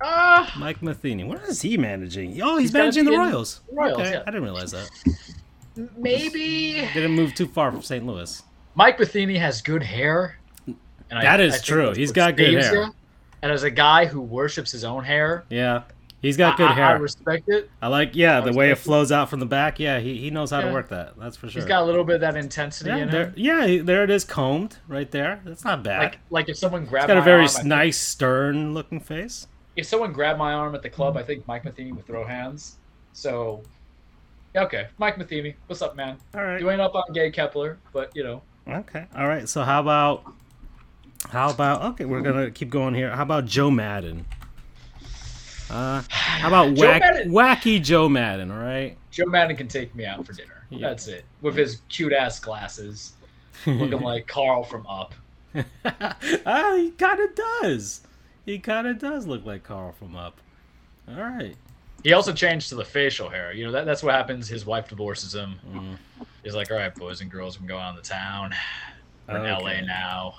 Ah, 0.00 0.50
Mike 0.58 0.80
Matheny. 0.82 1.24
What 1.24 1.42
is 1.42 1.60
he 1.60 1.76
managing? 1.76 2.40
Oh, 2.40 2.56
he's, 2.56 2.68
He's 2.70 2.72
managing 2.72 3.04
the 3.04 3.10
Royals. 3.10 3.60
Royals, 3.70 3.98
okay, 3.98 4.12
yeah. 4.12 4.22
I 4.22 4.30
didn't 4.30 4.44
realize 4.44 4.70
that. 4.70 4.88
maybe 5.96 6.88
Didn't 6.94 7.12
move 7.12 7.34
too 7.34 7.46
far 7.46 7.70
from 7.72 7.82
St. 7.82 8.06
Louis. 8.06 8.42
Mike 8.74 8.98
Matheny 8.98 9.36
has 9.36 9.60
good 9.60 9.82
hair. 9.82 10.38
And 10.66 10.76
That 11.22 11.40
is 11.40 11.54
think 11.54 11.64
true. 11.64 11.92
He's 11.94 12.12
got 12.12 12.36
good 12.36 12.54
hair. 12.62 12.90
And 13.42 13.52
as 13.52 13.62
a 13.62 13.70
guy 13.70 14.06
who 14.06 14.20
worships 14.20 14.72
his 14.72 14.84
own 14.84 15.04
hair, 15.04 15.44
Yeah, 15.48 15.82
he's 16.20 16.36
got 16.36 16.56
good 16.56 16.70
I, 16.70 16.74
hair. 16.74 16.84
I 16.86 16.92
respect 16.92 17.48
it. 17.48 17.70
I 17.80 17.86
like. 17.88 18.16
Yeah, 18.16 18.38
I 18.38 18.40
the 18.40 18.52
way 18.52 18.70
it 18.70 18.78
flows 18.78 19.12
out 19.12 19.30
from 19.30 19.40
the 19.40 19.46
back. 19.46 19.78
Yeah, 19.78 20.00
he, 20.00 20.16
he 20.18 20.30
knows 20.30 20.50
how 20.50 20.60
to 20.60 20.72
work 20.72 20.88
that. 20.88 21.16
That's 21.18 21.36
for 21.36 21.48
sure. 21.48 21.60
He's 21.60 21.68
got 21.68 21.82
a 21.82 21.86
little 21.86 22.04
bit 22.04 22.16
of 22.16 22.20
that 22.22 22.36
intensity 22.36 22.90
yeah, 22.90 22.96
in 22.96 23.10
there, 23.10 23.26
him. 23.26 23.34
yeah, 23.36 23.82
there 23.82 24.02
it 24.04 24.10
is, 24.10 24.24
combed 24.24 24.78
right 24.88 25.10
there. 25.10 25.40
That's 25.44 25.64
not 25.64 25.82
bad. 25.84 26.02
Like, 26.02 26.18
like 26.30 26.48
if 26.48 26.56
someone 26.56 26.82
he's 26.82 26.90
grabbed 26.90 27.08
got 27.08 27.16
a 27.16 27.22
very 27.22 27.46
arm, 27.46 27.68
nice, 27.68 27.96
stern 27.98 28.74
looking 28.74 29.00
face. 29.00 29.46
if 29.76 29.86
someone 29.86 30.12
grabbed 30.12 30.38
my 30.38 30.52
arm 30.52 30.74
at 30.74 30.82
the 30.82 30.90
club, 30.90 31.16
I 31.16 31.22
think 31.22 31.46
Mike 31.46 31.64
Matheny 31.64 31.92
would 31.92 32.06
throw 32.06 32.24
hands. 32.24 32.76
So, 33.12 33.62
yeah, 34.54 34.62
okay, 34.64 34.88
Mike 34.98 35.18
Matheny, 35.18 35.54
what's 35.66 35.82
up, 35.82 35.94
man? 35.94 36.18
All 36.34 36.42
right. 36.42 36.60
You 36.60 36.70
ain't 36.70 36.80
up 36.80 36.94
on 36.96 37.04
Gay 37.12 37.30
Kapler, 37.30 37.76
but 37.92 38.10
you 38.16 38.24
know, 38.24 38.42
Okay. 38.68 39.06
All 39.16 39.26
right. 39.26 39.48
So 39.48 39.62
how 39.62 39.80
about 39.80 40.34
how 41.28 41.50
about 41.50 41.82
okay? 41.82 42.04
We're 42.04 42.22
gonna 42.22 42.50
keep 42.50 42.70
going 42.70 42.94
here. 42.94 43.10
How 43.10 43.22
about 43.22 43.46
Joe 43.46 43.70
Maddon? 43.70 44.24
Uh, 45.70 46.02
how 46.08 46.48
about 46.48 46.74
Joe 46.74 46.86
whack, 46.86 47.00
Maddon- 47.00 47.30
wacky 47.30 47.82
Joe 47.82 48.08
Maddon? 48.08 48.50
All 48.50 48.58
right. 48.58 48.96
Joe 49.10 49.26
Maddon 49.26 49.56
can 49.56 49.68
take 49.68 49.94
me 49.94 50.06
out 50.06 50.24
for 50.24 50.32
dinner. 50.32 50.64
Yeah. 50.70 50.88
That's 50.88 51.08
it. 51.08 51.24
With 51.42 51.56
his 51.56 51.82
cute 51.88 52.12
ass 52.12 52.40
glasses, 52.40 53.12
looking 53.66 54.00
like 54.00 54.26
Carl 54.28 54.62
from 54.62 54.86
Up. 54.86 55.14
ah, 55.84 56.74
he 56.76 56.90
kind 56.92 57.20
of 57.20 57.34
does. 57.34 58.02
He 58.46 58.58
kind 58.58 58.86
of 58.86 58.98
does 58.98 59.26
look 59.26 59.44
like 59.44 59.62
Carl 59.62 59.92
from 59.92 60.16
Up. 60.16 60.40
All 61.08 61.16
right. 61.16 61.56
He 62.04 62.12
also 62.12 62.32
changed 62.32 62.68
to 62.68 62.76
the 62.76 62.84
facial 62.84 63.28
hair. 63.28 63.52
You 63.52 63.66
know 63.66 63.72
that 63.72 63.84
that's 63.84 64.02
what 64.02 64.14
happens. 64.14 64.48
His 64.48 64.64
wife 64.64 64.88
divorces 64.88 65.34
him. 65.34 65.56
Mm. 65.68 66.26
He's 66.44 66.54
like, 66.54 66.70
all 66.70 66.76
right, 66.76 66.94
boys 66.94 67.20
and 67.20 67.30
girls, 67.30 67.58
we 67.58 67.66
can 67.66 67.74
go 67.74 67.78
out 67.78 67.90
in 67.90 67.96
the 67.96 68.02
town. 68.02 68.54
We're 69.28 69.44
in 69.44 69.44
LA 69.44 69.80
now. 69.80 70.36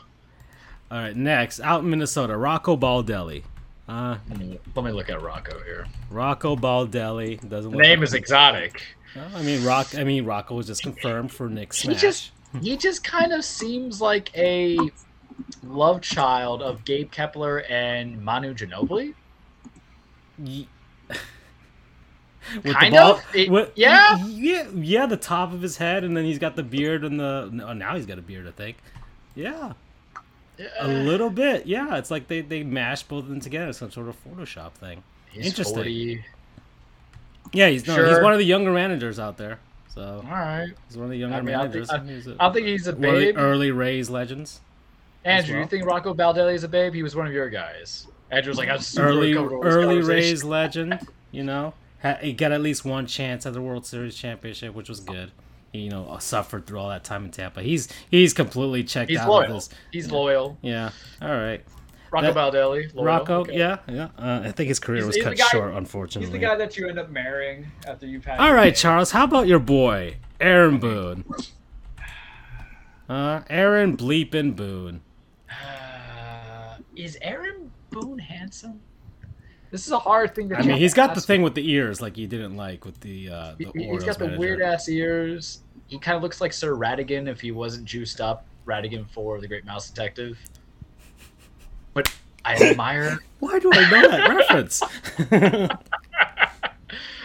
All 0.91 0.97
right. 0.97 1.15
Next, 1.15 1.59
out 1.61 1.83
in 1.83 1.89
Minnesota, 1.89 2.35
Rocco 2.35 2.75
Baldelli. 2.77 3.43
Uh, 3.87 4.17
Let 4.29 4.37
me, 4.39 4.59
let 4.75 4.85
me 4.85 4.91
look 4.91 5.09
at 5.09 5.19
Rocco 5.21 5.63
here. 5.63 5.87
Rocco 6.11 6.55
Baldelli 6.55 7.37
doesn't. 7.49 7.71
The 7.71 7.77
look 7.77 7.85
name 7.85 7.99
like- 7.99 8.07
is 8.07 8.13
exotic. 8.13 8.83
Well, 9.15 9.27
I 9.35 9.41
mean, 9.41 9.63
Rock. 9.65 9.95
I 9.97 10.03
mean, 10.03 10.25
Rocco 10.25 10.53
was 10.55 10.67
just 10.67 10.83
confirmed 10.83 11.31
for 11.31 11.49
Nick 11.49 11.73
He 11.73 11.95
just 11.95 12.31
he 12.61 12.77
just 12.77 13.03
kind 13.03 13.33
of 13.33 13.43
seems 13.43 13.99
like 13.99 14.35
a 14.37 14.77
love 15.63 16.01
child 16.01 16.61
of 16.61 16.85
Gabe 16.85 17.11
Kapler 17.11 17.63
and 17.71 18.21
Manu 18.23 18.53
Ginobili. 18.53 19.15
Ye- 20.43 20.67
With 22.63 22.73
Kind 22.75 22.95
of? 22.95 23.23
It- 23.35 23.49
with- 23.49 23.71
yeah? 23.75 24.17
yeah, 24.27 24.67
yeah. 24.75 25.05
The 25.07 25.17
top 25.17 25.51
of 25.53 25.61
his 25.63 25.77
head, 25.77 26.03
and 26.03 26.15
then 26.15 26.25
he's 26.25 26.39
got 26.39 26.55
the 26.55 26.63
beard, 26.63 27.03
and 27.03 27.19
the 27.19 27.49
no, 27.51 27.73
now 27.73 27.95
he's 27.95 28.05
got 28.05 28.19
a 28.19 28.21
beard. 28.21 28.47
I 28.47 28.51
think. 28.51 28.77
Yeah, 29.35 29.73
a 30.79 30.87
little 30.87 31.29
bit. 31.29 31.65
Yeah, 31.65 31.95
it's 31.97 32.11
like 32.11 32.27
they 32.27 32.41
they 32.41 32.63
mashed 32.63 33.07
both 33.07 33.23
of 33.23 33.29
them 33.29 33.39
together, 33.39 33.71
some 33.73 33.91
sort 33.91 34.07
of 34.09 34.15
Photoshop 34.23 34.73
thing. 34.73 35.03
He's 35.31 35.45
Interesting. 35.47 35.75
40. 35.75 36.25
Yeah, 37.53 37.69
he's 37.69 37.85
no, 37.87 37.95
he's 38.07 38.21
one 38.21 38.33
of 38.33 38.39
the 38.39 38.45
younger 38.45 38.71
managers 38.71 39.19
out 39.19 39.37
there. 39.37 39.59
So 39.93 40.23
All 40.25 40.31
right. 40.31 40.71
he's 40.87 40.97
one 40.97 41.05
of 41.05 41.11
the 41.11 41.17
younger 41.17 41.37
I 41.37 41.41
mean, 41.41 41.55
I 41.55 41.67
think- 41.67 41.73
managers. 41.75 41.89
I- 41.89 42.03
He's 42.05 42.27
a- 42.27 42.35
I 42.39 42.51
think 42.51 42.67
he's 42.67 42.87
a 42.87 42.93
one 42.95 43.05
of 43.05 43.19
the 43.19 43.25
babe. 43.27 43.37
early 43.37 43.71
Rays 43.71 44.09
legends. 44.09 44.61
Andrew, 45.25 45.55
well. 45.55 45.63
you 45.63 45.69
think 45.69 45.85
Rocco 45.85 46.13
Baldelli 46.13 46.53
is 46.53 46.63
a 46.63 46.67
babe? 46.67 46.93
He 46.93 47.03
was 47.03 47.15
one 47.15 47.27
of 47.27 47.33
your 47.33 47.49
guys. 47.49 48.07
Andrew 48.31 48.51
was 48.51 48.57
like, 48.57 48.69
I'm 48.69 48.79
super 48.79 49.07
early 49.07 49.33
comfortable 49.33 49.59
with 49.63 49.67
this 49.67 49.75
early. 49.75 50.01
Rays 50.01 50.43
legend. 50.43 50.99
You 51.31 51.43
know, 51.43 51.73
ha- 52.01 52.17
he 52.21 52.33
got 52.33 52.51
at 52.51 52.61
least 52.61 52.85
one 52.85 53.05
chance 53.07 53.45
at 53.45 53.53
the 53.53 53.61
World 53.61 53.85
Series 53.85 54.15
championship, 54.15 54.73
which 54.75 54.87
was 54.89 54.99
good. 54.99 55.31
You 55.73 55.89
know, 55.89 56.17
suffered 56.19 56.65
through 56.65 56.79
all 56.79 56.89
that 56.89 57.03
time 57.03 57.25
in 57.25 57.31
Tampa. 57.31 57.61
He's 57.61 57.87
he's 58.09 58.33
completely 58.33 58.83
checked 58.83 59.09
He's 59.11 59.19
out 59.19 59.29
loyal. 59.29 59.43
of 59.43 59.53
this. 59.53 59.69
He's 59.91 60.11
loyal. 60.11 60.57
Yeah. 60.61 60.89
All 61.21 61.29
right. 61.29 61.63
Rocco 62.11 62.33
That- 62.33 62.53
Baldelli. 62.53 62.93
Loyal. 62.95 63.05
Rocco. 63.05 63.39
Okay. 63.41 63.57
Yeah. 63.57 63.77
Yeah. 63.87 64.07
Uh, 64.17 64.41
I 64.45 64.51
think 64.51 64.67
his 64.69 64.79
career 64.79 64.97
He's- 64.97 65.07
was 65.07 65.15
he's 65.17 65.23
cut 65.25 65.37
guy- 65.37 65.47
short, 65.49 65.75
unfortunately. 65.75 66.25
He's 66.25 66.31
the 66.33 66.39
guy 66.39 66.55
that 66.55 66.75
you 66.75 66.87
end 66.89 66.97
up 66.97 67.11
marrying 67.11 67.71
after 67.87 68.07
you've 68.07 68.25
had. 68.25 68.39
All 68.39 68.53
right. 68.53 68.75
Charles. 68.75 69.11
How 69.11 69.25
about 69.25 69.45
your 69.47 69.59
boy, 69.59 70.17
Aaron 70.41 70.79
Boone? 70.79 71.23
Uh, 73.07 73.41
Aaron 73.49 73.97
Bleepin 73.97 74.55
Boone. 74.55 75.01
Uh, 75.49 76.77
is 76.95 77.17
Aaron 77.23 77.71
Boone 77.89 78.19
handsome? 78.19 78.79
This 79.71 79.85
is 79.85 79.91
a 79.91 79.99
hard 79.99 80.33
thing 80.33 80.49
to. 80.49 80.55
Do. 80.55 80.61
I 80.61 80.65
mean, 80.65 80.77
he's 80.83 80.93
got 80.93 81.15
the 81.15 81.21
thing 81.21 81.41
with 81.41 81.53
the 81.55 81.69
ears, 81.69 82.01
like 82.01 82.17
you 82.17 82.27
didn't 82.27 82.55
like 82.57 82.85
with 82.85 82.99
the 83.01 83.29
uh, 83.29 83.55
the 83.57 83.71
He- 83.75 83.89
He's 83.89 84.03
got 84.03 84.17
the 84.17 84.25
manager. 84.25 84.39
weird 84.39 84.61
ass 84.61 84.89
ears. 84.89 85.59
He 85.87 85.97
kind 85.97 86.15
of 86.15 86.21
looks 86.23 86.41
like 86.41 86.53
Sir 86.53 86.75
Ratigan 86.75 87.27
if 87.27 87.41
he 87.41 87.51
wasn't 87.51 87.85
juiced 87.85 88.21
up. 88.21 88.45
Ratigan 88.65 89.07
for 89.09 89.39
the 89.41 89.47
Great 89.47 89.65
Mouse 89.65 89.89
Detective. 89.89 90.37
But 91.93 92.13
I 92.45 92.55
admire, 92.55 93.17
Why 93.39 93.57
do 93.59 93.71
I 93.73 93.89
know 93.89 94.09
that 94.09 94.29
reference? 94.29 94.83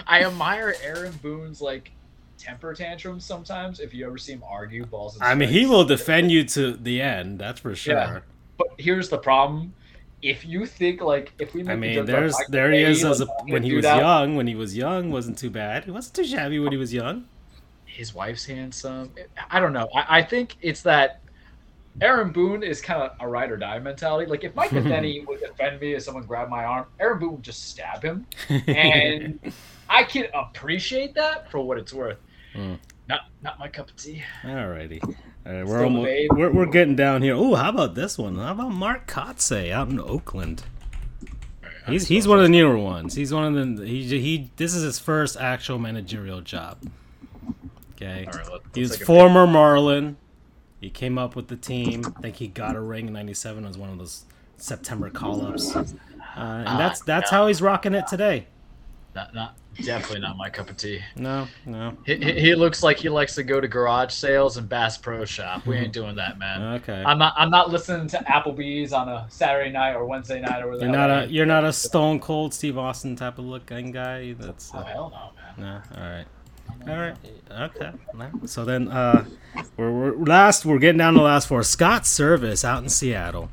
I 0.07 0.25
admire 0.25 0.75
Aaron 0.83 1.13
Boone's 1.23 1.61
like 1.61 1.91
temper 2.39 2.75
tantrums 2.75 3.25
sometimes. 3.25 3.81
If 3.81 3.95
you 3.95 4.07
ever 4.07 4.19
see 4.19 4.33
him 4.33 4.43
argue 4.49 4.85
balls. 4.87 5.17
And 5.17 5.25
I 5.25 5.35
mean, 5.35 5.49
he 5.49 5.67
will 5.67 5.85
defend 5.85 6.31
you 6.31 6.45
to 6.45 6.73
the 6.75 7.01
end. 7.01 7.39
That's 7.39 7.61
for 7.61 7.75
sure. 7.75 7.95
Yeah. 7.95 8.21
But 8.57 8.69
here's 8.79 9.09
the 9.09 9.19
problem: 9.19 9.75
if 10.25 10.47
you 10.47 10.65
think 10.65 11.03
like 11.03 11.33
if 11.39 11.53
we 11.53 11.63
make 11.63 11.73
I 11.73 11.77
mean, 11.77 12.07
there's 12.07 12.35
there 12.49 12.73
he 12.73 12.83
is 12.83 13.05
as 13.05 13.21
a, 13.21 13.27
when 13.47 13.63
he 13.63 13.75
was 13.75 13.83
that, 13.83 13.99
young. 13.99 14.37
When 14.37 14.47
he 14.47 14.55
was 14.55 14.75
young, 14.75 15.11
wasn't 15.11 15.37
too 15.37 15.51
bad. 15.51 15.85
He 15.85 15.91
wasn't 15.91 16.15
too 16.15 16.25
shabby 16.25 16.59
when 16.59 16.73
he 16.73 16.79
was 16.79 16.93
young. 16.95 17.27
his 17.85 18.15
wife's 18.15 18.47
handsome. 18.47 19.13
I 19.51 19.61
don't 19.61 19.75
know. 19.75 19.89
I, 19.95 20.19
I 20.19 20.23
think 20.23 20.57
it's 20.63 20.83
that 20.83 21.21
Aaron 22.01 22.33
Boone 22.33 22.63
is 22.63 22.81
kind 22.81 23.03
of 23.03 23.13
a 23.21 23.29
ride 23.29 23.51
or 23.51 23.59
die 23.59 23.79
mentality. 23.79 24.29
Like 24.31 24.45
if 24.45 24.55
Mike 24.55 24.71
Denny 24.73 25.21
would 25.27 25.41
defend 25.41 25.81
me 25.81 25.93
if 25.93 26.03
someone 26.03 26.25
grabbed 26.25 26.51
my 26.51 26.65
arm, 26.65 26.87
Aaron 26.99 27.19
Boone 27.19 27.33
would 27.33 27.43
just 27.43 27.69
stab 27.69 28.03
him, 28.03 28.27
and 28.49 29.39
I 29.91 30.05
can 30.05 30.27
appreciate 30.33 31.15
that 31.15 31.51
for 31.51 31.61
what 31.61 31.77
it's 31.77 31.93
worth. 31.93 32.19
Mm. 32.55 32.79
Not 33.09 33.21
not 33.43 33.59
my 33.59 33.69
cup 33.69 33.91
of 33.91 33.97
tea. 33.97 34.23
Alrighty. 34.43 35.17
All 35.47 35.53
right, 35.53 35.67
we're 35.67 35.77
Still 35.77 35.85
almost 35.85 36.11
we're, 36.31 36.51
we're 36.53 36.67
getting 36.67 36.97
down 36.97 37.21
here. 37.23 37.35
Oh, 37.35 37.55
how 37.55 37.69
about 37.69 37.95
this 37.95 38.17
one? 38.17 38.37
How 38.37 38.53
about 38.53 38.71
Mark 38.73 39.07
Kotsay 39.07 39.71
out 39.71 39.89
in 39.89 40.01
Oakland? 40.01 40.65
He's 41.87 42.09
he's 42.09 42.27
one 42.27 42.39
of 42.39 42.45
the 42.45 42.49
newer 42.49 42.79
ones. 42.79 43.15
He's 43.15 43.33
one 43.33 43.55
of 43.55 43.77
the 43.77 43.85
he 43.87 44.03
he. 44.21 44.51
This 44.57 44.75
is 44.75 44.83
his 44.83 44.99
first 44.99 45.37
actual 45.37 45.79
managerial 45.79 46.41
job. 46.41 46.79
Okay, 47.97 48.25
All 48.27 48.33
right, 48.33 48.53
let- 48.53 48.61
he 48.75 48.81
let's 48.81 48.91
was 48.91 48.91
take 48.93 49.01
a 49.03 49.05
former 49.05 49.47
Marlin. 49.47 50.17
He 50.81 50.89
came 50.91 51.19
up 51.19 51.37
with 51.37 51.49
the 51.49 51.57
team. 51.57 52.03
I 52.17 52.21
think 52.23 52.37
he 52.37 52.49
got 52.49 52.75
a 52.75 52.81
ring 52.81 53.07
in 53.09 53.13
'97. 53.13 53.65
Was 53.67 53.77
one 53.77 53.91
of 53.91 53.99
those 53.99 54.25
September 54.57 55.11
call-ups, 55.11 55.77
uh, 55.77 55.85
and 56.37 56.67
that's 56.81 57.03
that's 57.03 57.31
how 57.31 57.47
he's 57.49 57.61
rocking 57.61 57.93
it 57.95 58.07
today. 58.07 58.47
Not, 59.15 59.33
not 59.33 59.57
definitely 59.83 60.21
not 60.21 60.37
my 60.37 60.51
cup 60.51 60.71
of 60.71 60.77
tea. 60.77 61.01
No, 61.17 61.47
no. 61.67 61.97
He, 62.05 62.17
he, 62.17 62.33
he 62.41 62.55
looks 62.55 62.83
like 62.83 62.99
he 62.99 63.09
likes 63.09 63.35
to 63.37 63.43
go 63.45 63.61
to 63.61 63.69
garage 63.69 64.13
sales 64.13 64.57
and 64.57 64.69
Bass 64.69 64.99
Pro 64.99 65.25
Shop. 65.25 65.65
We 65.67 65.77
ain't 65.77 65.93
doing 65.93 66.17
that, 66.17 66.39
man. 66.39 66.75
Okay. 66.75 67.03
I'm 67.07 67.19
not. 67.19 67.35
I'm 67.37 67.51
not 67.51 67.71
listening 67.71 68.09
to 68.09 68.19
Applebee's 68.25 68.93
on 68.93 69.09
a 69.09 69.27
Saturday 69.29 69.71
night 69.71 69.95
or 69.95 70.05
Wednesday 70.05 70.41
night 70.41 70.63
or 70.63 70.73
whatever. 70.73 70.85
You're 70.85 70.93
not 70.93 71.11
a 71.11 71.27
you're 71.31 71.47
not 71.47 71.65
a 71.65 71.73
Stone 71.73 72.21
Cold 72.21 72.53
Steve 72.53 72.77
Austin 72.77 73.17
type 73.17 73.39
of 73.39 73.45
looking 73.45 73.93
guy. 73.93 74.33
That's 74.35 74.73
Oh 74.75 74.79
uh, 74.79 74.85
hell 74.85 75.33
no, 75.57 75.63
man. 75.63 75.83
no. 75.97 76.01
All 76.01 76.11
right. 76.11 76.27
All 76.89 76.97
right. 76.99 77.17
Okay. 77.51 77.91
So 78.47 78.65
then, 78.65 78.89
uh, 78.89 79.25
we're, 79.77 79.93
we're 79.93 80.17
last. 80.17 80.67
We're 80.67 80.79
getting 80.79 80.99
down 80.99 81.15
to 81.15 81.21
the 81.21 81.25
last 81.25 81.49
four. 81.49 81.63
Scott 81.63 82.03
Servais 82.03 82.65
out 82.65 82.83
in 82.83 82.89
Seattle. 82.89 83.51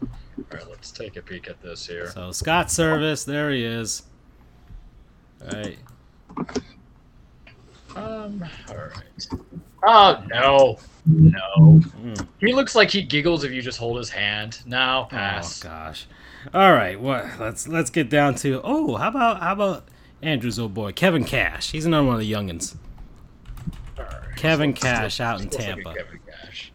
All 0.00 0.08
right, 0.52 0.68
let's 0.68 0.90
take 0.90 1.16
a 1.16 1.22
peek 1.22 1.48
at 1.48 1.60
this 1.60 1.86
here. 1.86 2.10
So 2.10 2.30
Scott 2.32 2.68
Servais, 2.68 3.24
there 3.24 3.50
he 3.50 3.64
is. 3.64 4.04
All 5.44 5.60
right. 5.60 5.78
Um. 7.96 8.44
All 8.68 8.76
right. 8.76 9.28
Oh 9.86 10.22
no, 10.28 10.78
no. 11.06 11.80
Mm. 12.02 12.26
He 12.40 12.52
looks 12.52 12.74
like 12.74 12.90
he 12.90 13.02
giggles 13.02 13.44
if 13.44 13.52
you 13.52 13.62
just 13.62 13.78
hold 13.78 13.98
his 13.98 14.10
hand. 14.10 14.60
Now 14.66 15.04
pass. 15.04 15.64
Oh 15.64 15.68
gosh. 15.68 16.06
All 16.52 16.72
right. 16.72 16.98
What? 17.00 17.26
Let's 17.38 17.68
let's 17.68 17.90
get 17.90 18.08
down 18.10 18.34
to. 18.36 18.60
Oh, 18.64 18.96
how 18.96 19.08
about 19.08 19.40
how 19.40 19.52
about 19.52 19.84
Andrew's 20.22 20.58
old 20.58 20.74
boy 20.74 20.92
Kevin 20.92 21.24
Cash? 21.24 21.70
He's 21.70 21.86
another 21.86 22.06
one 22.06 22.14
of 22.14 22.20
the 22.20 22.30
youngins. 22.32 22.74
All 23.98 24.04
right. 24.04 24.36
Kevin 24.36 24.70
Looks- 24.70 24.82
Cash 24.82 25.20
out 25.20 25.38
in 25.40 25.44
looks 25.44 25.56
like 25.58 25.66
Tampa. 25.66 25.94
Kevin 25.94 26.20
Cash. 26.26 26.72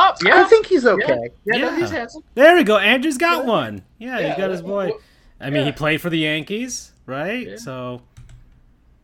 Oh 0.00 0.12
yeah, 0.24 0.42
I 0.42 0.44
think 0.44 0.66
he's 0.66 0.86
okay. 0.86 1.28
yeah, 1.44 1.58
no, 1.58 1.70
Yeah. 1.70 1.76
he's 1.78 1.90
handsome. 1.90 2.22
There 2.34 2.56
we 2.56 2.64
go. 2.64 2.78
Andrew's 2.78 3.18
got 3.18 3.44
Yeah. 3.44 3.50
one. 3.50 3.82
Yeah, 3.98 4.18
Yeah, 4.20 4.28
he's 4.28 4.36
got 4.38 4.50
his 4.50 4.62
boy. 4.62 4.88
well, 4.90 5.00
I 5.40 5.50
mean, 5.50 5.64
he 5.66 5.72
played 5.72 6.00
for 6.00 6.10
the 6.10 6.18
Yankees, 6.18 6.92
right? 7.06 7.46
Yeah. 7.48 7.56
So. 7.56 8.02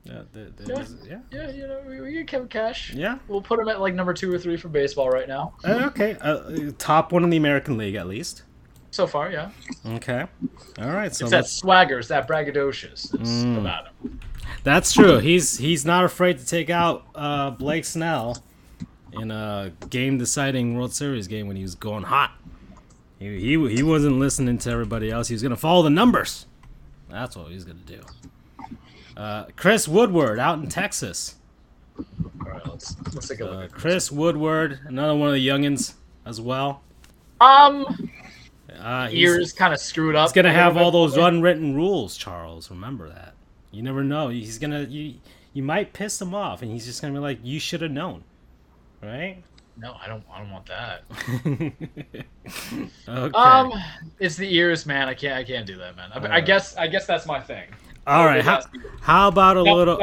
Yeah, 0.04 0.22
th- 0.34 0.48
th- 0.58 0.68
Yeah. 0.68 0.84
yeah. 1.08 1.18
Yeah, 1.30 1.50
you 1.50 1.66
know, 1.66 1.80
we, 1.88 2.00
we 2.02 2.12
get 2.12 2.26
Kevin 2.26 2.48
Cash. 2.48 2.92
Yeah. 2.92 3.18
We'll 3.26 3.40
put 3.40 3.58
him 3.58 3.68
at 3.68 3.80
like 3.80 3.94
number 3.94 4.12
two 4.12 4.30
or 4.34 4.38
three 4.38 4.58
for 4.58 4.68
baseball 4.68 5.08
right 5.08 5.26
now. 5.26 5.54
Uh, 5.64 5.84
okay. 5.86 6.16
Uh, 6.20 6.72
top 6.76 7.10
one 7.12 7.24
in 7.24 7.30
the 7.30 7.38
American 7.38 7.78
League, 7.78 7.94
at 7.94 8.06
least. 8.06 8.42
So 8.90 9.06
far, 9.06 9.30
yeah. 9.30 9.50
Okay. 9.86 10.26
All 10.78 10.90
right. 10.90 11.14
So 11.14 11.24
it's 11.24 11.30
that 11.30 11.36
let's- 11.38 11.52
swagger, 11.52 11.98
it's 12.00 12.08
that 12.08 12.28
braggadocious 12.28 13.12
Mm. 13.12 13.58
about 13.58 13.86
him. 14.02 14.20
that's 14.62 14.92
true. 14.92 15.18
He's 15.18 15.56
he's 15.56 15.86
not 15.86 16.04
afraid 16.04 16.38
to 16.38 16.46
take 16.46 16.68
out 16.68 17.06
uh, 17.14 17.50
Blake 17.52 17.86
Snell 17.86 18.36
in 19.14 19.30
a 19.30 19.72
game-deciding 19.88 20.76
World 20.76 20.92
Series 20.92 21.28
game 21.28 21.46
when 21.48 21.56
he 21.56 21.62
was 21.62 21.74
going 21.76 22.02
hot. 22.02 22.32
He, 23.30 23.38
he 23.56 23.76
he 23.76 23.82
wasn't 23.82 24.18
listening 24.18 24.58
to 24.58 24.70
everybody 24.70 25.10
else. 25.10 25.28
He 25.28 25.34
was 25.34 25.42
gonna 25.42 25.56
follow 25.56 25.82
the 25.82 25.90
numbers. 25.90 26.46
That's 27.10 27.36
what 27.36 27.50
he's 27.50 27.64
gonna 27.64 27.78
do. 27.86 28.00
Uh, 29.16 29.46
Chris 29.56 29.86
Woodward 29.88 30.38
out 30.38 30.58
in 30.58 30.68
Texas. 30.68 31.36
All 31.98 32.04
right, 32.50 32.66
let's 32.66 32.96
let's 33.14 33.28
take 33.28 33.40
a 33.40 33.44
look. 33.44 33.72
Uh. 33.72 33.78
Chris 33.78 34.10
Woodward, 34.12 34.80
another 34.86 35.14
one 35.14 35.28
of 35.28 35.34
the 35.34 35.46
youngins 35.46 35.94
as 36.26 36.40
well. 36.40 36.82
Um, 37.40 38.10
Uh, 38.78 39.08
he's, 39.08 39.20
ears 39.20 39.52
kind 39.52 39.72
of 39.72 39.78
screwed 39.80 40.16
up. 40.16 40.26
he's 40.28 40.32
gonna 40.32 40.52
have 40.52 40.76
all 40.76 40.90
bit. 40.90 40.98
those 40.98 41.16
unwritten 41.16 41.74
rules, 41.74 42.16
Charles. 42.16 42.70
Remember 42.70 43.08
that. 43.08 43.34
You 43.70 43.82
never 43.82 44.02
know. 44.04 44.28
He's 44.28 44.58
gonna 44.58 44.82
you. 44.82 45.14
You 45.52 45.62
might 45.62 45.92
piss 45.92 46.20
him 46.20 46.34
off, 46.34 46.62
and 46.62 46.70
he's 46.72 46.84
just 46.84 47.00
gonna 47.00 47.14
be 47.14 47.20
like, 47.20 47.38
"You 47.42 47.60
should 47.60 47.80
have 47.82 47.92
known," 47.92 48.24
right? 49.02 49.42
No, 49.76 49.96
I 50.00 50.06
don't. 50.06 50.22
I 50.32 50.38
don't 50.38 50.50
want 50.50 50.66
that. 50.66 51.02
okay. 53.08 53.38
Um, 53.38 53.72
it's 54.20 54.36
the 54.36 54.54
ears, 54.54 54.86
man. 54.86 55.08
I 55.08 55.14
can't. 55.14 55.34
I 55.36 55.44
can't 55.44 55.66
do 55.66 55.76
that, 55.78 55.96
man. 55.96 56.10
I, 56.12 56.36
I 56.36 56.40
guess. 56.40 56.76
I 56.76 56.86
guess 56.86 57.06
that's 57.06 57.26
my 57.26 57.40
thing. 57.40 57.64
all 58.06 58.24
right. 58.24 58.44
How, 58.44 58.62
how 59.00 59.28
about 59.28 59.56
a 59.56 59.62
little? 59.62 59.98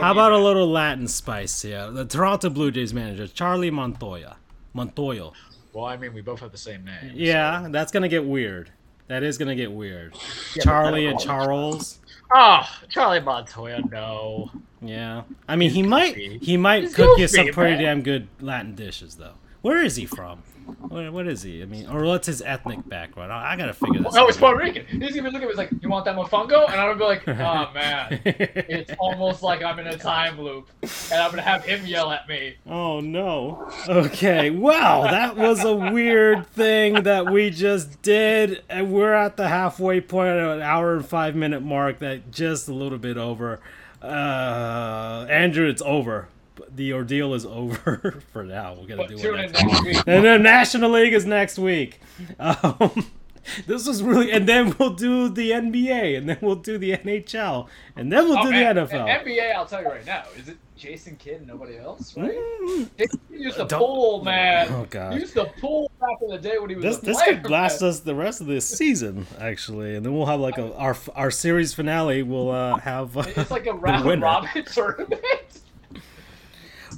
How 0.00 0.12
about 0.12 0.32
a 0.32 0.38
little 0.38 0.68
Latin 0.68 1.06
spice 1.06 1.62
here? 1.62 1.90
The 1.90 2.04
Toronto 2.04 2.50
Blue 2.50 2.70
Jays 2.70 2.92
manager, 2.92 3.28
Charlie 3.28 3.70
Montoyo. 3.70 4.34
Montoyo. 4.74 5.32
Well, 5.72 5.84
I 5.84 5.96
mean, 5.96 6.12
we 6.12 6.20
both 6.20 6.40
have 6.40 6.52
the 6.52 6.58
same 6.58 6.84
name. 6.84 7.12
Yeah, 7.14 7.68
that's 7.70 7.92
gonna 7.92 8.08
get 8.08 8.24
weird. 8.24 8.70
That 9.06 9.22
is 9.22 9.38
gonna 9.38 9.54
get 9.54 9.70
weird. 9.70 10.16
Yeah, 10.56 10.62
Charlie 10.64 11.06
and 11.06 11.20
Charles. 11.20 12.00
Oh, 12.36 12.68
Charlie 12.88 13.20
Montoyo. 13.20 13.88
No. 13.90 14.50
Yeah, 14.82 15.22
I 15.48 15.56
mean 15.56 15.70
he 15.70 15.82
might 15.82 16.14
he 16.16 16.56
might 16.56 16.82
He's 16.82 16.94
cook 16.94 17.18
you 17.18 17.26
some 17.26 17.48
pretty 17.48 17.82
damn 17.82 18.02
good 18.02 18.28
Latin 18.40 18.74
dishes 18.74 19.14
though. 19.14 19.34
Where 19.62 19.82
is 19.82 19.96
he 19.96 20.04
from? 20.04 20.42
Where, 20.88 21.10
what 21.10 21.26
is 21.26 21.42
he? 21.42 21.62
I 21.62 21.66
mean, 21.66 21.86
or 21.88 22.04
what's 22.04 22.26
his 22.26 22.40
ethnic 22.42 22.88
background? 22.88 23.32
I, 23.32 23.52
I 23.52 23.56
gotta 23.56 23.72
figure 23.72 24.02
this. 24.02 24.14
Out. 24.16 24.24
Oh, 24.24 24.28
it's 24.28 24.36
Puerto 24.36 24.58
Rican. 24.58 24.86
He's 24.86 25.16
even 25.16 25.32
looking 25.32 25.42
at 25.42 25.48
me 25.48 25.54
like, 25.54 25.70
"You 25.80 25.88
want 25.88 26.04
that 26.04 26.16
mofongo?" 26.16 26.64
And 26.70 26.80
I'm 26.80 26.96
gonna 26.96 26.98
be 26.98 27.04
like, 27.04 27.28
"Oh 27.28 27.70
man." 27.74 28.20
It's 28.24 28.92
almost 28.98 29.42
like 29.42 29.62
I'm 29.62 29.78
in 29.78 29.86
a 29.86 29.98
time 29.98 30.40
loop, 30.40 30.68
and 30.82 31.20
I'm 31.20 31.30
gonna 31.30 31.42
have 31.42 31.64
him 31.64 31.84
yell 31.86 32.10
at 32.10 32.28
me. 32.28 32.56
Oh 32.66 33.00
no. 33.00 33.70
Okay. 33.88 34.50
Wow, 34.50 35.08
that 35.10 35.36
was 35.36 35.64
a 35.64 35.74
weird 35.74 36.46
thing 36.48 37.02
that 37.02 37.30
we 37.30 37.50
just 37.50 38.02
did, 38.02 38.62
and 38.68 38.92
we're 38.92 39.14
at 39.14 39.36
the 39.36 39.48
halfway 39.48 40.00
point 40.00 40.30
at 40.30 40.38
an 40.38 40.62
hour 40.62 40.94
and 40.94 41.04
five 41.06 41.34
minute 41.34 41.62
mark. 41.62 41.98
That 41.98 42.30
just 42.30 42.68
a 42.68 42.74
little 42.74 42.98
bit 42.98 43.16
over. 43.16 43.60
Uh, 44.02 45.26
Andrew, 45.30 45.66
it's 45.68 45.82
over. 45.82 46.28
The 46.74 46.92
ordeal 46.92 47.34
is 47.34 47.44
over 47.60 48.22
for 48.32 48.44
now. 48.44 48.74
We're 48.74 48.86
gonna 48.86 49.02
But 49.06 49.16
do 49.16 49.34
it 49.34 49.52
next. 49.52 49.84
week. 49.84 49.96
And 50.06 50.24
the 50.24 50.38
National 50.38 50.90
League 50.90 51.12
is 51.12 51.24
next 51.26 51.58
week. 51.58 52.00
Um, 52.38 53.06
this 53.66 53.86
is 53.86 54.02
really, 54.02 54.30
and 54.32 54.48
then 54.48 54.74
we'll 54.78 54.94
do 54.94 55.28
the 55.28 55.50
NBA, 55.52 56.16
and 56.18 56.28
then 56.28 56.38
we'll 56.40 56.54
do 56.56 56.78
the 56.78 56.92
NHL, 56.96 57.68
and 57.96 58.10
then 58.12 58.24
we'll 58.28 58.38
Oh, 58.38 58.42
do 58.44 58.48
the 58.50 58.64
NFL. 58.64 59.24
NBA, 59.24 59.54
I'll 59.54 59.66
tell 59.66 59.82
you 59.82 59.88
right 59.88 60.04
now, 60.06 60.24
is 60.36 60.48
it 60.48 60.56
Jason 60.76 61.14
Kidd 61.16 61.36
and 61.38 61.46
nobody 61.46 61.76
else, 61.78 62.16
right? 62.16 62.34
Mm, 62.34 62.90
Jason 62.98 63.20
used 63.30 63.56
to 63.58 63.66
pull, 63.66 64.24
man. 64.24 64.66
Oh 64.70 64.80
He 64.82 64.86
god. 64.88 65.14
used 65.14 65.34
to 65.34 65.44
pull 65.60 65.90
back 66.00 66.16
in 66.22 66.28
the 66.30 66.38
day 66.38 66.58
when 66.58 66.70
he 66.70 66.76
was 66.76 66.84
This 66.84 66.96
this 66.98 67.22
player, 67.22 67.36
could 67.40 67.50
last 67.50 67.80
man. 67.82 67.90
us 67.90 68.00
the 68.00 68.14
rest 68.14 68.40
of 68.40 68.46
this 68.48 68.66
season, 68.68 69.26
actually, 69.38 69.94
and 69.94 70.04
then 70.04 70.12
we'll 70.14 70.26
have 70.26 70.40
like 70.40 70.58
a 70.58 70.74
our 70.74 70.96
our 71.14 71.30
series 71.30 71.72
finale. 71.74 72.22
We'll 72.24 72.50
uh, 72.50 72.78
have. 72.78 73.16
It's 73.36 73.50
like 73.52 73.66
a 73.66 73.72
round 73.74 74.20
robin 74.22 74.64
tournament. 74.64 75.20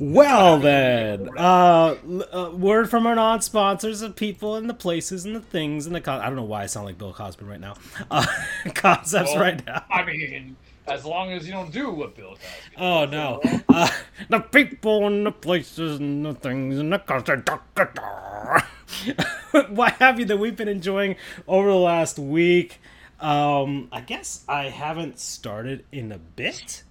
Well 0.01 0.59
then, 0.59 1.31
uh, 1.39 1.97
uh, 2.33 2.51
word 2.51 2.91
from 2.91 3.07
our 3.07 3.15
non-sponsors 3.15 4.03
of 4.03 4.15
people 4.15 4.55
and 4.57 4.69
the 4.69 4.75
places 4.75 5.25
and 5.25 5.35
the 5.35 5.41
things 5.41 5.87
and 5.87 5.95
the 5.95 6.01
con- 6.03 6.21
I 6.21 6.27
don't 6.27 6.37
know 6.37 6.43
why 6.43 6.65
I 6.65 6.67
sound 6.67 6.85
like 6.87 6.99
Bill 6.99 7.13
Cosby 7.15 7.45
right 7.45 7.61
now. 7.61 7.75
Uh, 8.11 8.27
concepts 8.75 9.33
Well, 9.33 9.41
right 9.41 9.67
now. 9.67 9.85
I 9.91 10.05
mean, 10.05 10.57
as 10.87 11.05
long 11.05 11.33
as 11.33 11.47
you 11.47 11.53
don't 11.53 11.73
do 11.73 11.91
what 11.91 12.15
Bill 12.15 12.31
Cosby. 12.31 12.77
Oh 12.77 13.07
no, 13.07 13.41
uh, 13.69 13.89
the 14.29 14.41
people 14.41 15.07
and 15.07 15.25
the 15.27 15.33
places 15.33 15.99
and 15.99 16.25
the 16.25 16.35
things 16.35 16.79
and 16.79 16.93
the 16.93 16.99
concept. 16.99 17.49
what 19.71 19.93
have 19.95 20.19
you 20.19 20.25
that 20.27 20.39
we've 20.39 20.57
been 20.57 20.69
enjoying 20.69 21.17
over 21.49 21.69
the 21.69 21.77
last 21.77 22.19
week? 22.19 22.81
Um, 23.19 23.89
I 23.91 24.03
guess 24.03 24.45
I 24.47 24.65
haven't 24.65 25.19
started 25.19 25.85
in 25.91 26.13
a 26.13 26.19
bit. 26.19 26.83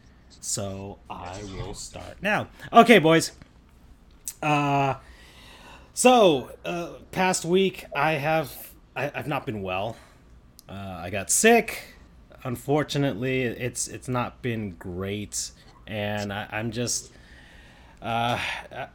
So 0.45 0.99
I 1.09 1.41
will 1.57 1.73
start 1.73 2.21
now. 2.21 2.49
Okay, 2.71 2.99
boys. 2.99 3.31
Uh, 4.43 4.93
so 5.95 6.51
uh, 6.63 6.93
past 7.11 7.45
week 7.45 7.85
I 7.95 8.13
have 8.13 8.71
I, 8.95 9.11
I've 9.15 9.27
not 9.27 9.47
been 9.47 9.63
well. 9.63 9.97
Uh, 10.69 10.99
I 11.01 11.09
got 11.09 11.31
sick. 11.31 11.95
Unfortunately, 12.43 13.41
it's 13.41 13.87
it's 13.87 14.07
not 14.07 14.43
been 14.43 14.75
great, 14.75 15.49
and 15.87 16.31
I, 16.31 16.47
I'm 16.51 16.71
just. 16.71 17.11
Uh, 17.99 18.39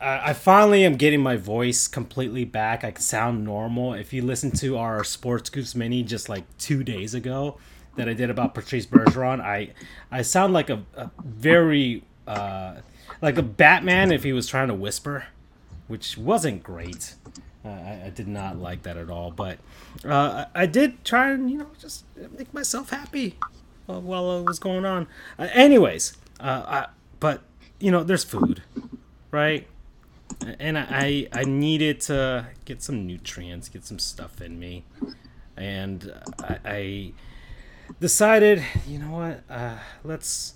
I, 0.00 0.30
I 0.30 0.32
finally 0.34 0.84
am 0.84 0.94
getting 0.94 1.20
my 1.20 1.36
voice 1.36 1.88
completely 1.88 2.44
back. 2.44 2.84
I 2.84 2.92
can 2.92 3.02
sound 3.02 3.44
normal. 3.44 3.92
If 3.94 4.12
you 4.12 4.22
listen 4.22 4.52
to 4.52 4.76
our 4.76 5.02
Sports 5.02 5.50
Goofs 5.50 5.74
mini 5.74 6.04
just 6.04 6.28
like 6.28 6.44
two 6.58 6.84
days 6.84 7.12
ago, 7.12 7.58
that 8.00 8.08
I 8.08 8.14
did 8.14 8.30
about 8.30 8.54
Patrice 8.54 8.86
Bergeron, 8.86 9.40
I 9.42 9.72
I 10.10 10.22
sound 10.22 10.54
like 10.54 10.70
a, 10.70 10.82
a 10.96 11.10
very 11.22 12.02
uh, 12.26 12.76
like 13.20 13.36
a 13.36 13.42
Batman 13.42 14.10
if 14.10 14.24
he 14.24 14.32
was 14.32 14.48
trying 14.48 14.68
to 14.68 14.74
whisper, 14.74 15.26
which 15.86 16.16
wasn't 16.16 16.62
great. 16.62 17.14
Uh, 17.62 17.68
I, 17.68 18.02
I 18.06 18.10
did 18.14 18.26
not 18.26 18.56
like 18.56 18.84
that 18.84 18.96
at 18.96 19.10
all. 19.10 19.30
But 19.30 19.58
uh, 20.02 20.46
I 20.54 20.64
did 20.64 21.04
try 21.04 21.30
and 21.30 21.50
you 21.50 21.58
know 21.58 21.66
just 21.78 22.04
make 22.38 22.54
myself 22.54 22.88
happy 22.88 23.36
while, 23.84 24.00
while 24.00 24.40
it 24.40 24.46
was 24.46 24.58
going 24.58 24.86
on. 24.86 25.06
Uh, 25.38 25.48
anyways, 25.52 26.16
uh, 26.40 26.62
I, 26.66 26.86
but 27.20 27.42
you 27.78 27.90
know 27.90 28.02
there's 28.02 28.24
food, 28.24 28.62
right? 29.30 29.66
And 30.58 30.78
I 30.78 31.28
I 31.32 31.44
needed 31.44 32.00
to 32.02 32.46
get 32.64 32.82
some 32.82 33.06
nutrients, 33.06 33.68
get 33.68 33.84
some 33.84 33.98
stuff 33.98 34.40
in 34.40 34.58
me, 34.58 34.84
and 35.54 36.10
I. 36.38 36.58
I 36.64 37.12
decided, 37.98 38.62
you 38.86 38.98
know 38.98 39.10
what? 39.10 39.42
Uh, 39.48 39.78
let's 40.04 40.54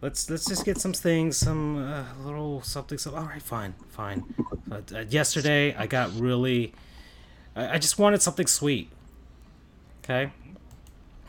let's 0.00 0.30
let's 0.30 0.46
just 0.46 0.64
get 0.64 0.78
some 0.78 0.92
things, 0.92 1.36
some 1.36 1.78
uh, 1.78 2.04
little 2.24 2.62
something. 2.62 2.98
So 2.98 3.14
all 3.14 3.24
right, 3.24 3.42
fine, 3.42 3.74
fine. 3.88 4.24
But 4.66 4.92
uh, 4.92 5.04
yesterday 5.08 5.74
I 5.74 5.86
got 5.86 6.14
really, 6.18 6.72
I, 7.54 7.74
I 7.74 7.78
just 7.78 7.98
wanted 7.98 8.22
something 8.22 8.46
sweet. 8.46 8.90
Okay, 10.04 10.32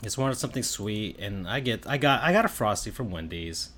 just 0.01 0.17
wanted 0.17 0.35
something 0.35 0.63
sweet, 0.63 1.19
and 1.19 1.47
I 1.47 1.59
get 1.59 1.85
I 1.87 1.97
got 1.97 2.21
I 2.21 2.31
got 2.31 2.45
a 2.45 2.49
frosty 2.49 2.91
from 2.91 3.11
Wendy's, 3.11 3.69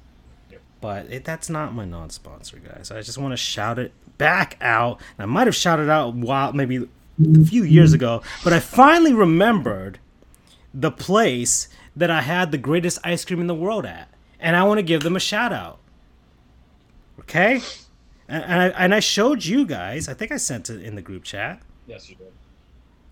but 0.81 1.07
it, 1.11 1.25
that's 1.25 1.49
not 1.49 1.73
my 1.73 1.85
non-sponsor, 1.85 2.57
guys. 2.59 2.91
I 2.91 3.01
just 3.01 3.17
want 3.17 3.33
to 3.33 3.37
shout 3.37 3.79
it 3.79 3.91
back 4.17 4.57
out. 4.61 5.01
And 5.17 5.23
I 5.23 5.25
might 5.25 5.47
have 5.47 5.55
shouted 5.55 5.89
out 5.89 6.13
while 6.13 6.53
maybe 6.53 6.77
a 6.77 7.45
few 7.45 7.63
years 7.63 7.93
ago, 7.93 8.21
but 8.43 8.53
I 8.53 8.59
finally 8.59 9.13
remembered 9.13 9.99
the 10.75 10.91
place 10.91 11.69
that 11.95 12.11
I 12.11 12.21
had 12.21 12.51
the 12.51 12.57
greatest 12.57 12.99
ice 13.03 13.23
cream 13.23 13.39
in 13.39 13.47
the 13.47 13.55
world 13.55 13.85
at, 13.85 14.09
and 14.39 14.55
I 14.55 14.63
want 14.63 14.77
to 14.79 14.83
give 14.83 15.03
them 15.03 15.15
a 15.15 15.19
shout 15.19 15.53
out. 15.53 15.79
Okay, 17.21 17.61
and, 18.27 18.43
and 18.43 18.61
I 18.61 18.67
and 18.67 18.93
I 18.93 18.99
showed 18.99 19.45
you 19.45 19.65
guys. 19.65 20.09
I 20.09 20.13
think 20.13 20.31
I 20.31 20.37
sent 20.37 20.69
it 20.69 20.83
in 20.83 20.95
the 20.95 21.01
group 21.01 21.23
chat. 21.23 21.61
Yes, 21.87 22.09
you 22.09 22.15
did. 22.15 22.33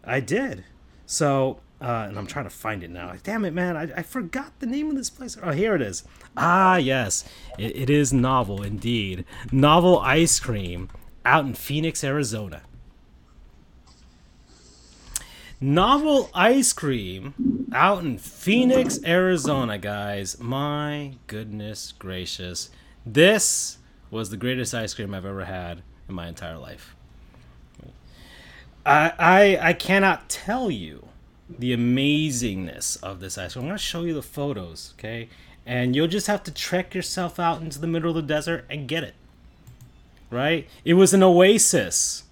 I 0.04 0.20
did. 0.20 0.66
So, 1.06 1.60
uh, 1.82 2.06
and 2.10 2.18
I'm 2.18 2.28
trying 2.28 2.46
to 2.46 2.50
find 2.50 2.84
it 2.84 2.90
now. 2.90 3.08
Like, 3.08 3.24
Damn 3.24 3.46
it, 3.46 3.54
man! 3.54 3.78
I, 3.78 3.84
I 4.00 4.04
forgot 4.04 4.60
the 4.60 4.66
name 4.66 4.90
of 4.90 4.98
this 4.98 5.10
place. 5.10 5.38
Oh, 5.42 5.52
here 5.52 5.76
it 5.76 5.82
is. 5.82 6.04
Ah, 6.36 6.76
yes, 6.76 7.24
it, 7.58 7.76
it 7.76 7.90
is 7.90 8.12
novel 8.12 8.62
indeed. 8.62 9.24
Novel 9.52 10.00
ice 10.00 10.40
cream 10.40 10.90
out 11.26 11.46
in 11.46 11.54
Phoenix, 11.54 12.04
Arizona. 12.04 12.64
Novel 15.64 16.30
ice 16.34 16.74
cream 16.74 17.70
out 17.72 18.04
in 18.04 18.18
Phoenix, 18.18 19.00
Arizona, 19.06 19.78
guys. 19.78 20.38
My 20.38 21.14
goodness 21.28 21.94
gracious. 21.98 22.70
This 23.06 23.78
was 24.12 24.30
the 24.30 24.36
greatest 24.36 24.74
ice 24.74 24.94
cream 24.94 25.14
I've 25.14 25.26
ever 25.26 25.46
had 25.46 25.82
in 26.10 26.16
my 26.16 26.28
entire 26.28 26.58
life. 26.58 26.98
I 28.86 29.14
I, 29.18 29.70
I 29.70 29.72
cannot 29.72 30.28
tell 30.28 30.70
you 30.70 31.08
the 31.48 31.74
amazingness 31.74 33.02
of 33.02 33.22
this 33.22 33.38
ice 33.38 33.54
cream. 33.54 33.64
I'm 33.64 33.70
going 33.70 33.78
to 33.78 33.82
show 33.82 34.04
you 34.04 34.14
the 34.14 34.22
photos, 34.22 34.94
okay? 35.00 35.30
And 35.66 35.96
you'll 35.96 36.08
just 36.08 36.28
have 36.28 36.44
to 36.44 36.52
trek 36.52 36.94
yourself 36.94 37.40
out 37.40 37.62
into 37.62 37.80
the 37.80 37.88
middle 37.88 38.10
of 38.10 38.16
the 38.18 38.22
desert 38.22 38.66
and 38.70 38.86
get 38.86 39.06
it. 39.06 39.16
Right? 40.30 40.68
It 40.84 40.96
was 40.96 41.14
an 41.14 41.24
oasis 41.24 42.24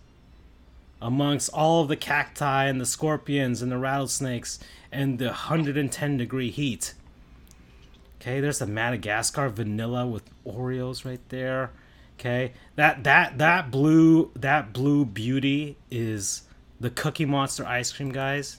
amongst 1.01 1.49
all 1.53 1.81
of 1.81 1.87
the 1.87 1.95
cacti 1.95 2.65
and 2.65 2.79
the 2.79 2.85
scorpions 2.85 3.61
and 3.61 3.71
the 3.71 3.77
rattlesnakes 3.77 4.59
and 4.91 5.19
the 5.19 5.25
110 5.27 6.17
degree 6.17 6.51
heat. 6.51 6.93
Okay, 8.19 8.39
there's 8.39 8.59
the 8.59 8.67
Madagascar 8.67 9.49
vanilla 9.49 10.05
with 10.05 10.23
Oreos 10.45 11.03
right 11.05 11.21
there. 11.29 11.71
Okay, 12.19 12.53
that 12.75 13.03
that 13.03 13.39
that 13.39 13.71
blue 13.71 14.29
that 14.35 14.73
blue 14.73 15.05
beauty 15.05 15.75
is 15.89 16.43
the 16.79 16.91
Cookie 16.91 17.25
Monster 17.25 17.65
ice 17.65 17.91
cream, 17.91 18.11
guys. 18.11 18.57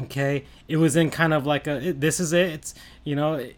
Okay, 0.00 0.44
it 0.66 0.78
was 0.78 0.96
in 0.96 1.10
kind 1.10 1.32
of 1.32 1.46
like 1.46 1.68
a. 1.68 1.92
This 1.92 2.18
is 2.18 2.32
it. 2.32 2.48
It's 2.50 2.74
you 3.04 3.14
know, 3.14 3.34
it- 3.34 3.56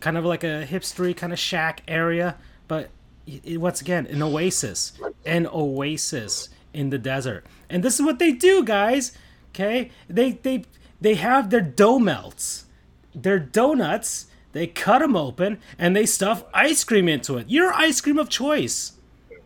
kind 0.00 0.16
of 0.16 0.24
like 0.24 0.44
a 0.44 0.64
hipstery 0.68 1.16
kind 1.16 1.32
of 1.32 1.38
shack 1.40 1.82
area, 1.88 2.36
but 2.68 2.90
it, 3.26 3.60
once 3.60 3.80
again, 3.80 4.06
an 4.06 4.22
oasis, 4.22 4.92
an 5.26 5.48
oasis 5.48 6.48
in 6.72 6.90
the 6.90 6.98
desert. 6.98 7.44
And 7.68 7.82
this 7.82 7.94
is 7.98 8.02
what 8.04 8.18
they 8.18 8.32
do, 8.32 8.64
guys. 8.64 9.12
Okay, 9.50 9.90
they 10.08 10.32
they 10.32 10.64
they 11.00 11.14
have 11.14 11.50
their 11.50 11.60
dough 11.60 11.98
melts, 11.98 12.66
their 13.14 13.38
donuts. 13.38 14.26
They 14.52 14.66
cut 14.66 14.98
them 14.98 15.16
open 15.16 15.58
and 15.78 15.96
they 15.96 16.04
stuff 16.04 16.44
ice 16.52 16.84
cream 16.84 17.08
into 17.08 17.38
it. 17.38 17.48
Your 17.48 17.72
ice 17.72 18.02
cream 18.02 18.18
of 18.18 18.28
choice. 18.28 18.92
Wait. 19.30 19.40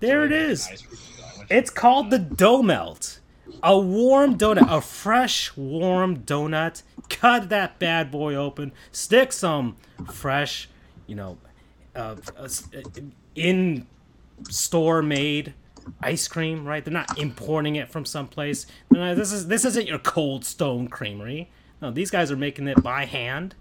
There 0.00 0.24
it 0.24 0.32
is. 0.32 0.66
ice 0.68 0.82
cream. 0.82 0.98
I 1.18 1.36
went 1.38 1.48
to- 1.48 1.56
It's 1.56 1.70
called 1.70 2.10
the 2.10 2.18
dough 2.18 2.62
melt. 2.62 3.20
A 3.62 3.78
warm 3.78 4.36
donut, 4.36 4.68
a 4.70 4.80
fresh, 4.80 5.56
warm 5.56 6.18
donut. 6.18 6.82
Cut 7.08 7.48
that 7.48 7.78
bad 7.78 8.10
boy 8.10 8.34
open. 8.34 8.72
Stick 8.90 9.32
some 9.32 9.76
fresh, 10.12 10.68
you 11.06 11.14
know, 11.14 11.38
uh, 11.94 12.16
uh, 12.36 12.48
in 13.36 13.86
store 14.50 15.00
made 15.00 15.54
ice 16.00 16.28
cream. 16.28 16.66
Right? 16.66 16.84
They're 16.84 16.92
not 16.92 17.18
importing 17.18 17.76
it 17.76 17.90
from 17.90 18.04
someplace. 18.04 18.66
This 18.90 19.32
is 19.32 19.48
this 19.48 19.64
isn't 19.64 19.86
your 19.86 19.98
Cold 19.98 20.44
Stone 20.44 20.88
Creamery. 20.88 21.50
No, 21.80 21.90
these 21.90 22.10
guys 22.10 22.30
are 22.30 22.36
making 22.36 22.68
it 22.68 22.82
by 22.82 23.04
hand. 23.04 23.54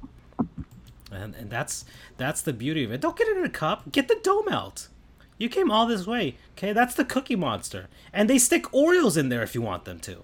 And, 1.11 1.35
and 1.35 1.49
that's 1.49 1.85
that's 2.17 2.41
the 2.41 2.53
beauty 2.53 2.83
of 2.83 2.91
it. 2.91 3.01
Don't 3.01 3.17
get 3.17 3.27
it 3.27 3.37
in 3.37 3.43
a 3.43 3.49
cup. 3.49 3.91
Get 3.91 4.07
the 4.07 4.19
dough 4.21 4.43
melt. 4.43 4.89
You 5.37 5.49
came 5.49 5.69
all 5.69 5.85
this 5.85 6.07
way. 6.07 6.37
Okay, 6.51 6.71
that's 6.71 6.95
the 6.95 7.03
Cookie 7.03 7.35
Monster, 7.35 7.89
and 8.13 8.29
they 8.29 8.37
stick 8.37 8.63
Oreos 8.71 9.17
in 9.17 9.29
there 9.29 9.43
if 9.43 9.53
you 9.53 9.61
want 9.61 9.85
them 9.85 9.99
to. 10.01 10.23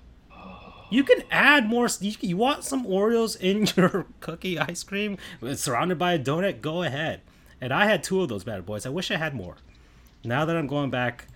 You 0.89 1.03
can 1.03 1.23
add 1.31 1.67
more. 1.67 1.87
You, 1.99 2.13
you 2.19 2.37
want 2.37 2.63
some 2.63 2.85
Oreos 2.85 3.39
in 3.39 3.67
your 3.75 4.05
cookie 4.19 4.59
ice 4.59 4.83
cream 4.83 5.17
surrounded 5.55 5.97
by 5.97 6.13
a 6.13 6.19
donut? 6.19 6.61
Go 6.61 6.83
ahead. 6.83 7.21
And 7.61 7.73
I 7.73 7.85
had 7.85 8.03
two 8.03 8.21
of 8.21 8.29
those 8.29 8.43
bad 8.43 8.65
boys. 8.65 8.85
I 8.85 8.89
wish 8.89 9.11
I 9.11 9.17
had 9.17 9.33
more. 9.33 9.57
Now 10.23 10.45
that 10.45 10.57
I'm 10.57 10.67
going 10.67 10.89
back, 10.89 11.27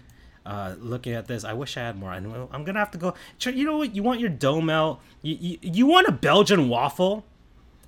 uh, 0.46 0.76
looking 0.80 1.14
at 1.14 1.28
this, 1.28 1.44
I 1.44 1.54
wish 1.54 1.76
I 1.76 1.82
had 1.82 1.98
more. 1.98 2.12
I 2.12 2.20
know 2.20 2.48
I'm 2.52 2.64
gonna 2.64 2.80
have 2.80 2.92
to 2.92 2.98
go. 2.98 3.16
You 3.44 3.66
know 3.66 3.78
what? 3.78 3.96
You 3.96 4.04
want 4.04 4.20
your 4.20 4.30
dough 4.30 4.62
melt. 4.62 5.02
You, 5.22 5.38
you, 5.40 5.58
you 5.62 5.86
want 5.88 6.08
a 6.08 6.12
Belgian 6.12 6.70
waffle, 6.70 7.26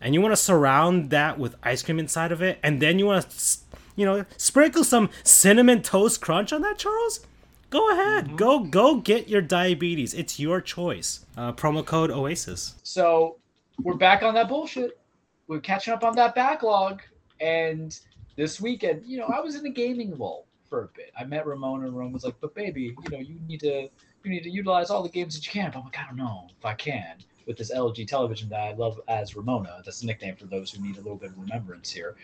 and 0.02 0.14
you 0.14 0.22
want 0.22 0.32
to 0.32 0.38
surround 0.38 1.12
that 1.12 1.38
with 1.38 1.56
ice 1.62 1.84
cream 1.84 2.00
inside 2.00 2.32
of 2.32 2.42
it, 2.42 2.58
and 2.64 2.82
then 2.82 2.98
you 2.98 3.06
want 3.06 3.30
to, 3.30 3.58
you 3.96 4.06
know, 4.06 4.26
sprinkle 4.38 4.84
some 4.84 5.10
cinnamon 5.24 5.84
toast 5.84 6.20
crunch 6.20 6.52
on 6.52 6.62
that, 6.62 6.80
Charles. 6.80 7.26
Go 7.70 7.92
ahead, 7.92 8.38
go 8.38 8.62
go 8.62 8.96
get 8.96 9.28
your 9.28 9.42
diabetes. 9.42 10.16
It's 10.16 10.40
your 10.40 10.60
choice. 10.60 11.26
Uh, 11.36 11.54
promo 11.54 11.86
code 11.86 12.10
Oasis. 12.10 12.74
So 12.82 13.38
we're 13.84 13.96
back 13.96 14.24
on 14.24 14.34
that 14.34 14.50
bullshit. 14.50 15.00
We're 15.48 15.60
catching 15.60 15.94
up 15.94 16.04
on 16.04 16.16
that 16.16 16.34
backlog, 16.34 17.02
and 17.40 17.98
this 18.36 18.60
weekend, 18.60 19.04
you 19.06 19.20
know, 19.20 19.26
I 19.26 19.42
was 19.42 19.56
in 19.56 19.66
a 19.66 19.70
gaming 19.70 20.18
lull 20.18 20.47
for 20.70 20.84
a 20.84 20.88
bit. 20.96 21.12
I 21.18 21.24
met 21.24 21.46
Ramona, 21.46 21.86
and 21.86 21.96
Ramona 21.96 22.14
was 22.14 22.24
like, 22.24 22.40
"But 22.40 22.56
baby, 22.56 22.96
you 23.04 23.10
know, 23.10 23.20
you 23.20 23.40
need 23.48 23.60
to 23.62 23.90
you 24.24 24.32
need 24.32 24.44
to 24.44 24.50
utilize 24.50 24.90
all 24.90 25.04
the 25.04 25.10
games 25.10 25.36
that 25.36 25.46
you 25.46 25.52
can." 25.52 25.72
But 25.72 25.80
I'm 25.80 25.86
like, 25.86 26.00
I 26.00 26.06
don't 26.06 26.18
know 26.18 26.48
if 26.58 26.66
I 26.66 26.74
can 26.74 27.18
with 27.46 27.58
this 27.58 27.72
LG 27.72 28.08
television 28.08 28.50
that 28.50 28.60
I 28.60 28.74
love 28.74 29.00
as 29.08 29.36
Ramona. 29.36 29.82
That's 29.86 30.04
a 30.04 30.06
nickname 30.06 30.36
for 30.36 30.46
those 30.46 30.72
who 30.72 30.84
need 30.84 30.98
a 30.98 31.02
little 31.02 31.16
bit 31.16 31.30
of 31.30 31.40
remembrance 31.40 31.90
here. 31.90 32.16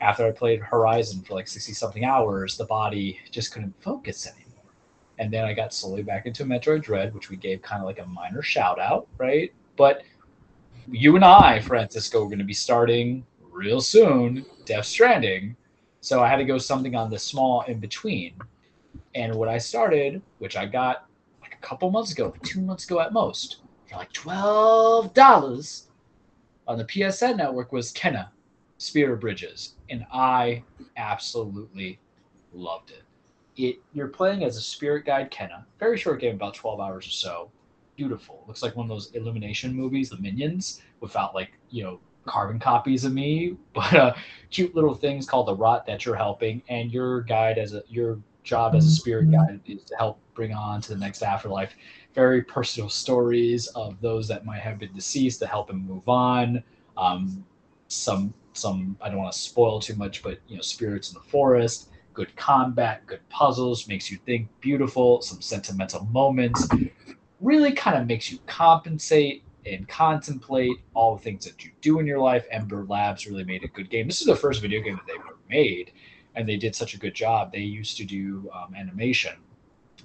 After 0.00 0.26
I 0.26 0.32
played 0.32 0.60
Horizon 0.60 1.22
for 1.22 1.34
like 1.34 1.46
60 1.46 1.72
something 1.72 2.04
hours, 2.04 2.56
the 2.56 2.64
body 2.64 3.20
just 3.30 3.52
couldn't 3.52 3.74
focus 3.80 4.26
anymore. 4.26 4.44
And 5.18 5.32
then 5.32 5.44
I 5.44 5.54
got 5.54 5.72
slowly 5.72 6.02
back 6.02 6.26
into 6.26 6.44
Metroid 6.44 6.82
Dread, 6.82 7.14
which 7.14 7.30
we 7.30 7.36
gave 7.36 7.62
kind 7.62 7.80
of 7.80 7.86
like 7.86 8.00
a 8.00 8.06
minor 8.06 8.42
shout 8.42 8.80
out, 8.80 9.06
right? 9.16 9.52
But 9.76 10.02
you 10.90 11.14
and 11.14 11.24
I, 11.24 11.60
Francisco, 11.60 12.22
are 12.24 12.26
going 12.26 12.38
to 12.38 12.44
be 12.44 12.52
starting 12.52 13.24
real 13.40 13.80
soon 13.80 14.44
Death 14.64 14.86
Stranding. 14.86 15.56
So 16.04 16.22
I 16.22 16.28
had 16.28 16.36
to 16.36 16.44
go 16.44 16.58
something 16.58 16.94
on 16.94 17.08
the 17.08 17.18
small 17.18 17.62
in 17.62 17.80
between. 17.80 18.34
And 19.14 19.34
what 19.36 19.48
I 19.48 19.56
started, 19.56 20.20
which 20.38 20.54
I 20.54 20.66
got 20.66 21.06
like 21.40 21.54
a 21.54 21.66
couple 21.66 21.90
months 21.90 22.12
ago, 22.12 22.34
two 22.42 22.60
months 22.60 22.84
ago 22.84 23.00
at 23.00 23.14
most, 23.14 23.62
for 23.88 23.96
like 23.96 24.12
$12 24.12 25.86
on 26.68 26.76
the 26.76 26.84
PSN 26.84 27.38
network 27.38 27.72
was 27.72 27.90
Kena, 27.90 28.28
Spirit 28.76 29.18
Bridges. 29.18 29.76
And 29.88 30.04
I 30.12 30.62
absolutely 30.98 31.98
loved 32.52 32.90
it. 32.90 33.04
It 33.56 33.80
you're 33.94 34.08
playing 34.08 34.44
as 34.44 34.58
a 34.58 34.60
spirit 34.60 35.06
guide 35.06 35.30
Kena, 35.30 35.64
Very 35.80 35.96
short 35.96 36.20
game, 36.20 36.34
about 36.34 36.52
12 36.52 36.80
hours 36.80 37.06
or 37.06 37.12
so. 37.12 37.50
Beautiful. 37.96 38.44
Looks 38.46 38.62
like 38.62 38.76
one 38.76 38.84
of 38.84 38.90
those 38.90 39.10
Illumination 39.12 39.74
movies, 39.74 40.10
the 40.10 40.18
Minions, 40.18 40.82
without 41.00 41.34
like, 41.34 41.52
you 41.70 41.82
know, 41.82 41.98
carbon 42.26 42.58
copies 42.58 43.04
of 43.04 43.12
me, 43.12 43.56
but 43.74 43.94
uh, 43.94 44.14
cute 44.50 44.74
little 44.74 44.94
things 44.94 45.26
called 45.26 45.48
the 45.48 45.54
rot 45.54 45.86
that 45.86 46.04
you're 46.04 46.16
helping, 46.16 46.62
and 46.68 46.92
your 46.92 47.22
guide 47.22 47.58
as 47.58 47.74
a 47.74 47.82
your 47.88 48.18
job 48.42 48.74
as 48.74 48.86
a 48.86 48.90
spirit 48.90 49.30
guide 49.30 49.58
is 49.64 49.82
to 49.84 49.96
help 49.96 50.18
bring 50.34 50.52
on 50.52 50.78
to 50.78 50.90
the 50.90 50.98
next 50.98 51.22
afterlife 51.22 51.74
very 52.14 52.42
personal 52.42 52.88
stories 52.88 53.66
of 53.68 54.00
those 54.00 54.28
that 54.28 54.46
might 54.46 54.60
have 54.60 54.78
been 54.78 54.92
deceased 54.94 55.40
to 55.40 55.46
help 55.46 55.66
them 55.66 55.86
move 55.86 56.08
on. 56.08 56.62
Um, 56.96 57.44
some 57.88 58.32
some 58.52 58.96
I 59.00 59.08
don't 59.08 59.18
want 59.18 59.32
to 59.32 59.38
spoil 59.38 59.80
too 59.80 59.96
much, 59.96 60.22
but 60.22 60.38
you 60.46 60.56
know, 60.56 60.62
spirits 60.62 61.10
in 61.10 61.14
the 61.14 61.28
forest, 61.28 61.90
good 62.14 62.34
combat, 62.36 63.04
good 63.06 63.28
puzzles, 63.28 63.88
makes 63.88 64.10
you 64.10 64.18
think, 64.24 64.48
beautiful, 64.60 65.20
some 65.22 65.40
sentimental 65.40 66.04
moments. 66.06 66.68
Really 67.40 67.72
kind 67.72 67.98
of 68.00 68.06
makes 68.06 68.30
you 68.30 68.38
compensate 68.46 69.42
and 69.66 69.88
contemplate 69.88 70.76
all 70.94 71.16
the 71.16 71.22
things 71.22 71.44
that 71.44 71.64
you 71.64 71.70
do 71.80 71.98
in 71.98 72.06
your 72.06 72.18
life. 72.18 72.46
Ember 72.50 72.84
Labs 72.84 73.26
really 73.26 73.44
made 73.44 73.64
a 73.64 73.68
good 73.68 73.90
game. 73.90 74.06
This 74.06 74.20
is 74.20 74.26
the 74.26 74.36
first 74.36 74.60
video 74.60 74.80
game 74.80 74.96
that 74.96 75.06
they've 75.06 75.20
ever 75.20 75.36
made, 75.48 75.92
and 76.34 76.48
they 76.48 76.56
did 76.56 76.74
such 76.74 76.94
a 76.94 76.98
good 76.98 77.14
job. 77.14 77.52
They 77.52 77.60
used 77.60 77.96
to 77.98 78.04
do 78.04 78.50
um, 78.54 78.74
animation, 78.74 79.34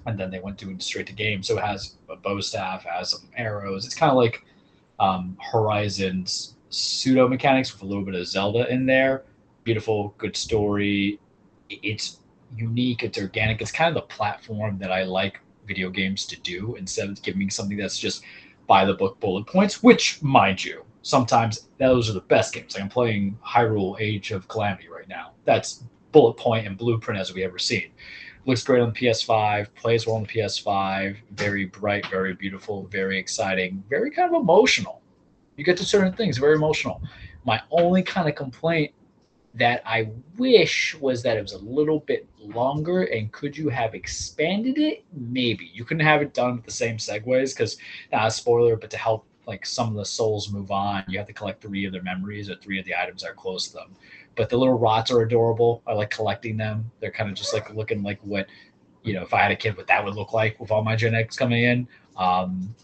and 0.06 0.18
then 0.18 0.30
they 0.30 0.40
went 0.40 0.58
to 0.58 0.78
straight 0.80 1.06
to 1.08 1.12
game. 1.12 1.42
So 1.42 1.58
it 1.58 1.64
has 1.64 1.96
a 2.08 2.16
bow 2.16 2.40
staff, 2.40 2.84
has 2.84 3.10
some 3.10 3.28
arrows. 3.36 3.84
It's 3.84 3.94
kind 3.94 4.10
of 4.10 4.16
like 4.16 4.44
um, 4.98 5.36
Horizon's 5.40 6.56
pseudo 6.70 7.28
mechanics 7.28 7.72
with 7.72 7.82
a 7.82 7.86
little 7.86 8.04
bit 8.04 8.14
of 8.14 8.26
Zelda 8.26 8.72
in 8.72 8.86
there. 8.86 9.24
Beautiful, 9.64 10.14
good 10.18 10.36
story. 10.36 11.18
It's 11.68 12.20
unique. 12.56 13.02
It's 13.02 13.18
organic. 13.18 13.60
It's 13.60 13.72
kind 13.72 13.88
of 13.88 13.94
the 13.94 14.14
platform 14.14 14.78
that 14.78 14.90
I 14.90 15.04
like 15.04 15.40
video 15.66 15.90
games 15.90 16.26
to 16.26 16.40
do 16.40 16.74
instead 16.76 17.08
of 17.08 17.22
giving 17.22 17.38
me 17.38 17.48
something 17.48 17.76
that's 17.76 17.98
just 17.98 18.22
by 18.70 18.84
the 18.84 18.94
book 18.94 19.18
bullet 19.18 19.48
points, 19.48 19.82
which, 19.82 20.22
mind 20.22 20.64
you, 20.64 20.84
sometimes 21.02 21.66
those 21.78 22.08
are 22.08 22.12
the 22.12 22.20
best 22.20 22.54
games. 22.54 22.74
Like 22.74 22.84
I'm 22.84 22.88
playing 22.88 23.36
Hyrule 23.44 24.00
Age 24.00 24.30
of 24.30 24.46
Calamity 24.46 24.88
right 24.88 25.08
now. 25.08 25.32
That's 25.44 25.82
bullet 26.12 26.34
point 26.34 26.68
and 26.68 26.78
blueprint 26.78 27.20
as 27.20 27.34
we 27.34 27.42
ever 27.42 27.58
seen. 27.58 27.90
Looks 28.46 28.62
great 28.62 28.80
on 28.80 28.92
PS5, 28.92 29.74
plays 29.74 30.06
well 30.06 30.14
on 30.14 30.24
PS5, 30.24 31.16
very 31.32 31.64
bright, 31.64 32.06
very 32.06 32.34
beautiful, 32.34 32.84
very 32.84 33.18
exciting, 33.18 33.82
very 33.90 34.08
kind 34.08 34.32
of 34.32 34.40
emotional. 34.40 35.02
You 35.56 35.64
get 35.64 35.76
to 35.78 35.84
certain 35.84 36.12
things, 36.12 36.38
very 36.38 36.54
emotional. 36.54 37.02
My 37.44 37.60
only 37.72 38.04
kind 38.04 38.28
of 38.28 38.36
complaint 38.36 38.92
that 39.54 39.82
I 39.84 40.10
wish 40.38 40.94
was 41.00 41.22
that 41.24 41.36
it 41.36 41.42
was 41.42 41.52
a 41.52 41.58
little 41.58 42.00
bit 42.00 42.28
longer 42.38 43.02
and 43.04 43.32
could 43.32 43.56
you 43.56 43.68
have 43.68 43.94
expanded 43.94 44.78
it? 44.78 45.04
Maybe. 45.12 45.70
You 45.72 45.84
couldn't 45.84 46.06
have 46.06 46.22
it 46.22 46.34
done 46.34 46.56
with 46.56 46.64
the 46.64 46.70
same 46.70 46.98
segues 46.98 47.54
because, 47.54 47.76
not 48.12 48.28
a 48.28 48.30
spoiler, 48.30 48.76
but 48.76 48.90
to 48.90 48.96
help 48.96 49.26
like 49.46 49.66
some 49.66 49.88
of 49.88 49.94
the 49.94 50.04
souls 50.04 50.52
move 50.52 50.70
on, 50.70 51.02
you 51.08 51.18
have 51.18 51.26
to 51.26 51.32
collect 51.32 51.60
three 51.60 51.84
of 51.84 51.92
their 51.92 52.02
memories 52.02 52.48
or 52.48 52.54
three 52.56 52.78
of 52.78 52.84
the 52.84 52.94
items 52.94 53.22
that 53.22 53.30
are 53.30 53.34
close 53.34 53.66
to 53.68 53.74
them. 53.74 53.96
But 54.36 54.48
the 54.48 54.56
little 54.56 54.78
rots 54.78 55.10
are 55.10 55.22
adorable. 55.22 55.82
I 55.86 55.94
like 55.94 56.10
collecting 56.10 56.56
them. 56.56 56.90
They're 57.00 57.10
kind 57.10 57.28
of 57.28 57.36
just 57.36 57.52
like 57.52 57.74
looking 57.74 58.04
like 58.04 58.20
what, 58.22 58.46
you 59.02 59.12
know, 59.14 59.22
if 59.22 59.34
I 59.34 59.42
had 59.42 59.50
a 59.50 59.56
kid, 59.56 59.76
what 59.76 59.88
that 59.88 60.04
would 60.04 60.14
look 60.14 60.32
like 60.32 60.60
with 60.60 60.70
all 60.70 60.84
my 60.84 60.94
Gen 60.94 61.10
genetics 61.10 61.36
coming 61.36 61.64
in. 61.64 61.88
Um, 62.16 62.74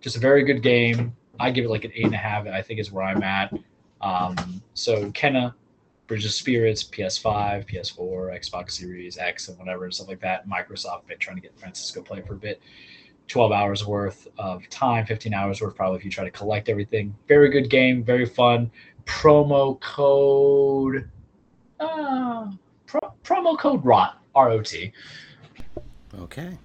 just 0.00 0.16
a 0.16 0.20
very 0.20 0.44
good 0.44 0.62
game. 0.62 1.14
I 1.38 1.50
give 1.50 1.66
it 1.66 1.68
like 1.68 1.84
an 1.84 1.92
eight 1.94 2.06
and 2.06 2.14
a 2.14 2.18
half. 2.18 2.46
I 2.46 2.62
think 2.62 2.80
is 2.80 2.90
where 2.90 3.04
I'm 3.04 3.22
at. 3.22 3.52
Um, 4.00 4.62
so 4.72 5.10
Kena, 5.10 5.52
Bridge 6.06 6.24
of 6.24 6.32
Spirits, 6.32 6.84
PS5, 6.84 7.68
PS4, 7.68 8.38
Xbox 8.38 8.72
Series 8.72 9.18
X, 9.18 9.48
and 9.48 9.58
whatever 9.58 9.84
and 9.84 9.94
stuff 9.94 10.08
like 10.08 10.20
that. 10.20 10.48
Microsoft 10.48 11.06
been 11.06 11.18
trying 11.18 11.36
to 11.36 11.42
get 11.42 11.58
Francisco 11.58 12.02
play 12.02 12.20
for 12.22 12.34
a 12.34 12.38
bit. 12.38 12.60
12 13.28 13.50
hours 13.50 13.84
worth 13.84 14.28
of 14.38 14.68
time, 14.68 15.04
15 15.04 15.34
hours 15.34 15.60
worth 15.60 15.74
probably 15.74 15.98
if 15.98 16.04
you 16.04 16.10
try 16.10 16.24
to 16.24 16.30
collect 16.30 16.68
everything. 16.68 17.14
Very 17.26 17.50
good 17.50 17.68
game, 17.68 18.04
very 18.04 18.24
fun. 18.24 18.70
Promo 19.04 19.80
code, 19.80 21.10
uh, 21.80 22.50
pro- 22.86 23.12
promo 23.24 23.58
code 23.58 23.84
ROT, 23.84 24.16
R 24.34 24.50
O 24.50 24.62
T. 24.62 24.92
Okay. 26.18 26.56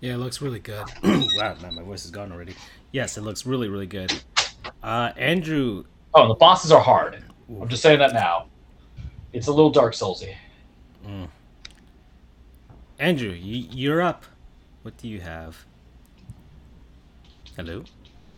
Yeah, 0.00 0.14
it 0.14 0.18
looks 0.18 0.40
really 0.40 0.60
good. 0.60 0.84
wow, 1.02 1.56
man, 1.60 1.74
my 1.74 1.82
voice 1.82 2.04
is 2.04 2.10
gone 2.10 2.32
already. 2.32 2.54
Yes, 2.92 3.16
it 3.16 3.22
looks 3.22 3.44
really, 3.46 3.68
really 3.68 3.86
good. 3.86 4.12
Uh, 4.82 5.12
Andrew. 5.16 5.84
Oh, 6.14 6.22
and 6.22 6.30
the 6.30 6.34
bosses 6.34 6.72
are 6.72 6.80
hard. 6.80 7.22
I'm 7.48 7.68
just 7.68 7.82
saying 7.82 7.98
that 7.98 8.12
now. 8.12 8.46
It's 9.32 9.46
a 9.46 9.52
little 9.52 9.70
Dark 9.70 9.94
Soulsy. 9.94 10.34
Mm. 11.06 11.28
Andrew, 12.98 13.30
you're 13.30 14.02
up. 14.02 14.24
What 14.82 14.96
do 14.96 15.08
you 15.08 15.20
have? 15.20 15.64
Hello. 17.56 17.84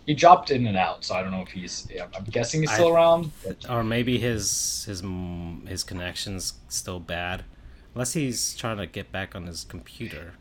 He 0.07 0.15
dropped 0.15 0.51
in 0.51 0.67
and 0.67 0.77
out, 0.77 1.05
so 1.05 1.15
I 1.15 1.23
don't 1.23 1.31
know 1.31 1.43
if 1.43 1.51
he's. 1.51 1.89
I'm 2.15 2.25
guessing 2.25 2.63
he's 2.63 2.73
still 2.73 2.89
I, 2.89 2.97
around. 2.97 3.31
But... 3.45 3.71
Or 3.71 3.85
maybe 3.85 4.19
his 4.19 4.85
his 4.85 5.03
his 5.67 5.85
connection's 5.85 6.55
still 6.69 6.99
bad, 6.99 7.45
unless 7.95 8.13
he's 8.13 8.55
trying 8.57 8.79
to 8.79 8.87
get 8.87 9.13
back 9.13 9.37
on 9.37 9.47
his 9.47 9.65
computer. 9.65 10.35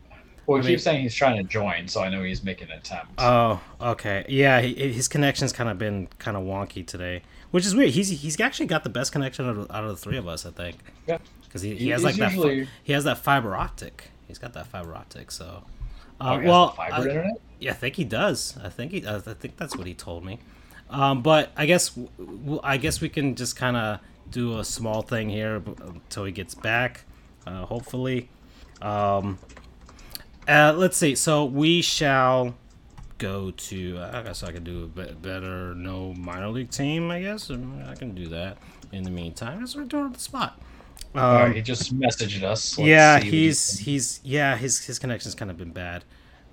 Well, 0.46 0.60
he 0.60 0.66
I 0.66 0.70
keeps 0.70 0.84
mean, 0.84 0.92
saying 0.92 1.02
he's 1.02 1.14
trying 1.14 1.36
to 1.36 1.44
join, 1.44 1.86
so 1.88 2.02
I 2.02 2.08
know 2.08 2.22
he's 2.22 2.42
making 2.42 2.70
an 2.70 2.78
attempt. 2.78 3.12
Oh, 3.18 3.60
okay. 3.80 4.24
Yeah, 4.28 4.60
he, 4.60 4.92
his 4.92 5.06
connection's 5.06 5.52
kind 5.52 5.70
of 5.70 5.78
been 5.78 6.08
kind 6.18 6.36
of 6.36 6.42
wonky 6.42 6.84
today, 6.86 7.22
which 7.52 7.64
is 7.64 7.76
weird. 7.76 7.90
He's 7.90 8.08
he's 8.08 8.40
actually 8.40 8.66
got 8.66 8.82
the 8.82 8.90
best 8.90 9.12
connection 9.12 9.48
out 9.48 9.56
of, 9.56 9.70
out 9.70 9.84
of 9.84 9.90
the 9.90 9.96
three 9.96 10.16
of 10.16 10.26
us, 10.26 10.44
I 10.44 10.50
think. 10.50 10.78
Yeah. 11.06 11.18
Because 11.44 11.62
he, 11.62 11.76
he 11.76 11.88
has 11.90 12.02
like 12.02 12.16
usually... 12.16 12.60
that. 12.60 12.68
He 12.82 12.92
has 12.92 13.04
that 13.04 13.18
fiber 13.18 13.54
optic. 13.54 14.10
He's 14.26 14.38
got 14.38 14.52
that 14.54 14.66
fiber 14.66 14.94
optic. 14.94 15.30
So. 15.30 15.64
Uh, 16.20 16.38
oh, 16.40 16.46
well, 16.46 16.70
fiber 16.72 16.94
I, 16.94 17.02
internet. 17.02 17.40
Yeah, 17.60 17.70
I 17.70 17.74
think 17.74 17.96
he 17.96 18.04
does. 18.04 18.56
I 18.62 18.68
think 18.68 18.92
he. 18.92 19.06
I 19.06 19.20
think 19.20 19.56
that's 19.56 19.76
what 19.76 19.86
he 19.86 19.94
told 19.94 20.24
me. 20.24 20.38
Um, 20.90 21.22
but 21.22 21.52
I 21.56 21.66
guess 21.66 21.96
I 22.62 22.76
guess 22.76 23.00
we 23.00 23.08
can 23.08 23.34
just 23.34 23.56
kind 23.56 23.76
of 23.76 24.00
do 24.30 24.58
a 24.58 24.64
small 24.64 25.02
thing 25.02 25.30
here 25.30 25.62
until 25.84 26.24
he 26.24 26.32
gets 26.32 26.54
back. 26.54 27.04
Uh, 27.46 27.64
hopefully. 27.64 28.28
Um, 28.80 29.38
uh, 30.48 30.74
let's 30.76 30.96
see. 30.96 31.14
So 31.14 31.44
we 31.44 31.82
shall 31.82 32.54
go 33.18 33.50
to. 33.50 33.98
I 34.12 34.22
guess 34.22 34.42
I 34.42 34.52
can 34.52 34.64
do 34.64 34.84
a 34.84 34.86
bit 34.86 35.22
better. 35.22 35.74
No 35.74 36.12
minor 36.14 36.48
league 36.48 36.70
team. 36.70 37.10
I 37.10 37.22
guess 37.22 37.50
I 37.50 37.94
can 37.94 38.14
do 38.14 38.28
that. 38.28 38.58
In 38.90 39.04
the 39.04 39.10
meantime, 39.10 39.60
let's 39.60 39.74
return 39.74 40.12
to 40.12 40.18
the 40.18 40.22
spot. 40.22 40.60
Um, 41.14 41.24
All 41.24 41.34
right, 41.34 41.56
he 41.56 41.62
just 41.62 41.98
messaged 41.98 42.42
us. 42.42 42.78
Let's 42.78 42.88
yeah, 42.88 43.20
he's 43.20 43.78
he's 43.78 44.20
yeah 44.22 44.56
his 44.56 44.84
his 44.84 44.98
connection's 44.98 45.34
kind 45.34 45.50
of 45.50 45.56
been 45.56 45.72
bad. 45.72 46.04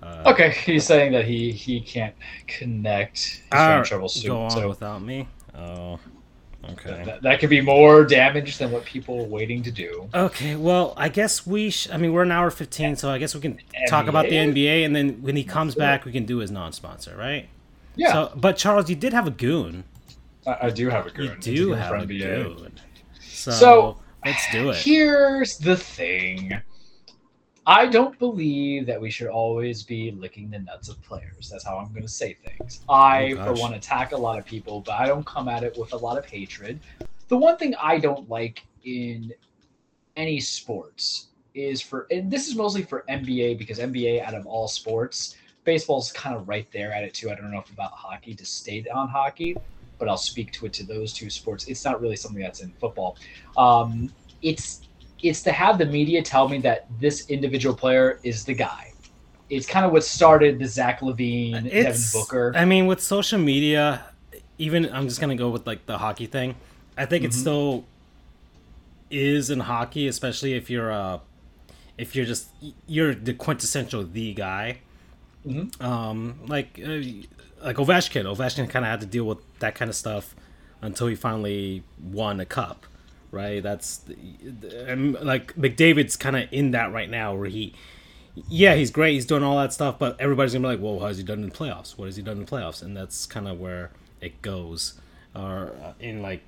Uh, 0.02 0.22
okay, 0.26 0.50
he's 0.50 0.86
saying 0.86 1.12
that 1.12 1.26
he 1.26 1.52
he 1.52 1.80
can't 1.80 2.14
connect. 2.46 3.18
He's 3.18 3.42
having 3.52 3.84
trouble 3.84 4.08
soon. 4.08 4.30
Go 4.30 4.42
on 4.42 4.50
so. 4.50 4.68
without 4.68 5.02
me. 5.02 5.28
Oh, 5.54 5.98
okay. 6.70 7.02
That, 7.04 7.22
that, 7.22 7.40
could 7.40 7.50
be 7.50 7.60
more 7.60 8.04
damage 8.04 8.58
than 8.58 8.70
what 8.70 8.84
people 8.84 9.20
are 9.20 9.28
waiting 9.28 9.62
to 9.62 9.70
do. 9.70 10.08
Okay, 10.14 10.56
well, 10.56 10.94
I 10.96 11.08
guess 11.08 11.46
we. 11.46 11.70
Sh- 11.70 11.88
I 11.92 11.96
mean, 11.96 12.12
we're 12.12 12.22
an 12.22 12.32
hour 12.32 12.50
fifteen, 12.50 12.96
so 12.96 13.10
I 13.10 13.18
guess 13.18 13.34
we 13.34 13.40
can 13.40 13.54
NBA? 13.54 13.88
talk 13.88 14.06
about 14.06 14.26
the 14.26 14.36
NBA, 14.36 14.84
and 14.84 14.94
then 14.94 15.22
when 15.22 15.36
he 15.36 15.44
comes 15.44 15.74
back, 15.74 16.04
we 16.04 16.12
can 16.12 16.24
do 16.24 16.38
his 16.38 16.50
non-sponsor, 16.50 17.16
right? 17.16 17.48
Yeah. 17.96 18.12
So, 18.12 18.32
but 18.36 18.56
Charles, 18.56 18.88
you 18.88 18.96
did 18.96 19.12
have 19.12 19.26
a 19.26 19.30
goon. 19.30 19.84
I, 20.46 20.56
I 20.62 20.70
do 20.70 20.88
have 20.88 21.06
a 21.06 21.10
goon. 21.10 21.28
You 21.28 21.36
do 21.36 21.72
have 21.72 22.02
a 22.02 22.06
goon. 22.06 22.72
So, 23.20 23.50
so 23.50 23.98
let's 24.24 24.50
do 24.52 24.70
it. 24.70 24.76
Here's 24.76 25.58
the 25.58 25.76
thing. 25.76 26.60
I 27.70 27.86
don't 27.86 28.18
believe 28.18 28.84
that 28.86 29.00
we 29.00 29.12
should 29.12 29.28
always 29.28 29.84
be 29.84 30.10
licking 30.10 30.50
the 30.50 30.58
nuts 30.58 30.88
of 30.88 31.00
players. 31.02 31.48
That's 31.48 31.64
how 31.64 31.78
I'm 31.78 31.90
going 31.90 32.02
to 32.02 32.08
say 32.08 32.34
things. 32.34 32.80
I, 32.88 33.36
oh, 33.38 33.44
for 33.44 33.52
one, 33.52 33.74
attack 33.74 34.10
a 34.10 34.16
lot 34.16 34.40
of 34.40 34.44
people, 34.44 34.80
but 34.80 34.94
I 34.94 35.06
don't 35.06 35.24
come 35.24 35.46
at 35.46 35.62
it 35.62 35.78
with 35.78 35.92
a 35.92 35.96
lot 35.96 36.18
of 36.18 36.24
hatred. 36.26 36.80
The 37.28 37.36
one 37.36 37.56
thing 37.58 37.76
I 37.80 37.98
don't 37.98 38.28
like 38.28 38.64
in 38.84 39.32
any 40.16 40.40
sports 40.40 41.28
is 41.54 41.80
for 41.80 42.08
and 42.10 42.28
this 42.28 42.48
is 42.48 42.56
mostly 42.56 42.82
for 42.82 43.04
NBA 43.08 43.56
because 43.56 43.78
NBA 43.78 44.20
out 44.20 44.34
of 44.34 44.46
all 44.46 44.66
sports, 44.66 45.36
baseball's 45.62 46.10
kind 46.10 46.34
of 46.34 46.48
right 46.48 46.66
there 46.72 46.92
at 46.92 47.04
it 47.04 47.14
too. 47.14 47.30
I 47.30 47.36
don't 47.36 47.52
know 47.52 47.60
if 47.60 47.70
about 47.70 47.92
hockey 47.92 48.34
to 48.34 48.44
stay 48.44 48.84
on 48.92 49.08
hockey, 49.08 49.56
but 50.00 50.08
I'll 50.08 50.16
speak 50.16 50.50
to 50.54 50.66
it 50.66 50.72
to 50.72 50.84
those 50.84 51.12
two 51.12 51.30
sports. 51.30 51.68
It's 51.68 51.84
not 51.84 52.00
really 52.00 52.16
something 52.16 52.42
that's 52.42 52.62
in 52.62 52.72
football. 52.80 53.16
Um, 53.56 54.12
it's 54.42 54.88
it's 55.22 55.42
to 55.42 55.52
have 55.52 55.78
the 55.78 55.86
media 55.86 56.22
tell 56.22 56.48
me 56.48 56.58
that 56.58 56.86
this 57.00 57.28
individual 57.30 57.74
player 57.74 58.20
is 58.22 58.44
the 58.44 58.54
guy. 58.54 58.92
It's 59.48 59.66
kind 59.66 59.84
of 59.84 59.92
what 59.92 60.04
started 60.04 60.58
the 60.58 60.66
Zach 60.66 61.00
LaVine, 61.00 61.70
Devin 61.70 62.00
Booker. 62.12 62.52
I 62.54 62.64
mean, 62.64 62.86
with 62.86 63.02
social 63.02 63.38
media, 63.38 64.04
even 64.58 64.92
I'm 64.92 65.08
just 65.08 65.20
gonna 65.20 65.34
go 65.36 65.48
with 65.50 65.66
like 65.66 65.86
the 65.86 65.98
hockey 65.98 66.26
thing. 66.26 66.54
I 66.96 67.06
think 67.06 67.24
it 67.24 67.30
Mhm. 67.32 67.34
still 67.34 67.84
is 69.10 69.50
in 69.50 69.60
hockey, 69.60 70.06
especially 70.06 70.54
if 70.54 70.70
you're 70.70 70.92
uh 70.92 71.18
if 71.98 72.14
you're 72.14 72.24
just 72.26 72.48
you're 72.86 73.14
the 73.14 73.34
quintessential 73.34 74.04
the 74.04 74.32
guy. 74.34 74.78
Mhm. 75.46 75.80
Um, 75.82 76.40
like 76.46 76.78
uh, 76.82 77.00
like 77.64 77.76
Ovechkin. 77.76 78.24
Ovechkin 78.24 78.68
kind 78.70 78.84
of 78.84 78.90
had 78.90 79.00
to 79.00 79.06
deal 79.06 79.24
with 79.24 79.38
that 79.58 79.74
kind 79.74 79.88
of 79.88 79.94
stuff 79.96 80.34
until 80.82 81.08
he 81.08 81.14
finally 81.14 81.82
won 82.02 82.40
a 82.40 82.46
cup, 82.46 82.86
right? 83.30 83.62
That's 83.62 84.00
and 84.86 85.14
like 85.20 85.54
McDavid's 85.54 86.16
kind 86.16 86.36
of 86.36 86.48
in 86.52 86.70
that 86.72 86.92
right 86.92 87.08
now, 87.10 87.34
where 87.34 87.48
he, 87.48 87.74
yeah, 88.48 88.74
he's 88.74 88.90
great, 88.90 89.14
he's 89.14 89.26
doing 89.26 89.42
all 89.42 89.58
that 89.58 89.72
stuff, 89.72 89.98
but 89.98 90.20
everybody's 90.20 90.52
gonna 90.52 90.68
be 90.68 90.74
like, 90.76 90.82
"Well, 90.82 91.00
how's 91.00 91.18
he 91.18 91.22
done 91.22 91.42
in 91.42 91.48
the 91.48 91.54
playoffs? 91.54 91.96
What 91.98 92.06
has 92.06 92.16
he 92.16 92.22
done 92.22 92.38
in 92.38 92.44
the 92.44 92.50
playoffs?" 92.50 92.82
And 92.82 92.96
that's 92.96 93.26
kind 93.26 93.46
of 93.48 93.58
where 93.60 93.90
it 94.20 94.40
goes, 94.42 94.94
or 95.34 95.72
uh, 95.82 95.92
in 96.00 96.22
like 96.22 96.42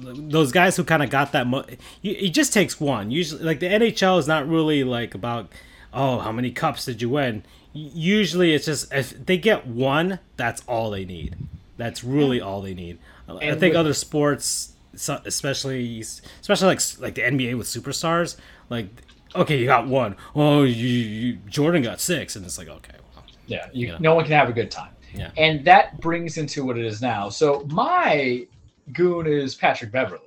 those 0.00 0.50
guys 0.52 0.76
who 0.76 0.84
kind 0.84 1.02
of 1.02 1.10
got 1.10 1.32
that. 1.32 1.46
Mo- 1.46 1.64
it 2.02 2.30
just 2.30 2.52
takes 2.52 2.80
one. 2.80 3.10
Usually, 3.10 3.42
like 3.42 3.60
the 3.60 3.66
NHL 3.66 4.18
is 4.18 4.26
not 4.26 4.48
really 4.48 4.84
like 4.84 5.14
about, 5.14 5.50
oh, 5.92 6.20
how 6.20 6.32
many 6.32 6.50
cups 6.50 6.84
did 6.86 7.02
you 7.02 7.10
win? 7.10 7.44
Usually, 7.74 8.54
it's 8.54 8.64
just 8.66 8.92
if 8.92 9.26
they 9.26 9.36
get 9.36 9.66
one, 9.66 10.20
that's 10.36 10.62
all 10.66 10.90
they 10.90 11.04
need. 11.04 11.36
That's 11.76 12.02
really 12.02 12.40
all 12.40 12.62
they 12.62 12.74
need. 12.74 12.98
I 13.28 13.50
think 13.54 13.72
with- 13.72 13.76
other 13.76 13.94
sports, 13.94 14.72
so- 14.98 15.20
especially 15.24 16.00
especially 16.00 16.66
like 16.66 16.80
like 16.98 17.14
the 17.14 17.22
NBA 17.22 17.56
with 17.56 17.66
superstars, 17.66 18.36
like 18.70 18.88
okay, 19.34 19.58
you 19.58 19.66
got 19.66 19.86
one. 19.86 20.16
Oh, 20.34 20.62
you, 20.64 20.72
you 20.86 21.32
Jordan 21.48 21.82
got 21.82 22.00
six, 22.00 22.36
and 22.36 22.44
it's 22.44 22.58
like 22.58 22.68
okay, 22.68 22.94
well, 23.14 23.24
Yeah, 23.46 23.68
you, 23.72 23.86
You 23.86 23.92
know. 23.92 23.98
no 24.00 24.14
one 24.14 24.24
can 24.24 24.32
have 24.34 24.48
a 24.48 24.52
good 24.52 24.70
time. 24.70 24.90
Yeah. 25.14 25.30
And 25.36 25.64
that 25.64 26.00
brings 26.00 26.36
into 26.36 26.64
what 26.64 26.76
it 26.78 26.84
is 26.84 27.00
now. 27.00 27.28
So 27.30 27.66
my 27.70 28.46
goon 28.92 29.26
is 29.26 29.54
Patrick 29.54 29.90
Beverley. 29.90 30.22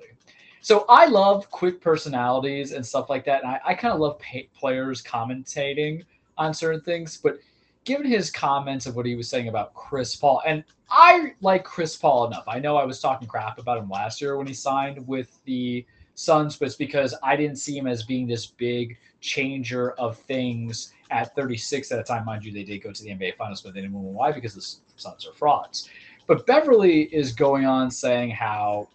So 0.62 0.86
I 0.90 1.06
love 1.06 1.50
quick 1.52 1.82
personalities 1.82 2.72
and 2.74 2.86
stuff 2.86 3.10
like 3.10 3.26
that. 3.26 3.44
And 3.44 3.52
I, 3.52 3.60
I 3.66 3.74
kind 3.74 3.94
of 3.94 4.00
love 4.00 4.20
pa- 4.20 4.48
players 4.58 5.02
commentating 5.02 6.04
on 6.38 6.54
certain 6.54 6.82
things. 6.82 7.18
But 7.18 7.40
given 7.84 8.06
his 8.06 8.30
comments 8.30 8.86
of 8.86 8.96
what 8.96 9.06
he 9.06 9.16
was 9.16 9.30
saying 9.30 9.48
about 9.48 9.74
Chris 9.74 10.16
Paul, 10.16 10.42
and 10.46 10.64
I 10.90 11.34
like 11.42 11.64
Chris 11.64 11.96
Paul 11.96 12.28
enough. 12.28 12.44
I 12.48 12.60
know 12.60 12.78
I 12.78 12.86
was 12.86 13.00
talking 13.00 13.28
crap 13.28 13.58
about 13.58 13.78
him 13.78 13.90
last 13.90 14.22
year 14.22 14.38
when 14.38 14.48
he 14.48 14.54
signed 14.54 15.06
with 15.08 15.40
the 15.46 15.86
Suns, 16.16 16.58
but 16.58 16.66
it's 16.66 16.76
because 16.76 17.16
I 17.24 17.36
didn't 17.36 17.56
see 17.56 17.78
him 17.78 17.88
as 17.88 18.04
being 18.04 18.28
this 18.28 18.46
big 18.46 18.98
changer 19.22 19.92
of 19.92 20.18
things 20.18 20.94
at 21.10 21.34
36 21.36 21.92
at 21.92 22.00
a 22.00 22.04
time. 22.04 22.26
Mind 22.26 22.44
you, 22.44 22.52
they 22.52 22.64
did 22.64 22.80
go 22.80 22.92
to 22.92 23.04
the 23.04 23.10
NBA 23.10 23.38
Finals, 23.38 23.62
but 23.62 23.74
they 23.74 23.82
didn't 23.82 23.94
win. 23.94 24.14
Why? 24.14 24.32
Because 24.32 24.54
the 24.54 24.62
Suns 24.98 25.26
are 25.26 25.34
frauds. 25.34 25.90
But 26.28 26.46
Beverley 26.46 27.04
is 27.14 27.32
going 27.32 27.66
on 27.66 27.90
saying 27.90 28.32
how 28.32 28.90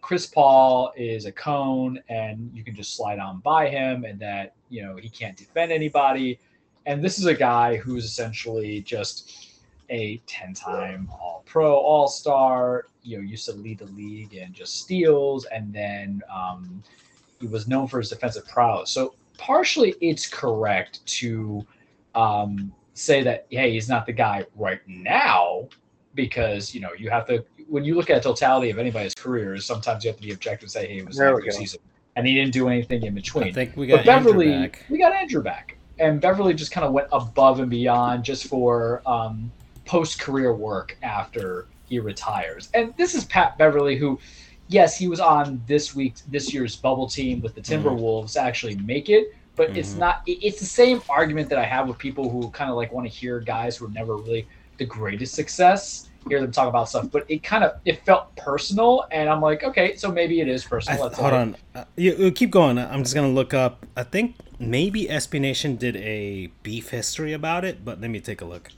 Chris 0.00 0.26
Paul 0.26 0.92
is 0.96 1.24
a 1.24 1.32
cone 1.32 2.00
and 2.08 2.50
you 2.54 2.62
can 2.62 2.74
just 2.74 2.94
slide 2.94 3.18
on 3.18 3.40
by 3.40 3.68
him 3.68 4.04
and 4.04 4.20
that, 4.20 4.54
you 4.68 4.82
know, 4.82 4.96
he 4.96 5.08
can't 5.08 5.36
defend 5.36 5.72
anybody. 5.72 6.38
And 6.86 7.04
this 7.04 7.18
is 7.18 7.26
a 7.26 7.34
guy 7.34 7.76
who's 7.76 8.04
essentially 8.04 8.80
just 8.80 9.60
a 9.90 10.20
10 10.26 10.54
time 10.54 11.08
all 11.12 11.42
pro, 11.46 11.74
all 11.74 12.08
star, 12.08 12.86
you 13.02 13.16
know, 13.16 13.22
used 13.22 13.44
to 13.46 13.52
lead 13.52 13.78
the 13.78 13.86
league 13.86 14.34
in 14.34 14.52
just 14.52 14.80
steals. 14.80 15.44
And 15.46 15.72
then 15.72 16.22
um, 16.32 16.82
he 17.40 17.48
was 17.48 17.68
known 17.68 17.88
for 17.88 17.98
his 17.98 18.08
defensive 18.08 18.46
prowess. 18.46 18.90
So 18.90 19.14
partially 19.36 19.94
it's 20.00 20.28
correct 20.28 21.04
to 21.06 21.66
um, 22.14 22.72
say 22.94 23.22
that, 23.24 23.46
hey, 23.50 23.72
he's 23.72 23.88
not 23.88 24.06
the 24.06 24.12
guy 24.12 24.44
right 24.54 24.80
now 24.86 25.68
because, 26.14 26.74
you 26.74 26.80
know, 26.80 26.92
you 26.96 27.10
have 27.10 27.26
to, 27.26 27.44
when 27.68 27.84
you 27.84 27.96
look 27.96 28.10
at 28.10 28.22
the 28.22 28.28
totality 28.28 28.70
of 28.70 28.78
anybody's 28.78 29.14
careers, 29.14 29.66
sometimes 29.66 30.04
you 30.04 30.10
have 30.10 30.16
to 30.16 30.22
be 30.22 30.32
objective 30.32 30.64
and 30.64 30.70
say, 30.70 30.86
hey, 30.86 30.98
it 30.98 31.06
was 31.06 31.16
There 31.16 31.30
not 31.30 31.38
a 31.38 31.42
good 31.42 31.52
season. 31.52 31.80
And 32.14 32.26
he 32.26 32.34
didn't 32.34 32.52
do 32.52 32.68
anything 32.68 33.02
in 33.02 33.14
between 33.14 33.48
I 33.48 33.52
think 33.52 33.76
we 33.76 33.88
but 33.88 34.04
got 34.04 34.16
Andrew 34.16 34.32
Beverley, 34.32 34.68
back. 34.68 34.86
we 34.88 34.98
got 34.98 35.12
Andrew 35.12 35.42
back, 35.42 35.75
and 35.98 36.20
Beverley 36.20 36.54
just 36.54 36.72
kind 36.72 36.86
of 36.86 36.92
went 36.92 37.08
above 37.12 37.60
and 37.60 37.70
beyond 37.70 38.24
just 38.24 38.46
for 38.46 39.02
um, 39.06 39.50
post 39.84 40.20
career 40.20 40.52
work 40.54 40.96
after 41.02 41.66
he 41.88 41.98
retires. 41.98 42.68
And 42.74 42.92
this 42.96 43.14
is 43.14 43.24
Pat 43.24 43.56
Beverley, 43.56 43.96
who, 43.96 44.18
yes, 44.68 44.98
he 44.98 45.08
was 45.08 45.20
on 45.20 45.62
this 45.66 45.94
week, 45.94 46.16
this 46.28 46.52
year's 46.52 46.76
bubble 46.76 47.08
team 47.08 47.40
with 47.40 47.54
the 47.54 47.60
Timberwolves, 47.60 48.36
actually 48.36 48.74
make 48.76 49.08
it. 49.08 49.28
But 49.54 49.74
it's 49.76 49.94
Mhm. 49.94 49.98
not. 49.98 50.22
it- 50.26 50.38
It's 50.44 50.60
the 50.60 50.66
same 50.66 51.00
argument 51.08 51.48
that 51.48 51.58
I 51.58 51.64
have 51.64 51.88
with 51.88 51.96
people 51.98 52.28
who 52.28 52.50
kind 52.50 52.68
of 52.70 52.76
like 52.76 52.92
want 52.92 53.06
to 53.10 53.12
hear 53.12 53.40
guys 53.40 53.76
who 53.78 53.86
are 53.86 53.90
never 53.90 54.16
really 54.16 54.46
the 54.76 54.84
greatest 54.84 55.34
success 55.34 56.10
hear 56.28 56.40
them 56.40 56.52
talk 56.52 56.68
about 56.68 56.88
stuff. 56.88 57.08
But 57.10 57.24
it 57.28 57.42
kind 57.42 57.64
of 57.64 57.78
it 57.84 58.04
felt 58.04 58.34
personal, 58.36 59.06
and 59.10 59.28
I'm 59.28 59.40
like, 59.40 59.62
okay, 59.64 59.96
so 59.96 60.10
maybe 60.10 60.40
it 60.40 60.48
is 60.48 60.64
personal. 60.64 61.04
That's 61.08 61.18
hold 61.18 61.32
on. 61.32 61.56
Uh, 61.74 61.84
you, 61.96 62.14
you 62.16 62.30
keep 62.30 62.50
going. 62.50 62.78
I'm 62.78 63.02
just 63.02 63.14
gonna 63.14 63.28
look 63.28 63.54
up. 63.54 63.86
I 63.96 64.02
think 64.02 64.36
maybe 64.58 65.06
SB 65.06 65.40
Nation 65.40 65.76
did 65.76 65.96
a 65.96 66.48
beef 66.62 66.90
history 66.90 67.32
about 67.32 67.64
it, 67.64 67.84
but 67.84 68.00
let 68.00 68.10
me 68.10 68.20
take 68.20 68.40
a 68.40 68.44
look. 68.44 68.70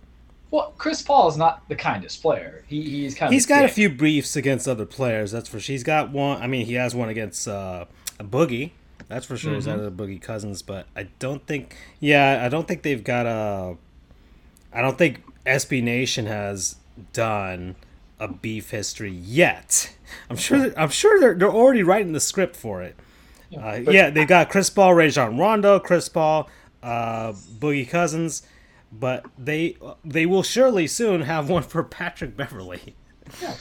Well, 0.50 0.72
Chris 0.78 1.02
Paul 1.02 1.28
is 1.28 1.36
not 1.36 1.68
the 1.68 1.76
kindest 1.76 2.22
player. 2.22 2.64
He, 2.68 2.82
he's 2.82 3.14
kind 3.14 3.28
of 3.28 3.34
He's 3.34 3.44
got 3.44 3.64
a 3.66 3.68
few 3.68 3.90
briefs 3.90 4.34
against 4.34 4.66
other 4.66 4.86
players. 4.86 5.30
That's 5.30 5.46
for 5.48 5.60
sure. 5.60 5.74
He's 5.74 5.84
got 5.84 6.10
one. 6.10 6.40
I 6.40 6.46
mean, 6.46 6.64
he 6.64 6.74
has 6.74 6.94
one 6.94 7.10
against 7.10 7.46
uh, 7.46 7.84
a 8.18 8.24
Boogie. 8.24 8.70
That's 9.08 9.26
for 9.26 9.36
sure. 9.36 9.54
He's 9.54 9.66
Mhm. 9.66 9.72
out 9.72 9.80
of 9.80 9.96
the 9.96 10.02
Boogie 10.04 10.20
Cousins, 10.20 10.62
but 10.62 10.86
I 10.96 11.08
don't 11.18 11.46
think. 11.46 11.76
Yeah, 12.00 12.40
I 12.44 12.48
don't 12.48 12.66
think 12.66 12.82
they've 12.82 13.02
got 13.04 13.26
a. 13.26 13.76
I 14.72 14.80
don't 14.80 14.96
think 14.98 15.22
SB 15.46 15.82
Nation 15.82 16.26
has 16.26 16.76
done 17.12 17.76
a 18.20 18.28
beef 18.28 18.70
history 18.70 19.12
yet. 19.12 19.94
I'm 20.30 20.36
sure. 20.36 20.72
I'm 20.76 20.90
sure 20.90 21.20
they're 21.20 21.34
they're 21.34 21.50
already 21.50 21.82
writing 21.82 22.12
the 22.12 22.20
script 22.20 22.56
for 22.56 22.82
it. 22.82 22.96
Uh, 23.56 23.80
yeah, 23.88 24.10
they 24.10 24.26
got 24.26 24.50
Chris 24.50 24.68
Paul, 24.68 24.94
Rajon 24.94 25.38
Rondo, 25.38 25.78
Chris 25.78 26.08
Paul, 26.08 26.50
uh, 26.82 27.32
Boogie 27.32 27.88
Cousins, 27.88 28.42
but 28.92 29.24
they 29.38 29.76
they 30.04 30.26
will 30.26 30.42
surely 30.42 30.86
soon 30.86 31.22
have 31.22 31.48
one 31.48 31.62
for 31.62 31.82
Patrick 31.82 32.36
Beverley. 32.36 32.94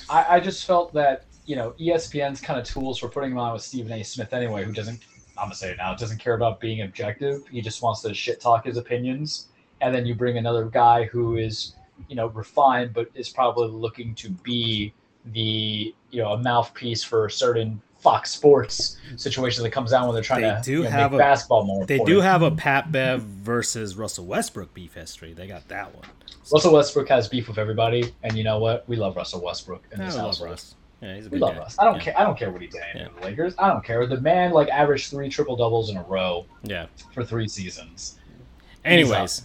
I, 0.09 0.25
I 0.35 0.39
just 0.39 0.65
felt 0.65 0.93
that 0.93 1.25
you 1.45 1.55
know 1.55 1.73
ESPN's 1.79 2.41
kind 2.41 2.59
of 2.59 2.65
tools 2.65 2.99
for 2.99 3.07
putting 3.07 3.31
him 3.31 3.37
on 3.37 3.53
with 3.53 3.61
Stephen 3.61 3.91
A. 3.93 4.03
Smith 4.03 4.33
anyway, 4.33 4.63
who 4.63 4.73
doesn't. 4.73 4.99
I'm 5.37 5.45
gonna 5.45 5.55
say 5.55 5.71
it 5.71 5.77
now. 5.77 5.93
Doesn't 5.95 6.19
care 6.19 6.33
about 6.33 6.59
being 6.59 6.81
objective. 6.81 7.47
He 7.49 7.61
just 7.61 7.81
wants 7.81 8.01
to 8.01 8.13
shit 8.13 8.41
talk 8.41 8.65
his 8.65 8.77
opinions, 8.77 9.47
and 9.81 9.93
then 9.93 10.05
you 10.05 10.15
bring 10.15 10.37
another 10.37 10.65
guy 10.65 11.05
who 11.05 11.37
is 11.37 11.75
you 12.09 12.15
know 12.15 12.27
refined, 12.27 12.93
but 12.93 13.09
is 13.15 13.29
probably 13.29 13.67
looking 13.69 14.13
to 14.15 14.29
be 14.29 14.93
the 15.33 15.93
you 16.11 16.21
know 16.21 16.33
a 16.33 16.37
mouthpiece 16.37 17.03
for 17.03 17.29
certain 17.29 17.81
Fox 17.99 18.31
Sports 18.31 18.97
situations 19.15 19.63
that 19.63 19.71
comes 19.71 19.91
out 19.91 20.05
when 20.05 20.13
they're 20.13 20.23
trying 20.23 20.41
They 20.43 20.49
to 20.49 20.61
do 20.63 20.71
you 20.71 20.83
know, 20.83 20.89
have 20.91 21.11
make 21.11 21.17
a- 21.17 21.23
basketball 21.23 21.63
more. 21.65 21.85
They 21.85 21.95
important. 21.95 22.17
do 22.17 22.21
have 22.21 22.41
a 22.43 22.51
Pat 22.51 22.91
Bev 22.91 23.21
versus 23.23 23.95
Russell 23.97 24.25
Westbrook 24.25 24.73
beef 24.73 24.93
history. 24.93 25.33
They 25.33 25.47
got 25.47 25.67
that 25.69 25.93
one. 25.95 26.05
Russell 26.53 26.73
Westbrook 26.73 27.09
has 27.09 27.27
beef 27.27 27.47
with 27.47 27.57
everybody, 27.57 28.13
and 28.23 28.37
you 28.37 28.43
know 28.43 28.59
what? 28.59 28.87
We 28.87 28.95
love 28.95 29.15
Russell 29.17 29.41
Westbrook 29.41 29.83
And 29.91 30.01
I 30.01 30.05
this 30.05 30.15
love. 30.15 30.39
Russ. 30.39 30.75
Yeah, 31.01 31.15
he's 31.15 31.25
a 31.27 31.29
We 31.29 31.39
love 31.39 31.53
guy. 31.55 31.59
Russ. 31.59 31.75
I 31.77 31.83
don't 31.83 31.95
yeah. 31.95 32.01
care. 32.01 32.19
I 32.19 32.23
don't 32.23 32.37
care 32.37 32.51
what 32.51 32.61
he 32.61 32.67
did 32.67 32.81
Yeah. 32.95 33.07
the 33.19 33.25
Lakers. 33.25 33.53
I 33.59 33.67
don't 33.67 33.83
care. 33.83 34.05
The 34.07 34.21
man 34.21 34.51
like 34.51 34.69
averaged 34.69 35.09
three 35.11 35.27
triple 35.29 35.55
doubles 35.55 35.89
in 35.89 35.97
a 35.97 36.03
row 36.03 36.45
Yeah. 36.63 36.85
for 37.13 37.23
three 37.25 37.47
seasons. 37.47 38.17
Anyways, 38.85 39.43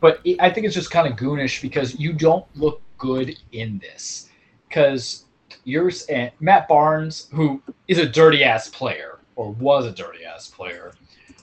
But 0.00 0.20
it, 0.24 0.40
I 0.40 0.50
think 0.50 0.66
it's 0.66 0.74
just 0.74 0.90
kind 0.90 1.06
of 1.06 1.18
goonish 1.18 1.60
because 1.62 1.98
you 1.98 2.12
don't 2.12 2.44
look 2.56 2.80
good 2.98 3.36
in 3.52 3.78
this. 3.78 4.28
Because 4.68 5.24
you're 5.64 5.90
and 6.08 6.30
Matt 6.40 6.68
Barnes, 6.68 7.28
who 7.32 7.62
is 7.88 7.98
a 7.98 8.06
dirty 8.06 8.44
ass 8.44 8.68
player 8.68 9.18
or 9.36 9.50
was 9.52 9.86
a 9.86 9.92
dirty 9.92 10.24
ass 10.24 10.48
player 10.48 10.92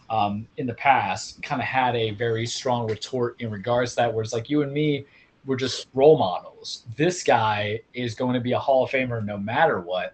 um, 0.09 0.47
in 0.57 0.67
the 0.67 0.73
past, 0.73 1.41
kind 1.41 1.61
of 1.61 1.67
had 1.67 1.95
a 1.95 2.11
very 2.11 2.45
strong 2.45 2.87
retort 2.87 3.35
in 3.39 3.49
regards 3.49 3.91
to 3.91 3.97
that. 3.97 4.13
Where 4.13 4.23
it's 4.23 4.33
like 4.33 4.49
you 4.49 4.61
and 4.61 4.71
me, 4.71 5.05
we're 5.45 5.55
just 5.55 5.87
role 5.93 6.17
models. 6.17 6.85
This 6.95 7.23
guy 7.23 7.81
is 7.93 8.15
going 8.15 8.33
to 8.33 8.39
be 8.39 8.53
a 8.53 8.59
Hall 8.59 8.83
of 8.83 8.91
Famer 8.91 9.23
no 9.23 9.37
matter 9.37 9.79
what. 9.79 10.13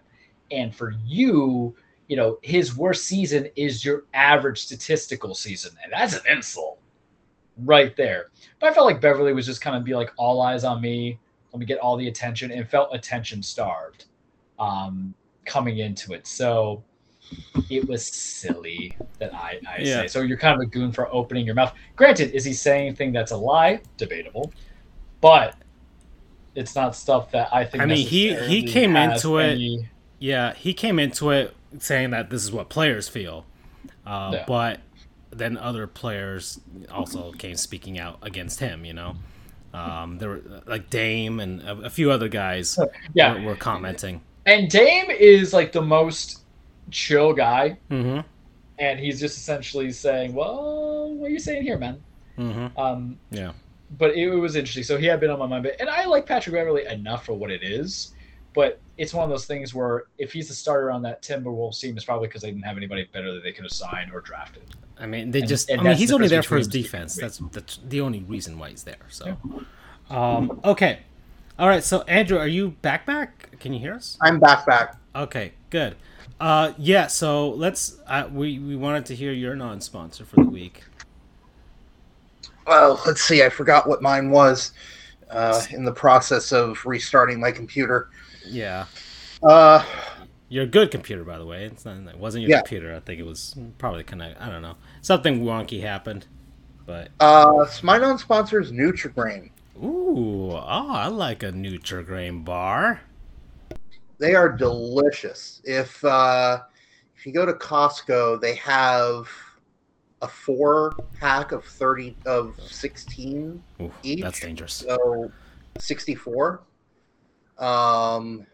And 0.50 0.74
for 0.74 0.94
you, 1.06 1.74
you 2.08 2.16
know, 2.16 2.38
his 2.42 2.76
worst 2.76 3.04
season 3.04 3.48
is 3.56 3.84
your 3.84 4.04
average 4.12 4.62
statistical 4.64 5.34
season, 5.34 5.72
and 5.82 5.92
that's 5.92 6.14
an 6.14 6.22
insult 6.30 6.78
right 7.58 7.94
there. 7.96 8.30
But 8.60 8.70
I 8.70 8.74
felt 8.74 8.86
like 8.86 9.00
Beverley 9.00 9.32
was 9.32 9.46
just 9.46 9.60
kind 9.60 9.76
of 9.76 9.84
be 9.84 9.94
like 9.94 10.10
all 10.16 10.40
eyes 10.42 10.64
on 10.64 10.80
me. 10.80 11.18
Let 11.52 11.60
me 11.60 11.66
get 11.66 11.78
all 11.78 11.96
the 11.96 12.08
attention 12.08 12.50
and 12.50 12.66
felt 12.68 12.94
attention 12.94 13.42
starved 13.42 14.06
um, 14.58 15.14
coming 15.44 15.78
into 15.78 16.12
it. 16.14 16.26
So 16.26 16.82
it 17.70 17.86
was 17.88 18.04
silly 18.06 18.96
that 19.18 19.34
I, 19.34 19.60
I 19.68 19.78
Yeah. 19.80 20.00
say. 20.02 20.08
So 20.08 20.20
you're 20.22 20.38
kind 20.38 20.54
of 20.54 20.60
a 20.60 20.66
goon 20.70 20.92
for 20.92 21.12
opening 21.12 21.44
your 21.46 21.54
mouth. 21.54 21.74
Granted, 21.96 22.32
is 22.32 22.44
he 22.44 22.52
saying 22.52 22.86
anything 22.88 23.12
that's 23.12 23.32
a 23.32 23.36
lie? 23.36 23.80
Debatable, 23.96 24.52
but 25.20 25.54
it's 26.54 26.74
not 26.74 26.94
stuff 26.96 27.30
that 27.32 27.48
I 27.52 27.64
think. 27.64 27.82
I 27.82 27.86
mean, 27.86 28.06
he- 28.06 28.34
he 28.34 28.62
came 28.62 28.96
into 28.96 29.38
it- 29.38 29.52
any- 29.52 29.88
Yeah, 30.18 30.54
he 30.54 30.72
came 30.74 30.98
into 30.98 31.30
it 31.30 31.54
saying 31.78 32.10
that 32.10 32.30
this 32.30 32.44
is 32.44 32.52
what 32.52 32.68
players 32.68 33.08
feel, 33.08 33.44
uh, 34.06 34.30
Yeah. 34.34 34.44
but 34.46 34.80
then 35.32 35.56
other 35.56 35.86
players 35.86 36.60
also 36.90 37.32
came 37.32 37.56
speaking 37.56 37.98
out 37.98 38.18
against 38.22 38.60
him. 38.60 38.84
You 38.84 38.92
know, 38.94 39.16
um, 39.74 40.18
there 40.18 40.28
were 40.28 40.42
like 40.66 40.90
Dame 40.90 41.40
and 41.40 41.60
a, 41.62 41.72
a 41.82 41.90
few 41.90 42.10
other 42.10 42.28
guys 42.28 42.78
Yeah, 43.14 43.34
were, 43.34 43.42
were 43.50 43.56
commenting. 43.56 44.20
and 44.46 44.70
Dame 44.70 45.10
is 45.10 45.52
like 45.52 45.72
the 45.72 45.82
most 45.82 46.40
chill 46.90 47.32
guy, 47.32 47.78
Mm-hmm. 47.90 48.20
and 48.78 48.98
he's 49.00 49.20
just 49.20 49.36
essentially 49.38 49.90
saying, 49.92 50.34
"Well, 50.34 51.14
what 51.14 51.28
are 51.28 51.30
you 51.32 51.38
saying 51.40 51.62
here, 51.62 51.78
man?" 51.78 52.02
Mm-hmm. 52.38 52.78
Um, 52.80 53.18
Yeah. 53.30 53.52
but 53.98 54.10
it, 54.12 54.28
it 54.28 54.36
was 54.36 54.56
interesting. 54.56 54.84
So 54.84 54.96
he 54.98 55.06
had 55.06 55.20
been 55.20 55.30
on 55.30 55.38
my 55.38 55.46
mind, 55.46 55.64
but 55.64 55.80
and 55.80 55.88
I 55.88 56.04
like 56.06 56.26
Patrick 56.26 56.54
Beverley 56.54 56.86
enough 56.86 57.24
for 57.26 57.34
what 57.34 57.50
it 57.50 57.62
is. 57.62 58.14
But 58.54 58.80
it's 58.98 59.14
one 59.14 59.24
of 59.24 59.30
those 59.30 59.46
things 59.46 59.72
where 59.74 60.04
if 60.18 60.30
he's 60.34 60.48
the 60.48 60.54
starter 60.54 60.90
on 60.90 61.00
that 61.02 61.22
Timberwolves 61.22 61.80
team, 61.80 61.96
it's 61.96 62.04
probably 62.04 62.28
because 62.28 62.42
they 62.42 62.50
didn't 62.50 62.64
have 62.64 62.76
anybody 62.76 63.08
better 63.10 63.32
that 63.32 63.42
they 63.42 63.50
could 63.52 63.64
have 63.64 63.72
signed 63.72 64.12
or 64.12 64.20
drafted. 64.20 64.64
I 65.02 65.06
mean, 65.06 65.32
they 65.32 65.40
And- 65.40 65.48
just. 65.48 65.68
and 65.68 65.80
I 65.80 65.84
mean, 65.84 65.96
he's 65.96 66.10
the 66.10 66.14
only 66.14 66.28
there 66.28 66.42
for 66.44 66.56
his 66.56 66.68
defense. 66.68 67.16
That's 67.16 67.38
that's 67.50 67.80
the 67.86 68.00
only 68.00 68.20
reason 68.20 68.58
why 68.58 68.70
he's 68.70 68.84
there. 68.84 69.04
So, 69.08 69.36
um, 70.08 70.60
okay, 70.64 71.00
all 71.58 71.66
right. 71.68 71.82
So, 71.82 72.02
Andrew, 72.02 72.38
are 72.38 72.46
you 72.46 72.70
back? 72.82 73.04
Back? 73.04 73.58
Can 73.58 73.72
you 73.72 73.80
hear 73.80 73.94
us? 73.94 74.16
I'm 74.20 74.38
back 74.38 74.64
back. 74.64 74.96
Okay, 75.16 75.52
good. 75.70 75.96
Uh, 76.40 76.72
yeah. 76.78 77.08
So 77.08 77.50
let's. 77.50 77.98
Uh, 78.06 78.28
we 78.32 78.60
we 78.60 78.76
wanted 78.76 79.04
to 79.06 79.16
hear 79.16 79.32
your 79.32 79.56
non-sponsor 79.56 80.24
for 80.24 80.36
the 80.36 80.50
week. 80.50 80.84
Well, 82.66 83.00
let's 83.04 83.22
see. 83.22 83.42
I 83.42 83.48
forgot 83.48 83.88
what 83.88 84.02
mine 84.02 84.30
was 84.30 84.72
uh, 85.30 85.62
in 85.70 85.84
the 85.84 85.92
process 85.92 86.52
of 86.52 86.78
restarting 86.86 87.40
my 87.40 87.50
computer. 87.50 88.08
Yeah, 88.46 88.86
Uh, 89.42 89.84
your 90.52 90.66
good 90.66 90.90
computer, 90.90 91.24
by 91.24 91.38
the 91.38 91.46
way. 91.46 91.64
It's 91.64 91.84
not. 91.84 91.96
It 92.06 92.18
wasn't 92.18 92.42
your 92.42 92.50
Yeah. 92.50 92.58
computer. 92.58 92.94
I 92.94 93.00
think 93.00 93.18
it 93.18 93.24
was 93.26 93.56
probably 93.78 94.04
connect. 94.04 94.40
I 94.40 94.50
don't 94.50 94.60
know. 94.62 94.76
Something 95.00 95.42
wonky 95.44 95.80
happened, 95.80 96.26
but 96.84 97.08
uh, 97.20 97.66
my 97.82 97.96
non-sponsor 97.98 98.60
is 98.60 98.70
Nutrigrain. 98.70 99.50
ooh, 99.82 100.52
oh, 100.52 100.58
I 100.90 101.08
like 101.08 101.42
a 101.42 101.50
Nutrigrain 101.52 102.44
bar. 102.44 103.00
They 104.18 104.34
are 104.34 104.50
delicious. 104.50 105.62
If 105.64 106.04
uh, 106.04 106.60
if 107.16 107.26
you 107.26 107.32
go 107.32 107.46
to 107.46 107.54
Costco, 107.54 108.40
they 108.40 108.54
have 108.56 109.28
a 110.20 110.28
four 110.28 110.92
pack 111.18 111.52
of 111.52 111.64
thirty 111.64 112.14
of 112.26 112.54
sixteen, 112.60 113.62
Ooh, 113.80 113.90
Each? 114.02 114.20
that's 114.22 114.38
dangerous. 114.40 114.74
so 114.74 115.32
sixty-four. 115.78 116.60
Um, 117.58 118.46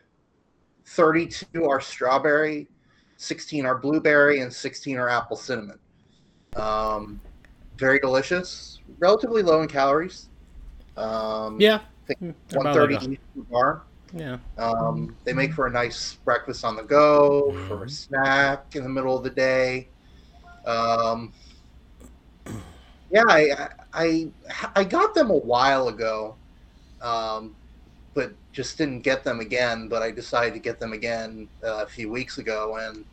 thirty-two 0.88 1.64
are 1.64 1.80
strawberry, 1.80 2.66
sixteen 3.16 3.66
are 3.66 3.76
blueberry, 3.78 4.40
and 4.40 4.52
sixteen 4.52 4.96
are 4.96 5.08
apple 5.08 5.36
cinnamon. 5.36 5.78
Um, 6.56 7.20
very 7.76 7.98
delicious. 8.00 8.80
Relatively 8.98 9.42
low 9.42 9.62
in 9.62 9.68
calories. 9.68 10.28
Um, 10.96 11.60
Yeah, 11.60 11.80
think 12.06 12.18
Hmm, 12.18 12.30
one 12.56 12.66
about 12.66 12.74
thirty 12.74 12.94
like 12.94 13.02
a- 13.08 13.10
each 13.12 13.20
per 13.36 13.42
bar. 13.42 13.82
yeah. 14.12 14.38
Um, 14.56 15.14
they 15.24 15.32
make 15.32 15.52
for 15.52 15.66
a 15.66 15.70
nice 15.70 16.14
breakfast 16.24 16.64
on 16.64 16.74
the 16.74 16.82
go, 16.82 17.52
for 17.68 17.84
a 17.84 17.88
snack 17.90 18.74
in 18.74 18.82
the 18.82 18.88
middle 18.88 19.16
of 19.16 19.22
the 19.22 19.30
day. 19.30 19.88
Um, 20.66 21.32
yeah, 23.10 23.22
I, 23.28 23.68
I 23.92 24.30
I 24.74 24.84
got 24.84 25.14
them 25.14 25.30
a 25.30 25.36
while 25.36 25.88
ago, 25.88 26.36
um, 27.00 27.54
but 28.18 28.32
just 28.50 28.76
didn't 28.76 29.02
get 29.02 29.22
them 29.22 29.38
again. 29.38 29.86
But 29.86 30.02
I 30.02 30.10
decided 30.10 30.54
to 30.54 30.58
get 30.58 30.80
them 30.80 30.92
again 30.92 31.46
uh, 31.62 31.84
a 31.84 31.86
few 31.86 32.10
weeks 32.10 32.38
ago, 32.38 32.76
and 32.80 33.04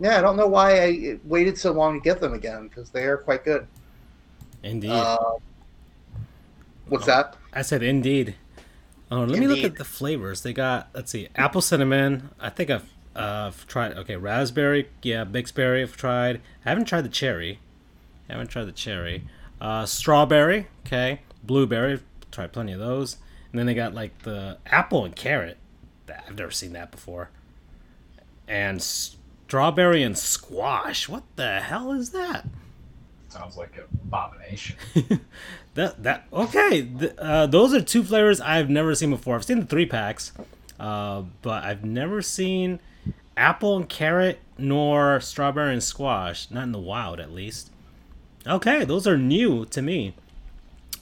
yeah, 0.00 0.18
I 0.18 0.20
don't 0.20 0.36
know 0.36 0.48
why 0.48 0.82
I 0.82 1.18
waited 1.24 1.56
so 1.56 1.70
long 1.70 2.00
to 2.00 2.04
get 2.04 2.20
them 2.20 2.34
again 2.34 2.66
because 2.66 2.90
they 2.90 3.04
are 3.04 3.16
quite 3.16 3.44
good. 3.44 3.68
Indeed. 4.64 4.90
Uh, 4.90 5.34
what's 6.88 7.06
that? 7.06 7.36
I 7.52 7.62
said 7.62 7.84
indeed. 7.84 8.34
Oh, 9.12 9.22
let 9.22 9.38
me 9.38 9.46
look 9.46 9.62
at 9.62 9.76
the 9.76 9.84
flavors. 9.84 10.42
They 10.42 10.52
got 10.52 10.88
let's 10.92 11.12
see, 11.12 11.28
apple 11.36 11.60
cinnamon. 11.60 12.30
I 12.40 12.50
think 12.50 12.70
I've 12.70 12.92
uh, 13.14 13.52
I've 13.52 13.64
tried. 13.68 13.92
Okay, 13.92 14.16
raspberry. 14.16 14.88
Yeah, 15.02 15.24
Bixberry. 15.24 15.82
I've 15.82 15.96
tried. 15.96 16.40
I 16.64 16.70
haven't 16.70 16.86
tried 16.86 17.02
the 17.02 17.08
cherry. 17.08 17.60
I 18.28 18.32
haven't 18.32 18.48
tried 18.48 18.64
the 18.64 18.72
cherry. 18.72 19.22
Uh, 19.60 19.86
strawberry. 19.86 20.66
Okay, 20.84 21.20
blueberry. 21.44 21.92
I've 21.92 22.04
tried 22.32 22.52
plenty 22.52 22.72
of 22.72 22.80
those. 22.80 23.18
And 23.56 23.60
then 23.60 23.66
they 23.68 23.72
got 23.72 23.94
like 23.94 24.18
the 24.18 24.58
apple 24.66 25.06
and 25.06 25.16
carrot. 25.16 25.56
I've 26.28 26.36
never 26.36 26.50
seen 26.50 26.74
that 26.74 26.90
before. 26.90 27.30
And 28.46 28.82
strawberry 28.82 30.02
and 30.02 30.18
squash. 30.18 31.08
What 31.08 31.22
the 31.36 31.60
hell 31.60 31.90
is 31.90 32.10
that? 32.10 32.46
Sounds 33.30 33.56
like 33.56 33.74
an 33.78 33.84
abomination. 33.94 34.76
that 35.74 36.02
that 36.02 36.26
okay. 36.30 36.82
Th- 36.82 37.14
uh, 37.16 37.46
those 37.46 37.72
are 37.72 37.80
two 37.80 38.04
flavors 38.04 38.42
I've 38.42 38.68
never 38.68 38.94
seen 38.94 39.08
before. 39.08 39.36
I've 39.36 39.44
seen 39.46 39.60
the 39.60 39.64
three 39.66 39.86
packs, 39.86 40.32
uh, 40.78 41.22
but 41.40 41.64
I've 41.64 41.82
never 41.82 42.20
seen 42.20 42.78
apple 43.38 43.74
and 43.74 43.88
carrot 43.88 44.38
nor 44.58 45.18
strawberry 45.20 45.72
and 45.72 45.82
squash. 45.82 46.50
Not 46.50 46.64
in 46.64 46.72
the 46.72 46.78
wild, 46.78 47.20
at 47.20 47.32
least. 47.32 47.70
Okay, 48.46 48.84
those 48.84 49.06
are 49.06 49.16
new 49.16 49.64
to 49.64 49.80
me. 49.80 50.14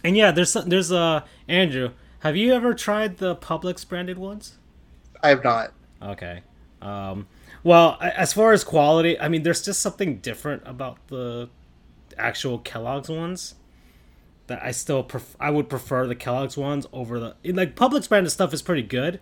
And 0.05 0.16
yeah, 0.16 0.31
there's 0.31 0.52
there's 0.52 0.93
uh 0.93 1.22
Andrew. 1.48 1.90
Have 2.24 2.38
you 2.38 2.55
ever 2.55 2.72
tried 2.72 3.18
the 3.18 3.36
Publix 3.36 3.86
branded 3.86 4.16
ones? 4.16 4.56
I 5.22 5.28
have 5.28 5.44
not. 5.44 5.74
Okay. 6.01 6.40
Um, 6.80 7.26
well, 7.62 7.98
as 8.01 8.32
far 8.32 8.52
as 8.52 8.64
quality, 8.64 9.20
I 9.20 9.28
mean, 9.28 9.42
there's 9.42 9.62
just 9.62 9.82
something 9.82 10.16
different 10.20 10.62
about 10.64 10.96
the 11.09 11.51
actual 12.16 12.59
Kellogg's 12.60 13.10
ones 13.10 13.56
that 14.46 14.62
I 14.62 14.70
still 14.70 15.02
pref- 15.02 15.36
I 15.38 15.51
would 15.51 15.68
prefer 15.68 16.06
the 16.06 16.14
Kellogg's 16.14 16.56
ones 16.56 16.86
over 16.94 17.20
the 17.20 17.36
like 17.44 17.76
Publix 17.76 18.09
branded 18.09 18.32
stuff 18.32 18.55
is 18.55 18.62
pretty 18.62 18.82
good. 18.82 19.20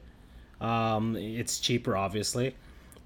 Um, 0.61 1.17
it's 1.17 1.59
cheaper, 1.59 1.97
obviously, 1.97 2.55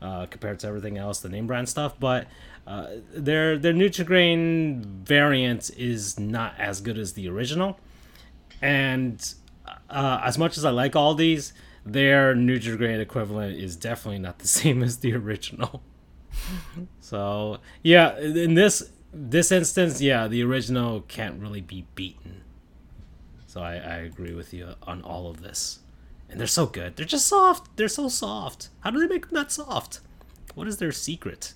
uh, 0.03 0.27
compared 0.27 0.59
to 0.59 0.67
everything 0.67 0.99
else, 0.99 1.21
the 1.21 1.31
name 1.31 1.47
brand 1.47 1.71
stuff. 1.71 1.99
But 1.99 2.27
uh, 2.67 2.89
their 3.15 3.57
their 3.57 3.73
Nutrigrain 3.73 4.85
variant 4.85 5.71
is 5.71 6.19
not 6.21 6.53
as 6.59 6.83
good 6.83 6.99
as 6.99 7.15
the 7.15 7.31
original. 7.31 7.81
And 8.61 9.27
uh, 9.91 10.21
as 10.23 10.39
much 10.39 10.57
as 10.57 10.65
I 10.65 10.71
like 10.71 10.97
all 10.97 11.15
these, 11.15 11.53
their 11.85 12.35
Nutrigrain 12.35 13.01
equivalent 13.01 13.57
is 13.57 13.77
definitely 13.77 14.19
not 14.19 14.39
the 14.39 14.49
same 14.49 14.83
as 14.83 14.99
the 14.99 15.15
original. 15.15 15.83
so 17.01 17.59
yeah, 17.83 18.19
in 18.19 18.55
this 18.55 18.91
this 19.13 19.51
instance, 19.51 20.01
yeah, 20.01 20.27
the 20.27 20.43
original 20.43 21.01
can't 21.03 21.41
really 21.41 21.61
be 21.63 21.87
beaten. 21.95 22.43
So 23.47 23.63
I, 23.63 23.75
I 23.77 23.97
agree 23.99 24.35
with 24.35 24.53
you 24.53 24.75
on 24.83 25.01
all 25.01 25.31
of 25.31 25.41
this. 25.41 25.79
And 26.29 26.39
they're 26.39 26.47
so 26.47 26.67
good. 26.67 26.97
They're 26.97 27.07
just 27.07 27.27
soft. 27.27 27.77
They're 27.77 27.89
so 27.89 28.09
soft. 28.09 28.69
How 28.81 28.91
do 28.91 28.99
they 28.99 29.07
make 29.07 29.29
them 29.29 29.35
that 29.37 29.53
soft? 29.53 30.01
What 30.55 30.69
is 30.69 30.77
their 30.77 30.93
secret? 30.93 31.55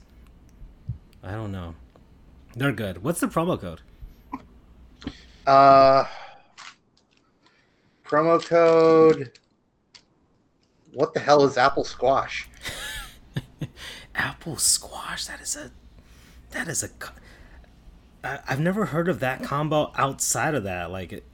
I 1.22 1.32
don't 1.32 1.52
know. 1.52 1.74
They're 2.54 2.72
good. 2.72 3.02
What's 3.02 3.20
the 3.20 3.26
promo 3.26 3.60
code? 3.60 3.80
Uh, 5.46 6.04
promo 8.10 8.44
code. 8.44 9.38
What 10.92 11.14
the 11.14 11.20
hell 11.20 11.44
is 11.44 11.56
Apple 11.56 11.84
Squash? 11.84 12.48
Apple 14.14 14.56
squash. 14.56 15.26
That 15.26 15.40
is 15.40 15.56
a. 15.56 15.70
That 16.50 16.66
is 16.66 16.82
a. 16.82 16.88
I've 18.22 18.60
never 18.60 18.86
heard 18.86 19.08
of 19.08 19.20
that 19.20 19.42
combo 19.42 19.92
outside 19.96 20.54
of 20.54 20.64
that. 20.64 20.90
Like, 20.90 21.24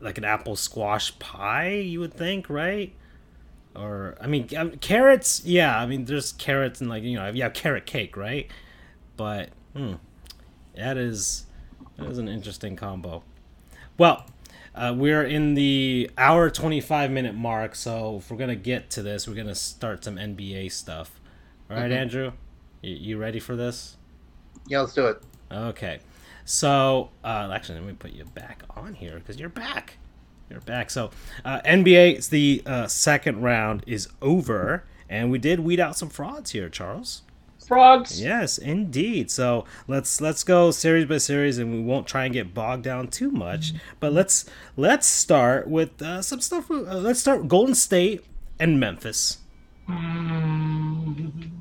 like 0.00 0.18
an 0.18 0.24
apple 0.24 0.56
squash 0.56 1.16
pie. 1.18 1.70
You 1.70 2.00
would 2.00 2.12
think, 2.12 2.50
right? 2.50 2.92
Or 3.76 4.16
I 4.20 4.26
mean, 4.26 4.48
um, 4.56 4.72
carrots. 4.72 5.42
Yeah, 5.44 5.78
I 5.78 5.86
mean, 5.86 6.04
there's 6.04 6.32
carrots 6.32 6.80
and 6.80 6.90
like 6.90 7.04
you 7.04 7.16
know, 7.16 7.32
have 7.32 7.54
carrot 7.54 7.86
cake, 7.86 8.16
right? 8.16 8.50
But 9.16 9.50
hmm, 9.74 9.94
that 10.76 10.96
is 10.96 11.46
that 11.96 12.08
is 12.08 12.18
an 12.18 12.28
interesting 12.28 12.76
combo. 12.76 13.22
Well, 13.96 14.26
uh, 14.74 14.94
we're 14.96 15.22
in 15.24 15.54
the 15.54 16.10
hour 16.18 16.50
25 16.50 17.10
minute 17.10 17.34
mark, 17.34 17.74
so 17.74 18.16
if 18.16 18.30
we're 18.30 18.36
gonna 18.36 18.56
get 18.56 18.90
to 18.90 19.02
this, 19.02 19.26
we're 19.28 19.34
gonna 19.34 19.54
start 19.54 20.04
some 20.04 20.16
NBA 20.16 20.68
stuff. 20.70 21.20
All 21.70 21.76
right, 21.76 21.90
Mhm. 21.90 21.96
Andrew, 21.96 22.32
you, 22.82 22.94
you 22.94 23.18
ready 23.18 23.40
for 23.40 23.56
this? 23.56 23.96
Yeah, 24.66 24.80
let's 24.80 24.94
do 24.94 25.06
it. 25.06 25.22
Okay, 25.52 26.00
so 26.44 27.10
uh, 27.24 27.50
actually, 27.52 27.78
let 27.78 27.86
me 27.88 27.92
put 27.94 28.12
you 28.12 28.24
back 28.24 28.62
on 28.76 28.94
here 28.94 29.14
because 29.16 29.38
you're 29.38 29.48
back. 29.48 29.98
You're 30.50 30.60
back. 30.60 30.90
So 30.90 31.10
uh, 31.44 31.60
NBA, 31.64 32.14
it's 32.16 32.28
the 32.28 32.62
uh, 32.66 32.86
second 32.86 33.42
round 33.42 33.82
is 33.86 34.08
over, 34.20 34.84
and 35.08 35.30
we 35.30 35.38
did 35.38 35.60
weed 35.60 35.80
out 35.80 35.96
some 35.96 36.08
frauds 36.10 36.50
here, 36.52 36.68
Charles. 36.68 37.22
Frogs. 37.66 38.20
Yes, 38.20 38.58
indeed. 38.58 39.30
So 39.30 39.64
let's 39.88 40.20
let's 40.20 40.44
go 40.44 40.70
series 40.70 41.06
by 41.06 41.18
series, 41.18 41.58
and 41.58 41.72
we 41.72 41.80
won't 41.80 42.06
try 42.06 42.24
and 42.24 42.32
get 42.32 42.52
bogged 42.54 42.84
down 42.84 43.08
too 43.08 43.30
much. 43.30 43.72
But 44.00 44.12
let's 44.12 44.44
let's 44.76 45.06
start 45.06 45.66
with 45.68 46.00
uh, 46.02 46.22
some 46.22 46.40
stuff. 46.40 46.70
Uh, 46.70 46.74
let's 46.98 47.20
start 47.20 47.48
Golden 47.48 47.74
State 47.74 48.24
and 48.60 48.78
Memphis. 48.78 49.38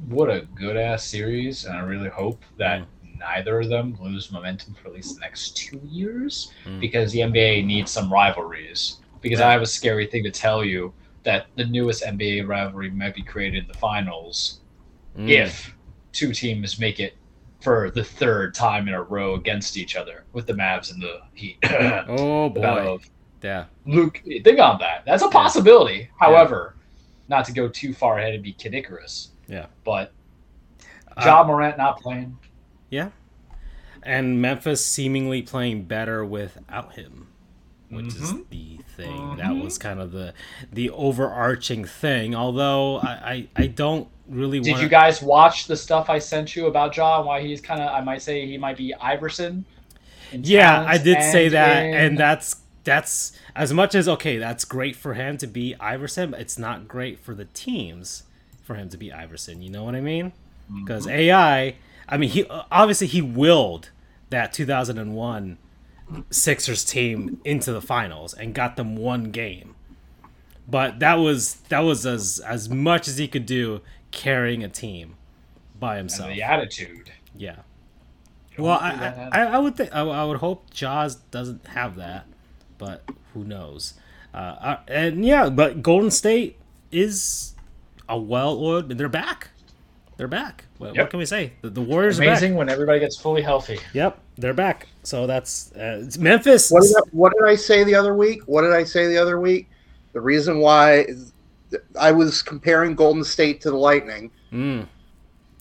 What 0.07 0.29
a 0.29 0.41
good 0.55 0.77
ass 0.77 1.03
series, 1.05 1.65
and 1.65 1.75
I 1.75 1.81
really 1.81 2.09
hope 2.09 2.41
that 2.57 2.85
neither 3.17 3.59
of 3.61 3.69
them 3.69 3.97
lose 4.01 4.31
momentum 4.31 4.75
for 4.75 4.89
at 4.89 4.93
least 4.93 5.15
the 5.15 5.21
next 5.21 5.55
two 5.57 5.79
years 5.89 6.51
Mm. 6.65 6.79
because 6.79 7.11
the 7.11 7.21
NBA 7.21 7.65
needs 7.65 7.89
some 7.91 8.11
rivalries. 8.11 8.97
Because 9.21 9.39
Yeah. 9.39 9.47
I 9.47 9.51
have 9.53 9.61
a 9.61 9.65
scary 9.65 10.05
thing 10.05 10.23
to 10.23 10.31
tell 10.31 10.63
you 10.63 10.93
that 11.23 11.47
the 11.55 11.65
newest 11.65 12.03
NBA 12.03 12.41
rivalry 12.45 12.89
might 12.91 13.15
be 13.15 13.23
created 13.23 13.63
in 13.63 13.67
the 13.71 13.77
finals 13.77 14.59
Mm. 15.17 15.29
if 15.29 15.73
two 16.13 16.31
teams 16.33 16.79
make 16.79 16.99
it 16.99 17.15
for 17.61 17.91
the 17.91 18.03
third 18.03 18.53
time 18.53 18.87
in 18.87 18.93
a 18.93 19.01
row 19.01 19.35
against 19.35 19.77
each 19.77 19.95
other 19.95 20.23
with 20.33 20.45
the 20.47 20.53
Mavs 20.53 20.91
and 20.93 21.01
the 21.01 21.21
Heat. 21.33 21.57
Oh 22.07 22.49
boy, 22.53 22.61
of 22.95 23.09
yeah. 23.41 23.65
Luke, 23.85 24.21
think 24.25 24.59
on 24.59 24.79
that. 24.79 25.03
That's 25.05 25.23
a 25.23 25.29
possibility. 25.29 26.09
However, 26.19 26.75
not 27.29 27.45
to 27.45 27.53
go 27.53 27.67
too 27.67 27.93
far 27.93 28.19
ahead 28.19 28.33
and 28.33 28.43
be 28.43 28.53
Kid 28.53 28.73
Icarus. 28.73 29.31
Yeah. 29.47 29.65
But 29.83 30.11
Uh, 31.17 31.23
Ja 31.25 31.43
Morant 31.43 31.77
not 31.77 31.99
playing. 32.01 32.37
Yeah. 32.89 33.09
And 34.01 34.41
Memphis 34.41 34.85
seemingly 34.85 35.41
playing 35.41 35.83
better 35.83 36.25
without 36.25 36.93
him, 36.95 37.27
which 37.89 38.07
is 38.07 38.33
Mhm. 38.33 38.49
the 38.49 38.77
thing. 38.97 39.37
That 39.37 39.51
Mhm. 39.51 39.63
was 39.63 39.77
kind 39.77 39.99
of 40.01 40.11
the 40.11 40.33
the 40.71 40.89
overarching 40.89 41.85
thing. 41.85 42.35
Although 42.35 42.97
I 42.97 43.47
I, 43.55 43.63
I 43.63 43.67
don't 43.67 44.07
really 44.27 44.59
Did 44.59 44.71
want 44.71 44.83
you 44.83 44.89
guys 44.89 45.21
watch 45.21 45.67
the 45.67 45.75
stuff 45.75 46.09
I 46.09 46.19
sent 46.19 46.55
you 46.55 46.67
about 46.67 46.95
Ja 46.95 47.17
and 47.19 47.27
why 47.27 47.41
he's 47.41 47.61
kind 47.61 47.81
of, 47.81 47.89
I 47.89 48.01
might 48.01 48.21
say 48.21 48.45
he 48.47 48.57
might 48.57 48.77
be 48.77 48.93
Iverson? 48.95 49.65
Yeah, 50.31 50.83
I 50.87 50.97
did 50.97 51.21
say 51.21 51.49
that, 51.49 51.85
in- 51.85 51.93
and 51.93 52.17
that's 52.17 52.57
that's 52.83 53.33
as 53.55 53.71
much 53.73 53.95
as 53.95 54.07
okay. 54.09 54.37
That's 54.37 54.65
great 54.65 54.95
for 54.95 55.13
him 55.13 55.37
to 55.37 55.47
be 55.47 55.75
Iverson. 55.79 56.31
But 56.31 56.41
it's 56.41 56.57
not 56.57 56.87
great 56.87 57.19
for 57.19 57.35
the 57.35 57.45
teams 57.45 58.23
for 58.63 58.75
him 58.75 58.89
to 58.89 58.97
be 58.97 59.11
Iverson. 59.11 59.61
You 59.61 59.69
know 59.69 59.83
what 59.83 59.95
I 59.95 60.01
mean? 60.01 60.33
Because 60.73 61.05
Mm-hmm. 61.05 61.15
AI, 61.15 61.75
I 62.09 62.17
mean, 62.17 62.29
he 62.29 62.45
obviously 62.71 63.07
he 63.07 63.21
willed 63.21 63.89
that 64.29 64.53
2001 64.53 65.57
Sixers 66.31 66.83
team 66.83 67.37
into 67.43 67.71
the 67.71 67.81
finals 67.81 68.33
and 68.33 68.53
got 68.55 68.75
them 68.75 68.95
one 68.95 69.31
game. 69.31 69.75
But 70.67 70.99
that 70.99 71.15
was 71.15 71.55
that 71.69 71.79
was 71.81 72.05
as 72.05 72.39
as 72.45 72.69
much 72.69 73.07
as 73.07 73.17
he 73.17 73.27
could 73.27 73.45
do 73.45 73.81
carrying 74.13 74.63
a 74.63 74.69
team 74.69 75.15
by 75.77 75.97
and 75.97 76.09
himself. 76.09 76.29
the 76.29 76.41
attitude. 76.41 77.11
Yeah. 77.35 77.57
Well, 78.57 78.77
I. 78.79 79.29
I, 79.33 79.41
I 79.45 79.57
would 79.57 79.75
think 79.75 79.93
I, 79.93 80.01
I 80.01 80.23
would 80.23 80.37
hope 80.37 80.69
Ja's 80.69 81.15
doesn't 81.15 81.67
have 81.67 81.97
that, 81.97 82.25
but 82.77 83.03
who 83.33 83.43
knows? 83.43 83.95
Uh, 84.33 84.37
uh, 84.37 84.79
and 84.87 85.25
yeah, 85.25 85.49
but 85.49 85.81
Golden 85.81 86.11
State 86.11 86.57
is 86.91 87.55
a 88.07 88.17
well-oiled. 88.17 88.89
They're 88.89 89.09
back. 89.09 89.49
They're 90.17 90.27
back. 90.27 90.65
What, 90.77 90.95
what 90.95 91.09
can 91.09 91.17
we 91.17 91.25
say? 91.25 91.53
The, 91.61 91.71
the 91.71 91.81
Warriors 91.81 92.19
are 92.19 92.23
Amazing 92.23 92.55
when 92.55 92.69
everybody 92.69 92.99
gets 92.99 93.19
fully 93.19 93.41
healthy. 93.41 93.79
Yep, 93.93 94.19
they're 94.37 94.53
back. 94.53 94.87
So 95.01 95.25
that's 95.25 95.71
uh, 95.73 96.07
Memphis. 96.19 96.69
What 96.69 96.83
did, 96.83 96.95
I, 96.95 97.01
what 97.11 97.33
did 97.33 97.49
I 97.49 97.55
say 97.55 97.83
the 97.83 97.95
other 97.95 98.15
week? 98.15 98.43
What 98.45 98.61
did 98.61 98.73
I 98.73 98.83
say 98.83 99.07
the 99.07 99.17
other 99.17 99.39
week? 99.39 99.69
The 100.13 100.21
reason 100.21 100.59
why 100.59 100.99
is 100.99 101.32
I 101.99 102.11
was 102.11 102.41
comparing 102.41 102.95
Golden 102.95 103.23
State 103.23 103.61
to 103.61 103.71
the 103.71 103.77
Lightning. 103.77 104.31
Mm. 104.51 104.87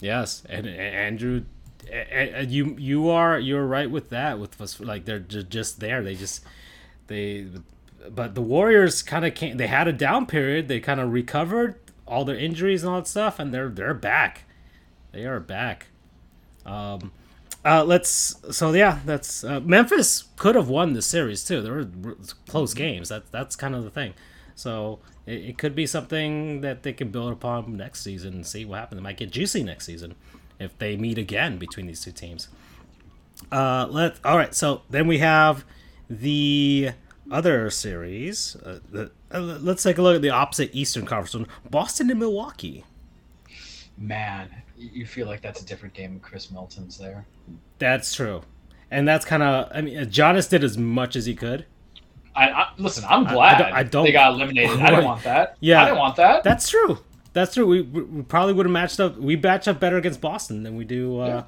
Yes, 0.01 0.43
and, 0.49 0.67
and 0.67 0.77
Andrew, 0.81 1.45
and, 1.91 2.51
you 2.51 2.77
you 2.79 3.09
are 3.09 3.39
you're 3.39 3.67
right 3.67 3.91
with 3.91 4.11
that. 4.11 4.39
With 4.39 4.81
like 4.81 5.05
they're 5.05 5.21
ju- 5.21 5.45
just 5.45 5.81
there. 5.81 6.03
They 6.03 6.15
just 6.15 6.45
they, 7.07 7.47
but 8.11 8.35
the 8.35 8.43
Warriors 8.43 9.03
kind 9.03 9.25
of 9.25 9.35
came. 9.35 9.57
They 9.57 9.69
had 9.69 9.87
a 9.89 9.93
down 9.93 10.27
period. 10.27 10.69
They 10.69 10.81
kind 10.81 11.01
of 11.01 11.13
recovered 11.13 11.77
all 12.07 12.25
their 12.25 12.37
injuries 12.37 12.83
and 12.83 12.91
all 12.91 13.01
that 13.01 13.07
stuff, 13.07 13.39
and 13.39 13.55
they're 13.55 13.69
they're 13.69 13.95
back. 13.95 14.45
They 15.13 15.25
are 15.25 15.41
back. 15.41 15.87
Um, 16.67 17.13
uh, 17.65 17.85
let's 17.85 18.37
so 18.51 18.73
yeah, 18.73 19.01
that's 19.05 19.45
uh, 19.45 19.61
Memphis 19.61 20.25
could 20.37 20.57
have 20.57 20.69
won 20.69 20.95
the 20.95 21.03
series 21.03 21.45
too. 21.45 21.63
There 21.63 21.75
were 21.75 22.17
close 22.49 22.75
games. 22.75 23.09
That 23.09 23.31
that's 23.31 23.55
kind 23.55 23.75
of 23.75 23.85
the 23.85 23.91
thing. 23.91 24.15
So 24.55 24.99
it, 25.27 25.44
it 25.44 25.59
could 25.59 25.74
be 25.74 25.86
something 25.86 26.61
that 26.62 26.82
they 26.82 26.93
can 26.93 27.11
build 27.11 27.32
upon 27.32 27.77
next 27.77 28.03
season 28.03 28.35
and 28.35 28.47
see 28.47 28.65
what 28.65 28.81
happens. 28.81 28.99
It 29.01 29.03
might 29.03 29.16
get 29.16 29.31
juicy 29.31 29.62
next 29.62 29.86
season 29.86 30.15
if 30.59 30.77
they 30.78 30.97
meet 30.97 31.19
again 31.19 31.59
between 31.59 31.86
these 31.86 32.03
two 32.03 32.12
teams. 32.12 32.49
Uh, 33.51 33.86
let 33.90 34.16
all 34.24 34.36
right. 34.36 34.55
So 34.55 34.82
then 34.90 35.07
we 35.07 35.19
have 35.19 35.65
the 36.09 36.90
other 37.31 37.70
series. 37.70 38.57
Uh, 38.57 38.81
the, 38.90 39.11
uh, 39.32 39.40
let's 39.40 39.82
take 39.82 39.99
a 39.99 40.03
look 40.03 40.16
at 40.16 40.23
the 40.23 40.31
opposite 40.31 40.70
Eastern 40.73 41.07
Conference 41.07 41.35
one: 41.35 41.47
Boston 41.69 42.11
and 42.11 42.20
Milwaukee. 42.20 42.85
Man, 43.99 44.49
you 44.77 45.07
feel 45.07 45.27
like 45.27 45.40
that's 45.43 45.61
a 45.62 45.65
different 45.65 45.94
game 45.94 46.20
Khris 46.20 46.51
Middleton's 46.51 46.99
there. 46.99 47.27
That's 47.78 48.15
true, 48.15 48.43
and 48.90 49.07
that's 49.07 49.24
kind 49.24 49.43
of. 49.43 49.70
I 49.74 49.81
mean, 49.81 49.97
Giannis 50.07 50.49
did 50.49 50.62
as 50.62 50.78
much 50.78 51.16
as 51.16 51.27
he 51.27 51.35
could. 51.35 51.66
I, 52.35 52.49
I 52.51 52.69
listen. 52.79 53.05
I'm 53.09 53.27
I- 53.27 53.31
I 53.31 53.35
glad 53.35 53.59
don't- 53.59 53.73
I 53.73 53.83
don't- 53.83 54.05
they 54.05 54.13
got 54.13 54.33
eliminated. 54.35 54.81
I 54.81 54.91
didn't 54.91 55.05
want 55.05 55.23
that. 55.25 55.57
Yeah. 55.61 55.83
I 55.83 55.85
didn't 55.87 55.99
want 55.99 56.17
that. 56.17 56.43
That's 56.45 56.69
true. 56.69 56.99
That's 57.35 57.55
true. 57.55 57.67
We, 57.67 57.81
we 57.83 58.23
probably 58.23 58.53
would 58.55 58.67
have 58.67 58.73
matched 58.73 59.01
up. 59.01 59.17
We 59.17 59.37
match 59.37 59.67
up 59.69 59.81
better 59.81 59.97
against 59.97 60.21
Boston 60.21 60.63
than 60.63 60.77
we 60.77 60.85
do 60.85 61.21
uh, 61.21 61.27
Yeah. 61.27 61.43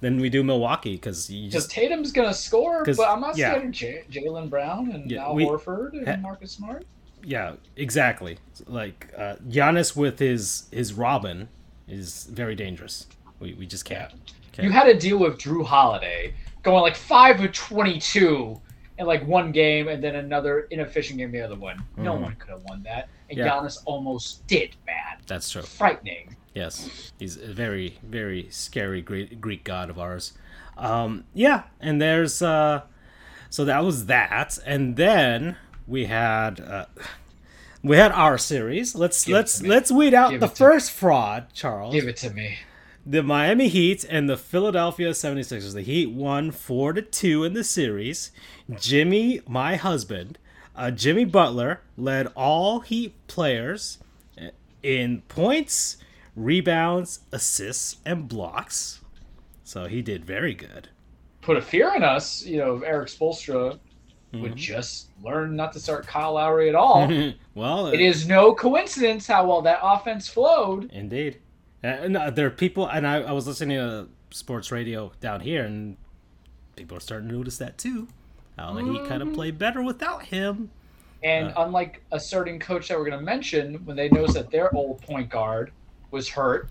than 0.00 0.20
we 0.20 0.28
do 0.28 0.42
Milwaukee 0.44 0.92
because 0.94 1.28
you 1.30 1.48
Because 1.48 1.64
just 1.64 1.70
Tatum's 1.74 2.12
gonna 2.12 2.34
score, 2.34 2.84
but 2.84 3.00
I'm 3.08 3.20
not 3.20 3.36
yeah. 3.36 3.50
scared 3.52 3.64
of 3.66 3.70
J- 3.72 4.04
Jaylen 4.10 4.48
Brown 4.50 4.90
and 4.92 5.10
Yeah, 5.10 5.24
Al 5.24 5.34
we- 5.34 5.44
Horford 5.44 5.92
and 5.94 6.06
ha- 6.08 6.16
Marcus 6.16 6.52
Smart. 6.52 6.84
yeah 7.24 7.54
exactly 7.76 8.38
like 8.66 9.12
uh, 9.16 9.36
Giannis 9.48 9.96
with 9.96 10.18
his 10.20 10.68
his 10.70 10.92
Robin 10.92 11.48
is 11.88 12.24
very 12.32 12.54
dangerous. 12.54 13.06
We, 13.40 13.54
we 13.54 13.66
just 13.66 13.84
can't. 13.84 14.12
Okay. 14.52 14.62
You 14.64 14.70
had 14.70 14.84
to 14.84 14.94
deal 14.98 15.18
with 15.18 15.38
Jrue 15.38 15.64
Holiday 15.66 16.34
going 16.62 16.80
like 16.82 16.94
five 16.96 17.40
of 17.42 17.50
twenty-two 17.52 18.60
in 18.98 19.06
like 19.06 19.26
one 19.26 19.50
game, 19.52 19.88
and 19.88 20.02
then 20.02 20.14
another 20.16 20.60
inefficient 20.70 21.18
game 21.18 21.32
the 21.32 21.40
other 21.40 21.56
one. 21.56 21.82
No 21.96 22.14
Mhm. 22.14 22.20
one 22.22 22.34
could 22.36 22.50
have 22.50 22.62
won 22.64 22.82
that, 22.84 23.08
and 23.28 23.38
Yeah. 23.38 23.48
Giannis 23.48 23.78
almost 23.86 24.46
did. 24.46 24.76
Man, 24.86 25.18
That's 25.26 25.50
true. 25.50 25.62
frightening. 25.62 26.36
Yes, 26.54 27.12
he's 27.18 27.36
a 27.36 27.52
very, 27.52 27.98
very 28.04 28.46
scary 28.50 29.02
Greek, 29.02 29.40
Greek 29.40 29.64
god 29.64 29.90
of 29.90 29.98
ours. 29.98 30.32
Um, 30.76 31.24
yeah, 31.34 31.64
and 31.80 32.00
there's 32.00 32.40
uh, 32.42 32.82
so 33.50 33.64
that 33.64 33.82
was 33.84 34.06
that, 34.06 34.58
and 34.64 34.94
then 34.96 35.56
we 35.88 36.04
had 36.06 36.60
uh, 36.60 36.86
we 37.82 37.96
had 37.96 38.12
our 38.12 38.38
series. 38.38 38.94
Let's 38.94 39.24
Give 39.24 39.34
let's 39.34 39.62
let's 39.62 39.90
weed 39.90 40.14
out 40.14 40.30
Give 40.30 40.40
the 40.40 40.46
to 40.46 40.52
me. 40.52 40.56
first 40.56 40.90
fraud, 40.92 41.46
Charles. 41.52 41.92
Give 41.94 42.06
it 42.06 42.16
to 42.18 42.30
me. 42.30 42.58
The 43.06 43.22
Miami 43.22 43.68
Heat 43.68 44.04
and 44.08 44.28
the 44.30 44.36
Philadelphia 44.36 45.10
76ers. 45.10 45.74
The 45.74 45.82
Heat 45.82 46.10
won 46.10 46.50
4 46.50 46.94
to 46.94 47.02
2 47.02 47.44
in 47.44 47.52
the 47.52 47.64
series. 47.64 48.30
Jimmy, 48.74 49.42
my 49.46 49.76
husband, 49.76 50.38
uh, 50.74 50.90
Jimmy 50.90 51.26
Butler 51.26 51.82
led 51.98 52.28
all 52.34 52.80
Heat 52.80 53.14
players 53.26 53.98
in 54.82 55.20
points, 55.28 55.98
rebounds, 56.34 57.20
assists, 57.30 57.98
and 58.06 58.26
blocks. 58.26 59.00
So 59.64 59.84
he 59.86 60.00
did 60.00 60.24
very 60.24 60.54
good. 60.54 60.88
Put 61.42 61.58
a 61.58 61.62
fear 61.62 61.94
in 61.94 62.02
us. 62.02 62.44
You 62.46 62.58
know, 62.58 62.76
if 62.76 62.82
Erik 62.84 63.08
Spoelstra 63.08 63.78
Mm-hmm. 64.34 64.42
would 64.42 64.56
just 64.56 65.10
learn 65.22 65.54
not 65.54 65.72
to 65.74 65.78
start 65.78 66.08
Kyle 66.08 66.32
Lowry 66.32 66.68
at 66.68 66.74
all. 66.74 67.06
well, 67.54 67.86
It 67.86 68.00
is 68.00 68.26
no 68.26 68.52
coincidence 68.52 69.28
how 69.28 69.46
well 69.46 69.62
that 69.62 69.78
offense 69.80 70.26
flowed. 70.28 70.90
Indeed. 70.92 71.38
Uh, 71.84 72.08
no, 72.08 72.30
there 72.30 72.46
are 72.46 72.50
people, 72.50 72.86
and 72.86 73.06
I, 73.06 73.22
I 73.22 73.32
was 73.32 73.46
listening 73.46 73.76
to 73.76 74.08
sports 74.30 74.72
radio 74.72 75.12
down 75.20 75.40
here, 75.40 75.64
and 75.64 75.96
people 76.76 76.96
are 76.96 77.00
starting 77.00 77.28
to 77.28 77.34
notice 77.34 77.58
that 77.58 77.76
too. 77.76 78.08
How 78.56 78.74
he 78.76 78.98
kind 79.08 79.20
of 79.20 79.34
played 79.34 79.58
better 79.58 79.82
without 79.82 80.22
him. 80.22 80.70
And 81.22 81.48
Uh. 81.48 81.64
unlike 81.64 82.02
a 82.12 82.20
certain 82.20 82.58
coach 82.58 82.88
that 82.88 82.98
we're 82.98 83.06
going 83.06 83.18
to 83.18 83.24
mention, 83.24 83.84
when 83.84 83.96
they 83.96 84.08
noticed 84.08 84.34
that 84.34 84.50
their 84.50 84.74
old 84.74 85.02
point 85.02 85.28
guard 85.28 85.72
was 86.10 86.28
hurt, 86.28 86.68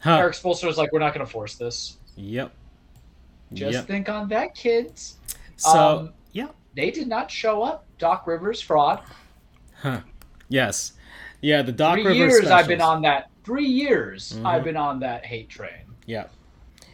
Huh. 0.00 0.18
Erik 0.18 0.34
Spoelstra 0.34 0.66
was 0.66 0.76
like, 0.76 0.92
"We're 0.92 0.98
not 0.98 1.14
going 1.14 1.24
to 1.24 1.32
force 1.32 1.56
this. 1.56 1.96
Yep. 2.16 2.52
Just 3.54 3.72
yep. 3.72 3.86
think 3.86 4.10
on 4.10 4.28
that, 4.28 4.54
kids." 4.54 5.16
So, 5.56 5.98
um, 5.98 6.12
yeah. 6.32 6.48
They 6.76 6.90
did 6.90 7.08
not 7.08 7.30
show 7.30 7.62
up. 7.62 7.86
Doc 7.98 8.26
Rivers 8.26 8.60
fraud. 8.60 9.00
Huh. 9.76 10.00
Yes. 10.48 10.92
Yeah, 11.40 11.62
the 11.62 11.72
Doc 11.72 11.94
Three 11.94 12.04
Rivers 12.04 12.18
years 12.18 12.50
I've 12.50 12.68
been 12.68 12.82
on 12.82 13.00
that. 13.02 13.30
Three 13.44 13.66
years 13.66 14.32
Mhm. 14.32 14.46
I've 14.46 14.64
been 14.64 14.76
on 14.76 15.00
that 15.00 15.24
hate 15.26 15.48
train. 15.48 15.84
Yeah. 16.06 16.26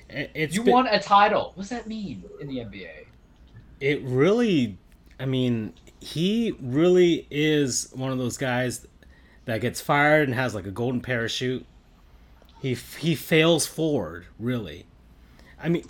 It, 0.09 0.31
it's 0.35 0.55
you 0.55 0.65
been- 0.65 0.73
won 0.75 0.87
a 0.89 1.01
title. 1.01 1.53
What 1.55 1.63
does 1.63 1.71
that 1.71 1.87
mean 1.87 2.25
in 2.41 2.49
the 2.49 2.59
NBA? 2.59 3.07
it 3.81 4.03
really 4.03 4.77
i 5.19 5.25
mean 5.25 5.73
he 6.01 6.55
really 6.61 7.27
is 7.31 7.89
one 7.95 8.13
of 8.13 8.19
those 8.19 8.37
guys 8.37 8.87
that 9.47 9.63
gets 9.63 9.81
fired 9.81 10.29
and 10.29 10.35
has 10.35 10.55
like 10.55 10.67
a 10.67 10.71
golden 10.71 11.01
parachute 11.01 11.65
He 12.61 12.75
he 12.99 13.15
fails 13.15 13.67
forward 13.67 14.27
really. 14.39 14.85
I 15.63 15.69
mean, 15.71 15.85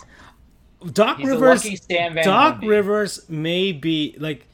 Doc 0.93 1.17
He's 1.17 1.27
Rivers. 1.27 1.63
lucky 1.65 1.75
Stan 1.75 2.13
Van 2.13 2.23
Doc. 2.23 2.61
Rivers 2.61 3.27
may 3.29 3.71
be 3.73 4.15
like 4.19 4.47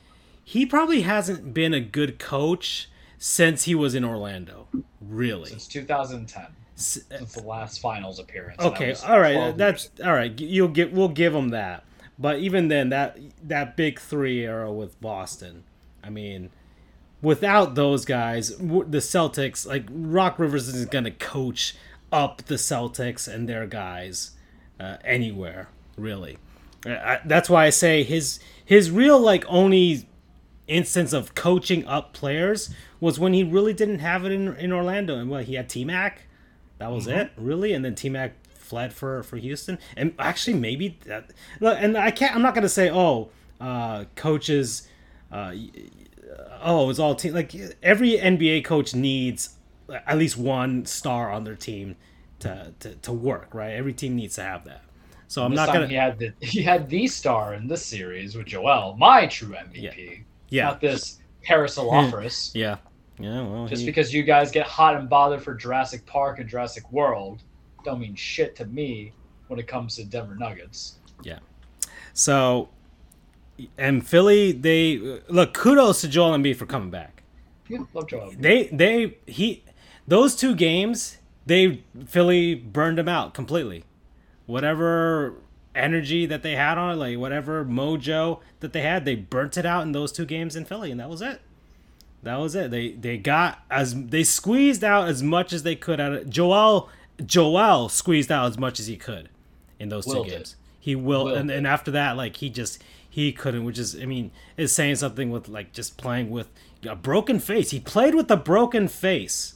he 0.44 0.66
probably 0.66 1.02
hasn't 1.02 1.54
been 1.54 1.74
a 1.76 1.80
good 1.80 2.18
coach 2.20 2.90
since 3.18 3.64
he 3.64 3.76
was 3.76 3.96
in 3.96 4.04
Orlando. 4.04 4.68
Really. 5.02 5.50
since 5.50 5.68
2010, 5.68 6.48
S- 6.76 7.00
since 7.10 7.34
the 7.34 7.44
last 7.44 7.80
finals 7.80 8.20
appearance. 8.20 8.62
Okay, 8.62 8.94
all 9.06 9.20
right, 9.20 9.58
that's 9.58 9.90
all 10.04 10.14
right. 10.14 10.40
You'll 10.40 10.68
get 10.68 10.92
we'll 10.94 11.10
give 11.10 11.34
him 11.34 11.50
that. 11.50 11.84
But 12.20 12.40
even 12.40 12.68
then, 12.68 12.90
that 12.90 13.18
that 13.44 13.76
big 13.78 14.00
three 14.00 14.46
era 14.46 14.72
with 14.72 15.00
Boston, 15.02 15.64
I 16.04 16.10
mean, 16.10 16.50
without 17.22 17.76
those 17.76 18.06
guys, 18.06 18.50
the 18.58 19.00
Celtics 19.00 19.66
like 19.66 19.88
Doc 20.14 20.40
Rivers 20.40 20.68
isn't 20.68 20.92
gonna 20.92 21.12
coach 21.12 21.76
up 22.12 22.44
the 22.44 22.56
Celtics 22.56 23.28
and 23.28 23.48
their 23.48 23.68
guys 23.68 24.32
uh, 24.80 24.98
anywhere 25.04 25.70
really. 25.98 26.38
I, 26.86 26.90
I, 26.90 27.20
that's 27.26 27.50
why 27.50 27.66
I 27.66 27.70
say 27.72 28.04
his 28.04 28.40
his 28.64 28.92
real 28.92 29.20
like 29.20 29.44
only 29.48 30.08
instance 30.68 31.14
of 31.14 31.36
coaching 31.36 31.86
up 31.86 32.14
players 32.14 32.74
was 33.00 33.20
when 33.20 33.34
he 33.34 33.44
really 33.44 33.74
didn't 33.74 34.00
have 34.00 34.26
it 34.26 34.32
in 34.32 34.56
in 34.58 34.72
Orlando 34.72 35.18
and 35.18 35.30
what 35.30 35.46
he 35.46 35.56
had 35.56 35.70
T 35.70 35.86
Mac. 35.86 36.24
That 36.80 36.92
was 36.92 37.08
it, 37.08 37.32
really, 37.38 37.74
and 37.74 37.84
then 37.84 37.96
T 37.96 38.10
Mac 38.10 38.34
fled 38.50 38.94
for 38.94 39.24
for 39.24 39.38
Houston, 39.38 39.80
and 39.96 40.14
actually 40.20 40.56
maybe 40.56 41.00
that. 41.06 41.32
Look, 41.60 41.78
and 41.82 41.98
I 41.98 42.12
can't. 42.12 42.36
I'm 42.36 42.42
not 42.42 42.54
gonna 42.54 42.70
say 42.70 42.90
oh, 42.92 43.30
uh, 43.60 44.06
coaches. 44.16 44.88
Uh, 45.32 45.54
oh, 46.62 46.90
it's 46.90 47.00
all 47.00 47.16
team. 47.16 47.34
Like 47.34 47.56
every 47.82 48.18
NBA 48.18 48.66
coach 48.66 48.94
needs 48.94 49.56
at 49.90 50.18
least 50.18 50.38
one 50.38 50.86
star 50.86 51.32
on 51.32 51.44
their 51.44 51.56
team 51.56 51.96
to 52.40 52.74
to, 52.80 52.96
to 52.96 53.14
work. 53.14 53.54
Right, 53.54 53.72
every 53.72 53.94
team 53.94 54.16
needs 54.16 54.36
to 54.36 54.44
have 54.44 54.66
that. 54.66 54.82
So 55.28 55.44
I'm 55.44 55.54
not 55.54 55.74
gonna. 55.74 55.88
He 55.88 55.96
had 55.96 56.20
the 56.20 56.34
he 56.42 56.62
had 56.62 56.90
the 56.90 57.08
star 57.08 57.54
in 57.54 57.68
this 57.68 57.86
series 57.86 58.36
with 58.36 58.48
Joel, 58.48 58.96
my 58.98 59.28
true 59.28 59.54
MVP. 59.54 60.24
Yeah, 60.50 60.66
Not 60.66 60.82
this 60.82 61.20
Alofris. 61.50 62.52
yeah, 62.56 62.78
yeah. 63.20 63.42
Well, 63.42 63.68
Just 63.68 63.82
he- 63.82 63.86
because 63.86 64.14
you 64.14 64.24
guys 64.24 64.52
get 64.52 64.66
hot 64.66 64.96
and 64.96 65.10
bothered 65.10 65.42
for 65.42 65.54
Jurassic 65.54 66.06
Park 66.06 66.40
and 66.40 66.50
Jurassic 66.50 66.92
World, 66.92 67.44
don't 67.84 68.00
mean 68.00 68.16
shit 68.16 68.56
to 68.58 68.66
me 68.66 69.14
when 69.48 69.60
it 69.60 69.68
comes 69.68 69.96
to 69.96 70.04
Denver 70.04 70.36
Nuggets. 70.36 70.96
Yeah. 71.24 71.40
So, 72.14 72.70
and 73.78 74.06
Philly, 74.06 74.52
they 74.52 75.22
look. 75.28 75.54
Kudos 75.54 76.02
to 76.02 76.08
Joel 76.08 76.38
Embiid 76.38 76.58
for 76.58 76.66
coming 76.66 76.90
back. 76.90 77.24
Yeah, 77.68 77.80
love 77.94 78.08
Joel. 78.08 78.34
They, 78.38 78.68
they, 78.68 79.18
he, 79.26 79.64
those 80.08 80.36
two 80.36 80.56
games, 80.56 81.18
they 81.46 81.84
Philly 82.06 82.56
burned 82.56 83.00
him 83.00 83.10
out 83.10 83.34
completely. 83.34 83.84
Whatever 84.46 85.36
energy 85.76 86.26
that 86.26 86.44
they 86.44 86.56
had 86.56 86.78
on 86.78 86.92
it, 86.92 86.96
like 86.96 87.18
whatever 87.18 87.64
mojo 87.66 88.40
that 88.62 88.74
they 88.74 88.82
had, 88.82 89.06
they 89.06 89.16
burnt 89.16 89.58
it 89.58 89.66
out 89.66 89.84
in 89.84 89.92
those 89.92 90.12
two 90.12 90.26
games 90.26 90.56
in 90.56 90.66
Philly, 90.66 90.92
and 90.92 91.00
that 91.00 91.10
was 91.10 91.22
it. 91.22 91.42
That 92.24 92.38
was 92.40 92.56
it. 92.56 92.72
They 92.72 92.92
they 92.92 93.18
got 93.18 93.60
as 93.70 93.94
they 93.96 94.24
squeezed 94.24 94.84
out 94.84 95.08
as 95.08 95.22
much 95.24 95.54
as 95.54 95.64
they 95.64 95.76
could 95.76 96.00
out 96.00 96.14
of 96.14 96.30
Joel. 96.30 96.90
Joel 97.26 97.90
squeezed 97.90 98.32
out 98.32 98.46
as 98.48 98.58
much 98.58 98.80
as 98.80 98.88
he 98.88 98.96
could 98.98 99.30
in 99.80 99.90
those 99.90 100.06
two 100.06 100.24
games. 100.26 100.56
He 100.80 100.96
will, 100.96 101.28
and, 101.28 101.50
and 101.52 101.66
after 101.68 101.92
that, 101.92 102.16
like 102.18 102.38
he 102.38 102.50
just 102.50 102.82
he 103.10 103.32
couldn't. 103.32 103.64
Which 103.66 103.78
is, 103.80 103.96
I 104.00 104.06
mean, 104.06 104.32
is 104.56 104.72
saying 104.74 104.96
something 104.96 105.32
with 105.32 105.48
like 105.48 105.74
just 105.74 105.98
playing 105.98 106.30
with 106.30 106.50
a 106.88 106.96
broken 106.96 107.40
face. 107.40 107.72
He 107.72 107.80
played 107.80 108.14
with 108.16 108.30
a 108.32 108.38
broken 108.38 108.88
face. 108.88 109.56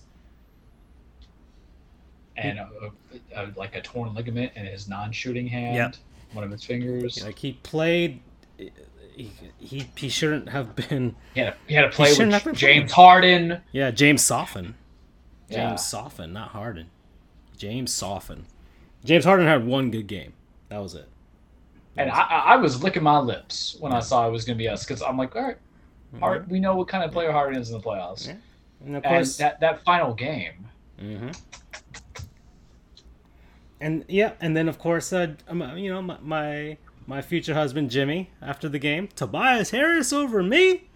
And 2.37 2.59
a, 2.59 2.69
a, 3.35 3.43
a- 3.43 3.53
like 3.55 3.75
a 3.75 3.81
torn 3.81 4.13
ligament 4.15 4.53
in 4.55 4.65
his 4.65 4.87
non-shooting 4.87 5.47
hand, 5.47 5.75
Yep. 5.75 5.95
one 6.33 6.43
of 6.43 6.51
his 6.51 6.63
fingers. 6.63 7.23
Like 7.23 7.37
he 7.37 7.53
played. 7.63 8.21
He, 9.15 9.31
he, 9.59 9.87
he 9.95 10.09
shouldn't 10.09 10.49
have 10.49 10.75
been. 10.75 11.15
He 11.33 11.41
had 11.41 11.55
he 11.67 11.73
had 11.75 11.83
to 11.83 11.89
play 11.89 12.13
with 12.17 12.55
James 12.55 12.91
Harden. 12.91 13.61
Yeah, 13.71 13.91
James 13.91 14.21
Soften. 14.21 14.75
James 15.49 15.57
Yeah. 15.57 15.75
Soften, 15.75 16.33
not 16.33 16.49
Harden. 16.49 16.89
James 17.57 17.91
Soften. 17.93 18.45
James 19.03 19.25
Harden 19.25 19.47
had 19.47 19.65
one 19.65 19.91
good 19.91 20.07
game. 20.07 20.33
That 20.69 20.79
was 20.79 20.95
it. 20.95 21.09
And 21.97 22.09
I, 22.09 22.21
I 22.21 22.39
I 22.53 22.55
was 22.55 22.81
licking 22.81 23.03
my 23.03 23.19
lips 23.19 23.75
when 23.79 23.91
I 23.91 23.99
saw 23.99 24.27
it 24.27 24.31
was 24.31 24.45
going 24.45 24.57
to 24.57 24.61
be 24.61 24.69
us 24.69 24.85
because 24.85 25.01
I'm 25.01 25.17
like, 25.17 25.35
all 25.35 25.41
right, 25.43 25.57
Hard, 26.19 26.49
we 26.49 26.59
know 26.59 26.75
what 26.75 26.87
kind 26.87 27.03
of 27.03 27.11
player 27.11 27.31
Harden 27.31 27.59
is 27.59 27.69
in 27.69 27.77
the 27.77 27.83
playoffs. 27.83 28.27
Yeah. 28.27 28.35
And 28.85 28.95
of 28.95 29.03
And 29.03 29.05
course, 29.05 29.37
that, 29.37 29.59
that 29.59 29.83
final 29.83 30.13
game, 30.13 30.67
hmm 30.99 31.29
and 33.79 34.05
yeah, 34.07 34.33
and 34.39 34.55
then 34.55 34.67
of 34.69 34.77
course, 34.79 35.11
uh, 35.11 35.33
um, 35.47 35.77
you 35.77 35.91
know, 35.91 36.01
my, 36.01 36.17
my 36.21 36.77
my 37.07 37.21
future 37.21 37.53
husband 37.53 37.89
Jimmy 37.89 38.29
after 38.41 38.69
the 38.69 38.79
game, 38.79 39.07
Tobias 39.15 39.71
Harris 39.71 40.13
over 40.13 40.41
me. 40.43 40.87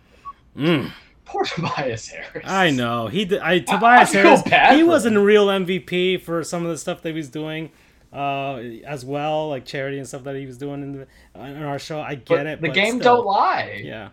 Mm, 0.58 0.92
poor 1.26 1.44
Tobias 1.46 2.08
Harris. 2.08 2.46
I 2.46 2.70
know 2.70 3.08
he. 3.08 3.26
Did, 3.26 3.40
I 3.42 3.60
Tobias 3.60 4.12
feel 4.12 4.38
Harris. 4.38 4.76
He 4.76 4.84
wasn't 4.84 5.18
a 5.18 5.22
real 5.22 5.48
MVP 5.48 6.22
for 6.22 6.44
some 6.44 6.64
of 6.64 6.70
the 6.72 6.78
stuff 6.78 7.02
that 7.02 7.10
he 7.10 7.16
was 7.16 7.30
doing, 7.30 7.72
uh, 8.14 8.56
as 8.86 9.04
well, 9.04 9.50
like 9.50 9.66
charity 9.66 9.98
and 9.98 10.08
stuff 10.08 10.24
that 10.24 10.36
he 10.36 10.46
was 10.46 10.58
doing 10.58 10.82
in 10.82 10.92
the 10.94 11.08
in 11.44 11.64
our 11.64 11.80
show. 11.80 12.00
I 12.00 12.16
get 12.16 12.26
But 12.28 12.46
it. 12.48 12.62
the 12.62 12.68
but 12.70 12.76
game 12.76 13.00
still. 13.00 13.18
don't 13.18 13.26
lie. 13.26 13.82
Yeah. 13.84 14.10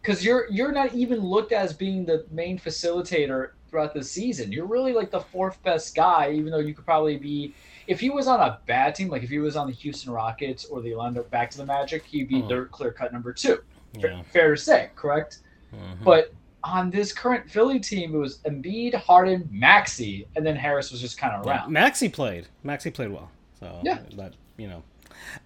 because 0.00 0.24
you're 0.24 0.46
you're 0.50 0.72
not 0.72 0.94
even 0.94 1.20
looked 1.20 1.52
as 1.52 1.72
being 1.74 2.06
the 2.06 2.24
main 2.30 2.58
facilitator 2.58 3.50
throughout 3.68 3.92
the 3.92 4.02
season. 4.04 4.50
You're 4.52 4.66
really 4.66 4.92
like 4.92 5.10
the 5.10 5.20
fourth 5.20 5.62
best 5.64 5.94
guy, 5.94 6.30
even 6.32 6.50
though 6.50 6.58
you 6.60 6.72
could 6.74 6.86
probably 6.86 7.16
be. 7.18 7.54
If 7.86 8.00
he 8.00 8.10
was 8.10 8.26
on 8.26 8.40
a 8.40 8.58
bad 8.66 8.94
team, 8.94 9.08
like 9.08 9.22
if 9.22 9.30
he 9.30 9.38
was 9.38 9.56
on 9.56 9.66
the 9.66 9.72
Houston 9.74 10.12
Rockets 10.12 10.64
or 10.66 10.80
the 10.80 10.92
Orlando 10.94 11.22
back 11.24 11.50
to 11.50 11.58
the 11.58 11.66
Magic, 11.66 12.04
he'd 12.04 12.28
be 12.28 12.42
Mhm. 12.42 12.48
their 12.48 12.64
clear 12.66 12.90
cut 12.92 13.12
number 13.12 13.32
two. 13.32 13.56
Fa- 13.56 14.08
Yeah. 14.08 14.22
Fair 14.32 14.50
to 14.54 14.56
say, 14.60 14.90
correct? 14.96 15.38
Mhm. 15.74 16.02
But 16.04 16.32
on 16.62 16.90
this 16.90 17.12
current 17.12 17.50
Philly 17.50 17.78
team, 17.78 18.14
it 18.14 18.18
was 18.18 18.38
Embiid, 18.38 18.94
Harden, 18.94 19.46
Maxey, 19.52 20.26
and 20.34 20.46
then 20.46 20.56
Harris 20.56 20.90
was 20.90 21.00
just 21.00 21.18
kind 21.18 21.34
of 21.34 21.44
Yeah, 21.46 21.52
around. 21.58 21.72
Maxey 21.72 22.08
played. 22.08 22.46
Maxey 22.62 22.90
played 22.90 23.10
well. 23.10 23.30
So 23.60 23.80
Yeah. 23.84 23.98
but 24.16 24.32
you 24.56 24.68
know. 24.68 24.82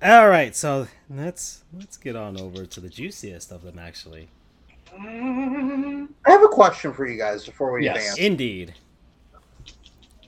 All 0.03 0.29
right, 0.29 0.55
so 0.57 0.87
let's 1.11 1.65
let's 1.77 1.97
get 1.97 2.15
on 2.17 2.41
over 2.41 2.65
to 2.67 2.81
the 2.81 2.89
juiciest 2.89 3.51
of 3.53 3.63
them 3.63 3.79
actually. 3.79 4.29
I 4.99 6.07
have 6.27 6.43
a 6.43 6.49
question 6.49 6.93
for 6.93 7.07
you 7.07 7.19
guys 7.19 7.45
before 7.45 7.73
we 7.73 7.85
Yes. 7.85 7.97
advance. 7.99 8.19
Indeed. 8.19 8.75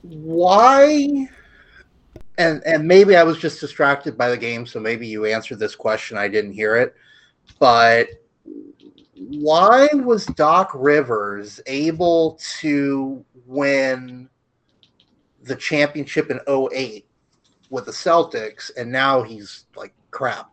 Why? 0.02 1.28
And 2.40 2.62
and 2.64 2.88
maybe 2.88 3.16
I 3.16 3.22
was 3.22 3.36
just 3.36 3.60
distracted 3.60 4.16
by 4.16 4.30
the 4.30 4.36
game, 4.36 4.64
so 4.64 4.80
maybe 4.80 5.06
you 5.06 5.26
answered 5.26 5.58
this 5.58 5.74
question. 5.76 6.16
I 6.16 6.26
didn't 6.26 6.52
hear 6.52 6.74
it, 6.74 6.94
but 7.58 8.08
why 9.14 9.88
was 9.92 10.24
Doc 10.24 10.70
Rivers 10.74 11.60
able 11.66 12.40
to 12.60 13.22
win 13.44 14.26
the 15.42 15.54
championship 15.54 16.30
in 16.30 16.40
08 16.48 17.04
with 17.68 17.84
the 17.84 17.92
Celtics, 17.92 18.70
and 18.74 18.90
now 18.90 19.22
he's 19.22 19.66
like 19.76 19.92
crap? 20.10 20.50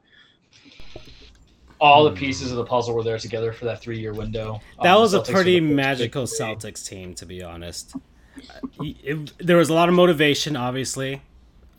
All 1.80 2.04
the 2.04 2.12
pieces 2.12 2.52
of 2.52 2.58
the 2.58 2.66
puzzle 2.66 2.96
were 2.96 3.04
there 3.04 3.18
together 3.18 3.54
for 3.54 3.64
that 3.64 3.80
three 3.80 3.98
year 4.00 4.12
window. 4.14 4.60
That 4.84 4.96
Um, 4.96 5.02
was 5.04 5.14
a 5.14 5.22
pretty 5.22 5.62
magical. 5.62 6.24
Celtics 6.26 6.86
team, 6.86 7.14
to 7.14 7.26
be 7.26 7.42
honest. 7.42 7.96
Uh, 7.96 8.84
it- 8.84 9.32
there 9.38 9.56
was 9.56 9.70
a 9.70 9.74
lot 9.74 9.88
of 9.88 9.96
motivation, 9.96 10.58
obviously. 10.58 11.22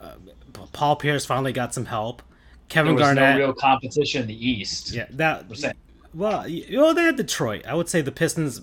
Uh, 0.00 0.12
Paul 0.72 0.96
Pierce 0.96 1.24
finally 1.26 1.52
got 1.52 1.74
some 1.74 1.84
help. 1.86 2.22
Kevin 2.68 2.96
Garnett. 2.96 3.38
no 3.38 3.46
real 3.46 3.52
competition 3.54 4.22
in 4.22 4.28
the 4.28 4.48
East. 4.50 4.92
yeah, 4.92 5.06
that 5.10 5.48
We're. 5.48 5.72
Well, 6.14 6.44
y- 6.46 6.64
well, 6.72 6.94
they 6.94 7.02
had 7.02 7.16
Detroit. 7.16 7.66
I 7.66 7.74
would 7.74 7.88
say 7.88 8.00
the 8.00 8.12
Pistons, 8.12 8.60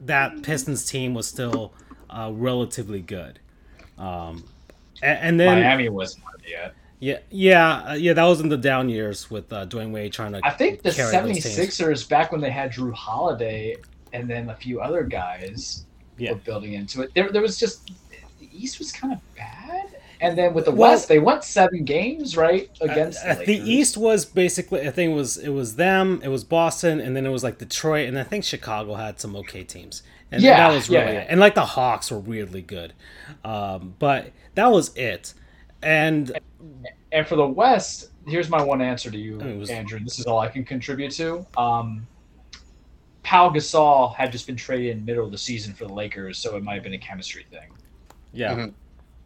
that 0.00 0.42
Pistons 0.42 0.84
team 0.86 1.14
was 1.14 1.26
still 1.26 1.72
uh, 2.10 2.30
relatively 2.32 3.00
good. 3.00 3.38
Um, 3.98 4.44
a- 5.02 5.06
and, 5.06 5.38
then 5.38 5.60
Miami 5.62 5.88
wasn't 5.88 6.24
yet. 6.46 6.74
yeah, 6.98 7.18
yeah, 7.30 7.82
uh, 7.90 7.94
yeah, 7.94 8.12
that 8.14 8.24
was 8.24 8.40
in 8.40 8.48
the 8.48 8.56
down 8.56 8.88
years 8.88 9.30
with 9.30 9.52
uh, 9.52 9.66
Dwyane 9.66 9.92
Wade 9.92 10.12
trying 10.12 10.32
to. 10.32 10.40
I 10.44 10.50
think 10.50 10.82
the 10.82 10.92
carry 10.92 11.12
those 11.32 11.44
76ers, 11.44 12.08
back 12.08 12.32
when 12.32 12.40
they 12.40 12.50
had 12.50 12.72
Jrue 12.72 12.92
Holiday 12.94 13.76
and 14.12 14.28
then 14.28 14.48
a 14.50 14.54
few 14.56 14.80
other 14.80 15.04
guys 15.04 15.84
Yeah. 16.16 16.32
were 16.32 16.38
building 16.38 16.72
into 16.74 17.02
it, 17.02 17.12
there, 17.14 17.30
there 17.30 17.42
was 17.42 17.58
just 17.58 17.90
the 18.40 18.48
East 18.52 18.78
was 18.78 18.92
kind 18.92 19.12
of 19.12 19.34
bad. 19.36 19.88
And 20.20 20.36
then 20.36 20.52
with 20.54 20.64
the 20.64 20.70
Well- 20.72 20.90
West, 20.92 21.08
they 21.08 21.18
went 21.18 21.44
seven 21.44 21.84
games, 21.84 22.36
right? 22.36 22.68
Against 22.80 23.24
Uh, 23.24 23.34
the, 23.34 23.42
uh, 23.42 23.44
the 23.46 23.56
East 23.58 23.96
was 23.96 24.24
basically 24.24 24.86
I 24.86 24.90
think 24.90 25.12
it 25.12 25.14
was 25.14 25.36
it 25.36 25.50
was 25.50 25.76
them, 25.76 26.20
it 26.24 26.28
was 26.28 26.44
Boston, 26.44 27.00
and 27.00 27.16
then 27.16 27.24
it 27.26 27.30
was 27.30 27.44
like 27.44 27.58
Detroit, 27.58 28.08
and 28.08 28.18
I 28.18 28.24
think 28.24 28.44
Chicago 28.44 28.94
had 28.94 29.20
some 29.20 29.36
okay 29.36 29.64
teams. 29.64 30.02
And 30.30 30.42
Yeah, 30.42 30.68
that 30.68 30.74
was 30.74 30.90
really 30.90 31.12
yeah. 31.14 31.20
it. 31.20 31.26
And 31.30 31.40
like 31.40 31.54
the 31.54 31.64
Hawks 31.64 32.10
were 32.10 32.18
weirdly 32.18 32.60
good, 32.62 32.92
um, 33.44 33.94
but 33.98 34.32
that 34.56 34.70
was 34.70 34.94
it. 34.96 35.34
And 35.82 36.38
And 37.10 37.26
for 37.26 37.36
the 37.36 37.46
West, 37.46 38.08
here's 38.26 38.50
my 38.50 38.60
one 38.62 38.82
answer 38.82 39.10
to 39.10 39.16
you, 39.16 39.40
I 39.40 39.44
mean, 39.44 39.54
it 39.54 39.58
was- 39.58 39.70
Andrew. 39.70 39.98
This 40.00 40.18
is 40.18 40.26
all 40.26 40.38
I 40.40 40.48
can 40.48 40.64
contribute 40.64 41.12
to. 41.12 41.46
Um, 41.56 42.06
Pau 43.22 43.48
Gasol 43.50 44.14
had 44.14 44.32
just 44.32 44.46
been 44.46 44.56
traded 44.56 44.90
in 44.90 44.98
the 44.98 45.04
middle 45.04 45.24
of 45.24 45.30
the 45.30 45.38
season 45.38 45.72
for 45.74 45.86
the 45.86 45.92
Lakers, 45.92 46.38
so 46.38 46.56
it 46.56 46.62
might 46.62 46.74
have 46.74 46.82
been 46.82 46.94
a 46.94 46.98
chemistry 46.98 47.46
thing. 47.50 47.68
yeah, 48.34 48.54
Mhm. 48.54 48.72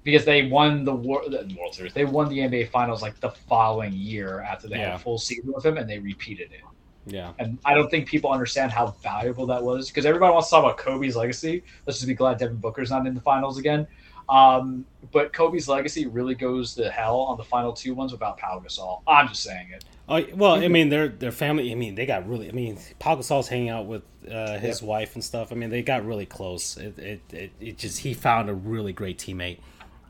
Because 0.04 0.24
they 0.24 0.46
won 0.48 0.84
the, 0.84 0.94
Wor- 0.94 1.28
the 1.28 1.54
World 1.58 1.74
Series. 1.74 1.92
They 1.92 2.04
won 2.04 2.28
the 2.28 2.38
NBA 2.38 2.70
Finals 2.70 3.02
like 3.02 3.18
the 3.20 3.30
following 3.30 3.92
year 3.92 4.40
after 4.40 4.68
they 4.68 4.78
had 4.78 4.94
a 4.94 4.98
full 4.98 5.18
season 5.18 5.52
with 5.52 5.64
him, 5.64 5.76
and 5.76 5.88
they 5.88 5.98
repeated 5.98 6.50
it. 6.52 6.60
Yeah. 7.06 7.32
And 7.38 7.58
I 7.64 7.74
don't 7.74 7.90
think 7.90 8.08
people 8.08 8.30
understand 8.30 8.70
how 8.70 8.88
valuable 9.02 9.46
that 9.46 9.62
was 9.62 9.88
because 9.88 10.06
everybody 10.06 10.32
wants 10.32 10.48
to 10.48 10.56
talk 10.56 10.64
about 10.64 10.76
Kobe's 10.78 11.16
legacy. 11.16 11.64
Let's 11.86 11.98
just 11.98 12.06
be 12.06 12.14
glad 12.14 12.38
Devin 12.38 12.58
Booker's 12.58 12.90
not 12.90 13.06
in 13.06 13.14
the 13.14 13.20
finals 13.20 13.58
again. 13.58 13.86
Um, 14.28 14.86
but 15.10 15.32
Kobe's 15.32 15.68
legacy 15.68 16.06
really 16.06 16.34
goes 16.34 16.74
to 16.76 16.90
hell 16.90 17.20
on 17.20 17.36
the 17.36 17.44
final 17.44 17.72
two 17.72 17.94
ones 17.94 18.12
without 18.12 18.38
Pau 18.38 18.62
Gasol. 18.64 19.02
I'm 19.06 19.28
just 19.28 19.42
saying 19.42 19.70
it. 19.72 19.84
Oh 20.08 20.24
well, 20.34 20.54
I 20.54 20.68
mean, 20.68 20.88
their 20.88 21.08
their 21.08 21.32
family. 21.32 21.70
I 21.70 21.74
mean, 21.74 21.94
they 21.94 22.06
got 22.06 22.28
really. 22.28 22.48
I 22.48 22.52
mean, 22.52 22.78
Pau 22.98 23.16
Gasol's 23.16 23.48
hanging 23.48 23.68
out 23.68 23.86
with 23.86 24.02
uh, 24.30 24.58
his 24.58 24.82
wife 24.82 25.14
and 25.14 25.24
stuff. 25.24 25.52
I 25.52 25.54
mean, 25.54 25.70
they 25.70 25.82
got 25.82 26.04
really 26.04 26.26
close. 26.26 26.76
It, 26.76 26.98
it 26.98 27.20
it 27.32 27.52
it 27.60 27.78
just 27.78 27.98
he 27.98 28.14
found 28.14 28.48
a 28.48 28.54
really 28.54 28.92
great 28.92 29.18
teammate 29.18 29.58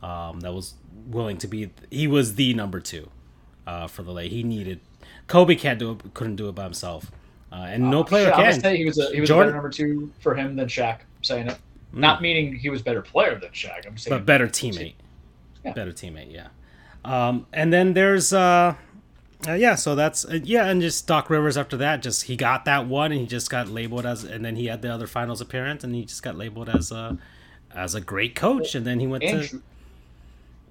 um, 0.03 0.41
that 0.41 0.53
was 0.53 0.75
willing 1.07 1.39
to 1.39 1.47
be. 1.49 1.71
He 1.91 2.07
was 2.07 2.35
the 2.35 2.55
number 2.55 2.81
two 2.81 3.09
uh, 3.67 3.87
for 3.87 4.03
the 4.03 4.13
late. 4.13 4.31
He 4.33 4.43
needed. 4.43 4.81
Kobe 5.27 5.55
can't 5.55 5.79
do 5.79 5.93
it. 5.93 6.15
Couldn't 6.15 6.37
do 6.37 6.49
it 6.49 6.55
by 6.55 6.65
himself, 6.65 7.11
uh, 7.53 7.57
and 7.69 7.91
no 7.91 8.01
Uh, 8.01 8.05
player 8.05 8.31
can. 8.33 8.61
say 8.61 8.77
he 8.77 8.85
was 8.85 8.99
a 8.99 9.11
he 9.13 9.21
was 9.21 9.29
Jordan- 9.29 9.49
a 9.49 9.53
better 9.53 9.57
number 9.57 9.71
two 9.71 10.13
for 10.21 10.35
him 10.35 10.57
than 10.57 10.67
Shaq. 10.69 11.01
I'm 11.01 11.25
saying 11.25 11.49
it. 11.49 11.59
Not 11.93 12.23
meaning 12.23 12.57
he 12.57 12.71
was 12.71 12.81
better 12.83 13.03
player 13.03 13.39
than 13.39 13.51
Shaq. 13.51 13.87
I'm 13.87 13.97
saying 13.99 14.17
but 14.17 14.25
better 14.27 14.49
teammate. 14.49 14.95
Yeah. 15.65 15.73
Better 15.75 15.93
teammate, 15.93 16.33
yeah. 16.33 16.49
Um, 17.05 17.47
and 17.53 17.73
then 17.73 17.93
there's 17.95 18.33
uh, 18.33 18.75
uh, 19.47 19.53
yeah, 19.53 19.75
so 19.75 19.95
that's 19.95 20.25
uh, 20.25 20.39
yeah, 20.43 20.67
and 20.67 20.81
just 20.81 21.07
Doc 21.07 21.29
Rivers 21.31 21.57
after 21.57 21.77
that, 21.79 22.03
just 22.03 22.25
he 22.25 22.37
got 22.37 22.65
that 22.65 22.87
one 22.87 23.13
and 23.13 23.21
he 23.21 23.27
just 23.27 23.51
got 23.51 23.69
labeled 23.69 24.07
as, 24.07 24.25
and 24.25 24.45
then 24.45 24.57
he 24.57 24.67
had 24.67 24.83
the 24.83 24.89
other 24.93 25.07
finals 25.07 25.41
appearance 25.41 25.85
and 25.85 25.95
he 25.95 26.05
just 26.05 26.23
got 26.23 26.37
labeled 26.37 26.69
as 26.69 26.91
a 26.93 27.19
as 27.75 27.95
a 27.95 28.01
great 28.01 28.35
coach, 28.35 28.75
and 28.75 28.87
then 28.87 29.01
he 29.01 29.07
went 29.07 29.23
to 29.23 29.29
Andrew, 29.31 29.61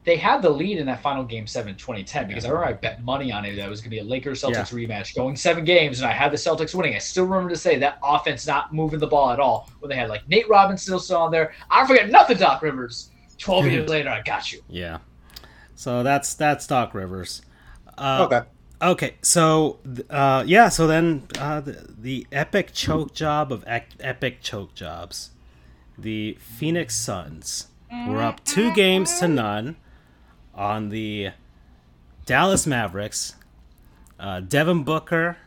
they 0.04 0.16
had 0.18 0.42
the 0.42 0.50
lead 0.50 0.78
in 0.80 0.86
that 0.88 1.02
final 1.02 1.24
game 1.24 1.46
seven 1.46 1.76
2010 1.76 2.28
because 2.28 2.44
I 2.46 2.50
remember 2.50 2.68
I 2.70 2.74
bet 2.74 3.04
money 3.04 3.32
on 3.32 3.46
it 3.46 3.56
that 3.56 3.68
it 3.68 3.70
was 3.70 3.82
going 3.82 3.92
to 3.92 3.96
be 3.96 4.00
a 4.00 4.04
Lakers 4.04 4.42
Celtics 4.42 4.74
rematch 4.74 5.16
going 5.16 5.36
seven 5.36 5.64
games 5.64 6.00
and 6.02 6.10
I 6.10 6.12
had 6.14 6.32
the 6.32 6.38
Celtics 6.38 6.74
winning. 6.74 6.96
I 6.96 6.98
still 6.98 7.26
remember 7.26 7.50
to 7.50 7.56
say 7.56 7.78
that 7.80 8.00
offense 8.04 8.48
not 8.48 8.74
moving 8.74 9.00
the 9.00 9.08
ball 9.08 9.30
at 9.30 9.40
all 9.40 9.70
when 9.80 9.90
they 9.90 9.96
had 9.96 10.10
like 10.10 10.28
Nate 10.28 10.50
Robinson 10.50 10.98
still 11.00 11.18
on 11.18 11.32
there. 11.32 11.54
I 11.70 11.78
don't 11.80 11.88
forget 11.88 12.10
nothing, 12.10 12.38
Doc 12.38 12.62
Rivers. 12.64 13.10
12 13.38 13.66
years 13.68 13.90
later, 13.90 14.10
I 14.10 14.22
got 14.22 14.52
you. 14.52 14.62
yeah. 14.70 15.00
So 15.76 16.04
that's 16.04 16.34
that's 16.36 16.66
Doc 16.68 16.94
Rivers. 16.94 17.42
Uh, 17.98 18.28
Okay. 18.32 18.48
Okay, 18.84 19.14
so 19.22 19.78
uh, 20.10 20.44
yeah, 20.48 20.68
so 20.70 20.88
then 20.88 21.28
uh, 21.38 21.60
the, 21.62 21.88
the 22.00 22.26
epic 22.32 22.72
choke 22.74 23.14
job 23.14 23.52
of 23.52 23.64
ec- 23.68 23.90
epic 24.00 24.42
choke 24.42 24.74
jobs, 24.74 25.30
the 26.00 26.36
Phoenix 26.40 26.96
Suns 26.96 27.68
were 28.08 28.22
up 28.24 28.44
two 28.44 28.74
games 28.74 29.20
to 29.20 29.28
none 29.28 29.76
on 30.54 30.90
the 30.90 31.32
Dallas 32.26 32.68
Mavericks. 32.68 33.36
Uh, 34.20 34.40
Devin 34.40 34.84
Booker 34.84 35.38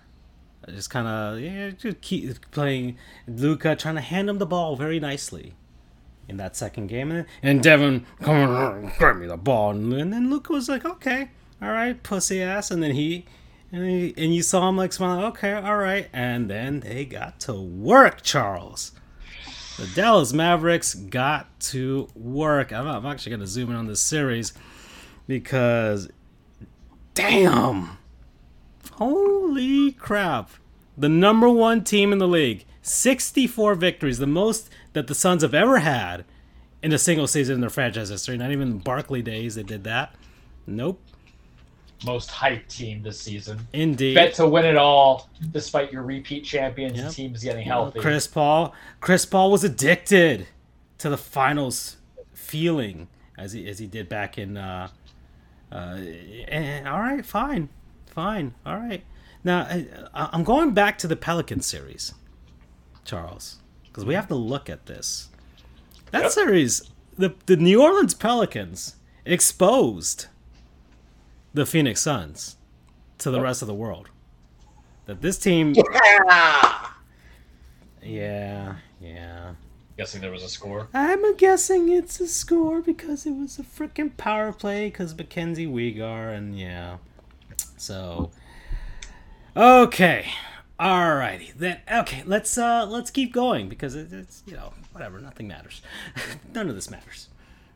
uh, 0.67 0.73
just 0.73 0.91
kind 0.91 1.07
of 1.07 1.41
yeah, 1.41 1.71
just 1.71 2.01
keep 2.01 2.51
playing 2.51 2.97
Luka, 3.27 3.77
trying 3.77 3.95
to 3.97 4.01
hand 4.01 4.29
him 4.29 4.39
the 4.39 4.47
ball 4.47 4.77
very 4.77 5.01
nicely 5.01 5.55
in 6.29 6.37
that 6.39 6.57
second 6.57 6.87
game, 6.87 7.11
and, 7.11 7.27
and 7.43 7.63
Devin 7.63 8.07
come 8.23 8.37
on, 8.37 9.21
me 9.21 9.27
the 9.27 9.37
ball, 9.37 9.71
and, 9.71 9.93
and 9.93 10.13
then 10.13 10.31
Luka 10.31 10.53
was 10.53 10.69
like, 10.69 10.85
okay, 10.85 11.31
all 11.61 11.71
right, 11.71 12.03
pussy 12.03 12.43
ass, 12.43 12.71
and 12.71 12.83
then 12.83 12.93
he. 12.93 13.25
And, 13.73 13.91
he, 13.91 14.15
and 14.17 14.33
you 14.33 14.43
saw 14.43 14.69
him 14.69 14.77
like 14.77 14.93
smiling, 14.93 15.25
okay, 15.25 15.53
all 15.55 15.79
right. 15.79 16.09
And 16.13 16.49
then 16.49 16.79
they 16.79 17.05
got 17.05 17.41
to 17.41 17.55
work, 17.55 18.23
Charles. 18.23 18.93
The 19.79 19.89
Dallas 19.97 20.33
Mavericks 20.33 20.95
got 20.95 21.59
to 21.61 22.07
work. 22.15 22.73
I'm, 22.73 22.87
I'm 22.87 23.05
actually 23.05 23.31
going 23.31 23.41
to 23.41 23.49
zoom 23.49 23.71
in 23.71 23.77
on 23.77 23.87
this 23.89 24.01
series 24.01 24.53
because, 25.27 26.09
damn, 27.15 27.99
holy 28.93 29.93
crap. 29.93 30.51
The 30.97 31.09
number 31.09 31.49
one 31.51 31.83
team 31.83 32.13
in 32.13 32.19
the 32.19 32.29
league, 32.29 32.65
64 32.83 33.75
victories, 33.75 34.19
the 34.19 34.27
most 34.27 34.71
that 34.93 35.07
the 35.09 35.15
Suns 35.15 35.43
have 35.43 35.55
ever 35.55 35.79
had 35.79 36.25
in 36.83 36.93
a 36.93 36.99
single 36.99 37.27
season 37.27 37.57
in 37.57 37.61
their 37.61 37.71
franchise 37.71 38.11
history. 38.11 38.37
Not 38.37 38.53
even 38.53 38.71
the 38.71 38.77
Barkley 38.85 39.23
days 39.23 39.55
they 39.57 39.63
did 39.63 39.85
that. 39.85 40.15
Nope. 40.67 41.01
Most 42.05 42.31
hyped 42.31 42.69
team 42.69 43.03
this 43.03 43.19
season. 43.19 43.67
Indeed. 43.73 44.15
Bet 44.15 44.35
to 44.35 44.47
win 44.47 44.67
it 44.67 44.77
all 44.77 45.31
despite 45.53 45.91
your 45.93 46.03
repeat 46.03 46.45
champions 46.45 46.99
Yep. 46.99 47.13
teams 47.13 47.43
getting 47.43 47.65
healthy. 47.65 47.99
Chris 48.01 48.27
Paul. 48.27 48.75
Chris 49.01 49.25
Paul 49.25 49.51
was 49.51 49.65
addicted 49.65 50.47
to 50.99 51.09
the 51.09 51.17
finals 51.17 51.97
feeling 52.35 53.09
as 53.39 53.53
he 53.53 53.67
as 53.67 53.79
he 53.79 53.87
did 53.87 54.09
back 54.09 54.37
in. 54.37 54.57
Uh, 54.59 54.89
uh, 55.75 55.97
and, 56.49 56.89
all 56.89 57.01
right, 57.01 57.27
fine, 57.27 57.69
fine, 58.07 58.55
all 58.65 58.77
right. 58.77 59.03
Now 59.43 59.61
I, 59.63 59.87
I'm 60.15 60.45
going 60.45 60.73
back 60.73 60.97
to 60.99 61.07
the 61.09 61.17
Pelican 61.17 61.61
series, 61.61 62.15
Charles, 63.05 63.57
because 63.85 64.05
we 64.05 64.15
have 64.15 64.29
to 64.29 64.35
look 64.35 64.71
at 64.71 64.87
this. 64.87 65.29
That 66.13 66.23
Yep. 66.23 66.31
series, 66.33 66.91
the 67.19 67.35
the 67.47 67.57
New 67.57 67.83
Orleans 67.83 68.15
Pelicans 68.15 68.97
exposed 69.25 70.27
the 71.53 71.67
Phoenix 71.67 72.01
Suns 72.01 72.57
to 73.19 73.31
the 73.31 73.41
rest 73.41 73.63
of 73.63 73.69
the 73.69 73.75
world. 73.75 74.09
That 75.07 75.21
this 75.21 75.39
team 75.39 75.75
Yeah. 75.75 76.89
Yeah, 78.03 78.77
yeah. 79.01 79.55
Guessing 79.97 80.21
there 80.21 80.33
was 80.33 80.43
a 80.43 80.49
score. 80.49 80.89
I'm 80.93 81.37
guessing 81.37 81.89
it's 81.89 82.19
a 82.19 82.27
score 82.27 82.83
because 82.83 83.27
it 83.27 83.33
was 83.33 83.59
a 83.59 83.63
freaking 83.63 84.17
power 84.17 84.53
play 84.53 84.87
because 84.87 85.17
Mackenzie 85.17 85.69
Weegar 85.69 86.37
and 86.37 86.59
yeah. 86.59 86.99
So 87.77 88.31
okay, 89.57 90.27
alrighty 90.81 91.55
then. 91.55 91.79
Okay, 91.93 92.25
let's 92.27 92.59
uh 92.59 92.87
let's 92.87 93.13
keep 93.13 93.33
going 93.33 93.69
because 93.69 93.95
it, 93.95 94.13
it's 94.13 94.43
you 94.47 94.55
know 94.55 94.73
whatever, 94.91 95.21
nothing 95.21 95.47
matters. 95.47 95.81
None 96.55 96.69
of 96.69 96.75
this 96.75 96.91
matters. 96.91 97.29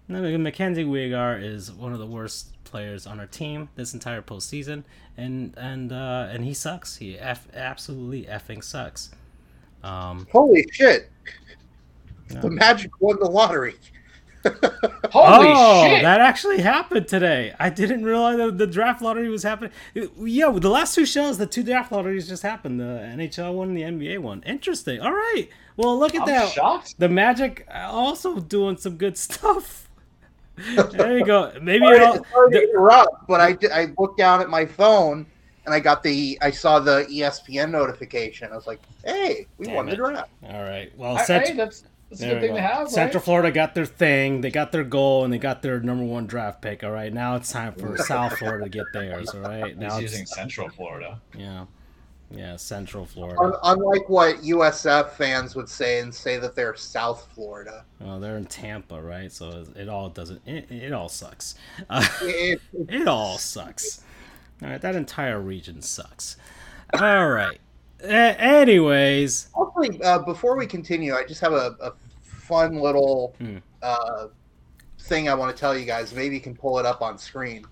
None 0.09 0.25
of 0.25 0.41
Mackenzie 0.41 0.85
Weegar 0.85 1.41
is 1.41 1.71
one 1.71 1.93
of 1.93 1.99
the 1.99 2.07
worst 2.07 2.49
players 2.65 3.07
on 3.07 3.21
our 3.21 3.27
team 3.27 3.69
this 3.77 3.95
entire 3.95 4.23
postseason, 4.23 4.85
and 5.17 5.55
and 5.57 5.93
uh, 5.93 6.29
and 6.31 6.45
he 6.45 6.55
sucks. 6.55 6.97
He 6.97 7.19
f- 7.19 7.47
absolutely 7.55 8.25
effing 8.25 8.65
sucks. 8.65 9.11
Um, 9.83 10.27
Holy 10.33 10.67
shit. 10.73 11.11
Yeah. 12.31 12.41
The 12.41 12.51
Magic 12.51 12.91
won 13.01 13.19
the 13.21 13.31
lottery. 13.31 13.75
Holy 14.45 15.49
oh, 15.51 15.87
shit! 15.87 16.03
that 16.03 16.21
actually 16.21 16.61
happened 16.61 17.09
today. 17.09 17.55
I 17.59 17.71
didn't 17.71 18.05
realize 18.05 18.37
that 18.37 18.57
the 18.57 18.67
draft 18.69 19.03
lottery 19.03 19.29
was 19.29 19.43
happening. 19.43 19.73
It- 19.95 20.11
yeah, 20.19 20.51
the 20.51 20.71
last 20.71 20.95
two 20.95 21.05
shows, 21.05 21.39
the 21.39 21.47
two 21.47 21.63
draft 21.65 21.91
lotteries 21.91 22.29
just 22.29 22.43
happened. 22.45 22.79
The 22.81 22.85
NHL 22.85 23.53
one 23.55 23.77
and 23.77 23.77
the 23.77 23.83
NBA 23.83 24.21
one. 24.21 24.43
Interesting. 24.45 25.01
All 25.01 25.13
right. 25.13 25.49
Well, 25.77 25.99
look 25.99 26.15
at 26.15 26.23
I'm 26.23 26.29
that. 26.29 26.53
shocked. 26.53 26.95
The 26.99 27.09
Magic 27.09 27.67
also 27.75 28.39
doing 28.39 28.77
some 28.77 28.97
good 28.97 29.17
stuff. 29.19 29.89
there 30.57 31.19
you 31.19 31.25
go. 31.25 31.53
Maybe 31.61 31.85
Sorry, 31.85 31.97
it 31.99 32.03
all, 32.03 32.25
sorry 32.33 32.51
to 32.53 32.63
interrupt, 32.63 33.27
but 33.29 33.41
I, 33.41 33.53
did- 33.53 33.73
I 33.73 33.89
looked 33.99 34.19
down 34.19 34.41
at 34.41 34.49
my 34.49 34.65
phone 34.67 35.27
and 35.67 35.75
I 35.75 35.81
got 35.81 36.03
the 36.03 36.39
I 36.41 36.51
saw 36.51 36.79
the 36.81 37.07
ESPN 37.11 37.71
notification. 37.71 38.51
I 38.53 38.57
was 38.57 38.67
like, 38.67 38.81
"Hey, 39.05 39.47
we 39.59 39.67
Damn 39.67 39.75
won 39.75 39.87
the 39.87 39.97
draft." 39.97 40.31
all 40.45 40.63
right. 40.63 40.91
Well, 40.97 41.17
I- 41.19 41.25
Cent- 41.25 41.49
hey, 41.49 41.69
that's, 42.11 42.21
that's 42.21 42.23
a 42.23 42.25
there 42.25 42.35
good 42.35 42.41
thing 42.41 42.51
go. 42.51 42.57
to 42.57 42.63
have. 42.63 42.89
Central 42.91 43.21
right? 43.21 43.25
Florida 43.25 43.51
got 43.53 43.75
their 43.75 43.87
thing. 43.87 44.41
They 44.41 44.51
got 44.51 44.73
their 44.73 44.85
goal, 44.85 45.25
and 45.25 45.33
they 45.33 45.39
got 45.39 45.63
their 45.63 45.81
number 45.81 46.05
one 46.05 46.27
draft 46.27 46.61
pick. 46.63 46.83
All 46.85 46.91
right. 46.91 47.13
Now 47.13 47.37
it's 47.37 47.51
time 47.53 47.75
for 47.75 47.97
South 47.99 48.39
Florida 48.39 48.65
to 48.65 48.71
get 48.71 48.87
theirs. 48.93 49.29
All 49.31 49.41
right. 49.41 49.77
Now 49.77 49.97
He's 49.99 50.05
it's, 50.05 50.13
using 50.13 50.27
Central 50.27 50.69
Florida. 50.71 51.21
yeah, 51.37 51.67
yeah, 52.31 52.57
Central 52.57 53.05
Florida. 53.07 53.59
Unlike 53.65 54.09
what 54.09 54.37
USF 54.43 55.11
fans 55.11 55.55
would 55.57 55.69
say 55.69 56.01
and 56.01 56.15
say 56.15 56.39
that 56.39 56.55
they're 56.55 56.77
South 56.77 57.29
Florida. 57.35 57.85
Well, 58.01 58.21
they're 58.21 58.37
in 58.37 58.47
Tampa, 58.47 59.01
right? 59.01 59.31
So 59.33 59.49
it, 59.75 59.83
it 59.83 59.89
all 59.89 60.09
doesn't. 60.09 60.41
It, 60.47 60.71
it 60.71 60.93
all 60.93 61.09
sucks. 61.09 61.55
Uh, 61.91 62.07
It- 62.23 62.61
it 62.89 63.09
all 63.09 63.39
sucks. 63.39 64.03
All 64.63 64.69
right, 64.69 64.81
that 64.81 64.97
entire 64.97 65.41
region 65.41 65.83
sucks. 65.83 66.37
All 66.99 67.29
right. 67.29 67.61
Anyways, 68.03 69.49
Hopefully, 69.53 70.01
uh, 70.03 70.21
before 70.21 70.57
we 70.57 70.67
continue, 70.67 71.15
I 71.15 71.25
just 71.25 71.41
have 71.41 71.53
a, 71.53 71.77
a 71.81 71.93
fun 72.23 72.77
little 72.77 73.35
Hmm. 73.39 73.57
uh, 73.83 74.29
thing 75.01 75.29
I 75.29 75.35
want 75.35 75.55
to 75.55 75.59
tell 75.59 75.77
you 75.77 75.85
guys. 75.85 76.15
Maybe 76.15 76.35
you 76.35 76.41
can 76.41 76.55
pull 76.55 76.79
it 76.79 76.87
up 76.87 77.03
on 77.03 77.19
screen. 77.19 77.65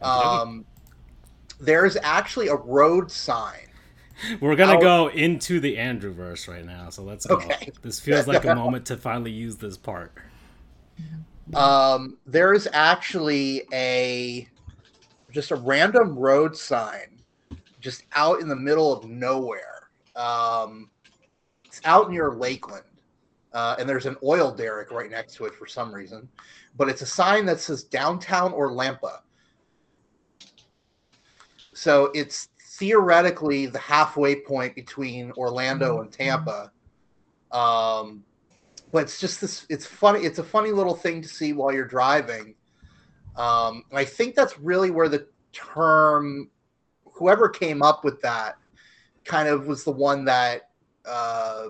Um, 0.00 0.64
there's 1.60 1.96
actually 2.02 2.48
a 2.48 2.54
road 2.54 3.10
sign. 3.10 3.66
we're 4.40 4.56
gonna 4.56 4.74
Our- 4.74 4.80
go 4.80 5.08
into 5.08 5.60
the 5.60 5.76
Andrew 5.78 6.12
verse 6.12 6.48
right 6.48 6.64
now. 6.64 6.88
So 6.90 7.02
let's 7.02 7.26
go. 7.26 7.36
Okay. 7.36 7.70
This 7.82 8.00
feels 8.00 8.26
like 8.26 8.44
a 8.44 8.54
moment 8.56 8.86
to 8.86 8.96
finally 8.96 9.30
use 9.32 9.56
this 9.56 9.76
part. 9.76 10.12
Um, 11.54 12.18
there's 12.26 12.66
actually 12.72 13.62
a 13.72 14.48
just 15.32 15.50
a 15.50 15.56
random 15.56 16.16
road 16.18 16.56
sign 16.56 17.17
just 17.80 18.04
out 18.12 18.40
in 18.40 18.48
the 18.48 18.56
middle 18.56 18.92
of 18.92 19.08
nowhere. 19.08 19.90
Um, 20.16 20.90
it's 21.64 21.80
out 21.84 22.10
near 22.10 22.32
Lakeland. 22.32 22.84
uh, 23.52 23.76
and 23.78 23.88
there's 23.88 24.06
an 24.06 24.16
oil 24.22 24.50
derrick 24.50 24.90
right 24.90 25.10
next 25.10 25.34
to 25.34 25.44
it 25.46 25.54
for 25.54 25.66
some 25.66 25.92
reason. 25.92 26.28
But 26.76 26.88
it's 26.88 27.02
a 27.02 27.06
sign 27.06 27.46
that 27.46 27.60
says 27.60 27.82
downtown 27.84 28.52
Orlampa. 28.52 29.20
So 31.72 32.10
it's 32.14 32.48
theoretically 32.78 33.66
the 33.66 33.78
halfway 33.78 34.36
point 34.36 34.74
between 34.74 35.32
Orlando 35.32 36.00
and 36.00 36.12
Tampa. 36.12 36.70
Um, 37.50 38.24
but 38.92 39.04
it's 39.04 39.20
just 39.20 39.40
this. 39.40 39.66
It's 39.68 39.86
funny. 39.86 40.20
It's 40.20 40.38
a 40.38 40.44
funny 40.44 40.70
little 40.72 40.94
thing 40.94 41.22
to 41.22 41.28
see 41.28 41.52
while 41.52 41.72
you're 41.72 41.86
driving. 41.86 42.54
Um, 43.36 43.84
I 43.92 44.04
think 44.04 44.34
that's 44.34 44.58
really 44.58 44.90
where 44.90 45.08
the 45.08 45.28
term, 45.52 46.50
whoever 47.18 47.48
came 47.48 47.82
up 47.82 48.04
with 48.04 48.20
that, 48.22 48.56
kind 49.24 49.48
of 49.48 49.66
was 49.66 49.84
the 49.84 49.90
one 49.90 50.24
that 50.24 50.70
uh, 51.04 51.66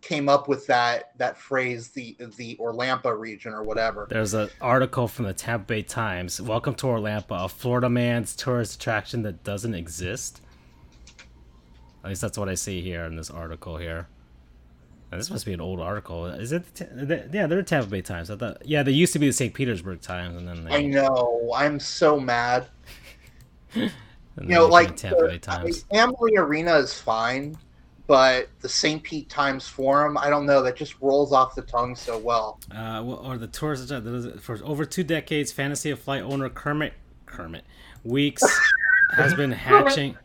came 0.00 0.28
up 0.28 0.48
with 0.48 0.66
that 0.68 1.16
that 1.18 1.36
phrase, 1.36 1.88
the 1.88 2.16
the 2.36 2.56
Orlampa 2.56 3.18
region 3.18 3.52
or 3.52 3.62
whatever. 3.62 4.06
There's 4.08 4.34
an 4.34 4.48
article 4.60 5.08
from 5.08 5.24
the 5.24 5.34
Tampa 5.34 5.66
Bay 5.66 5.82
Times. 5.82 6.40
Welcome 6.40 6.74
to 6.76 6.86
Orlampa, 6.86 7.44
a 7.44 7.48
Florida 7.48 7.88
man's 7.88 8.36
tourist 8.36 8.76
attraction 8.76 9.22
that 9.22 9.42
doesn't 9.44 9.74
exist. 9.74 10.40
At 12.04 12.08
least 12.08 12.20
that's 12.20 12.38
what 12.38 12.48
I 12.48 12.54
see 12.54 12.80
here 12.80 13.04
in 13.04 13.16
this 13.16 13.30
article 13.30 13.76
here. 13.76 14.08
And 15.10 15.18
this 15.18 15.30
must 15.30 15.46
be 15.46 15.54
an 15.54 15.60
old 15.60 15.80
article. 15.80 16.26
Is 16.26 16.52
it? 16.52 16.74
The, 16.74 17.28
yeah, 17.32 17.46
they're 17.46 17.62
Tampa 17.62 17.88
Bay 17.88 18.02
Times. 18.02 18.30
I 18.30 18.36
thought. 18.36 18.58
Yeah, 18.64 18.82
they 18.82 18.92
used 18.92 19.14
to 19.14 19.18
be 19.18 19.26
the 19.26 19.32
St. 19.32 19.52
Petersburg 19.52 20.00
Times, 20.02 20.36
and 20.36 20.46
then 20.46 20.64
they, 20.64 20.76
I 20.76 20.82
know. 20.82 21.50
I'm 21.54 21.80
so 21.80 22.20
mad. 22.20 22.66
and 24.38 24.48
You 24.48 24.56
know, 24.56 24.66
like 24.66 24.94
became 24.96 25.10
Tampa 25.10 25.22
the, 25.22 25.28
I 25.28 25.30
mean, 25.32 25.40
Times. 25.40 25.84
Amalie 25.92 26.36
Arena 26.36 26.76
is 26.76 26.94
fine, 26.94 27.56
but 28.06 28.48
the 28.60 28.68
St. 28.68 29.02
Pete 29.02 29.28
Times 29.28 29.68
Forum, 29.68 30.16
I 30.16 30.30
don't 30.30 30.46
know. 30.46 30.62
That 30.62 30.76
just 30.76 31.00
rolls 31.00 31.32
off 31.32 31.54
the 31.54 31.62
tongue 31.62 31.94
so 31.94 32.18
well. 32.18 32.60
Uh, 32.70 33.02
well, 33.04 33.20
or 33.24 33.38
the 33.38 33.46
tours 33.46 33.90
for 34.40 34.58
over 34.64 34.84
two 34.84 35.04
decades, 35.04 35.52
Fantasy 35.52 35.90
of 35.90 35.98
Flight 35.98 36.22
owner 36.22 36.48
Kermit 36.48 36.94
Kermit 37.26 37.64
Weeks 38.04 38.42
has 39.16 39.34
been 39.34 39.52
hatching. 39.52 40.16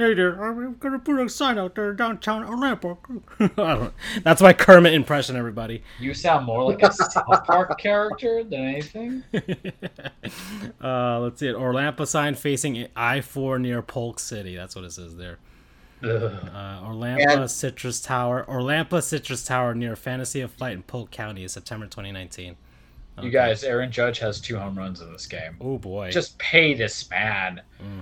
Hey 0.00 0.14
there, 0.14 0.42
I'm 0.42 0.76
gonna 0.76 0.98
put 0.98 1.20
a 1.20 1.28
sign 1.28 1.58
out 1.58 1.74
there 1.74 1.92
downtown 1.92 2.42
Orlando. 2.42 2.98
I 3.58 3.90
That's 4.22 4.40
my 4.40 4.54
Kermit 4.54 4.94
impression, 4.94 5.36
everybody. 5.36 5.82
You 5.98 6.14
sound 6.14 6.46
more 6.46 6.64
like 6.64 6.82
a 6.82 6.90
South 6.90 7.44
Park 7.44 7.78
character 7.78 8.42
than 8.42 8.60
anything. 8.64 9.22
uh, 10.82 11.20
let's 11.20 11.38
see 11.40 11.48
it. 11.48 11.54
Orlampa 11.54 12.06
sign 12.06 12.34
facing 12.34 12.88
I 12.96 13.20
four 13.20 13.58
near 13.58 13.82
Polk 13.82 14.18
City. 14.20 14.56
That's 14.56 14.74
what 14.74 14.86
it 14.86 14.92
says 14.92 15.16
there. 15.18 15.36
Uh, 16.02 16.80
Orlampa 16.82 17.36
And- 17.42 17.50
Citrus 17.50 18.00
Tower. 18.00 18.46
Orlampa 18.48 19.02
Citrus 19.02 19.44
Tower 19.44 19.74
near 19.74 19.96
Fantasy 19.96 20.40
of 20.40 20.50
Flight 20.50 20.72
in 20.72 20.82
Polk 20.82 21.10
County 21.10 21.46
September 21.46 21.84
2019. 21.84 22.56
You 23.20 23.28
guys, 23.28 23.64
Aaron 23.64 23.92
Judge 23.92 24.18
has 24.20 24.40
two 24.40 24.58
home 24.58 24.78
runs 24.78 25.02
in 25.02 25.12
this 25.12 25.26
game. 25.26 25.58
Oh 25.60 25.76
boy. 25.76 26.10
Just 26.10 26.38
pay 26.38 26.72
this 26.72 27.10
man 27.10 27.60
Mm. 27.78 28.00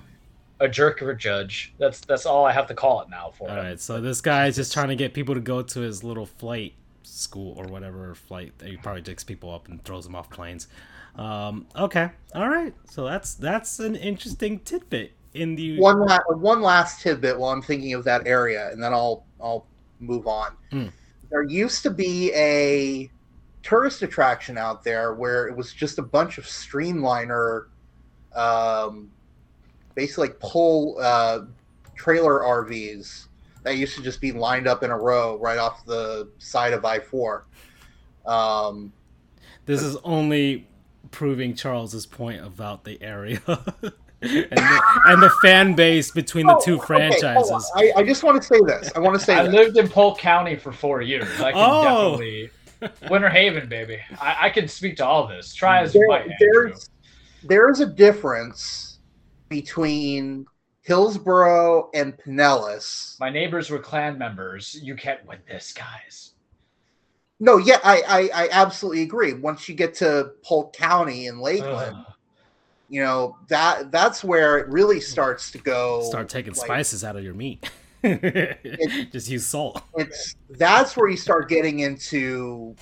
A 0.61 0.69
jerk 0.69 1.01
of 1.03 1.09
a 1.09 1.15
judge. 1.15 1.75
That's 1.79 2.01
that's 2.01 2.27
all 2.27 2.45
I 2.45 2.53
have 2.53 2.67
to 2.69 2.75
call 2.75 3.01
it 3.03 3.09
now 3.11 3.33
for 3.37 3.49
All 3.49 3.57
him. 3.57 3.65
right, 3.65 3.81
so 3.81 4.01
this 4.01 4.21
guy 4.21 4.47
is 4.47 4.57
just 4.57 4.73
trying 4.73 4.89
to 4.89 4.97
get 4.97 5.15
people 5.15 5.35
to 5.35 5.41
go 5.41 5.63
to 5.63 5.81
his 5.81 6.03
little 6.03 6.27
flight 6.27 6.75
school 7.03 7.55
or 7.57 7.65
whatever 7.67 8.15
flight. 8.15 8.53
He 8.63 8.77
probably 8.77 9.03
takes 9.03 9.25
people 9.25 9.53
up 9.53 9.69
and 9.69 9.83
throws 9.85 10.05
them 10.05 10.15
off 10.15 10.31
planes. 10.31 10.69
Um, 11.17 11.67
okay, 11.77 12.11
all 12.35 12.49
right. 12.49 12.75
So 12.91 13.05
that's 13.05 13.35
that's 13.35 13.79
an 13.81 13.97
interesting 13.97 14.61
tidbit 14.61 15.13
in 15.35 15.55
the. 15.55 15.79
One 15.81 16.01
la- 16.01 16.21
one 16.29 16.63
last 16.63 17.03
tidbit 17.03 17.39
while 17.39 17.53
I'm 17.53 17.63
thinking 17.63 17.95
of 17.95 18.05
that 18.05 18.27
area, 18.27 18.71
and 18.71 18.83
then 18.83 18.93
I'll 18.93 19.25
I'll 19.41 19.67
move 20.01 20.27
on. 20.27 20.57
Hmm. 20.71 20.87
There 21.31 21.43
used 21.43 21.83
to 21.83 21.91
be 21.91 22.33
a 22.35 23.11
tourist 23.63 24.03
attraction 24.03 24.57
out 24.57 24.83
there 24.83 25.15
where 25.15 25.47
it 25.49 25.57
was 25.57 25.73
just 25.73 25.99
a 25.99 26.03
bunch 26.03 26.39
of 26.39 26.45
streamliner, 26.45 27.67
um, 28.35 29.11
basically 29.99 30.29
like 30.29 30.39
pull 30.39 30.97
uh, 31.01 31.41
trailer 31.97 32.39
RVs 32.39 33.27
that 33.65 33.77
used 33.79 33.97
to 33.97 34.03
just 34.03 34.21
be 34.21 34.31
lined 34.31 34.69
up 34.69 34.85
in 34.85 34.93
a 34.93 34.97
row 34.97 35.37
right 35.39 35.59
off 35.59 35.85
the 35.87 36.29
side 36.39 36.73
of 36.73 36.85
I 36.85 37.01
four. 37.01 37.47
Um, 38.25 38.93
This 39.67 39.83
is 39.83 39.97
only 40.05 40.69
proving 41.11 41.53
Charles's 41.57 42.07
point 42.07 42.47
about 42.47 42.85
the 42.85 43.03
area 43.03 43.41
and, 43.49 43.61
the, 44.23 45.01
and 45.07 45.21
the 45.21 45.31
fan 45.43 45.75
base 45.75 46.13
between 46.13 46.47
the 46.47 46.55
Oh, 46.55 46.61
two 46.65 46.77
okay, 46.77 46.87
franchises. 46.87 47.69
I, 47.75 47.93
I 47.97 48.03
just 48.05 48.23
want 48.23 48.41
to 48.41 48.47
say 48.47 48.61
this. 48.65 48.93
I 48.95 49.01
want 49.01 49.19
to 49.19 49.25
say 49.25 49.35
I 49.35 49.43
this. 49.47 49.53
lived 49.53 49.79
in 49.79 49.89
Polk 49.89 50.19
County 50.19 50.55
for 50.55 50.71
four 50.71 51.03
years. 51.03 51.29
I 51.41 51.51
can 51.51 51.61
Oh. 51.61 52.11
definitely 52.13 52.51
Winter 53.11 53.29
Haven, 53.29 53.69
baby. 53.69 53.99
I, 54.21 54.37
I 54.43 54.51
can 54.51 54.69
speak 54.69 54.97
to 54.99 55.05
all 55.05 55.27
this. 55.27 55.53
Try 55.53 55.81
as 55.83 55.93
you 55.93 56.07
might. 56.07 56.29
There's 56.39 56.89
there's 57.43 57.81
a 57.81 57.87
difference 57.87 58.88
between 59.49 60.47
Hillsborough 60.83 61.91
and 61.93 62.17
Pinellas. 62.17 63.19
My 63.21 63.31
neighbors 63.31 63.71
were 63.71 63.79
clan 63.79 64.17
members. 64.19 64.79
You 64.83 64.97
can't 64.97 65.25
win 65.27 65.39
this, 65.47 65.73
guys. 65.73 66.33
No, 67.41 67.59
yeah, 67.59 67.79
I, 67.85 68.03
I 68.09 68.45
I 68.45 68.49
absolutely 68.51 69.03
agree. 69.03 69.33
Once 69.33 69.69
you 69.69 69.75
get 69.75 69.95
to 69.97 70.33
Polk 70.43 70.73
County 70.73 71.27
in 71.27 71.39
Lakeland, 71.39 71.97
Ugh. 71.97 72.15
you 72.89 73.03
know 73.03 73.37
that 73.49 73.93
that's 73.93 74.25
where 74.25 74.59
it 74.59 74.69
really 74.69 75.01
starts 75.01 75.51
to 75.53 75.59
go. 75.59 76.03
Start 76.03 76.29
taking 76.29 76.55
like, 76.55 76.65
spices 76.65 77.05
out 77.05 77.17
of 77.17 77.23
your 77.23 77.35
meat. 77.35 77.71
just 79.13 79.29
use 79.29 79.47
salt. 79.47 79.83
It's 79.97 80.35
that's 80.51 80.97
where 80.97 81.09
you 81.09 81.17
start 81.17 81.49
getting 81.49 81.81
into. 81.81 82.75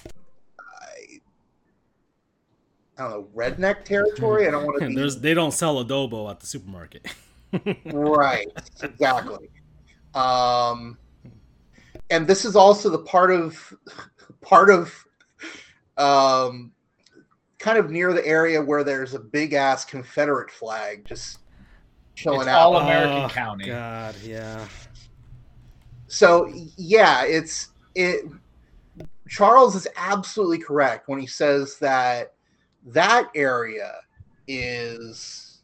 I, 2.98 3.05
I 3.05 3.09
don't 3.09 3.10
know 3.10 3.28
redneck 3.35 3.85
territory. 3.85 4.47
I 4.48 4.51
don't 4.51 4.64
want 4.64 4.81
to 4.81 4.89
be 4.89 4.94
There's 4.94 5.20
they 5.20 5.35
don't 5.35 5.52
sell 5.52 5.85
adobo 5.85 6.31
at 6.31 6.40
the 6.40 6.47
supermarket. 6.47 7.06
right 7.86 8.48
exactly 8.82 9.48
um 10.14 10.98
and 12.10 12.27
this 12.27 12.44
is 12.44 12.56
also 12.56 12.90
the 12.90 12.98
part 12.98 13.31
of 13.31 13.73
part 14.43 14.68
of 14.68 14.93
um 15.97 16.73
kind 17.59 17.78
of 17.78 17.90
near 17.90 18.12
the 18.12 18.27
area 18.27 18.60
where 18.60 18.82
there's 18.85 19.14
a 19.14 19.18
big 19.18 19.52
ass 19.55 19.85
confederate 19.85 20.51
flag 20.51 21.05
just 21.06 21.39
chilling 22.14 22.40
It's 22.40 22.48
out 22.48 22.59
all 22.59 22.77
American 22.78 23.24
Oh, 23.24 23.28
County. 23.28 23.66
God, 23.66 24.14
yeah. 24.23 24.66
so 26.09 26.52
yeah 26.77 27.24
it's 27.24 27.68
it 27.94 28.24
charles 29.28 29.74
is 29.77 29.86
absolutely 29.97 30.59
correct 30.59 31.09
when 31.09 31.18
he 31.20 31.27
says 31.27 31.78
that 31.78 32.32
that 32.87 33.29
area 33.35 33.95
is 34.49 35.63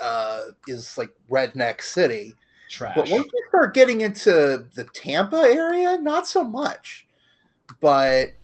uh 0.00 0.42
is 0.68 0.98
like 0.98 1.10
redneck 1.30 1.80
city 1.80 2.34
Trash. 2.68 2.94
But 2.94 3.08
once 3.08 3.26
you 3.32 3.44
start 3.48 3.74
getting 3.74 4.00
into 4.02 4.66
the 4.74 4.84
Tampa 4.92 5.36
area, 5.36 5.98
not 5.98 6.26
so 6.26 6.42
much. 6.42 7.06
But 7.80 8.34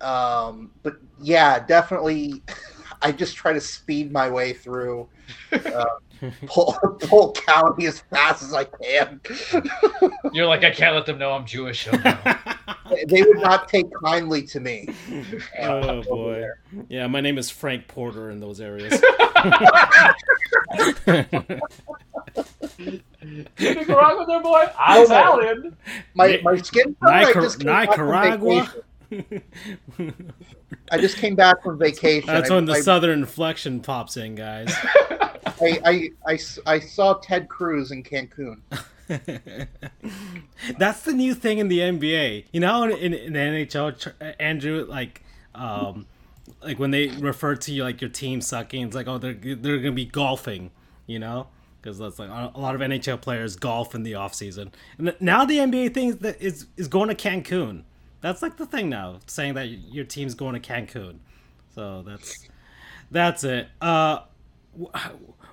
um 0.00 0.72
but 0.82 0.96
yeah, 1.20 1.64
definitely 1.64 2.42
I 3.02 3.12
just 3.12 3.36
try 3.36 3.52
to 3.52 3.60
speed 3.60 4.12
my 4.12 4.28
way 4.28 4.52
through 4.52 5.08
uh, 5.52 5.84
Polk, 6.46 7.00
Polk 7.02 7.36
County 7.46 7.86
as 7.86 8.00
fast 8.00 8.42
as 8.42 8.52
I 8.52 8.64
can. 8.64 9.20
You're 10.32 10.46
like, 10.46 10.64
I 10.64 10.70
can't 10.70 10.96
let 10.96 11.06
them 11.06 11.16
know 11.16 11.30
I'm 11.30 11.46
Jewish. 11.46 11.88
No. 12.90 12.96
they 13.06 13.22
would 13.22 13.38
not 13.38 13.68
take 13.68 13.86
kindly 14.04 14.42
to 14.42 14.60
me. 14.60 14.88
oh 15.60 16.02
boy. 16.02 16.32
there. 16.40 16.58
Yeah, 16.88 17.06
my 17.06 17.20
name 17.20 17.38
is 17.38 17.50
Frank 17.50 17.88
Porter 17.88 18.30
in 18.30 18.40
those 18.40 18.60
areas. 18.60 18.92
you 22.78 23.44
think 23.56 23.88
wrong 23.88 24.18
with 24.18 24.28
their 24.28 24.42
boy? 24.42 24.64
I'm 24.78 25.04
Italian. 25.04 25.76
My 26.14 26.40
my 26.42 26.56
skin 26.56 26.94
color, 27.00 27.12
I 27.12 27.24
Nicar- 27.32 27.42
just 27.42 27.58
came 27.60 27.66
back 27.66 27.94
from 27.94 28.06
Nicaragua? 28.06 28.72
vacation. 29.10 30.32
I 30.90 30.98
just 30.98 31.16
came 31.16 31.34
back 31.34 31.62
from 31.62 31.78
vacation. 31.78 32.26
That's 32.26 32.50
I- 32.50 32.54
when 32.54 32.64
the 32.66 32.74
I- 32.74 32.80
southern 32.80 33.20
inflection 33.20 33.80
pops 33.80 34.16
in, 34.16 34.34
guys. 34.34 34.72
I 35.60 36.10
I 36.26 36.38
I 36.66 36.78
saw 36.78 37.14
Ted 37.14 37.48
Cruz 37.48 37.90
in 37.90 38.02
Cancun. 38.02 38.60
That's 40.78 41.02
the 41.02 41.12
new 41.12 41.34
thing 41.34 41.58
in 41.58 41.68
the 41.68 41.78
NBA. 41.78 42.44
You 42.52 42.60
know, 42.60 42.84
in, 42.84 43.14
in, 43.14 43.32
the 43.32 43.38
NHL, 43.38 44.12
Andrew, 44.38 44.84
like, 44.88 45.22
um, 45.54 46.06
like 46.62 46.78
when 46.78 46.90
they 46.90 47.08
refer 47.08 47.56
to 47.56 47.72
you 47.72 47.84
like 47.84 48.00
your 48.00 48.10
team 48.10 48.40
sucking, 48.40 48.86
it's 48.86 48.94
like, 48.94 49.08
oh, 49.08 49.18
they're 49.18 49.34
they're 49.34 49.78
gonna 49.78 49.92
be 49.92 50.04
golfing, 50.04 50.70
you 51.06 51.18
know, 51.18 51.46
because 51.80 51.98
that's 51.98 52.18
like 52.18 52.28
a 52.30 52.58
lot 52.58 52.74
of 52.74 52.80
NHL 52.80 53.20
players 53.20 53.56
golf 53.56 53.94
in 53.94 54.02
the 54.02 54.14
off 54.14 54.34
season. 54.34 54.72
And 54.98 55.14
now 55.20 55.44
the 55.44 55.58
NBA 55.58 55.94
thing 55.94 56.08
is 56.08 56.16
that 56.18 56.40
is 56.40 56.66
is 56.76 56.88
going 56.88 57.08
to 57.08 57.14
Cancun. 57.14 57.84
That's 58.20 58.42
like 58.42 58.56
the 58.56 58.66
thing 58.66 58.88
now, 58.88 59.20
saying 59.26 59.54
that 59.54 59.68
your 59.68 60.04
team's 60.04 60.34
going 60.34 60.60
to 60.60 60.60
Cancun. 60.60 61.18
So 61.74 62.02
that's 62.02 62.48
that's 63.10 63.44
it. 63.44 63.68
Uh, 63.80 64.20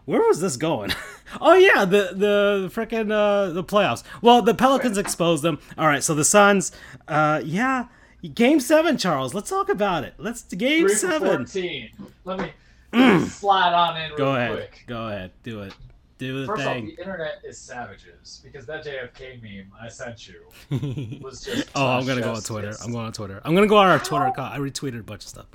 where 0.06 0.22
was 0.22 0.40
this 0.42 0.58
going? 0.58 0.92
oh 1.42 1.54
yeah, 1.56 1.86
the 1.86 2.12
the 2.14 2.72
freaking 2.74 3.12
uh, 3.12 3.52
the 3.54 3.64
playoffs. 3.64 4.04
Well, 4.22 4.42
the 4.42 4.54
Pelicans 4.54 4.98
exposed 4.98 5.44
them. 5.44 5.60
All 5.78 5.88
right, 5.88 6.04
so 6.04 6.14
the 6.16 6.26
Suns. 6.26 6.72
Uh, 7.08 7.42
yeah, 7.44 7.88
game 8.34 8.60
seven, 8.60 8.98
Charles. 8.98 9.34
Let's 9.34 9.50
talk 9.50 9.70
about 9.70 10.04
it. 10.04 10.14
Let's 10.18 10.44
game 10.44 10.88
Three 10.88 10.96
seven. 10.96 11.46
For 11.46 11.52
14. 11.54 11.90
Let 12.24 12.40
me 12.40 13.26
slide 13.28 13.74
on 13.74 13.98
in 14.02 14.10
real 14.10 14.18
Go 14.18 14.36
ahead. 14.36 14.52
quick. 14.54 14.84
Go 14.88 15.08
ahead. 15.08 15.32
Do 15.44 15.62
it. 15.64 15.74
Do 16.18 16.40
the 16.42 16.48
First 16.48 16.66
off, 16.66 16.74
thing. 16.76 16.86
the 16.86 16.98
internet 17.02 17.42
is 17.44 17.58
savages 17.58 18.40
because 18.42 18.66
that 18.68 18.86
JFK 18.86 19.42
meme 19.44 19.70
I 19.82 19.90
sent 19.90 20.30
you 20.30 21.20
was 21.22 21.42
just. 21.44 21.68
oh, 21.76 21.88
I'm 21.98 22.06
gonna 22.06 22.22
go 22.22 22.34
on 22.34 22.42
Twitter. 22.42 22.68
kiss. 22.70 22.86
I'm 22.86 22.94
going 22.94 23.06
on 23.08 23.12
Twitter. 23.12 23.42
I'm 23.44 23.54
gonna 23.54 23.68
go 23.68 23.76
on 23.78 23.88
our 23.88 23.98
How? 23.98 24.04
Twitter 24.06 24.26
account. 24.28 24.54
I 24.54 24.60
retweeted 24.60 25.00
a 25.02 25.04
bunch 25.04 25.24
of 25.24 25.30
stuff. 25.30 25.48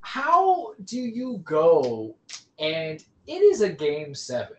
How 0.00 0.72
do 0.84 0.96
you 0.98 1.42
go 1.44 2.14
and 2.58 3.02
it 3.26 3.32
is 3.42 3.60
a 3.60 3.68
game 3.68 4.14
seven? 4.14 4.56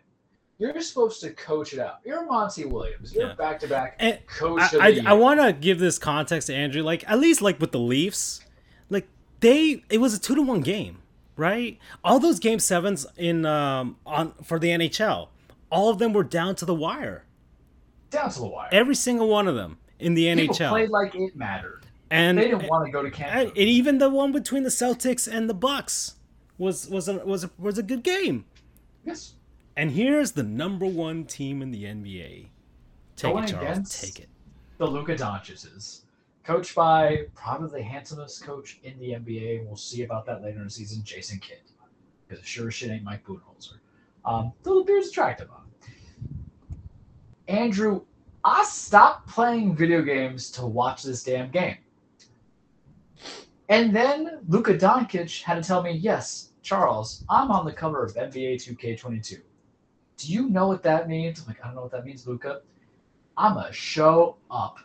You're 0.60 0.80
supposed 0.82 1.22
to 1.22 1.30
coach 1.32 1.74
it 1.74 1.80
out. 1.80 2.00
You're 2.04 2.26
Monty 2.26 2.66
Williams. 2.66 3.14
You're 3.14 3.28
Yeah. 3.28 3.36
back 3.36 3.60
to 3.60 3.68
back 3.68 4.00
coach 4.28 4.60
I, 4.74 4.88
of 4.90 4.96
the 4.96 5.08
I. 5.08 5.12
I 5.12 5.14
want 5.14 5.40
to 5.40 5.54
give 5.54 5.78
this 5.80 6.00
context 6.00 6.48
to 6.48 6.56
Andrew. 6.56 6.82
Like 6.82 7.08
at 7.10 7.20
least 7.20 7.42
like 7.44 7.60
with 7.60 7.72
the 7.72 7.80
Leafs, 7.80 8.42
like 8.90 9.08
they 9.40 9.84
it 9.90 10.00
was 10.00 10.16
a 10.16 10.20
two 10.20 10.34
to 10.34 10.42
one 10.42 10.62
game, 10.62 10.98
right? 11.36 11.78
All 12.04 12.20
those 12.20 12.40
game 12.40 12.58
sevens 12.60 13.06
in 13.18 13.46
um 13.46 13.98
on 14.06 14.34
for 14.44 14.58
the 14.58 14.70
NHL, 14.70 15.28
all 15.72 15.90
of 15.90 16.00
them 16.00 16.12
were 16.14 16.24
down 16.24 16.56
to 16.56 16.66
the 16.66 16.74
wire. 16.76 17.24
down 18.10 18.32
to 18.32 18.40
the 18.40 18.48
wire. 18.48 18.70
Every 18.72 18.96
single 18.96 19.28
one 19.28 19.48
of 19.48 19.54
them 19.56 19.78
in 20.00 20.16
the 20.16 20.34
People 20.34 20.56
NHL, 20.56 20.70
played 20.70 20.90
like 20.90 21.14
it 21.14 21.36
mattered. 21.36 21.86
and 22.10 22.36
They 22.38 22.46
didn't 22.50 22.68
want 22.68 22.86
to 22.88 22.92
go 22.92 23.04
to 23.04 23.12
Canada. 23.12 23.50
and 23.50 23.58
even 23.58 24.00
the 24.00 24.10
one 24.10 24.32
between 24.32 24.64
the 24.64 24.70
Celtics 24.70 25.32
and 25.32 25.48
the 25.50 25.54
Bucks 25.54 26.16
was 26.58 26.88
was 26.90 27.08
a, 27.08 27.26
was 27.26 27.44
a, 27.44 27.52
was 27.58 27.78
a 27.78 27.84
good 27.84 28.04
game. 28.04 28.46
yes. 29.06 29.34
And 29.76 29.92
here's 29.92 30.32
the 30.32 30.42
number 30.42 30.88
one 30.88 31.24
team 31.26 31.62
in 31.62 31.70
the 31.70 31.84
NBA. 31.84 32.48
Take 33.16 33.32
Going 33.32 33.44
it, 33.44 33.48
Charles. 33.48 34.02
Take 34.02 34.20
it. 34.20 34.30
the 34.80 34.88
Luka 34.88 35.16
Doncic's, 35.16 36.02
coached 36.44 36.74
by 36.74 37.26
probably 37.36 37.82
the 37.82 37.86
handsomest 37.88 38.44
coach 38.44 38.80
in 38.84 38.98
the 38.98 39.12
NBA. 39.12 39.66
We'll 39.66 39.76
see 39.76 40.02
about 40.04 40.26
that 40.26 40.42
later 40.42 40.58
in 40.58 40.64
the 40.64 40.70
season, 40.70 41.04
Jason 41.04 41.40
Kidd, 41.40 41.62
because 42.28 42.44
sure 42.44 42.70
as 42.70 42.74
shit 42.74 42.90
ain't 42.90 43.04
Mike 43.04 43.24
Budenholzer. 43.24 43.74
Um, 44.26 44.52
though 44.64 44.80
the 44.80 44.86
beard's 44.86 45.10
attractive 45.10 45.50
on. 45.52 45.64
Andrew, 47.48 48.02
I 48.44 48.64
stopped 48.64 49.28
playing 49.28 49.76
video 49.76 50.02
games 50.02 50.50
to 50.52 50.66
watch 50.66 51.04
this 51.04 51.24
damn 51.24 51.52
game. 51.52 51.78
And 53.70 53.96
then 53.96 54.40
Luka 54.48 54.74
Doncic 54.74 55.44
had 55.44 55.56
to 55.56 55.68
tell 55.68 55.84
me, 55.84 55.92
yes, 55.92 56.47
Charles, 56.68 57.24
I'm 57.30 57.50
on 57.50 57.64
the 57.64 57.72
cover 57.72 58.04
of 58.04 58.14
NBA 58.16 58.56
2K22. 58.56 59.40
Do 60.18 60.34
you 60.34 60.50
know 60.50 60.68
what 60.68 60.84
that 60.84 61.08
means? 61.08 61.40
I'm 61.40 61.48
like, 61.48 61.64
I 61.64 61.68
don't 61.68 61.76
know 61.76 61.84
what 61.84 61.92
that 61.92 62.06
means, 62.06 62.28
Luka. 62.28 62.60
I'm 63.38 63.56
to 63.56 63.72
show 63.72 64.36
up 64.52 64.80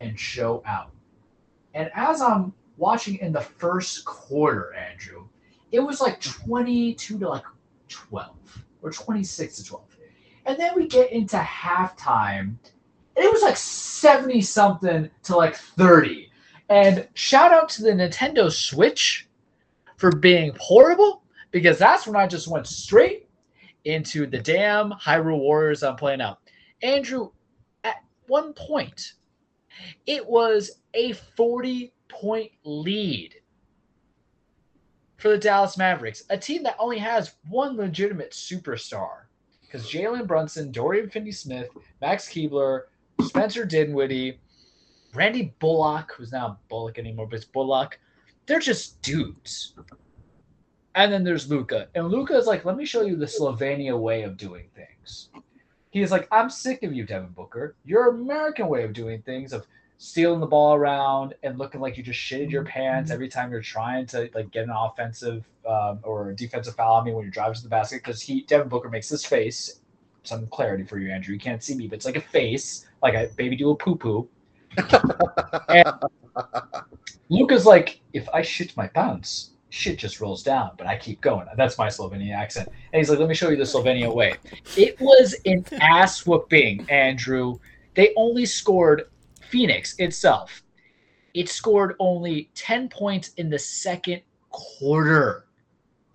and 0.00 0.18
show 0.18 0.62
out. 0.64 0.92
And 1.74 1.90
as 1.94 2.22
I'm 2.22 2.54
watching 2.78 3.18
in 3.18 3.34
the 3.34 3.42
first 3.42 4.06
quarter, 4.06 4.72
Andrew, 4.72 5.26
it 5.72 5.80
was 5.80 6.00
like 6.00 6.22
22 6.22 7.18
to 7.18 7.28
like 7.28 7.44
12 7.90 8.64
or 8.80 8.90
26 8.90 9.56
to 9.56 9.64
12. 9.64 9.84
And 10.46 10.58
then 10.58 10.72
we 10.74 10.86
get 10.86 11.12
into 11.12 11.36
halftime, 11.36 12.56
and 13.14 13.24
it 13.24 13.30
was 13.30 13.42
like 13.42 13.58
70 13.58 14.40
something 14.40 15.10
to 15.24 15.36
like 15.36 15.54
30. 15.54 16.30
And 16.70 17.06
shout 17.12 17.52
out 17.52 17.68
to 17.70 17.82
the 17.82 17.90
Nintendo 17.90 18.50
Switch 18.50 19.28
for 20.04 20.14
being 20.14 20.52
horrible 20.60 21.22
because 21.50 21.78
that's 21.78 22.06
when 22.06 22.14
I 22.14 22.26
just 22.26 22.46
went 22.46 22.66
straight 22.66 23.26
into 23.86 24.26
the 24.26 24.38
damn 24.38 24.90
Hyrule 24.90 25.38
Warriors 25.38 25.82
I'm 25.82 25.96
playing 25.96 26.20
out. 26.20 26.40
Andrew, 26.82 27.30
at 27.84 28.04
one 28.26 28.52
point, 28.52 29.14
it 30.04 30.26
was 30.26 30.82
a 30.92 31.12
40 31.12 31.94
point 32.08 32.50
lead 32.64 33.36
for 35.16 35.30
the 35.30 35.38
Dallas 35.38 35.78
Mavericks, 35.78 36.24
a 36.28 36.36
team 36.36 36.62
that 36.64 36.76
only 36.78 36.98
has 36.98 37.36
one 37.48 37.74
legitimate 37.78 38.32
superstar. 38.32 39.22
Because 39.62 39.90
Jalen 39.90 40.26
Brunson, 40.26 40.70
Dorian 40.70 41.08
Finney 41.08 41.32
Smith, 41.32 41.70
Max 42.02 42.28
Kleber, 42.28 42.90
Spencer 43.22 43.64
Dinwiddie, 43.64 44.38
Randy 45.14 45.54
Bullock, 45.60 46.12
who's 46.14 46.30
not 46.30 46.58
Bullock 46.68 46.98
anymore, 46.98 47.26
but 47.26 47.36
it's 47.36 47.46
Bullock, 47.46 47.98
they're 48.46 48.60
just 48.60 49.00
dudes. 49.02 49.74
And 50.94 51.12
then 51.12 51.24
there's 51.24 51.50
Luka. 51.50 51.88
And 51.94 52.08
Luka 52.08 52.36
is 52.36 52.46
like, 52.46 52.64
let 52.64 52.76
me 52.76 52.84
show 52.84 53.02
you 53.02 53.16
the 53.16 53.26
Slovenia 53.26 53.98
way 53.98 54.22
of 54.22 54.36
doing 54.36 54.66
things. 54.74 55.28
He's 55.90 56.10
like, 56.10 56.28
I'm 56.30 56.50
sick 56.50 56.82
of 56.82 56.92
you, 56.92 57.04
Devin 57.04 57.30
Booker. 57.30 57.76
Your 57.84 58.08
American 58.08 58.68
way 58.68 58.84
of 58.84 58.92
doing 58.92 59.22
things, 59.22 59.52
of 59.52 59.66
stealing 59.98 60.40
the 60.40 60.46
ball 60.46 60.74
around 60.74 61.34
and 61.42 61.58
looking 61.58 61.80
like 61.80 61.96
you 61.96 62.02
just 62.02 62.18
shitted 62.18 62.50
your 62.50 62.64
pants 62.64 63.10
every 63.10 63.28
time 63.28 63.50
you're 63.50 63.62
trying 63.62 64.06
to 64.06 64.28
like 64.34 64.50
get 64.50 64.64
an 64.64 64.70
offensive 64.70 65.44
um, 65.68 66.00
or 66.02 66.32
defensive 66.32 66.74
foul 66.74 66.94
on 66.96 67.04
me 67.04 67.12
when 67.12 67.22
you're 67.22 67.30
driving 67.30 67.54
to 67.54 67.62
the 67.62 67.68
basket. 67.68 68.02
Because 68.04 68.20
he, 68.20 68.42
Devin 68.42 68.68
Booker, 68.68 68.88
makes 68.88 69.08
this 69.08 69.24
face. 69.24 69.80
Some 70.22 70.46
clarity 70.46 70.84
for 70.84 70.98
you, 70.98 71.12
Andrew. 71.12 71.34
You 71.34 71.40
can't 71.40 71.62
see 71.62 71.74
me, 71.74 71.86
but 71.86 71.96
it's 71.96 72.06
like 72.06 72.16
a 72.16 72.20
face, 72.20 72.86
like 73.02 73.14
a 73.14 73.28
baby 73.36 73.56
do 73.56 73.70
a 73.70 73.76
poo 73.76 73.94
poo. 73.94 74.26
And 75.68 75.88
Luka's 77.28 77.66
like, 77.66 78.00
if 78.12 78.28
I 78.30 78.42
shit 78.42 78.76
my 78.76 78.86
pants, 78.88 79.50
shit 79.70 79.98
just 79.98 80.20
rolls 80.20 80.42
down, 80.42 80.72
but 80.78 80.86
I 80.86 80.96
keep 80.96 81.20
going. 81.20 81.46
That's 81.56 81.78
my 81.78 81.88
Slovenian 81.88 82.34
accent. 82.34 82.68
And 82.68 83.00
he's 83.00 83.10
like, 83.10 83.18
let 83.18 83.28
me 83.28 83.34
show 83.34 83.50
you 83.50 83.56
the 83.56 83.64
Slovenia 83.64 84.14
way. 84.14 84.34
It 84.76 85.00
was 85.00 85.34
an 85.46 85.64
ass 85.80 86.26
whooping, 86.26 86.86
Andrew. 86.88 87.58
They 87.94 88.12
only 88.16 88.46
scored 88.46 89.04
Phoenix 89.48 89.94
itself. 89.98 90.62
It 91.34 91.48
scored 91.48 91.96
only 91.98 92.50
10 92.54 92.88
points 92.88 93.30
in 93.36 93.50
the 93.50 93.58
second 93.58 94.22
quarter. 94.50 95.46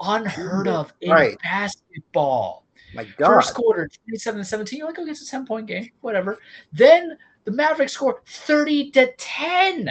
Unheard 0.02 0.70
of 0.70 0.94
in 1.02 1.12
Right. 1.12 1.38
basketball. 1.44 2.66
My 2.94 3.04
God. 3.04 3.28
First 3.28 3.54
quarter, 3.54 3.90
27 4.06 4.40
to 4.40 4.46
17. 4.46 4.80
You're 4.80 4.88
like, 4.88 4.98
okay, 4.98 5.12
it's 5.12 5.22
a 5.22 5.30
10 5.30 5.46
point 5.46 5.68
game, 5.68 5.92
whatever. 6.02 6.40
Then 6.72 7.18
the 7.46 7.52
Mavericks 7.52 7.94
score 7.94 8.22
30 8.28 8.92
to 8.92 9.12
10. 9.18 9.90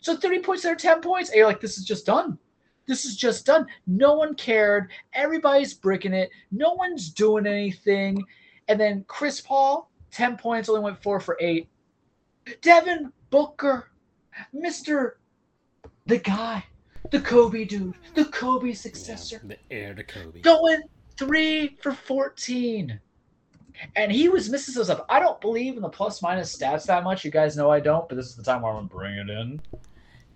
So 0.00 0.16
30 0.16 0.40
points 0.40 0.62
there, 0.62 0.74
10 0.74 1.00
points. 1.00 1.30
And 1.30 1.36
you're 1.38 1.46
like, 1.46 1.60
this 1.60 1.78
is 1.78 1.84
just 1.84 2.06
done. 2.06 2.38
This 2.86 3.04
is 3.04 3.16
just 3.16 3.46
done. 3.46 3.66
No 3.86 4.14
one 4.14 4.34
cared. 4.34 4.90
Everybody's 5.12 5.74
bricking 5.74 6.14
it. 6.14 6.30
No 6.50 6.72
one's 6.72 7.10
doing 7.10 7.46
anything. 7.46 8.24
And 8.68 8.80
then 8.80 9.04
Chris 9.06 9.40
Paul, 9.40 9.90
10 10.10 10.36
points, 10.36 10.68
only 10.68 10.80
went 10.80 11.02
four 11.02 11.20
for 11.20 11.36
eight. 11.40 11.68
Devin 12.62 13.12
Booker, 13.30 13.90
Mr. 14.54 15.12
The 16.06 16.18
guy, 16.18 16.64
the 17.10 17.20
Kobe 17.20 17.64
dude, 17.64 17.94
the 18.14 18.24
Kobe 18.24 18.72
successor 18.72 19.40
The 19.44 19.58
heir 19.70 19.94
to 19.94 20.02
Kobe. 20.02 20.40
going 20.40 20.80
three 21.16 21.76
for 21.80 21.92
14. 21.92 22.98
And 23.96 24.10
he 24.12 24.28
was 24.28 24.50
missing 24.50 24.74
some 24.74 24.84
stuff. 24.84 25.00
I 25.08 25.20
don't 25.20 25.40
believe 25.40 25.76
in 25.76 25.82
the 25.82 25.88
plus 25.88 26.22
minus 26.22 26.56
stats 26.56 26.86
that 26.86 27.04
much. 27.04 27.24
You 27.24 27.30
guys 27.30 27.56
know 27.56 27.70
I 27.70 27.80
don't, 27.80 28.08
but 28.08 28.14
this 28.16 28.26
is 28.26 28.36
the 28.36 28.42
time 28.42 28.62
where 28.62 28.72
I'm 28.72 28.78
gonna 28.78 28.88
bring 28.88 29.14
it 29.14 29.30
in. 29.30 29.60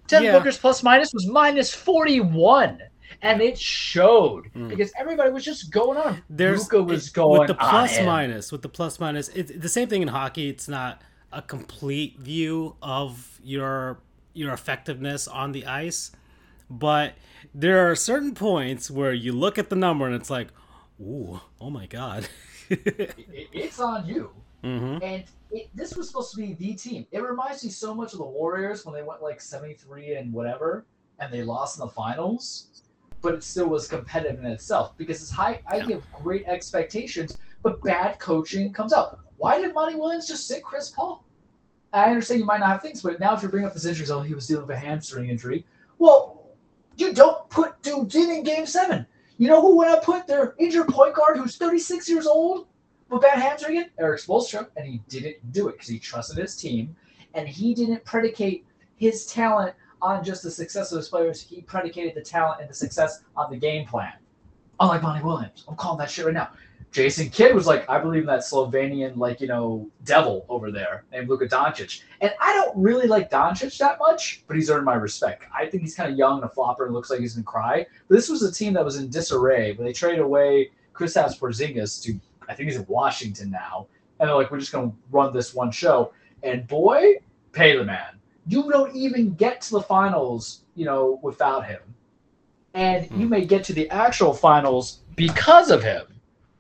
Devin 0.07 0.27
Yeah. 0.27 0.39
Booker's 0.39 0.59
plus 0.59 0.83
minus 0.83 1.13
was 1.15 1.27
minus 1.27 1.75
41. 1.75 2.79
And 3.23 3.41
it 3.41 3.59
showed 3.59 4.53
Mm. 4.55 4.69
because 4.69 4.93
everybody 4.99 5.31
was 5.31 5.45
just 5.45 5.71
going 5.71 5.97
on. 5.99 6.23
There's 6.29 6.63
Luka 6.65 6.83
was 6.83 7.11
going 7.11 7.41
with 7.41 7.49
the 7.49 7.55
plus 7.55 8.01
minus. 8.01 8.51
With 8.51 8.63
the 8.63 8.69
plus 8.69 8.99
minus, 8.99 9.29
it's 9.29 9.53
the 9.55 9.69
same 9.69 9.89
thing 9.89 10.03
in 10.03 10.09
hockey. 10.09 10.49
It's 10.49 10.69
not 10.69 11.01
a 11.33 11.41
complete 11.43 12.19
view 12.19 12.77
of 12.83 13.41
your 13.43 13.99
your 14.33 14.53
effectiveness 14.53 15.29
on 15.29 15.53
the 15.53 15.65
ice, 15.65 16.11
but 16.69 17.15
there 17.55 17.89
are 17.89 17.95
certain 17.95 18.35
points 18.35 18.91
where 18.91 19.13
you 19.13 19.33
look 19.33 19.59
at 19.59 19.71
the 19.71 19.77
number 19.77 20.07
and 20.07 20.15
it's 20.15 20.29
like, 20.31 20.49
ooh, 21.01 21.41
oh 21.61 21.71
my 21.71 21.87
god. 21.87 22.27
It- 22.71 23.49
it's 23.53 23.81
on 23.81 24.07
you. 24.07 24.31
hmm 24.63 24.99
And 25.03 25.25
it, 25.51 25.69
this 25.75 25.95
was 25.97 26.09
supposed 26.09 26.31
to 26.33 26.37
be 26.39 26.55
the 26.55 26.75
team. 26.75 27.07
It 27.13 27.23
reminds 27.23 27.63
me 27.65 27.71
so 27.71 27.95
much 27.95 28.13
of 28.13 28.19
the 28.19 28.25
Warriors 28.25 28.85
when 28.85 28.95
they 28.95 29.03
went 29.03 29.23
like 29.23 29.41
73 29.41 30.15
and 30.15 30.33
whatever, 30.33 30.87
and 31.19 31.33
they 31.33 31.43
lost 31.43 31.79
in 31.79 31.87
the 31.87 31.93
finals, 31.93 32.83
but 33.21 33.35
it 33.35 33.43
still 33.45 33.69
was 33.69 33.87
competitive 33.87 34.41
in 34.41 34.47
itself 34.47 34.97
because 34.97 35.21
it's 35.23 35.31
high. 35.31 35.61
I 35.67 35.77
Yeah. 35.79 35.85
give 35.87 36.13
great 36.13 36.47
expectations, 36.47 37.39
but 37.63 37.81
bad 37.83 38.19
coaching 38.19 38.73
comes 38.73 38.93
out. 38.93 39.21
Why 39.37 39.61
did 39.61 39.75
Monty 39.75 39.97
Williams 39.97 40.27
just 40.27 40.47
sit 40.47 40.63
Chris 40.63 40.91
Paul? 40.91 41.25
I 41.93 42.11
understand 42.11 42.41
you 42.41 42.47
might 42.47 42.59
not 42.61 42.71
have 42.71 42.83
things, 42.83 43.03
but 43.03 43.21
now 43.21 43.35
if 43.35 43.43
you 43.43 43.49
bring 43.49 43.65
up 43.65 43.73
this 43.75 43.85
injury, 43.85 44.07
oh, 44.11 44.21
he 44.21 44.35
was 44.35 44.47
dealing 44.49 44.67
with 44.67 44.77
a 44.77 44.79
hamstring 44.79 45.29
injury. 45.29 45.65
Well, 45.99 46.49
you 46.97 47.13
don't 47.13 47.49
put 47.51 47.81
dudes 47.83 48.15
in 48.17 48.31
in 48.31 48.43
Game 48.43 48.67
Seven. 48.67 49.07
You 49.39 49.49
know 49.49 49.61
who 49.61 49.77
went 49.77 49.91
up 49.91 50.05
put 50.05 50.27
their 50.27 50.55
injured 50.59 50.89
point 50.89 51.15
guard 51.15 51.37
who's 51.37 51.57
36 51.57 52.09
years 52.09 52.27
old 52.27 52.69
with 53.09 53.23
bad 53.23 53.39
hamstring 53.41 53.77
in? 53.77 53.91
Erik 53.99 54.21
Spoelstra, 54.21 54.69
and 54.77 54.87
he 54.87 55.01
didn't 55.09 55.53
do 55.53 55.69
it 55.69 55.73
because 55.73 55.89
he 55.89 55.99
trusted 55.99 56.39
his 56.39 56.57
team, 56.57 56.95
and 57.35 57.49
he 57.49 57.75
didn't 57.75 58.05
predicate 58.05 58.65
his 58.97 59.27
talent 59.27 59.75
on 60.01 60.23
just 60.23 60.43
the 60.43 60.51
success 60.51 60.93
of 60.93 60.99
his 60.99 61.09
players. 61.09 61.43
He 61.43 61.63
predicated 61.63 62.15
the 62.15 62.23
talent 62.23 62.61
and 62.61 62.71
the 62.71 62.75
success 62.75 63.23
on 63.37 63.51
the 63.51 63.57
game 63.57 63.87
plan. 63.87 64.13
I 64.79 64.87
like 64.87 65.03
Monty 65.03 65.25
Williams. 65.25 65.65
I'm 65.69 65.77
calling 65.77 65.99
that 65.99 66.11
shit 66.11 66.27
right 66.27 66.35
now. 66.35 66.51
Jason 66.95 67.29
Kidd 67.29 67.57
was 67.57 67.67
like, 67.67 67.91
I 67.91 67.99
believe 67.99 68.21
in 68.21 68.29
that 68.29 68.43
Slovenian, 68.43 69.17
like, 69.17 69.41
you 69.41 69.49
know, 69.49 69.91
devil 70.05 70.47
over 70.49 70.71
there 70.71 71.03
named 71.11 71.29
Luka 71.29 71.49
Doncic. 71.49 72.03
And 72.21 72.31
I 72.41 72.53
don't 72.53 72.77
really 72.77 73.09
like 73.09 73.33
Doncic 73.33 73.77
that 73.79 73.99
much, 73.99 74.45
but 74.47 74.55
he's 74.55 74.71
earned 74.71 74.85
my 74.85 74.95
respect. 74.95 75.45
I 75.53 75.67
think 75.67 75.83
he's 75.83 75.97
kind 75.97 76.09
of 76.09 76.17
young 76.17 76.37
and 76.37 76.45
a 76.45 76.49
flopper 76.49 76.85
and 76.85 76.95
looks 76.95 77.11
like 77.11 77.19
he's 77.19 77.35
going 77.35 77.43
to 77.43 77.51
cry. 77.51 77.85
But 78.07 78.15
this 78.15 78.29
was 78.29 78.45
a 78.45 78.53
team 78.53 78.75
that 78.75 78.85
was 78.85 78.97
in 78.97 79.11
disarray, 79.11 79.73
when 79.73 79.85
they 79.85 79.93
traded 79.93 80.21
away 80.21 80.71
Chris 80.93 81.17
Kristaps 81.17 81.37
Porzingis 81.37 82.01
to, 82.05 82.17
I 82.49 82.55
think 82.55 82.69
he's 82.69 82.79
in 82.79 82.87
Washington 82.87 83.51
now. 83.51 83.89
And 84.21 84.29
they're 84.29 84.37
like, 84.37 84.53
we're 84.53 84.61
just 84.61 84.71
going 84.71 84.93
to 84.93 84.97
run 85.11 85.33
this 85.33 85.53
one 85.53 85.73
show. 85.73 86.13
And 86.45 86.65
boy, 86.69 87.17
pay 87.51 87.77
the 87.77 87.83
man. 87.83 88.21
You 88.47 88.71
don't 88.71 88.95
even 88.95 89.35
get 89.35 89.61
to 89.63 89.73
the 89.73 89.83
finals, 89.83 90.61
you 90.77 90.85
know, 90.85 91.19
without 91.25 91.67
him. 91.67 91.81
And 92.73 93.11
you 93.11 93.27
hmm. 93.27 93.31
may 93.31 93.45
get 93.45 93.65
to 93.65 93.73
the 93.73 93.91
actual 93.91 94.33
finals 94.33 95.01
because 95.17 95.73
of 95.73 95.83
him 95.83 96.07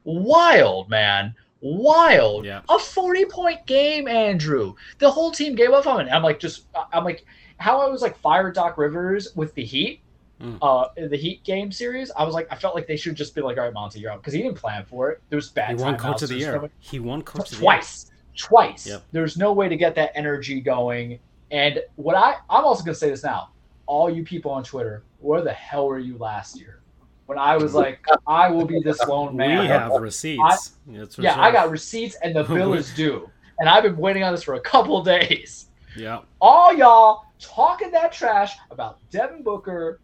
wild, 0.04 0.88
man. 0.88 1.34
Wild. 1.60 2.44
Yeah. 2.44 2.60
A 2.68 2.78
40 2.78 3.24
point 3.26 3.66
game, 3.66 4.06
Andrew. 4.06 4.74
The 4.98 5.10
whole 5.10 5.30
team 5.30 5.54
gave 5.54 5.70
up 5.70 5.86
on 5.86 6.06
it. 6.06 6.10
I'm 6.10 6.22
like, 6.22 6.38
just, 6.38 6.66
I'm 6.92 7.04
like, 7.04 7.24
how 7.58 7.80
I 7.80 7.88
was 7.88 8.02
like 8.02 8.18
fire 8.18 8.50
Doc 8.52 8.76
Rivers 8.78 9.34
with 9.34 9.54
the 9.54 9.64
Heat, 9.64 10.00
Mm. 10.42 10.58
uh, 10.62 10.88
in 10.96 11.08
the 11.10 11.16
Heat 11.16 11.44
game 11.44 11.70
series. 11.70 12.10
I 12.10 12.24
was 12.24 12.34
like, 12.34 12.48
I 12.50 12.56
felt 12.56 12.74
like 12.74 12.88
they 12.88 12.96
should 12.96 13.14
just 13.14 13.36
be 13.36 13.40
like, 13.40 13.56
all 13.56 13.62
right, 13.64 13.72
Monty, 13.72 14.00
you're 14.00 14.10
out. 14.10 14.20
Because 14.20 14.34
he 14.34 14.42
didn't 14.42 14.56
plan 14.58 14.84
for 14.84 15.10
it. 15.12 15.22
There 15.30 15.36
was 15.36 15.48
bad 15.48 15.78
He 15.78 15.82
won. 15.84 15.96
Coach 15.96 16.22
of 16.22 16.28
the 16.28 16.34
Year. 16.36 16.60
no- 16.60 16.68
He 16.80 16.98
won 16.98 17.22
Coach 17.22 17.44
of 17.44 17.50
the 17.50 17.54
Year. 17.54 17.60
twice. 17.62 18.10
Twice. 18.36 18.84
Yep. 18.84 19.04
There's 19.12 19.36
no 19.36 19.52
way 19.52 19.68
to 19.68 19.76
get 19.76 19.94
that 19.94 20.10
energy 20.16 20.60
going. 20.60 21.20
And 21.52 21.80
what 21.94 22.16
I, 22.16 22.34
I'm 22.50 22.64
also 22.64 22.82
going 22.84 22.94
to 22.94 22.98
say 22.98 23.10
this 23.10 23.22
now. 23.22 23.50
All 23.86 24.10
you 24.10 24.24
people 24.24 24.50
on 24.50 24.64
Twitter, 24.64 25.04
where 25.20 25.40
the 25.40 25.52
hell 25.52 25.86
were 25.86 26.00
you 26.00 26.18
last 26.18 26.58
year? 26.58 26.80
When 27.26 27.38
I 27.38 27.56
was 27.56 27.74
like, 27.74 28.04
I 28.26 28.50
will 28.50 28.66
be 28.66 28.80
this 28.80 29.00
lone 29.06 29.36
man. 29.36 29.60
We 29.60 29.66
have 29.66 29.92
receipts. 30.00 30.76
That's 30.86 31.18
Yeah, 31.18 31.34
sure. 31.34 31.42
I 31.42 31.50
got 31.50 31.70
receipts 31.70 32.16
and 32.22 32.36
the 32.36 32.44
bill 32.54 32.74
is 32.74 32.92
due. 32.94 33.30
And 33.58 33.68
I've 33.68 33.82
been 33.82 33.96
waiting 33.96 34.22
on 34.22 34.32
this 34.32 34.42
for 34.42 34.54
a 34.54 34.60
couple 34.60 35.02
days. 35.02 35.66
Yeah. 35.96 36.20
All 36.40 36.74
y'all 36.74 37.24
talking 37.38 37.90
that 37.92 38.12
trash 38.12 38.52
about 38.70 38.98
Devin 39.10 39.42
Booker, 39.42 40.00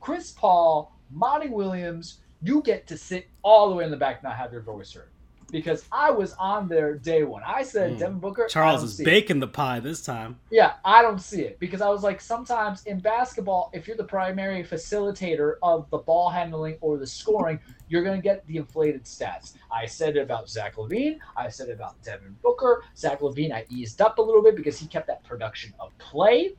Chris 0.00 0.30
Paul, 0.30 0.96
Monty 1.10 1.48
Williams, 1.48 2.20
you 2.42 2.62
get 2.62 2.86
to 2.86 2.96
sit 2.96 3.28
all 3.42 3.68
the 3.68 3.74
way 3.74 3.84
in 3.84 3.90
the 3.90 3.96
back 3.96 4.16
and 4.16 4.24
not 4.24 4.36
have 4.36 4.52
your 4.52 4.62
voice 4.62 4.92
heard. 4.92 5.10
Because 5.50 5.84
I 5.92 6.10
was 6.10 6.34
on 6.34 6.68
there 6.68 6.94
day 6.94 7.22
one. 7.22 7.42
I 7.46 7.62
said 7.62 7.92
Mm. 7.92 7.98
Devin 7.98 8.18
Booker. 8.18 8.46
Charles 8.48 8.82
is 8.82 8.96
see 8.96 9.02
it. 9.02 9.06
baking 9.06 9.40
the 9.40 9.46
pie 9.46 9.80
this 9.80 10.02
time. 10.02 10.38
Yeah, 10.50 10.74
I 10.84 11.02
don't 11.02 11.20
see 11.20 11.42
it 11.42 11.58
because 11.58 11.80
I 11.80 11.88
was 11.88 12.02
like, 12.02 12.20
sometimes 12.20 12.84
in 12.86 12.98
basketball, 13.00 13.70
if 13.72 13.86
you're 13.86 13.96
the 13.96 14.04
primary 14.04 14.64
facilitator 14.64 15.54
of 15.62 15.88
the 15.90 15.98
ball 15.98 16.30
handling 16.30 16.76
or 16.80 16.96
the 16.98 17.06
scoring, 17.06 17.60
you're 17.88 18.02
going 18.02 18.16
to 18.16 18.22
get 18.22 18.46
the 18.46 18.56
inflated 18.56 19.04
stats. 19.04 19.54
I 19.70 19.86
said 19.86 20.16
it 20.16 20.20
about 20.20 20.48
Zach 20.48 20.76
LaVine. 20.76 21.18
I 21.36 21.48
said 21.48 21.68
it 21.68 21.72
about 21.72 22.02
Devin 22.02 22.36
Booker. 22.42 22.82
Zach 22.96 23.20
LaVine, 23.20 23.52
I 23.52 23.66
eased 23.68 24.00
up 24.00 24.18
a 24.18 24.22
little 24.22 24.42
bit 24.42 24.56
because 24.56 24.78
he 24.78 24.86
kept 24.86 25.06
that 25.06 25.22
production 25.24 25.72
of 25.78 25.96
play 25.98 26.54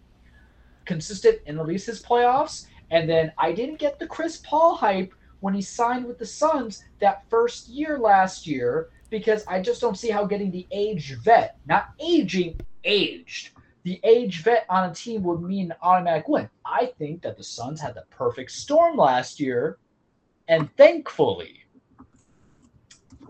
consistent 0.85 1.39
in 1.47 1.59
at 1.59 1.65
least 1.65 1.87
his 1.87 2.01
playoffs. 2.01 2.67
And 2.91 3.09
then 3.09 3.31
I 3.37 3.51
didn't 3.51 3.79
get 3.79 3.97
the 3.99 4.07
Chris 4.07 4.37
Paul 4.37 4.75
hype 4.75 5.13
when 5.39 5.53
he 5.53 5.61
signed 5.61 6.05
with 6.05 6.17
the 6.17 6.25
Suns 6.25 6.83
that 6.99 7.29
first 7.29 7.67
year 7.67 7.99
last 7.99 8.47
year 8.47 8.89
because 9.09 9.45
I 9.47 9.61
just 9.61 9.81
don't 9.81 9.97
see 9.97 10.09
how 10.09 10.25
getting 10.25 10.51
the 10.51 10.67
aged 10.71 11.19
vet, 11.23 11.57
not 11.67 11.89
aging, 11.99 12.59
aged, 12.83 13.51
the 13.83 13.99
age 14.03 14.41
vet 14.41 14.65
on 14.67 14.89
a 14.89 14.93
team 14.93 15.23
would 15.23 15.41
mean 15.41 15.71
an 15.71 15.77
automatic 15.81 16.27
win. 16.27 16.49
I 16.65 16.91
think 16.97 17.21
that 17.21 17.37
the 17.37 17.43
Suns 17.43 17.79
had 17.79 17.93
the 17.93 18.03
perfect 18.09 18.51
storm 18.51 18.97
last 18.97 19.39
year, 19.39 19.77
and 20.47 20.75
thankfully, 20.75 21.65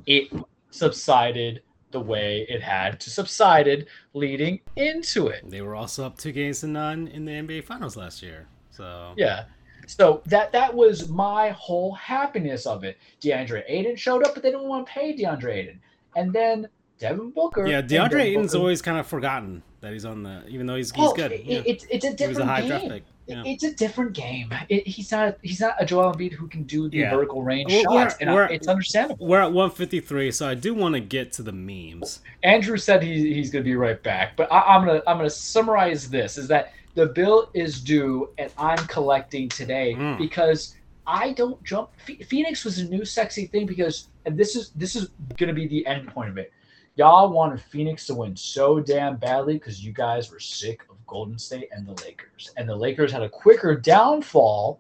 it 0.06 0.32
subsided 0.72 1.62
the 1.92 2.00
way 2.00 2.46
it 2.50 2.62
had 2.62 3.00
to 3.02 3.10
subsided 3.10 3.88
leading 4.14 4.60
into 4.76 5.28
it. 5.28 5.50
They 5.50 5.62
were 5.62 5.76
also 5.76 6.06
up 6.06 6.18
two 6.18 6.32
games 6.32 6.62
to 6.62 6.68
none 6.68 7.08
in 7.08 7.26
the 7.26 7.32
NBA 7.32 7.64
Finals 7.66 7.96
last 7.96 8.22
year. 8.22 8.48
So 8.72 9.14
Yeah. 9.18 9.46
So 9.88 10.22
that 10.28 10.52
that 10.52 10.74
was 10.74 11.10
my 11.10 11.50
whole 11.50 11.94
happiness 11.94 12.66
of 12.66 12.84
it. 12.84 12.98
DeAndre 13.22 13.64
Ayton 13.68 13.96
showed 13.96 14.24
up, 14.26 14.34
but 14.34 14.44
they 14.44 14.52
didn't 14.52 14.68
want 14.68 14.86
to 14.88 14.92
pay 14.92 15.16
DeAndre 15.16 15.54
Ayton. 15.56 15.80
And 16.16 16.32
then 16.34 16.68
Devin 17.00 17.32
Booker. 17.32 17.68
yeah, 17.68 17.82
DeAndre 17.82 18.22
Ayton's 18.22 18.52
Booker- 18.54 18.60
always 18.60 18.82
kind 18.82 18.98
of 18.98 19.06
forgotten 19.08 19.62
that 19.82 19.92
he's 19.94 20.06
on 20.06 20.24
the, 20.24 20.44
even 20.48 20.66
though 20.66 20.76
he's 20.78 20.92
he's 20.92 21.06
Oh, 21.10 21.14
good. 21.14 21.32
it- 21.34 21.44
yeah. 21.46 21.62
it's 21.66 21.86
it's 21.90 22.06
a 22.06 22.14
different 22.14 22.42
a 22.42 22.46
high 22.46 22.62
game. 22.62 22.70
draft 22.70 22.88
pick. 22.90 23.04
Yeah. 23.28 23.42
It's 23.44 23.64
a 23.64 23.74
different 23.74 24.14
game. 24.14 24.54
It, 24.70 24.86
he's 24.88 25.12
not 25.12 25.38
he's 25.42 25.60
not 25.60 25.76
a 25.80 25.86
Joel 25.86 26.14
Embiid 26.14 26.32
who 26.34 26.48
can 26.48 26.62
do 26.64 26.88
the 26.90 27.00
Yeah. 27.00 27.10
vertical 27.14 27.42
range 27.44 27.72
we're- 27.72 27.84
shots, 27.84 28.16
and 28.22 28.32
we're- 28.34 28.54
it's 28.54 28.68
understandable. 28.68 29.26
We're 29.28 29.42
at 29.42 29.52
153, 29.52 30.32
so 30.32 30.48
I 30.48 30.54
do 30.54 30.74
want 30.76 30.94
to 30.94 31.00
get 31.02 31.32
to 31.34 31.42
the 31.44 31.52
memes. 31.52 32.22
Andrew 32.44 32.78
said 32.78 33.02
he, 33.02 33.34
he's 33.34 33.50
going 33.50 33.64
to 33.64 33.68
be 33.70 33.76
right 33.76 34.02
back, 34.04 34.38
but 34.38 34.52
I, 34.54 34.62
I'm 34.62 34.86
gonna 34.86 35.02
I'm 35.08 35.18
gonna 35.18 35.30
summarize 35.30 36.08
this: 36.10 36.38
is 36.38 36.48
that 36.50 36.72
the 36.96 37.06
bill 37.08 37.50
is 37.54 37.82
due, 37.82 38.30
and 38.38 38.52
I'm 38.58 38.80
collecting 38.88 39.48
today 39.50 39.94
Mm. 39.98 40.18
because 40.18 40.76
I 41.08 41.34
don't 41.34 41.62
jump. 41.64 41.90
Phoenix 42.28 42.66
was 42.66 42.80
a 42.80 42.86
new 42.86 43.06
sexy 43.06 43.46
thing 43.46 43.66
because, 43.68 44.08
and 44.26 44.36
this 44.38 44.56
is 44.56 44.72
this 44.72 44.96
is 44.96 45.10
going 45.38 45.50
to 45.50 45.54
be 45.54 45.68
the 45.68 45.86
end 45.86 46.08
point 46.08 46.30
of 46.30 46.38
it. 46.38 46.52
Y'all 46.96 47.30
wanted 47.30 47.62
Phoenix 47.62 48.08
to 48.08 48.16
win 48.16 48.36
so 48.36 48.80
damn 48.80 49.18
badly 49.18 49.56
because 49.56 49.84
you 49.86 49.92
guys 49.92 50.32
were 50.32 50.40
sick 50.40 50.82
of 50.90 50.96
Golden 51.06 51.38
State 51.38 51.68
and 51.72 51.86
the 51.86 51.92
Lakers, 52.04 52.52
and 52.58 52.68
the 52.68 52.76
Lakers 52.76 53.12
had 53.12 53.22
a 53.22 53.30
quicker 53.30 53.76
downfall 53.76 54.80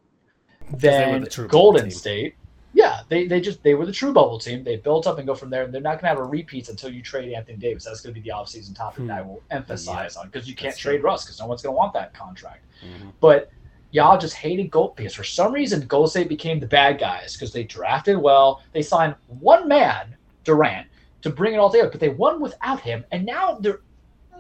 than 0.72 1.22
the 1.22 1.30
true 1.30 1.46
bubble 1.46 1.60
Golden 1.60 1.84
team. 1.84 1.92
State. 1.92 2.36
Yeah, 2.76 3.00
they, 3.08 3.26
they 3.26 3.40
just 3.40 3.64
they 3.64 3.74
were 3.74 3.86
the 3.86 3.92
true 3.94 4.12
bubble 4.12 4.38
team. 4.38 4.62
They 4.64 4.76
built 4.76 5.08
up 5.08 5.18
and 5.18 5.26
go 5.26 5.34
from 5.34 5.50
there. 5.50 5.64
And 5.64 5.74
they're 5.74 5.80
not 5.82 5.94
going 5.94 6.02
to 6.02 6.08
have 6.10 6.18
a 6.20 6.24
repeat 6.24 6.68
until 6.68 6.92
you 6.92 7.02
trade 7.02 7.32
Anthony 7.32 7.58
Davis. 7.58 7.86
That's 7.86 8.02
going 8.02 8.14
to 8.14 8.20
be 8.22 8.28
the 8.30 8.36
offseason 8.36 8.76
topic 8.76 9.00
Hmm. 9.00 9.08
that 9.08 9.20
I 9.20 9.22
will 9.22 9.42
emphasize 9.50 10.18
on 10.18 10.28
because 10.28 10.48
you 10.48 10.56
can't 10.56 10.72
That's 10.74 10.82
trade 10.82 11.00
true. 11.00 11.06
Russ 11.10 11.24
because 11.24 11.40
no 11.40 11.48
one's 11.48 11.62
going 11.62 11.74
to 11.74 11.78
want 11.78 11.94
that 11.94 12.14
contract. 12.14 12.66
Mhm. 12.86 13.14
But 13.22 13.50
y'all 13.92 14.18
just 14.18 14.36
hated 14.36 14.70
Gold 14.72 14.98
because 14.98 15.14
for 15.16 15.24
some 15.24 15.54
reason 15.54 15.88
Gold 15.88 16.10
State 16.10 16.28
became 16.28 16.60
the 16.60 16.68
bad 16.68 17.00
guys 17.00 17.34
because 17.38 17.54
they 17.54 17.64
drafted 17.64 18.18
well. 18.18 18.62
They 18.74 18.82
signed 18.82 19.16
one 19.40 19.70
man, 19.70 20.14
Durant, 20.44 20.88
to 21.22 21.30
bring 21.30 21.54
it 21.54 21.58
all 21.58 21.70
together, 21.70 21.90
but 21.90 22.02
they 22.02 22.10
won 22.10 22.42
without 22.42 22.82
him, 22.82 23.06
and 23.14 23.26
now 23.26 23.58
they're 23.62 23.80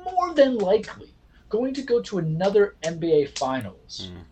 more 0.03 0.33
than 0.33 0.57
likely 0.57 1.13
going 1.47 1.73
to 1.73 1.81
go 1.83 2.01
to 2.01 2.17
another 2.17 2.75
NBA 2.83 3.27
Finals. 3.39 4.09
Mm. 4.11 4.23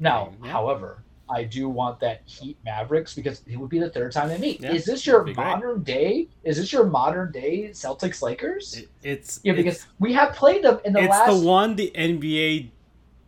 Now, 0.00 0.32
Yeah. 0.44 0.50
however, 0.52 1.02
I 1.32 1.44
do 1.44 1.68
want 1.68 1.98
that 2.00 2.22
Heat 2.26 2.56
Mavericks 2.64 3.14
because 3.14 3.42
it 3.46 3.56
would 3.56 3.70
be 3.70 3.78
the 3.78 3.90
third 3.90 4.12
time 4.12 4.28
they 4.28 4.38
meet. 4.38 4.60
Yeah, 4.60 4.72
is 4.72 4.84
this 4.84 5.06
your 5.06 5.24
modern 5.24 5.82
day? 5.82 6.28
Is 6.44 6.56
this 6.58 6.72
your 6.72 6.84
modern 6.84 7.32
day 7.32 7.70
Celtics 7.72 8.20
Lakers? 8.22 8.76
It, 8.76 8.88
it's 9.02 9.40
yeah, 9.42 9.52
it's- 9.52 9.64
because 9.64 9.86
we 9.98 10.12
have 10.12 10.34
played 10.34 10.62
them 10.64 10.78
in 10.84 10.92
the 10.92 11.00
it's 11.00 11.10
last. 11.10 11.40
the 11.40 11.46
one 11.46 11.76
the 11.76 11.90
NBA 11.94 12.70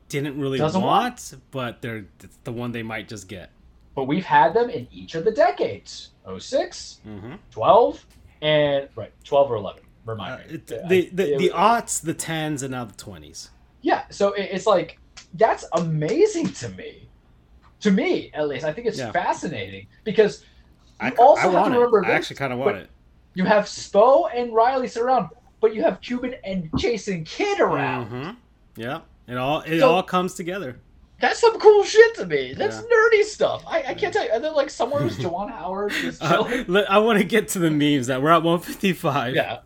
didn't 0.09 0.39
really 0.39 0.59
Doesn't 0.59 0.83
want, 0.83 1.35
but 1.51 1.81
they're 1.83 2.05
it's 2.23 2.39
the 2.45 2.53
one 2.53 2.73
they 2.73 2.83
might 2.83 3.09
just 3.09 3.27
get. 3.29 3.51
but 3.95 4.05
we've 4.05 4.25
had 4.25 4.55
them 4.55 4.69
in 4.71 4.87
each 4.93 5.15
of 5.15 5.25
the 5.25 5.31
decades 5.33 6.11
06, 6.39 7.01
Mm-hmm. 7.07 7.35
12, 7.51 8.07
and 8.43 8.89
right, 8.97 9.13
12 9.25 9.51
or 9.51 9.57
11. 9.57 9.83
Remind 10.07 10.35
Uh, 10.35 10.37
me. 10.49 10.55
it, 10.55 10.67
the 10.67 10.85
I- 10.85 10.89
the, 10.89 11.11
the 11.13 11.33
was- 11.35 11.51
aughts, 11.51 12.03
the 12.03 12.15
tens, 12.15 12.63
and 12.63 12.73
now 12.73 12.85
the 12.85 12.95
twenties. 12.95 13.51
yeah, 13.83 14.03
so 14.11 14.33
it, 14.35 14.49
it's 14.53 14.67
like 14.67 14.99
that's 15.35 15.65
amazing 15.73 16.49
to 16.55 16.69
me. 16.71 17.09
To 17.85 17.91
me, 17.91 18.31
at 18.35 18.49
least, 18.49 18.65
I 18.65 18.73
think 18.73 18.87
it's 18.87 18.99
Yeah. 18.99 19.13
fascinating 19.13 19.87
because 20.05 20.45
I, 21.01 21.11
also 21.13 21.41
I 21.41 21.43
have 21.45 21.53
want 21.55 21.73
to 21.75 21.81
it. 21.81 21.85
remember 21.85 22.05
I 22.07 22.11
actually 22.13 22.37
kind 22.37 22.53
of 22.53 22.59
want 22.59 22.77
it. 22.79 22.89
you 23.35 23.45
have 23.45 23.65
Spo 23.65 24.29
and 24.35 24.55
Riley 24.55 24.89
sit 24.89 25.03
around, 25.03 25.29
but 25.61 25.75
you 25.75 25.83
have 25.83 26.01
Cuban 26.01 26.35
and 26.45 26.71
Jason 26.77 27.25
Kidd 27.25 27.61
around. 27.61 28.07
hmm 28.09 28.31
Yeah, 28.77 29.01
it 29.29 29.37
all 29.37 29.61
it 29.63 29.81
So- 29.81 29.91
all 29.91 30.03
comes 30.03 30.35
together. 30.35 30.79
That's 31.21 31.39
some 31.41 31.59
cool 31.61 31.85
shit 31.85 32.15
to 32.17 32.27
me. 32.27 32.55
That's 32.55 32.77
Yeah. 32.77 32.83
nerdy 32.97 33.23
stuff. 33.25 33.63
I, 33.67 33.83
I 33.89 33.95
can't 33.95 34.13
tell 34.13 34.25
you. 34.25 34.31
And 34.33 34.43
then 34.43 34.53
like 34.55 34.69
somewhere 34.71 35.03
was 35.05 35.17
Juwan 35.25 35.51
Howard 35.51 35.93
just 35.93 36.23
Uh, 36.23 36.43
chilling. 36.43 36.65
look, 36.67 36.87
I 36.91 36.99
want 36.99 37.19
to 37.19 37.25
get 37.25 37.49
to 37.49 37.59
the 37.59 37.71
memes 37.71 38.09
that 38.09 38.21
we're 38.23 38.31
at 38.33 38.43
155. 38.43 39.35
yeah. 39.35 39.59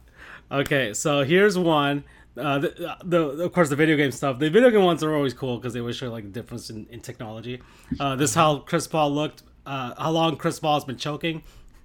Okay, 0.50 0.92
so 0.94 1.24
here's 1.24 1.56
one. 1.58 2.04
Uh, 2.36 2.58
the, 2.58 2.96
the 3.04 3.20
of 3.44 3.52
course 3.52 3.68
the 3.68 3.76
video 3.76 3.96
game 3.96 4.12
stuff. 4.12 4.38
The 4.38 4.50
video 4.50 4.70
game 4.70 4.84
ones 4.84 5.02
are 5.02 5.14
always 5.14 5.34
cool 5.34 5.56
because 5.56 5.72
they 5.72 5.80
always 5.80 5.96
show 5.96 6.10
like 6.10 6.24
the 6.24 6.30
difference 6.30 6.70
in, 6.70 6.86
in 6.90 7.00
technology. 7.00 7.60
Uh, 7.98 8.16
this 8.16 8.30
is 8.30 8.36
how 8.36 8.58
Chris 8.58 8.86
Paul 8.86 9.12
looked. 9.12 9.42
Uh, 9.66 9.94
how 9.98 10.10
long 10.10 10.36
Chris 10.36 10.60
Paul 10.60 10.74
has 10.74 10.84
been 10.84 10.96
choking. 10.96 11.42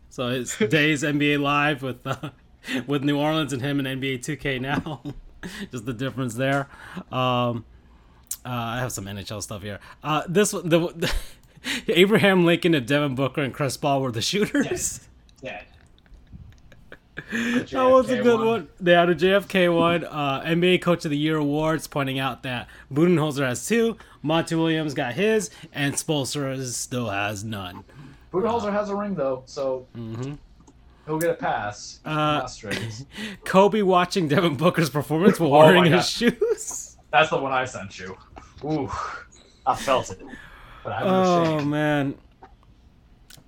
So 0.10 0.30
his 0.30 0.56
days 0.70 1.04
NBA 1.04 1.42
Live 1.42 1.82
with 1.82 2.06
uh, 2.06 2.30
with 2.88 3.04
New 3.04 3.18
Orleans 3.18 3.52
and 3.52 3.62
him 3.62 3.80
in 3.80 4.00
NBA 4.00 4.20
2K 4.20 4.62
now. 4.62 5.02
Just 5.72 5.86
the 5.86 5.94
difference 5.94 6.36
there. 6.36 6.70
Um, 7.12 7.66
uh, 8.46 8.50
I 8.50 8.80
have 8.80 8.92
some 8.92 9.06
NHL 9.06 9.42
stuff 9.42 9.62
here. 9.62 9.80
Uh, 10.04 10.24
this 10.28 10.52
the, 10.52 10.94
the 10.96 11.14
Abraham 11.88 12.46
Lincoln 12.46 12.74
and 12.74 12.86
Devin 12.86 13.16
Booker 13.16 13.42
and 13.42 13.54
Chris 13.54 13.76
Paul 13.76 14.02
were 14.02 14.12
the 14.12 14.22
shooters. 14.22 15.02
Yeah. 15.42 15.62
That 17.32 17.74
was 17.90 18.10
a 18.10 18.22
good 18.22 18.40
one. 18.40 18.68
They 18.80 18.94
had 18.94 19.10
a 19.10 19.16
JFK 19.16 19.76
one. 19.76 20.04
Uh, 20.04 20.42
NBA 20.46 20.82
Coach 20.82 21.06
of 21.06 21.12
the 21.12 21.18
Year 21.18 21.38
awards, 21.38 21.88
pointing 21.88 22.20
out 22.20 22.44
that 22.44 22.68
Budenholzer 22.92 23.48
has 23.48 23.68
two, 23.68 23.98
Monty 24.22 24.56
Williams 24.56 24.94
got 24.94 25.14
his, 25.14 25.50
and 25.72 25.94
Spolster 25.94 26.62
still 26.66 27.10
has 27.10 27.44
none. 27.44 27.84
Budenholzer 28.32 28.72
has 28.72 28.90
a 28.90 28.96
ring 28.96 29.14
though, 29.16 29.44
so 29.46 29.86
hmm 29.94 30.34
he'll 31.06 31.20
get 31.20 31.32
a 31.32 31.36
pass. 31.36 32.00
Uh, 32.06 32.48
Kobe 33.46 33.82
watching 33.82 34.28
Devin 34.28 34.56
Booker's 34.56 34.90
performance 34.90 35.40
while 35.40 35.52
Oh 35.54 35.58
wearing 35.60 35.84
God. 35.84 35.92
his 35.92 36.10
shoes. 36.10 36.98
That's 37.12 37.30
the 37.30 37.38
one 37.38 37.52
I 37.52 37.66
sent 37.66 38.00
you. 38.00 38.18
Ooh, 38.64 38.90
I 39.66 39.76
felt 39.76 40.10
it. 40.12 40.22
But 40.84 40.94
I'm 40.94 41.08
Oh 41.08 41.64
man. 41.64 42.16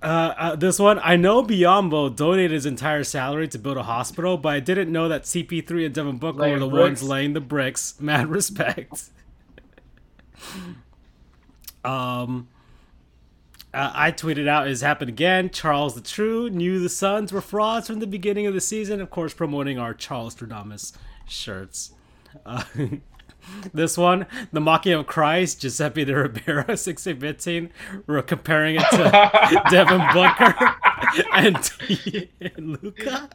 Uh, 0.02 0.34
uh, 0.36 0.56
this 0.56 0.78
one, 0.78 1.00
I 1.02 1.16
know 1.16 1.42
Biyombo 1.42 2.14
donated 2.14 2.50
his 2.52 2.66
entire 2.66 3.02
salary 3.02 3.48
to 3.48 3.58
build 3.58 3.76
a 3.76 3.82
hospital, 3.82 4.36
but 4.36 4.50
I 4.50 4.60
didn't 4.60 4.92
know 4.92 5.08
that 5.08 5.22
CP3 5.22 5.86
and 5.86 5.94
Devin 5.94 6.18
Booker 6.18 6.38
Laying 6.40 6.54
were 6.54 6.60
the 6.60 6.68
bricks. 6.68 7.00
ones 7.00 7.02
laying 7.02 7.32
the 7.32 7.40
bricks. 7.40 7.94
Mad 8.00 8.28
respect. 8.28 9.04
um, 11.84 12.48
uh, 13.72 13.90
I 13.94 14.12
tweeted 14.12 14.48
out, 14.48 14.68
"It's 14.68 14.80
happened 14.82 15.08
again." 15.08 15.50
Charles 15.50 15.94
the 15.94 16.00
True 16.00 16.50
knew 16.50 16.78
the 16.78 16.88
Suns 16.88 17.32
were 17.32 17.40
frauds 17.40 17.86
from 17.86 18.00
the 18.00 18.06
beginning 18.06 18.46
of 18.46 18.54
the 18.54 18.60
season. 18.60 19.00
Of 19.00 19.10
course, 19.10 19.34
promoting 19.34 19.78
our 19.78 19.94
Charles 19.94 20.34
Stradamus 20.34 20.92
shirts. 21.26 21.92
This 23.72 23.96
one, 23.98 24.26
the 24.52 24.60
mocking 24.60 24.92
of 24.92 25.06
Christ, 25.06 25.60
Giuseppe 25.60 26.04
de 26.04 26.14
Ribera, 26.14 26.76
six. 26.76 27.06
We're 27.06 28.22
comparing 28.22 28.76
it 28.76 28.84
to 28.90 29.62
Devin 29.70 30.02
Booker 30.12 30.54
and, 31.32 31.70
and 32.40 32.82
Luka. 32.82 33.30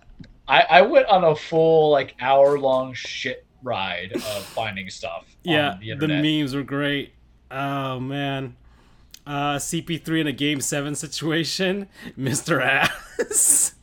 I, 0.48 0.62
I 0.70 0.82
went 0.82 1.08
on 1.08 1.24
a 1.24 1.36
full 1.36 1.92
like 1.92 2.16
hour 2.20 2.60
long 2.60 2.94
shit 2.94 3.46
ride 3.64 4.12
of 4.14 4.44
finding 4.44 4.90
stuff. 4.90 5.26
Yeah, 5.44 5.74
on 5.74 5.80
the 5.80 5.96
the, 5.96 6.08
memes 6.08 6.56
were 6.56 6.64
great. 6.64 7.14
Oh 7.50 8.00
man. 8.00 8.56
Uh, 9.26 9.56
CP3 9.58 10.22
in 10.22 10.28
a 10.28 10.32
game 10.32 10.60
seven 10.62 10.96
situation, 10.96 11.88
Mr. 12.20 12.62
Ass. 12.62 13.76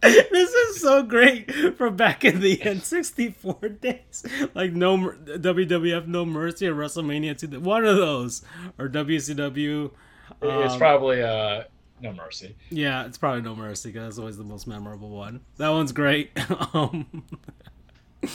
this 0.30 0.50
is 0.50 0.80
so 0.80 1.02
great 1.02 1.52
from 1.76 1.96
back 1.96 2.24
in 2.24 2.40
the 2.40 2.56
N64 2.58 3.80
days. 3.80 4.24
Like 4.54 4.72
no 4.72 4.96
WWF 4.96 6.06
No 6.06 6.24
Mercy 6.24 6.66
or 6.66 6.74
WrestleMania 6.74 7.36
2. 7.36 7.60
One 7.60 7.84
of 7.84 7.96
those 7.96 8.42
or 8.78 8.88
WCW. 8.88 9.90
it's 10.42 10.72
um, 10.72 10.78
probably 10.78 11.22
uh 11.22 11.64
no 12.00 12.12
mercy. 12.12 12.56
Yeah, 12.70 13.04
it's 13.04 13.18
probably 13.18 13.42
No 13.42 13.54
Mercy 13.54 13.90
because 13.90 14.06
that's 14.06 14.18
always 14.18 14.38
the 14.38 14.44
most 14.44 14.66
memorable 14.66 15.10
one. 15.10 15.40
That 15.58 15.68
one's 15.68 15.92
great. 15.92 16.30
um, 16.74 17.24
uh, 18.22 18.26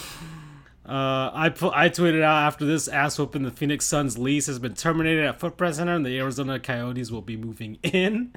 I 0.86 1.46
I 1.48 1.90
tweeted 1.90 2.22
out 2.22 2.46
after 2.46 2.66
this 2.66 2.88
ass 2.88 3.18
whooping 3.18 3.44
the 3.44 3.52
Phoenix 3.52 3.86
Suns 3.86 4.18
lease 4.18 4.46
has 4.48 4.60
been 4.60 4.76
terminated 4.76 5.26
at 5.26 5.40
Footprint 5.40 5.76
Center 5.76 5.96
and 5.96 6.06
the 6.06 6.18
Arizona 6.20 6.60
Coyotes 6.60 7.10
will 7.10 7.24
be 7.24 7.38
moving 7.38 7.80
in. 7.82 8.34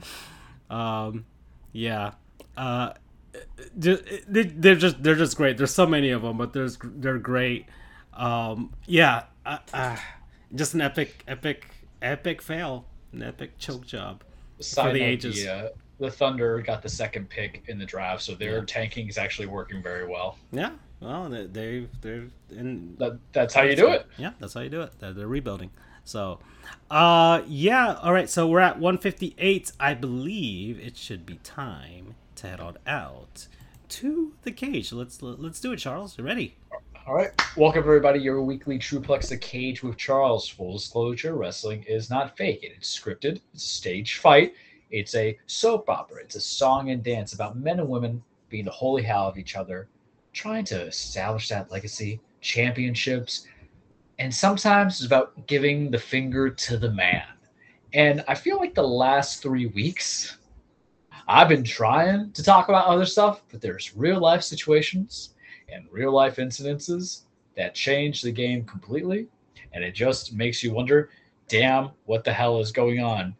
Um, 0.70 1.26
yeah. 1.72 2.12
Uh, 2.56 2.94
they're 3.76 4.74
just 4.76 5.02
they're 5.02 5.14
just 5.14 5.36
great. 5.36 5.56
There's 5.58 5.74
so 5.74 5.86
many 5.86 6.10
of 6.10 6.22
them, 6.22 6.36
but 6.38 6.52
there's 6.52 6.78
they're 6.82 7.18
great. 7.18 7.66
Um, 8.14 8.72
yeah. 8.86 9.24
Uh, 9.46 9.58
uh, 9.72 9.96
just 10.54 10.74
an 10.74 10.80
epic, 10.80 11.24
epic, 11.28 11.66
epic 12.02 12.42
fail, 12.42 12.84
an 13.12 13.22
epic 13.22 13.58
choke 13.58 13.86
job. 13.86 14.22
Side 14.60 14.94
the 14.94 15.00
note, 15.00 15.04
ages. 15.06 15.44
The, 15.44 15.52
uh, 15.52 15.68
the 16.00 16.10
Thunder 16.10 16.60
got 16.60 16.82
the 16.82 16.88
second 16.88 17.28
pick 17.28 17.62
in 17.68 17.78
the 17.78 17.84
draft, 17.84 18.22
so 18.22 18.34
their 18.34 18.58
Yeah. 18.58 18.64
tanking 18.66 19.08
is 19.08 19.18
actually 19.18 19.46
working 19.46 19.82
very 19.82 20.06
well. 20.06 20.36
Yeah, 20.52 20.70
well, 21.00 21.28
they 21.28 21.46
they 21.46 21.86
they're 22.00 22.26
in. 22.50 22.96
That, 22.98 23.18
that's 23.32 23.54
how 23.54 23.62
you 23.62 23.76
do 23.76 23.88
it. 23.90 24.06
Yeah, 24.16 24.32
that's 24.38 24.54
how 24.54 24.60
you 24.60 24.68
do 24.70 24.82
it. 24.82 24.92
They're, 24.98 25.12
they're 25.12 25.28
rebuilding. 25.28 25.70
So, 26.04 26.38
uh, 26.90 27.42
yeah. 27.46 27.94
All 28.02 28.12
right. 28.12 28.30
So 28.30 28.48
we're 28.48 28.60
at 28.60 28.78
158. 28.78 29.72
I 29.78 29.92
believe 29.94 30.80
it 30.80 30.96
should 30.96 31.26
be 31.26 31.36
time 31.44 32.14
head 32.40 32.60
on 32.60 32.78
out 32.86 33.46
to 33.88 34.32
the 34.42 34.52
cage. 34.52 34.92
Let's 34.92 35.22
let's 35.22 35.60
do 35.60 35.72
it, 35.72 35.78
Charles. 35.78 36.16
You 36.18 36.24
ready? 36.24 36.56
All 37.06 37.14
right. 37.14 37.30
Welcome, 37.56 37.84
everybody. 37.84 38.20
Your 38.20 38.42
weekly 38.42 38.78
Trueplex 38.78 39.28
The 39.28 39.36
Cage 39.38 39.82
with 39.82 39.96
Charles. 39.96 40.48
Full 40.48 40.74
disclosure 40.74 41.34
wrestling 41.36 41.84
is 41.84 42.10
not 42.10 42.36
fake. 42.36 42.62
It 42.62 42.72
is 42.80 42.86
scripted, 42.86 43.40
it's 43.54 43.64
a 43.64 43.68
stage 43.68 44.18
fight, 44.18 44.54
it's 44.90 45.14
a 45.14 45.38
soap 45.46 45.88
opera, 45.88 46.22
it's 46.22 46.36
a 46.36 46.40
song 46.40 46.90
and 46.90 47.02
dance 47.02 47.32
about 47.32 47.56
men 47.56 47.80
and 47.80 47.88
women 47.88 48.22
being 48.48 48.64
the 48.64 48.70
holy 48.70 49.02
hell 49.02 49.26
of 49.26 49.38
each 49.38 49.56
other, 49.56 49.88
trying 50.32 50.64
to 50.66 50.82
establish 50.82 51.48
that 51.48 51.70
legacy, 51.70 52.20
championships, 52.40 53.46
and 54.18 54.34
sometimes 54.34 54.96
it's 54.96 55.06
about 55.06 55.46
giving 55.46 55.90
the 55.90 55.98
finger 55.98 56.50
to 56.50 56.76
the 56.76 56.90
man. 56.90 57.24
And 57.94 58.24
I 58.28 58.34
feel 58.34 58.58
like 58.58 58.74
the 58.74 58.82
last 58.86 59.42
three 59.42 59.66
weeks, 59.66 60.37
I've 61.30 61.50
been 61.50 61.62
trying 61.62 62.32
to 62.32 62.42
talk 62.42 62.70
about 62.70 62.86
other 62.86 63.04
stuff, 63.04 63.42
but 63.50 63.60
there's 63.60 63.94
real 63.94 64.18
life 64.18 64.42
situations 64.42 65.34
and 65.70 65.84
real 65.90 66.10
life 66.10 66.36
incidences 66.36 67.24
that 67.54 67.74
change 67.74 68.22
the 68.22 68.32
game 68.32 68.64
completely. 68.64 69.28
And 69.74 69.84
it 69.84 69.92
just 69.92 70.32
makes 70.32 70.62
you 70.62 70.72
wonder 70.72 71.10
damn, 71.48 71.90
what 72.04 72.24
the 72.24 72.32
hell 72.32 72.60
is 72.60 72.72
going 72.72 73.00
on? 73.00 73.34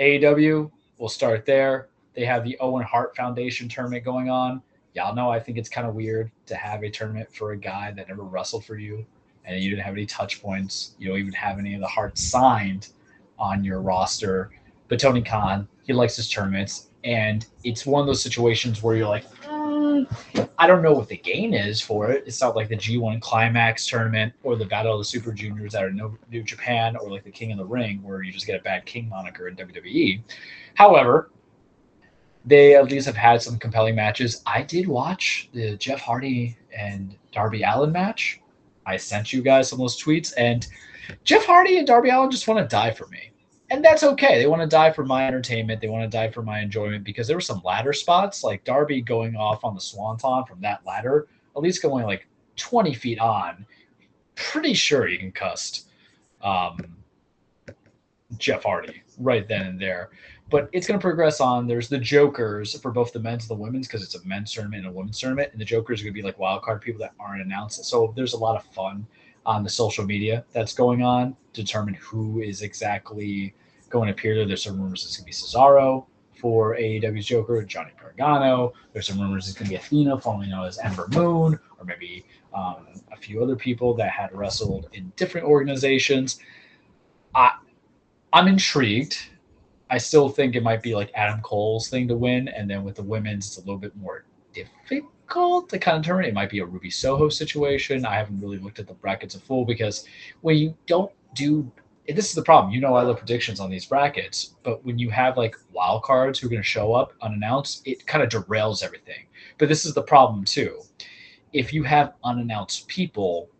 AEW, 0.00 0.70
we'll 0.98 1.08
start 1.08 1.46
there. 1.46 1.88
They 2.14 2.24
have 2.24 2.44
the 2.44 2.58
Owen 2.60 2.84
Hart 2.84 3.16
Foundation 3.16 3.68
tournament 3.68 4.04
going 4.04 4.28
on. 4.28 4.62
Y'all 4.94 5.14
know 5.14 5.30
I 5.30 5.40
think 5.40 5.56
it's 5.56 5.68
kind 5.68 5.86
of 5.86 5.94
weird 5.94 6.30
to 6.46 6.54
have 6.56 6.82
a 6.82 6.90
tournament 6.90 7.32
for 7.34 7.52
a 7.52 7.56
guy 7.56 7.90
that 7.92 8.08
never 8.08 8.22
wrestled 8.22 8.64
for 8.64 8.76
you 8.76 9.04
and 9.44 9.62
you 9.62 9.70
didn't 9.70 9.84
have 9.84 9.94
any 9.94 10.06
touch 10.06 10.42
points. 10.42 10.94
You 10.98 11.08
don't 11.08 11.18
even 11.18 11.32
have 11.32 11.58
any 11.58 11.74
of 11.74 11.80
the 11.80 11.86
Hearts 11.86 12.22
signed 12.22 12.88
on 13.38 13.64
your 13.64 13.80
roster. 13.80 14.50
But 14.88 15.00
Tony 15.00 15.22
Khan, 15.22 15.68
he 15.84 15.92
likes 15.92 16.16
his 16.16 16.28
tournaments. 16.28 16.87
And 17.08 17.46
it's 17.64 17.86
one 17.86 18.02
of 18.02 18.06
those 18.06 18.22
situations 18.22 18.82
where 18.82 18.94
you're 18.94 19.08
like, 19.08 19.24
"Mm, 19.44 20.06
I 20.58 20.66
don't 20.66 20.82
know 20.82 20.92
what 20.92 21.08
the 21.08 21.16
gain 21.16 21.54
is 21.54 21.80
for 21.80 22.10
it. 22.10 22.24
It's 22.26 22.42
not 22.42 22.54
like 22.54 22.68
the 22.68 22.76
G1 22.76 23.18
Climax 23.22 23.86
tournament 23.86 24.34
or 24.42 24.56
the 24.56 24.66
Battle 24.66 24.92
of 24.92 25.00
the 25.00 25.06
Super 25.06 25.32
Juniors 25.32 25.74
out 25.74 25.86
of 25.86 25.94
New 25.94 26.18
New 26.30 26.42
Japan 26.42 26.96
or 26.96 27.10
like 27.10 27.24
the 27.24 27.30
King 27.30 27.50
of 27.52 27.56
the 27.56 27.64
Ring 27.64 28.02
where 28.02 28.22
you 28.22 28.30
just 28.30 28.46
get 28.46 28.60
a 28.60 28.62
bad 28.62 28.84
King 28.84 29.08
moniker 29.08 29.48
in 29.48 29.56
WWE. 29.56 30.22
However, 30.74 31.30
they 32.44 32.76
at 32.76 32.90
least 32.90 33.06
have 33.06 33.16
had 33.16 33.40
some 33.40 33.58
compelling 33.58 33.94
matches. 33.94 34.42
I 34.44 34.60
did 34.62 34.86
watch 34.86 35.48
the 35.54 35.78
Jeff 35.78 36.00
Hardy 36.00 36.58
and 36.76 37.16
Darby 37.32 37.62
Allin 37.62 37.90
match. 37.90 38.42
I 38.84 38.98
sent 38.98 39.32
you 39.32 39.40
guys 39.40 39.70
some 39.70 39.78
of 39.78 39.84
those 39.84 40.02
tweets, 40.02 40.34
and 40.36 40.66
Jeff 41.24 41.46
Hardy 41.46 41.78
and 41.78 41.86
Darby 41.86 42.10
Allin 42.10 42.30
just 42.30 42.46
want 42.46 42.60
to 42.60 42.66
die 42.66 42.90
for 42.90 43.06
me. 43.06 43.30
And 43.70 43.84
that's 43.84 44.02
okay. 44.02 44.38
They 44.38 44.46
want 44.46 44.62
to 44.62 44.68
die 44.68 44.92
for 44.92 45.04
my 45.04 45.26
entertainment. 45.26 45.80
They 45.80 45.88
want 45.88 46.10
to 46.10 46.16
die 46.16 46.30
for 46.30 46.42
my 46.42 46.60
enjoyment 46.60 47.04
because 47.04 47.26
there 47.26 47.36
were 47.36 47.42
some 47.42 47.60
ladder 47.64 47.92
spots, 47.92 48.42
like 48.42 48.64
Darby 48.64 49.02
going 49.02 49.36
off 49.36 49.62
on 49.62 49.74
the 49.74 49.80
swanton 49.80 50.44
from 50.46 50.60
that 50.62 50.80
ladder, 50.86 51.28
at 51.54 51.62
least 51.62 51.82
going 51.82 52.06
like 52.06 52.26
20 52.56 52.94
feet 52.94 53.18
on. 53.18 53.66
Pretty 54.36 54.72
sure 54.72 55.06
he 55.06 55.18
concussed 55.18 55.88
um, 56.40 56.78
Jeff 58.38 58.62
Hardy 58.62 59.02
right 59.18 59.46
then 59.46 59.66
and 59.66 59.80
there. 59.80 60.10
But 60.50 60.70
it's 60.72 60.86
going 60.86 60.98
to 60.98 61.02
progress 61.02 61.40
on. 61.40 61.66
There's 61.66 61.90
the 61.90 61.98
Jokers 61.98 62.80
for 62.80 62.90
both 62.90 63.12
the 63.12 63.20
men's 63.20 63.50
and 63.50 63.58
the 63.58 63.62
women's 63.62 63.86
because 63.86 64.02
it's 64.02 64.14
a 64.14 64.26
men's 64.26 64.50
tournament 64.50 64.86
and 64.86 64.94
a 64.94 64.96
women's 64.96 65.18
tournament. 65.18 65.50
And 65.52 65.60
the 65.60 65.64
Jokers 65.66 66.00
are 66.00 66.04
going 66.04 66.14
to 66.14 66.22
be 66.22 66.26
like 66.26 66.38
wild 66.38 66.62
card 66.62 66.80
people 66.80 67.00
that 67.00 67.12
aren't 67.20 67.42
announced. 67.42 67.84
So 67.84 68.14
there's 68.16 68.32
a 68.32 68.38
lot 68.38 68.56
of 68.56 68.64
fun 68.72 69.06
on 69.48 69.64
the 69.64 69.70
social 69.70 70.04
media 70.04 70.44
that's 70.52 70.74
going 70.74 71.02
on 71.02 71.34
determine 71.54 71.94
who 71.94 72.42
is 72.42 72.60
exactly 72.60 73.54
going 73.88 74.06
to 74.06 74.12
appear 74.12 74.34
there. 74.34 74.46
There's 74.46 74.62
some 74.62 74.78
rumors 74.78 75.06
it's 75.06 75.16
going 75.16 75.24
to 75.24 75.26
be 75.26 75.32
Cesaro 75.32 76.04
for 76.38 76.76
AEW's 76.76 77.24
Joker, 77.24 77.62
Johnny 77.64 77.92
Gargano. 77.98 78.74
There's 78.92 79.06
some 79.06 79.18
rumors 79.18 79.48
it's 79.48 79.56
going 79.56 79.64
to 79.64 79.70
be 79.70 79.76
Athena, 79.76 80.20
formerly 80.20 80.50
known 80.50 80.66
as 80.66 80.78
Ember 80.78 81.08
Moon, 81.12 81.58
or 81.78 81.84
maybe 81.86 82.26
um, 82.52 82.88
a 83.10 83.16
few 83.16 83.42
other 83.42 83.56
people 83.56 83.94
that 83.94 84.10
had 84.10 84.30
wrestled 84.36 84.90
in 84.92 85.10
different 85.16 85.46
organizations. 85.46 86.40
I, 87.34 87.52
I'm 88.34 88.48
intrigued. 88.48 89.16
I 89.88 89.96
still 89.96 90.28
think 90.28 90.56
it 90.56 90.62
might 90.62 90.82
be 90.82 90.94
like 90.94 91.10
Adam 91.14 91.40
Cole's 91.40 91.88
thing 91.88 92.06
to 92.08 92.16
win, 92.16 92.48
and 92.48 92.68
then 92.68 92.84
with 92.84 92.96
the 92.96 93.02
women's, 93.02 93.46
it's 93.46 93.56
a 93.56 93.60
little 93.60 93.78
bit 93.78 93.96
more 93.96 94.26
difficult 94.52 95.10
to 95.30 95.78
kind 95.78 95.96
of 95.96 96.02
determine. 96.02 96.26
It 96.26 96.34
might 96.34 96.50
be 96.50 96.60
a 96.60 96.66
Ruby 96.66 96.90
Soho 96.90 97.28
situation. 97.28 98.04
I 98.04 98.14
haven't 98.14 98.40
really 98.40 98.58
looked 98.58 98.78
at 98.78 98.86
the 98.86 98.94
brackets 98.94 99.34
in 99.34 99.40
full 99.40 99.64
because 99.64 100.04
when 100.40 100.56
you 100.56 100.76
don't 100.86 101.12
do 101.34 101.70
this 102.14 102.30
is 102.30 102.34
the 102.34 102.42
problem. 102.42 102.72
You 102.72 102.80
know, 102.80 102.94
I 102.94 103.02
love 103.02 103.18
predictions 103.18 103.60
on 103.60 103.68
these 103.68 103.84
brackets, 103.84 104.54
but 104.62 104.82
when 104.84 104.98
you 104.98 105.10
have 105.10 105.36
like 105.36 105.54
wild 105.72 106.02
cards 106.04 106.38
who 106.38 106.46
are 106.46 106.50
going 106.50 106.62
to 106.62 106.66
show 106.66 106.94
up 106.94 107.12
unannounced, 107.20 107.86
it 107.86 108.06
kind 108.06 108.22
of 108.22 108.30
derails 108.30 108.82
everything. 108.82 109.26
But 109.58 109.68
this 109.68 109.84
is 109.84 109.92
the 109.92 110.02
problem 110.02 110.44
too. 110.44 110.80
If 111.52 111.72
you 111.72 111.82
have 111.82 112.14
unannounced 112.24 112.88
people, 112.88 113.50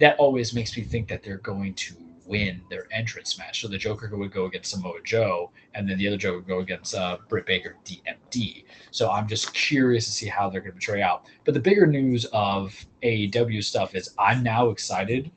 that 0.00 0.16
always 0.18 0.54
makes 0.54 0.76
me 0.76 0.82
think 0.82 1.08
that 1.08 1.22
they're 1.22 1.36
going 1.38 1.74
to 1.74 1.94
win 2.32 2.62
their 2.70 2.86
entrance 2.90 3.36
match. 3.36 3.60
So 3.60 3.68
the 3.68 3.76
Joker 3.76 4.08
would 4.16 4.32
go 4.32 4.46
against 4.46 4.70
Samoa 4.70 5.02
Joe, 5.04 5.50
and 5.74 5.88
then 5.88 5.98
the 5.98 6.08
other 6.08 6.16
Joker 6.16 6.38
would 6.38 6.48
go 6.48 6.60
against 6.60 6.94
uh, 6.94 7.18
Britt 7.28 7.44
Baker, 7.44 7.76
DMD. 7.84 8.64
So 8.90 9.10
I'm 9.10 9.28
just 9.28 9.52
curious 9.52 10.06
to 10.06 10.12
see 10.12 10.28
how 10.28 10.48
they're 10.48 10.62
going 10.62 10.72
to 10.72 10.78
portray 10.78 11.02
out. 11.02 11.26
But 11.44 11.52
the 11.52 11.60
bigger 11.60 11.86
news 11.86 12.24
of 12.32 12.74
AEW 13.02 13.62
stuff 13.62 13.94
is 13.94 14.14
I'm 14.18 14.42
now 14.42 14.70
excited 14.70 15.30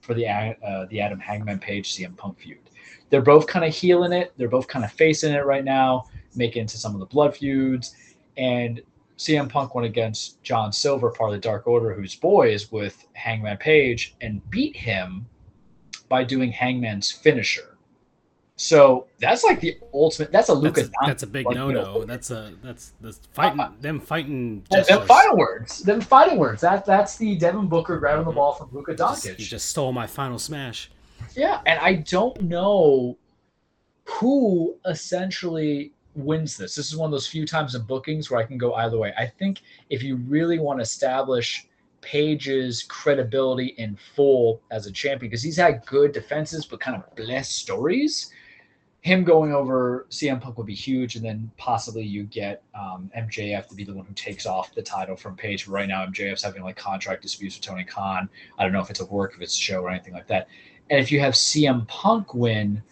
for 0.00 0.14
the 0.14 0.26
uh, 0.26 0.86
the 0.88 1.02
Adam 1.02 1.20
Hangman 1.20 1.58
Page 1.58 1.94
CM 1.94 2.16
Punk 2.16 2.38
feud. 2.38 2.70
They're 3.10 3.20
both 3.20 3.46
kind 3.46 3.64
of 3.66 3.74
healing 3.74 4.12
it. 4.12 4.32
They're 4.38 4.48
both 4.48 4.68
kind 4.68 4.86
of 4.86 4.90
facing 4.92 5.34
it 5.34 5.44
right 5.44 5.64
now, 5.64 6.06
making 6.34 6.62
into 6.62 6.78
some 6.78 6.94
of 6.94 7.00
the 7.00 7.06
blood 7.06 7.36
feuds. 7.36 7.94
And 8.38 8.80
CM 9.18 9.50
Punk 9.50 9.74
went 9.74 9.86
against 9.86 10.42
John 10.42 10.72
Silver, 10.72 11.10
part 11.10 11.30
of 11.30 11.36
the 11.36 11.40
Dark 11.40 11.66
Order, 11.66 11.92
who's 11.92 12.14
boys 12.14 12.72
with 12.72 13.06
Hangman 13.12 13.58
Page, 13.58 14.14
and 14.22 14.48
beat 14.48 14.74
him 14.74 15.26
by 16.08 16.24
doing 16.24 16.52
Hangman's 16.52 17.10
finisher. 17.10 17.78
So 18.56 19.06
that's 19.20 19.44
like 19.44 19.60
the 19.60 19.78
ultimate. 19.94 20.32
That's 20.32 20.48
a 20.48 20.54
Luca. 20.54 20.82
That's 20.82 20.88
a, 20.88 21.06
that's 21.06 21.22
a 21.22 21.26
big 21.28 21.46
no 21.48 21.70
no. 21.70 22.04
That's 22.04 22.32
a 22.32 22.52
that's 22.60 22.92
that's 23.00 23.20
fighting 23.32 23.60
uh, 23.60 23.70
them 23.80 24.00
fighting. 24.00 24.64
Them 24.68 25.06
fighting 25.06 25.36
words. 25.36 25.78
Them 25.78 26.00
fighting 26.00 26.38
words. 26.38 26.60
That 26.60 26.84
that's 26.84 27.16
the 27.16 27.36
Devin 27.36 27.68
Booker 27.68 27.98
grabbing 27.98 28.24
the 28.24 28.32
ball 28.32 28.54
from 28.54 28.68
Luka 28.72 28.94
Doncic. 28.94 29.36
He 29.36 29.44
just 29.44 29.68
stole 29.68 29.92
my 29.92 30.08
final 30.08 30.40
smash. 30.40 30.90
Yeah, 31.36 31.60
and 31.66 31.78
I 31.78 31.94
don't 31.94 32.40
know 32.42 33.16
who 34.04 34.74
essentially 34.86 35.92
wins 36.16 36.56
this. 36.56 36.74
This 36.74 36.88
is 36.88 36.96
one 36.96 37.06
of 37.06 37.12
those 37.12 37.28
few 37.28 37.46
times 37.46 37.76
in 37.76 37.82
bookings 37.82 38.28
where 38.28 38.40
I 38.40 38.44
can 38.44 38.58
go 38.58 38.74
either 38.74 38.98
way. 38.98 39.14
I 39.16 39.26
think 39.26 39.60
if 39.88 40.02
you 40.02 40.16
really 40.26 40.58
want 40.58 40.80
to 40.80 40.82
establish 40.82 41.67
Page's 42.00 42.82
credibility 42.82 43.74
in 43.78 43.96
full 44.14 44.60
as 44.70 44.86
a 44.86 44.92
champion, 44.92 45.30
because 45.30 45.42
he's 45.42 45.56
had 45.56 45.84
good 45.86 46.12
defenses 46.12 46.64
but 46.66 46.80
kind 46.80 46.96
of 46.96 47.16
blessed 47.16 47.56
stories, 47.56 48.32
him 49.00 49.24
going 49.24 49.54
over 49.54 50.06
CM 50.10 50.40
Punk 50.40 50.58
would 50.58 50.66
be 50.66 50.74
huge, 50.74 51.16
and 51.16 51.24
then 51.24 51.50
possibly 51.56 52.02
you 52.02 52.24
get 52.24 52.62
um, 52.74 53.10
MJF 53.16 53.68
to 53.68 53.74
be 53.74 53.84
the 53.84 53.94
one 53.94 54.04
who 54.04 54.14
takes 54.14 54.44
off 54.44 54.74
the 54.74 54.82
title 54.82 55.16
from 55.16 55.36
Page. 55.36 55.68
Right 55.68 55.88
now, 55.88 56.04
MJF's 56.04 56.42
having 56.42 56.62
like 56.62 56.76
contract 56.76 57.22
disputes 57.22 57.56
with 57.56 57.64
Tony 57.64 57.84
Khan. 57.84 58.28
I 58.58 58.64
don't 58.64 58.72
know 58.72 58.80
if 58.80 58.90
it's 58.90 59.00
a 59.00 59.06
work, 59.06 59.34
if 59.34 59.40
it's 59.40 59.54
a 59.54 59.60
show, 59.60 59.82
or 59.82 59.90
anything 59.90 60.14
like 60.14 60.26
that. 60.26 60.48
And 60.90 60.98
if 61.00 61.12
you 61.12 61.20
have 61.20 61.34
CM 61.34 61.86
Punk 61.86 62.34
win, 62.34 62.82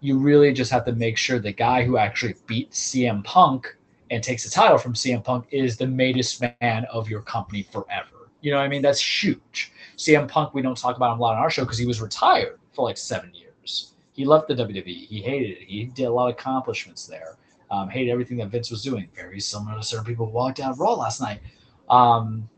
you 0.00 0.18
really 0.18 0.52
just 0.52 0.72
have 0.72 0.84
to 0.86 0.92
make 0.92 1.16
sure 1.16 1.38
the 1.38 1.52
guy 1.52 1.84
who 1.84 1.96
actually 1.96 2.34
beat 2.46 2.72
CM 2.72 3.22
Punk 3.22 3.76
and 4.10 4.22
takes 4.22 4.44
the 4.44 4.50
title 4.50 4.78
from 4.78 4.94
CM 4.94 5.22
Punk 5.22 5.46
is 5.50 5.76
the 5.76 5.86
greatest 5.86 6.42
man 6.60 6.84
of 6.92 7.08
your 7.08 7.22
company 7.22 7.62
forever. 7.62 8.11
You 8.42 8.50
know 8.50 8.58
what 8.58 8.64
I 8.64 8.68
mean? 8.68 8.82
That's 8.82 9.00
huge. 9.00 9.72
CM 9.96 10.28
Punk, 10.28 10.52
we 10.52 10.62
don't 10.62 10.76
talk 10.76 10.96
about 10.96 11.14
him 11.14 11.18
a 11.20 11.22
lot 11.22 11.36
on 11.36 11.42
our 11.42 11.50
show 11.50 11.62
because 11.62 11.78
he 11.78 11.86
was 11.86 12.00
retired 12.00 12.58
for 12.72 12.84
like 12.84 12.98
seven 12.98 13.32
years. 13.34 13.92
He 14.12 14.24
left 14.24 14.48
the 14.48 14.54
WWE. 14.54 14.84
He 14.84 15.22
hated 15.22 15.50
it. 15.50 15.62
He 15.62 15.84
did 15.84 16.04
a 16.04 16.10
lot 16.10 16.28
of 16.28 16.34
accomplishments 16.34 17.06
there. 17.06 17.36
Um, 17.70 17.88
hated 17.88 18.10
everything 18.10 18.36
that 18.38 18.48
Vince 18.48 18.70
was 18.70 18.82
doing. 18.82 19.08
Very 19.14 19.40
similar 19.40 19.78
to 19.78 19.82
certain 19.82 20.04
people 20.04 20.26
who 20.26 20.32
walked 20.32 20.60
out 20.60 20.72
of 20.72 20.80
Raw 20.80 20.92
last 20.92 21.20
night. 21.20 21.40
Um, 21.88 22.48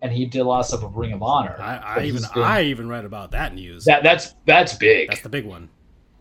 and 0.00 0.12
he 0.12 0.26
did 0.26 0.40
a 0.40 0.44
lot 0.44 0.60
of 0.60 0.66
stuff 0.66 0.82
with 0.82 0.92
Ring 0.94 1.12
of 1.12 1.22
Honor. 1.22 1.56
I, 1.60 1.76
I 1.76 2.04
even 2.04 2.22
been, 2.34 2.42
I 2.42 2.62
even 2.62 2.88
read 2.88 3.04
about 3.04 3.30
that 3.32 3.54
news. 3.54 3.84
That 3.84 4.02
that's 4.02 4.34
that's 4.46 4.74
big. 4.74 5.08
That's 5.08 5.22
the 5.22 5.28
big 5.28 5.44
one. 5.44 5.68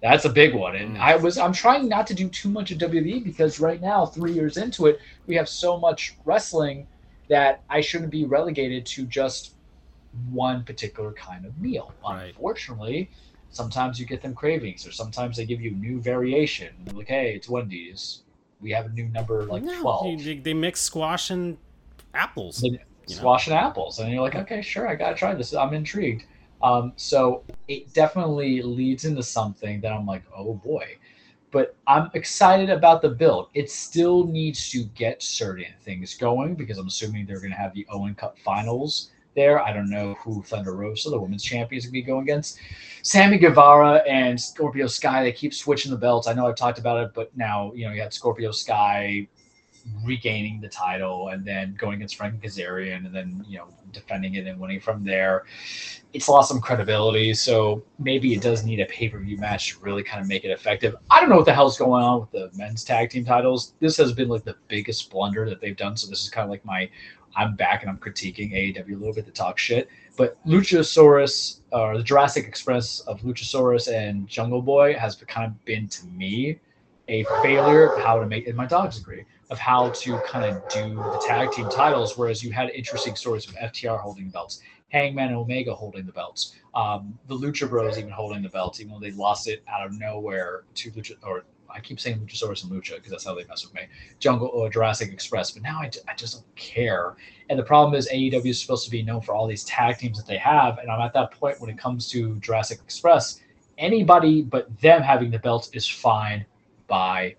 That's 0.01 0.25
a 0.25 0.29
big 0.29 0.53
one. 0.53 0.75
And 0.75 0.97
mm. 0.97 0.99
I 0.99 1.15
was 1.15 1.37
I'm 1.37 1.53
trying 1.53 1.87
not 1.87 2.05
to 2.07 2.13
do 2.13 2.27
too 2.29 2.49
much 2.49 2.71
of 2.71 2.77
WWE 2.77 3.23
because 3.23 3.59
right 3.59 3.81
now, 3.81 4.05
three 4.05 4.33
years 4.33 4.57
into 4.57 4.87
it, 4.87 4.99
we 5.27 5.35
have 5.35 5.49
so 5.49 5.79
much 5.79 6.15
wrestling 6.25 6.87
that 7.31 7.63
I 7.69 7.79
shouldn't 7.79 8.11
be 8.11 8.25
relegated 8.25 8.85
to 8.87 9.05
just 9.05 9.53
one 10.31 10.65
particular 10.65 11.13
kind 11.13 11.45
of 11.45 11.57
meal. 11.59 11.93
Right. 12.03 12.25
Unfortunately, 12.25 13.09
sometimes 13.51 13.97
you 13.97 14.05
get 14.05 14.21
them 14.21 14.35
cravings, 14.35 14.85
or 14.85 14.91
sometimes 14.91 15.37
they 15.37 15.45
give 15.45 15.61
you 15.61 15.71
new 15.71 16.01
variation. 16.01 16.73
Like, 16.93 17.07
hey, 17.07 17.33
it's 17.33 17.47
Wendy's. 17.47 18.23
We 18.59 18.69
have 18.71 18.87
a 18.87 18.89
new 18.89 19.07
number 19.07 19.45
like 19.45 19.63
no, 19.63 19.81
twelve. 19.81 20.21
They, 20.21 20.39
they 20.39 20.53
mix 20.53 20.81
squash 20.81 21.29
and 21.29 21.57
apples. 22.13 22.59
They, 22.59 22.77
squash 23.07 23.47
know? 23.47 23.55
and 23.55 23.65
apples, 23.65 23.99
and 23.99 24.11
you're 24.11 24.21
like, 24.21 24.35
okay, 24.35 24.61
sure, 24.61 24.89
I 24.89 24.95
gotta 24.95 25.15
try 25.15 25.33
this. 25.33 25.53
I'm 25.53 25.73
intrigued. 25.73 26.25
Um, 26.61 26.91
so 26.97 27.43
it 27.69 27.93
definitely 27.93 28.61
leads 28.61 29.05
into 29.05 29.23
something 29.23 29.79
that 29.81 29.93
I'm 29.93 30.05
like, 30.05 30.23
oh 30.35 30.55
boy. 30.55 30.97
But 31.51 31.75
I'm 31.85 32.09
excited 32.13 32.69
about 32.69 33.01
the 33.01 33.09
build. 33.09 33.49
It 33.53 33.69
still 33.69 34.25
needs 34.25 34.69
to 34.71 34.83
get 34.95 35.21
certain 35.21 35.73
things 35.83 36.15
going 36.15 36.55
because 36.55 36.77
I'm 36.77 36.87
assuming 36.87 37.25
they're 37.25 37.39
going 37.39 37.51
to 37.51 37.57
have 37.57 37.73
the 37.73 37.85
Owen 37.89 38.15
Cup 38.15 38.37
finals 38.39 39.11
there. 39.35 39.61
I 39.61 39.73
don't 39.73 39.89
know 39.89 40.15
who 40.23 40.41
Thunder 40.43 40.75
Rosa, 40.75 41.09
the 41.09 41.19
women's 41.19 41.43
champion, 41.43 41.77
is 41.77 41.85
going 41.85 41.91
to 41.91 41.93
be 41.93 42.01
going 42.01 42.23
against. 42.23 42.59
Sammy 43.03 43.37
Guevara 43.37 43.97
and 44.07 44.39
Scorpio 44.39 44.87
Sky, 44.87 45.23
they 45.23 45.31
keep 45.31 45.53
switching 45.53 45.91
the 45.91 45.97
belts. 45.97 46.27
I 46.27 46.33
know 46.33 46.47
I've 46.47 46.55
talked 46.55 46.79
about 46.79 47.03
it, 47.03 47.13
but 47.13 47.35
now, 47.35 47.71
you 47.73 47.85
know, 47.85 47.93
you 47.93 48.01
had 48.01 48.13
Scorpio 48.13 48.51
Sky 48.51 49.27
regaining 50.03 50.61
the 50.61 50.67
title 50.67 51.29
and 51.29 51.45
then 51.45 51.75
going 51.77 51.95
against 51.95 52.15
Frank 52.15 52.41
Kazarian 52.41 53.05
and 53.05 53.13
then, 53.13 53.43
you 53.47 53.57
know, 53.57 53.67
defending 53.91 54.35
it 54.35 54.47
and 54.47 54.59
winning 54.59 54.79
from 54.79 55.03
there. 55.03 55.45
It's 56.13 56.27
lost 56.27 56.49
some 56.49 56.59
credibility, 56.59 57.33
so 57.33 57.83
maybe 57.99 58.33
it 58.33 58.41
does 58.41 58.63
need 58.63 58.79
a 58.79 58.85
pay 58.85 59.09
per 59.09 59.19
view 59.19 59.37
match 59.37 59.71
to 59.71 59.79
really 59.79 60.03
kind 60.03 60.21
of 60.21 60.27
make 60.27 60.43
it 60.43 60.49
effective. 60.49 60.95
I 61.09 61.19
don't 61.19 61.29
know 61.29 61.37
what 61.37 61.45
the 61.45 61.53
hell's 61.53 61.77
going 61.77 62.03
on 62.03 62.21
with 62.21 62.31
the 62.31 62.49
men's 62.57 62.83
tag 62.83 63.09
team 63.09 63.25
titles. 63.25 63.73
This 63.79 63.97
has 63.97 64.11
been 64.11 64.27
like 64.27 64.43
the 64.43 64.55
biggest 64.67 65.09
blunder 65.09 65.49
that 65.49 65.61
they've 65.61 65.77
done. 65.77 65.95
So 65.95 66.09
this 66.09 66.23
is 66.23 66.29
kind 66.29 66.43
of 66.43 66.49
like 66.49 66.65
my 66.65 66.89
I'm 67.35 67.55
back 67.55 67.81
and 67.81 67.89
I'm 67.89 67.97
critiquing 67.97 68.53
AEW 68.53 68.91
a 68.91 68.97
little 68.97 69.13
bit 69.13 69.25
to 69.25 69.31
talk 69.31 69.57
shit. 69.57 69.89
But 70.17 70.37
Luchasaurus 70.45 71.59
or 71.71 71.97
the 71.97 72.03
Jurassic 72.03 72.45
Express 72.45 72.99
of 73.01 73.21
Luchasaurus 73.21 73.91
and 73.91 74.27
Jungle 74.27 74.61
Boy 74.61 74.93
has 74.93 75.15
kind 75.15 75.47
of 75.47 75.65
been 75.65 75.87
to 75.87 76.05
me 76.07 76.59
a 77.07 77.23
failure 77.41 77.93
of 77.93 78.03
how 78.03 78.19
to 78.19 78.25
make, 78.25 78.47
and 78.47 78.55
my 78.55 78.65
dogs 78.65 78.99
agree, 78.99 79.25
of 79.51 79.59
how 79.59 79.89
to 79.89 80.17
kind 80.19 80.45
of 80.45 80.67
do 80.69 80.95
the 80.95 81.23
tag 81.27 81.51
team 81.51 81.69
titles. 81.69 82.17
Whereas 82.17 82.43
you 82.43 82.51
had 82.51 82.69
interesting 82.71 83.15
stories 83.15 83.47
of 83.47 83.53
FTR 83.55 83.99
holding 83.99 84.29
belts, 84.29 84.61
Hangman 84.89 85.27
and 85.27 85.35
Omega 85.35 85.75
holding 85.75 86.05
the 86.05 86.11
belts, 86.11 86.55
um, 86.73 87.19
the 87.27 87.35
Lucha 87.35 87.69
Bros 87.69 87.97
even 87.97 88.09
holding 88.09 88.41
the 88.41 88.49
belts, 88.49 88.79
even 88.79 88.93
though 88.93 88.99
they 88.99 89.11
lost 89.11 89.47
it 89.47 89.61
out 89.67 89.85
of 89.85 89.91
nowhere 89.91 90.63
to 90.75 90.91
Lucha, 90.91 91.15
or 91.21 91.43
I 91.69 91.79
keep 91.81 91.99
saying 91.99 92.19
Luchasaurus 92.19 92.63
and 92.63 92.71
Lucha 92.71 92.95
because 92.95 93.11
that's 93.11 93.25
how 93.25 93.35
they 93.35 93.45
mess 93.45 93.63
with 93.65 93.73
me. 93.73 93.81
Jungle 94.19 94.47
or 94.47 94.69
Jurassic 94.69 95.11
Express, 95.11 95.51
but 95.51 95.63
now 95.63 95.79
I, 95.81 95.89
I 96.07 96.15
just 96.15 96.35
don't 96.35 96.55
care. 96.55 97.15
And 97.49 97.59
the 97.59 97.63
problem 97.63 97.95
is 97.95 98.09
AEW 98.09 98.47
is 98.47 98.61
supposed 98.61 98.85
to 98.85 98.91
be 98.91 99.03
known 99.03 99.21
for 99.21 99.35
all 99.35 99.47
these 99.47 99.65
tag 99.65 99.97
teams 99.97 100.17
that 100.17 100.27
they 100.27 100.37
have, 100.37 100.77
and 100.77 100.89
I'm 100.89 101.01
at 101.01 101.13
that 101.13 101.31
point 101.31 101.59
when 101.59 101.69
it 101.69 101.77
comes 101.77 102.09
to 102.11 102.35
Jurassic 102.39 102.79
Express. 102.79 103.41
Anybody 103.77 104.41
but 104.41 104.79
them 104.79 105.01
having 105.01 105.29
the 105.31 105.39
belts 105.39 105.69
is 105.73 105.87
fine 105.87 106.45
by 106.87 107.35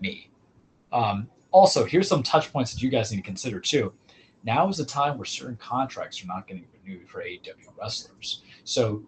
me. 0.00 0.30
Um, 0.92 1.28
also, 1.56 1.86
here's 1.86 2.06
some 2.06 2.22
touch 2.22 2.52
points 2.52 2.74
that 2.74 2.82
you 2.82 2.90
guys 2.90 3.10
need 3.10 3.16
to 3.16 3.22
consider 3.22 3.60
too. 3.60 3.90
Now 4.44 4.68
is 4.68 4.76
the 4.76 4.84
time 4.84 5.16
where 5.16 5.24
certain 5.24 5.56
contracts 5.56 6.22
are 6.22 6.26
not 6.26 6.46
getting 6.46 6.66
renewed 6.84 7.08
for 7.08 7.22
AEW 7.22 7.72
wrestlers. 7.80 8.42
So 8.64 9.02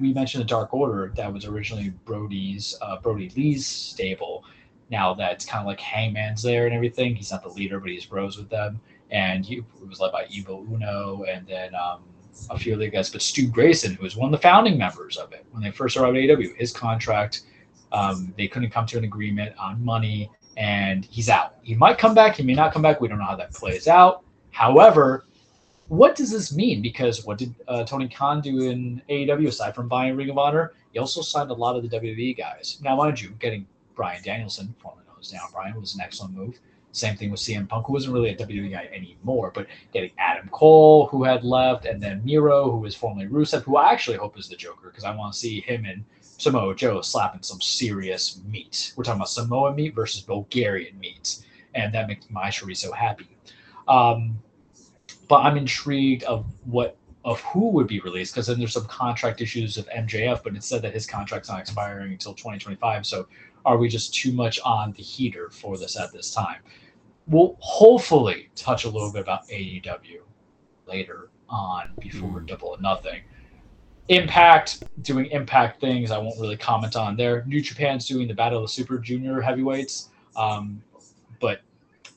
we 0.00 0.14
mentioned 0.14 0.42
the 0.42 0.48
Dark 0.48 0.72
Order 0.72 1.12
that 1.16 1.30
was 1.30 1.44
originally 1.44 1.90
Brodie's 2.06 2.76
uh, 2.80 2.98
Brodie 3.00 3.30
Lee's 3.36 3.66
stable. 3.66 4.42
Now 4.90 5.12
that 5.14 5.32
it's 5.32 5.44
kind 5.44 5.60
of 5.60 5.66
like 5.66 5.78
Hangman's 5.78 6.42
there 6.42 6.64
and 6.64 6.74
everything. 6.74 7.14
He's 7.14 7.30
not 7.30 7.42
the 7.42 7.50
leader, 7.50 7.78
but 7.78 7.90
he's 7.90 8.06
bros 8.06 8.38
with 8.38 8.48
them. 8.48 8.80
And 9.10 9.44
he 9.44 9.62
was 9.86 10.00
led 10.00 10.12
by 10.12 10.26
Evil 10.30 10.66
Uno 10.72 11.24
and 11.28 11.46
then 11.46 11.74
um, 11.74 12.02
a 12.48 12.58
few 12.58 12.74
other 12.74 12.88
guys. 12.88 13.10
But 13.10 13.20
Stu 13.20 13.48
Grayson, 13.48 13.94
who 13.94 14.02
was 14.02 14.16
one 14.16 14.32
of 14.32 14.40
the 14.40 14.42
founding 14.42 14.78
members 14.78 15.18
of 15.18 15.32
it 15.32 15.44
when 15.52 15.62
they 15.62 15.70
first 15.70 15.96
arrived 15.96 16.16
at 16.16 16.22
AEW, 16.22 16.56
his 16.56 16.72
contract 16.72 17.42
um, 17.92 18.32
they 18.36 18.48
couldn't 18.48 18.70
come 18.70 18.86
to 18.86 18.98
an 18.98 19.04
agreement 19.04 19.54
on 19.58 19.84
money, 19.84 20.30
and 20.56 21.04
he's 21.04 21.28
out. 21.28 21.56
He 21.62 21.74
might 21.74 21.98
come 21.98 22.14
back. 22.14 22.36
He 22.36 22.42
may 22.42 22.54
not 22.54 22.72
come 22.72 22.82
back. 22.82 23.00
We 23.00 23.08
don't 23.08 23.18
know 23.18 23.24
how 23.24 23.36
that 23.36 23.52
plays 23.52 23.88
out. 23.88 24.24
However, 24.50 25.26
what 25.88 26.16
does 26.16 26.30
this 26.30 26.54
mean? 26.54 26.82
Because 26.82 27.24
what 27.24 27.38
did 27.38 27.54
uh, 27.68 27.84
Tony 27.84 28.08
Khan 28.08 28.40
do 28.40 28.62
in 28.62 29.02
AEW 29.08 29.48
aside 29.48 29.74
from 29.74 29.88
buying 29.88 30.16
Ring 30.16 30.30
of 30.30 30.38
Honor? 30.38 30.72
He 30.92 30.98
also 30.98 31.20
signed 31.20 31.50
a 31.50 31.54
lot 31.54 31.76
of 31.76 31.88
the 31.88 32.00
WWE 32.00 32.36
guys. 32.36 32.78
Now, 32.82 32.96
mind 32.96 33.20
you, 33.20 33.30
getting 33.38 33.66
Bryan 33.94 34.22
Danielson, 34.22 34.74
formerly 34.78 35.04
known 35.06 35.16
as 35.20 35.28
Daniel 35.28 35.48
Bryan, 35.52 35.78
was 35.80 35.94
an 35.94 36.00
excellent 36.00 36.34
move. 36.34 36.58
Same 36.92 37.14
thing 37.14 37.30
with 37.30 37.40
CM 37.40 37.68
Punk, 37.68 37.86
who 37.86 37.92
wasn't 37.92 38.14
really 38.14 38.30
a 38.30 38.36
WWE 38.36 38.70
guy 38.70 38.88
anymore, 38.90 39.52
but 39.54 39.66
getting 39.92 40.10
Adam 40.16 40.48
Cole, 40.48 41.06
who 41.08 41.22
had 41.24 41.44
left, 41.44 41.84
and 41.84 42.02
then 42.02 42.24
Miro, 42.24 42.70
who 42.70 42.78
was 42.78 42.94
formerly 42.94 43.26
Rusev, 43.26 43.62
who 43.64 43.76
I 43.76 43.92
actually 43.92 44.16
hope 44.16 44.38
is 44.38 44.48
the 44.48 44.56
Joker 44.56 44.88
because 44.88 45.04
I 45.04 45.14
want 45.14 45.34
to 45.34 45.38
see 45.38 45.60
him 45.60 45.84
and 45.84 46.02
Samoa 46.38 46.74
Joe 46.74 47.00
slapping 47.00 47.42
some 47.42 47.60
serious 47.60 48.40
meat. 48.46 48.92
We're 48.96 49.04
talking 49.04 49.18
about 49.18 49.30
Samoa 49.30 49.74
meat 49.74 49.94
versus 49.94 50.20
Bulgarian 50.20 50.98
meat, 50.98 51.44
and 51.74 51.94
that 51.94 52.08
makes 52.08 52.28
my 52.30 52.48
chorizo 52.48 52.94
happy. 52.94 53.28
Um, 53.88 54.38
but 55.28 55.40
I'm 55.40 55.56
intrigued 55.56 56.24
of 56.24 56.46
what 56.64 56.96
of 57.24 57.40
who 57.40 57.70
would 57.70 57.88
be 57.88 57.98
released 58.00 58.32
because 58.32 58.46
then 58.46 58.58
there's 58.58 58.72
some 58.72 58.86
contract 58.86 59.40
issues 59.40 59.76
of 59.76 59.88
MJF, 59.88 60.44
but 60.44 60.54
it 60.54 60.62
said 60.62 60.80
that 60.82 60.94
his 60.94 61.06
contract's 61.06 61.48
not 61.48 61.58
expiring 61.58 62.12
until 62.12 62.32
2025. 62.32 63.04
So 63.04 63.26
are 63.64 63.76
we 63.76 63.88
just 63.88 64.14
too 64.14 64.30
much 64.30 64.60
on 64.64 64.92
the 64.92 65.02
heater 65.02 65.50
for 65.50 65.76
this 65.76 65.98
at 65.98 66.12
this 66.12 66.32
time? 66.32 66.60
We'll 67.26 67.56
hopefully 67.58 68.50
touch 68.54 68.84
a 68.84 68.88
little 68.88 69.12
bit 69.12 69.22
about 69.22 69.48
AEW 69.48 70.20
later 70.86 71.30
on 71.48 71.90
before 71.98 72.40
mm. 72.40 72.46
Double 72.46 72.68
or 72.68 72.80
Nothing. 72.80 73.22
Impact 74.08 74.84
doing 75.02 75.26
Impact 75.26 75.80
things. 75.80 76.10
I 76.10 76.18
won't 76.18 76.38
really 76.40 76.56
comment 76.56 76.96
on 76.96 77.16
there. 77.16 77.44
New 77.46 77.60
Japan's 77.60 78.06
doing 78.06 78.28
the 78.28 78.34
Battle 78.34 78.58
of 78.58 78.64
the 78.64 78.72
Super 78.72 78.98
Junior 78.98 79.40
Heavyweights, 79.40 80.10
um, 80.36 80.82
but 81.40 81.60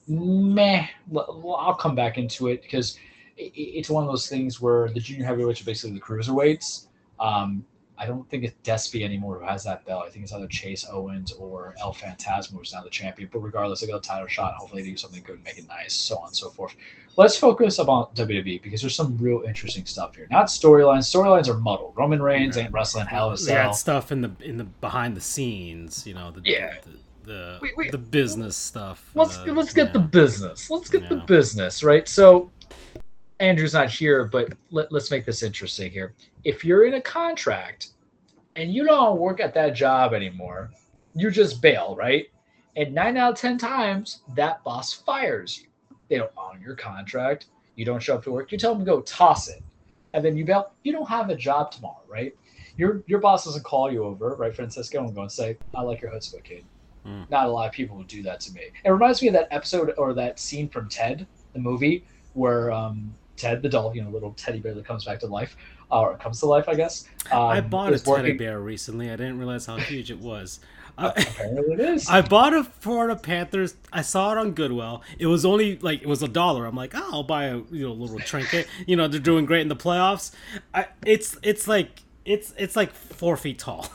meh. 0.07 0.87
I'll 1.15 1.75
come 1.75 1.95
back 1.95 2.17
into 2.17 2.47
it 2.47 2.61
because 2.61 2.97
it's 3.37 3.89
one 3.89 4.03
of 4.03 4.09
those 4.09 4.27
things 4.27 4.59
where 4.59 4.89
the 4.89 4.99
junior 4.99 5.25
heavyweights 5.25 5.61
are 5.61 5.65
basically 5.65 5.95
the 5.95 6.01
cruiserweights. 6.01 6.87
Um, 7.19 7.65
I 7.99 8.05
don't 8.05 8.27
think 8.29 8.45
it's 8.45 8.55
Despy 8.63 9.03
anymore 9.03 9.39
who 9.39 9.45
has 9.45 9.63
that 9.65 9.85
belt. 9.85 10.05
I 10.07 10.09
think 10.09 10.23
it's 10.23 10.31
either 10.31 10.47
Chase 10.47 10.85
Owens 10.89 11.33
or 11.33 11.75
El 11.81 11.93
Phantasmo 11.93 12.53
who's 12.57 12.71
now 12.73 12.81
the 12.81 12.89
champion. 12.89 13.29
But 13.31 13.39
regardless, 13.39 13.81
they 13.81 13.87
got 13.87 13.97
a 13.97 14.01
title 14.01 14.27
shot. 14.27 14.53
Hopefully, 14.55 14.83
they 14.83 14.89
do 14.89 14.97
something 14.97 15.21
good, 15.23 15.35
and 15.35 15.43
make 15.43 15.57
it 15.57 15.67
nice, 15.67 15.93
so 15.93 16.17
on 16.19 16.27
and 16.27 16.35
so 16.35 16.49
forth. 16.49 16.75
Let's 17.17 17.35
focus 17.35 17.79
about 17.79 18.15
WWE 18.15 18.61
because 18.63 18.79
there's 18.79 18.95
some 18.95 19.17
real 19.17 19.43
interesting 19.45 19.85
stuff 19.85 20.15
here. 20.15 20.27
Not 20.31 20.47
storylines. 20.47 21.13
Storylines 21.13 21.49
are 21.49 21.57
muddled. 21.57 21.93
Roman 21.97 22.21
Reigns 22.21 22.55
ain't 22.55 22.71
wrestling 22.71 23.07
Hell 23.07 23.33
in 23.33 23.49
a 23.49 23.67
We 23.67 23.73
stuff 23.73 24.13
in 24.13 24.21
the 24.21 24.31
in 24.39 24.55
the 24.55 24.63
behind 24.63 25.17
the 25.17 25.21
scenes, 25.21 26.07
you 26.07 26.13
know, 26.13 26.31
the 26.31 26.41
Yeah. 26.45 26.75
the 26.85 26.99
the, 27.25 27.59
We- 27.61 27.73
we- 27.77 27.89
the 27.89 27.97
business 27.97 28.55
stuff. 28.55 29.11
let's 29.13 29.37
uh, 29.37 29.43
let's 29.47 29.73
get 29.73 29.87
yeah. 29.87 29.93
the 29.93 29.99
business. 29.99 30.69
Let's 30.69 30.89
get 30.89 31.09
the 31.09 31.17
business 31.17 31.83
right. 31.83 32.07
So 32.07 32.49
Andrew's 33.39 33.73
not 33.73 33.89
here, 33.89 34.25
but 34.25 34.53
let, 34.71 34.91
let's 34.91 35.11
make 35.11 35.25
this 35.25 35.43
interesting 35.43 35.91
here. 35.91 36.13
If 36.43 36.63
you're 36.63 36.85
in 36.85 36.95
a 36.95 37.01
contract 37.01 37.89
and 38.55 38.73
you 38.73 38.85
don't 38.85 39.19
work 39.19 39.39
at 39.39 39.53
that 39.53 39.75
job 39.75 40.13
anymore, 40.13 40.71
you 41.15 41.31
just 41.31 41.61
bail, 41.61 41.95
right? 41.95 42.27
And 42.75 42.93
nine 42.93 43.17
out 43.17 43.33
of 43.33 43.39
ten 43.39 43.57
times, 43.57 44.21
that 44.35 44.63
boss 44.63 44.93
fires 44.93 45.59
you. 45.59 45.67
They 46.09 46.17
don't 46.17 46.31
honor 46.37 46.59
your 46.59 46.75
contract. 46.75 47.47
You 47.75 47.85
don't 47.85 48.01
show 48.01 48.15
up 48.15 48.23
to 48.23 48.31
work. 48.31 48.51
You 48.51 48.57
tell 48.57 48.73
them 48.73 48.85
to 48.85 48.91
go 48.91 49.01
toss 49.01 49.47
it, 49.47 49.61
and 50.13 50.23
then 50.23 50.37
you 50.37 50.45
bail. 50.45 50.71
You 50.83 50.91
don't 50.91 51.07
have 51.07 51.29
a 51.29 51.35
job 51.35 51.71
tomorrow, 51.71 52.01
right? 52.07 52.35
Your 52.77 53.03
your 53.07 53.19
boss 53.19 53.45
doesn't 53.45 53.63
call 53.63 53.91
you 53.91 54.03
over, 54.03 54.35
right, 54.35 54.55
Francisco, 54.55 55.03
and 55.03 55.13
go 55.13 55.21
and 55.21 55.31
say, 55.31 55.57
"I 55.75 55.81
like 55.81 56.01
your 56.01 56.11
chutzpah, 56.11 56.43
kid." 56.43 56.65
Mm. 57.05 57.29
Not 57.29 57.47
a 57.47 57.49
lot 57.49 57.67
of 57.67 57.73
people 57.73 57.97
would 57.97 58.07
do 58.07 58.23
that 58.23 58.39
to 58.41 58.53
me. 58.53 58.61
It 58.83 58.89
reminds 58.89 59.21
me 59.21 59.29
of 59.29 59.33
that 59.33 59.47
episode 59.51 59.93
or 59.97 60.13
that 60.13 60.39
scene 60.39 60.69
from 60.69 60.89
Ted, 60.89 61.27
the 61.53 61.59
movie, 61.59 62.05
where 62.33 62.71
um, 62.71 63.13
Ted, 63.37 63.61
the 63.61 63.69
doll, 63.69 63.95
you 63.95 64.03
know, 64.03 64.09
little 64.09 64.33
teddy 64.33 64.59
bear 64.59 64.73
that 64.73 64.85
comes 64.85 65.05
back 65.05 65.19
to 65.19 65.27
life, 65.27 65.55
or 65.91 66.17
comes 66.17 66.39
to 66.39 66.45
life, 66.45 66.67
I 66.67 66.75
guess. 66.75 67.05
Um, 67.31 67.39
I 67.41 67.61
bought 67.61 67.91
a 67.91 67.95
is 67.95 68.03
teddy 68.03 68.33
bear 68.33 68.59
recently. 68.59 69.09
I 69.09 69.15
didn't 69.15 69.37
realize 69.39 69.65
how 69.65 69.77
huge 69.77 70.11
it 70.11 70.19
was. 70.19 70.59
I, 70.97 71.07
Apparently, 71.17 71.73
it 71.73 71.79
is. 71.79 72.09
I 72.09 72.21
bought 72.21 72.53
a 72.53 72.63
Florida 72.63 73.15
Panthers. 73.15 73.75
I 73.91 74.01
saw 74.01 74.31
it 74.33 74.37
on 74.37 74.51
Goodwill. 74.51 75.01
It 75.17 75.27
was 75.27 75.45
only 75.45 75.77
like 75.79 76.01
it 76.01 76.07
was 76.07 76.21
a 76.21 76.27
dollar. 76.27 76.65
I'm 76.65 76.75
like, 76.75 76.91
oh, 76.93 77.09
I'll 77.11 77.23
buy 77.23 77.45
a 77.45 77.57
you 77.71 77.87
know 77.87 77.93
little 77.93 78.19
trinket. 78.19 78.67
You 78.87 78.95
know 78.95 79.07
they're 79.07 79.19
doing 79.19 79.45
great 79.45 79.61
in 79.61 79.67
the 79.67 79.75
playoffs. 79.75 80.31
I, 80.73 80.87
it's 81.05 81.37
it's 81.43 81.67
like 81.67 82.01
it's 82.25 82.53
it's 82.57 82.75
like 82.75 82.91
four 82.93 83.37
feet 83.37 83.59
tall. 83.59 83.89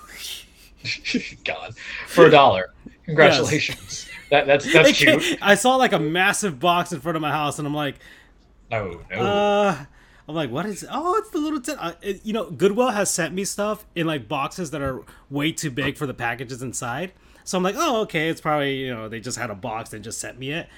God, 1.45 1.77
for 2.07 2.27
a 2.27 2.31
dollar. 2.31 2.73
Congratulations. 3.05 4.09
That 4.31 4.47
that's 4.47 4.71
that's 4.73 4.93
cute. 4.97 5.39
I 5.43 5.55
saw 5.55 5.77
like 5.77 5.93
a 5.93 5.99
massive 5.99 6.59
box 6.59 6.93
in 6.93 7.01
front 7.01 7.16
of 7.16 7.23
my 7.23 7.31
house, 7.31 7.59
and 7.59 7.66
I'm 7.66 7.75
like, 7.75 7.97
No, 8.71 9.01
no. 9.11 9.16
uh, 9.21 9.85
I'm 10.29 10.35
like, 10.35 10.51
what 10.51 10.65
is? 10.67 10.87
Oh, 10.91 11.17
it's 11.19 11.31
the 11.31 11.39
little. 11.39 11.61
T-. 11.61 11.73
Uh, 11.79 11.93
it, 12.01 12.25
you 12.25 12.33
know, 12.33 12.51
Goodwill 12.51 12.91
has 12.91 13.11
sent 13.11 13.35
me 13.35 13.45
stuff 13.45 13.85
in 13.95 14.07
like 14.07 14.27
boxes 14.27 14.71
that 14.71 14.81
are 14.81 15.03
way 15.31 15.53
too 15.53 15.71
big 15.71 15.97
for 15.99 16.07
the 16.07 16.15
packages 16.15 16.63
inside. 16.63 17.13
So 17.45 17.59
I'm 17.59 17.63
like, 17.65 17.75
oh, 17.77 18.01
okay, 18.03 18.29
it's 18.31 18.41
probably 18.41 18.77
you 18.77 18.95
know 18.95 19.09
they 19.09 19.21
just 19.21 19.37
had 19.39 19.51
a 19.51 19.55
box 19.55 19.93
and 19.93 20.03
just 20.03 20.19
sent 20.19 20.39
me 20.39 20.51
it. 20.53 20.69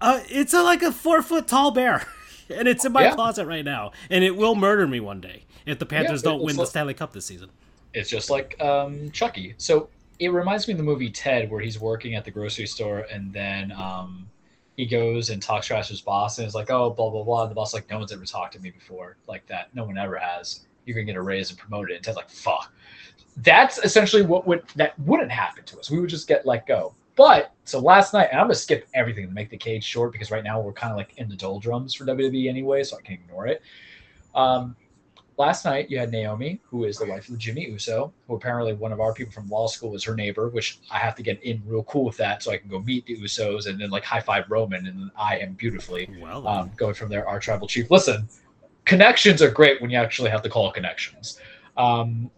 Uh, 0.00 0.20
it's 0.28 0.52
a, 0.54 0.62
like 0.62 0.82
a 0.82 0.90
four 0.92 1.22
foot 1.22 1.46
tall 1.46 1.70
bear, 1.70 2.06
and 2.50 2.66
it's 2.66 2.84
in 2.84 2.92
my 2.92 3.04
Yeah. 3.04 3.14
closet 3.14 3.46
right 3.46 3.64
now, 3.64 3.92
and 4.10 4.24
it 4.24 4.36
will 4.36 4.54
murder 4.54 4.86
me 4.86 5.00
one 5.00 5.20
day 5.20 5.44
if 5.64 5.78
the 5.78 5.86
Panthers 5.86 6.22
it- 6.22 6.24
don't 6.24 6.42
win 6.42 6.56
the 6.56 6.64
Stanley 6.66 6.94
Cup 6.94 7.12
this 7.12 7.26
season. 7.26 7.50
It's 7.94 8.10
just 8.10 8.28
like 8.28 8.60
um, 8.60 9.10
Chucky. 9.12 9.54
So 9.56 9.88
it 10.18 10.28
reminds 10.30 10.66
me 10.68 10.72
of 10.72 10.78
the 10.78 10.84
movie 10.84 11.10
Ted, 11.10 11.50
where 11.50 11.60
he's 11.60 11.78
working 11.80 12.14
at 12.14 12.24
the 12.24 12.30
grocery 12.30 12.66
store 12.66 13.06
and 13.12 13.32
then 13.32 13.72
um, 13.72 14.28
he 14.76 14.86
goes 14.86 15.30
and 15.30 15.42
talks 15.42 15.66
trash 15.66 15.86
to 15.86 15.94
his 15.94 16.02
boss 16.02 16.38
and 16.38 16.46
is 16.46 16.54
like, 16.54 16.70
oh, 16.70 16.90
blah, 16.90 17.10
blah, 17.10 17.24
blah. 17.24 17.42
And 17.42 17.50
the 17.50 17.54
boss 17.54 17.72
like, 17.72 17.88
no 17.90 17.98
one's 17.98 18.12
ever 18.12 18.24
talked 18.24 18.52
to 18.54 18.60
me 18.60 18.70
before 18.70 19.16
like 19.26 19.46
that. 19.46 19.74
No 19.74 19.84
one 19.84 19.96
ever 19.96 20.16
has. 20.16 20.66
You're 20.84 20.94
going 20.94 21.06
to 21.06 21.12
get 21.12 21.18
a 21.18 21.22
raise 21.22 21.50
and 21.50 21.58
promoted. 21.58 21.96
And 21.96 22.04
Ted's 22.04 22.16
like, 22.16 22.30
fuck. 22.30 22.72
That's 23.38 23.78
essentially 23.78 24.22
what 24.22 24.46
would 24.46 24.62
that 24.76 24.98
wouldn't 25.00 25.30
happen 25.30 25.64
to 25.64 25.78
us. 25.78 25.90
We 25.90 26.00
would 26.00 26.08
just 26.08 26.28
get 26.28 26.46
let 26.46 26.66
go. 26.66 26.94
But 27.16 27.52
so 27.64 27.78
last 27.80 28.14
night, 28.14 28.28
and 28.30 28.40
I'm 28.40 28.46
gonna 28.46 28.54
skip 28.54 28.88
everything 28.94 29.26
to 29.26 29.32
make 29.32 29.50
the 29.50 29.58
cage 29.58 29.84
short 29.84 30.12
because 30.12 30.30
right 30.30 30.44
now 30.44 30.58
we're 30.60 30.72
kind 30.72 30.90
of 30.90 30.96
like 30.96 31.12
in 31.18 31.28
the 31.28 31.36
doldrums 31.36 31.94
for 31.94 32.06
WWE 32.06 32.48
anyway, 32.48 32.82
so 32.82 32.96
I 32.96 33.02
can 33.02 33.14
ignore 33.14 33.46
it. 33.46 33.60
Um, 34.34 34.74
last 35.38 35.64
night 35.64 35.90
you 35.90 35.98
had 35.98 36.10
Naomi, 36.10 36.60
who 36.64 36.84
is 36.84 36.98
the 36.98 37.06
wife 37.06 37.28
of 37.28 37.38
Jimmy 37.38 37.66
Uso, 37.66 38.12
who 38.26 38.34
apparently 38.34 38.72
one 38.72 38.92
of 38.92 39.00
our 39.00 39.12
people 39.12 39.32
from 39.32 39.48
law 39.48 39.66
school 39.66 39.90
was 39.90 40.04
her 40.04 40.14
neighbor, 40.14 40.48
which 40.48 40.78
I 40.90 40.98
have 40.98 41.14
to 41.16 41.22
get 41.22 41.42
in 41.42 41.62
real 41.66 41.82
cool 41.84 42.04
with 42.04 42.16
that 42.18 42.42
so 42.42 42.50
I 42.52 42.58
can 42.58 42.68
go 42.68 42.80
meet 42.80 43.06
the 43.06 43.16
Usos 43.18 43.66
and 43.66 43.80
then 43.80 43.90
like 43.90 44.04
high 44.04 44.20
five 44.20 44.50
Roman 44.50 44.86
and 44.86 45.10
I 45.16 45.38
am 45.38 45.54
beautifully 45.54 46.08
Well, 46.20 46.46
um, 46.46 46.70
going 46.76 46.94
from 46.94 47.08
there, 47.08 47.28
our 47.28 47.40
tribal 47.40 47.66
chief. 47.66 47.90
Listen, 47.90 48.28
connections 48.84 49.42
are 49.42 49.50
great 49.50 49.80
when 49.80 49.90
you 49.90 49.98
actually 49.98 50.30
have 50.30 50.42
to 50.42 50.48
call 50.48 50.70
connections. 50.72 51.38
Um, 51.76 52.30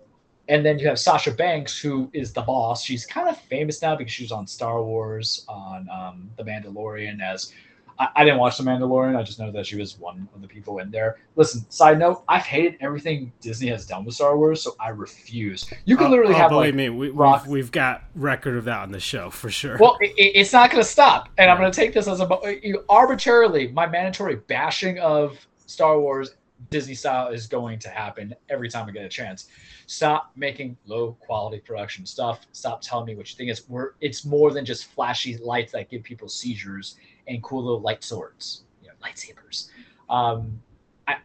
and 0.48 0.64
then 0.64 0.78
you 0.78 0.88
have 0.88 0.98
Sasha 0.98 1.30
Banks, 1.30 1.78
who 1.78 2.10
is 2.14 2.32
the 2.32 2.40
boss. 2.40 2.82
She's 2.82 3.04
kind 3.04 3.28
of 3.28 3.38
famous 3.38 3.82
now 3.82 3.94
because 3.94 4.12
she 4.12 4.24
was 4.24 4.32
on 4.32 4.46
Star 4.46 4.82
Wars, 4.82 5.44
on 5.46 5.86
um, 5.90 6.30
The 6.38 6.42
Mandalorian. 6.42 7.20
As 7.20 7.52
I, 7.98 8.08
I 8.16 8.24
didn't 8.24 8.38
watch 8.38 8.58
The 8.58 8.64
Mandalorian, 8.64 9.16
I 9.16 9.22
just 9.22 9.38
know 9.38 9.50
that 9.50 9.66
she 9.66 9.76
was 9.76 9.98
one 9.98 10.28
of 10.34 10.40
the 10.40 10.48
people 10.48 10.78
in 10.78 10.90
there. 10.90 11.16
Listen, 11.36 11.68
side 11.70 11.98
note, 11.98 12.22
I've 12.28 12.42
hated 12.42 12.76
everything 12.80 13.32
Disney 13.40 13.68
has 13.68 13.86
done 13.86 14.04
with 14.04 14.14
Star 14.14 14.36
Wars, 14.36 14.62
so 14.62 14.76
I 14.80 14.90
refuse. 14.90 15.68
You 15.84 15.96
can 15.96 16.06
oh, 16.06 16.10
literally 16.10 16.34
oh, 16.34 16.38
have 16.38 16.50
believe 16.50 16.66
like 16.66 16.74
me, 16.74 16.88
we, 16.90 17.10
Rock- 17.10 17.44
we've, 17.44 17.52
we've 17.52 17.72
got 17.72 18.04
record 18.14 18.56
of 18.56 18.64
that 18.64 18.80
on 18.80 18.92
the 18.92 19.00
show 19.00 19.30
for 19.30 19.50
sure. 19.50 19.76
well, 19.78 19.96
it, 20.00 20.10
it- 20.16 20.38
it's 20.38 20.52
not 20.52 20.70
going 20.70 20.82
to 20.82 20.88
stop, 20.88 21.28
and 21.38 21.50
I'm 21.50 21.58
going 21.58 21.70
to 21.70 21.76
take 21.76 21.92
this 21.92 22.06
as 22.08 22.20
a 22.20 22.28
you- 22.62 22.84
arbitrarily. 22.88 23.68
My 23.68 23.86
mandatory 23.86 24.36
bashing 24.36 24.98
of 25.00 25.38
Star 25.66 25.98
Wars 25.98 26.34
Disney 26.70 26.94
style 26.94 27.28
is 27.28 27.46
going 27.46 27.78
to 27.80 27.88
happen 27.88 28.34
every 28.48 28.68
time 28.68 28.88
I 28.88 28.92
get 28.92 29.04
a 29.04 29.08
chance. 29.08 29.48
Stop 29.86 30.32
making 30.36 30.76
low 30.86 31.12
quality 31.20 31.60
production 31.60 32.04
stuff. 32.04 32.40
Stop 32.52 32.82
telling 32.82 33.06
me 33.06 33.14
what 33.14 33.30
you 33.30 33.36
think 33.36 33.50
is. 33.50 33.68
We're 33.68 33.92
it's 34.00 34.24
more 34.24 34.50
than 34.50 34.64
just 34.64 34.86
flashy 34.86 35.36
lights 35.38 35.72
that 35.72 35.88
give 35.88 36.02
people 36.02 36.28
seizures 36.28 36.96
and 37.28 37.42
cool 37.42 37.64
little 37.64 37.80
light 37.80 38.02
swords, 38.02 38.64
you 38.82 38.88
know, 38.88 38.94
lightsabers. 39.02 39.68
Um, 40.08 40.60
I, 41.06 41.16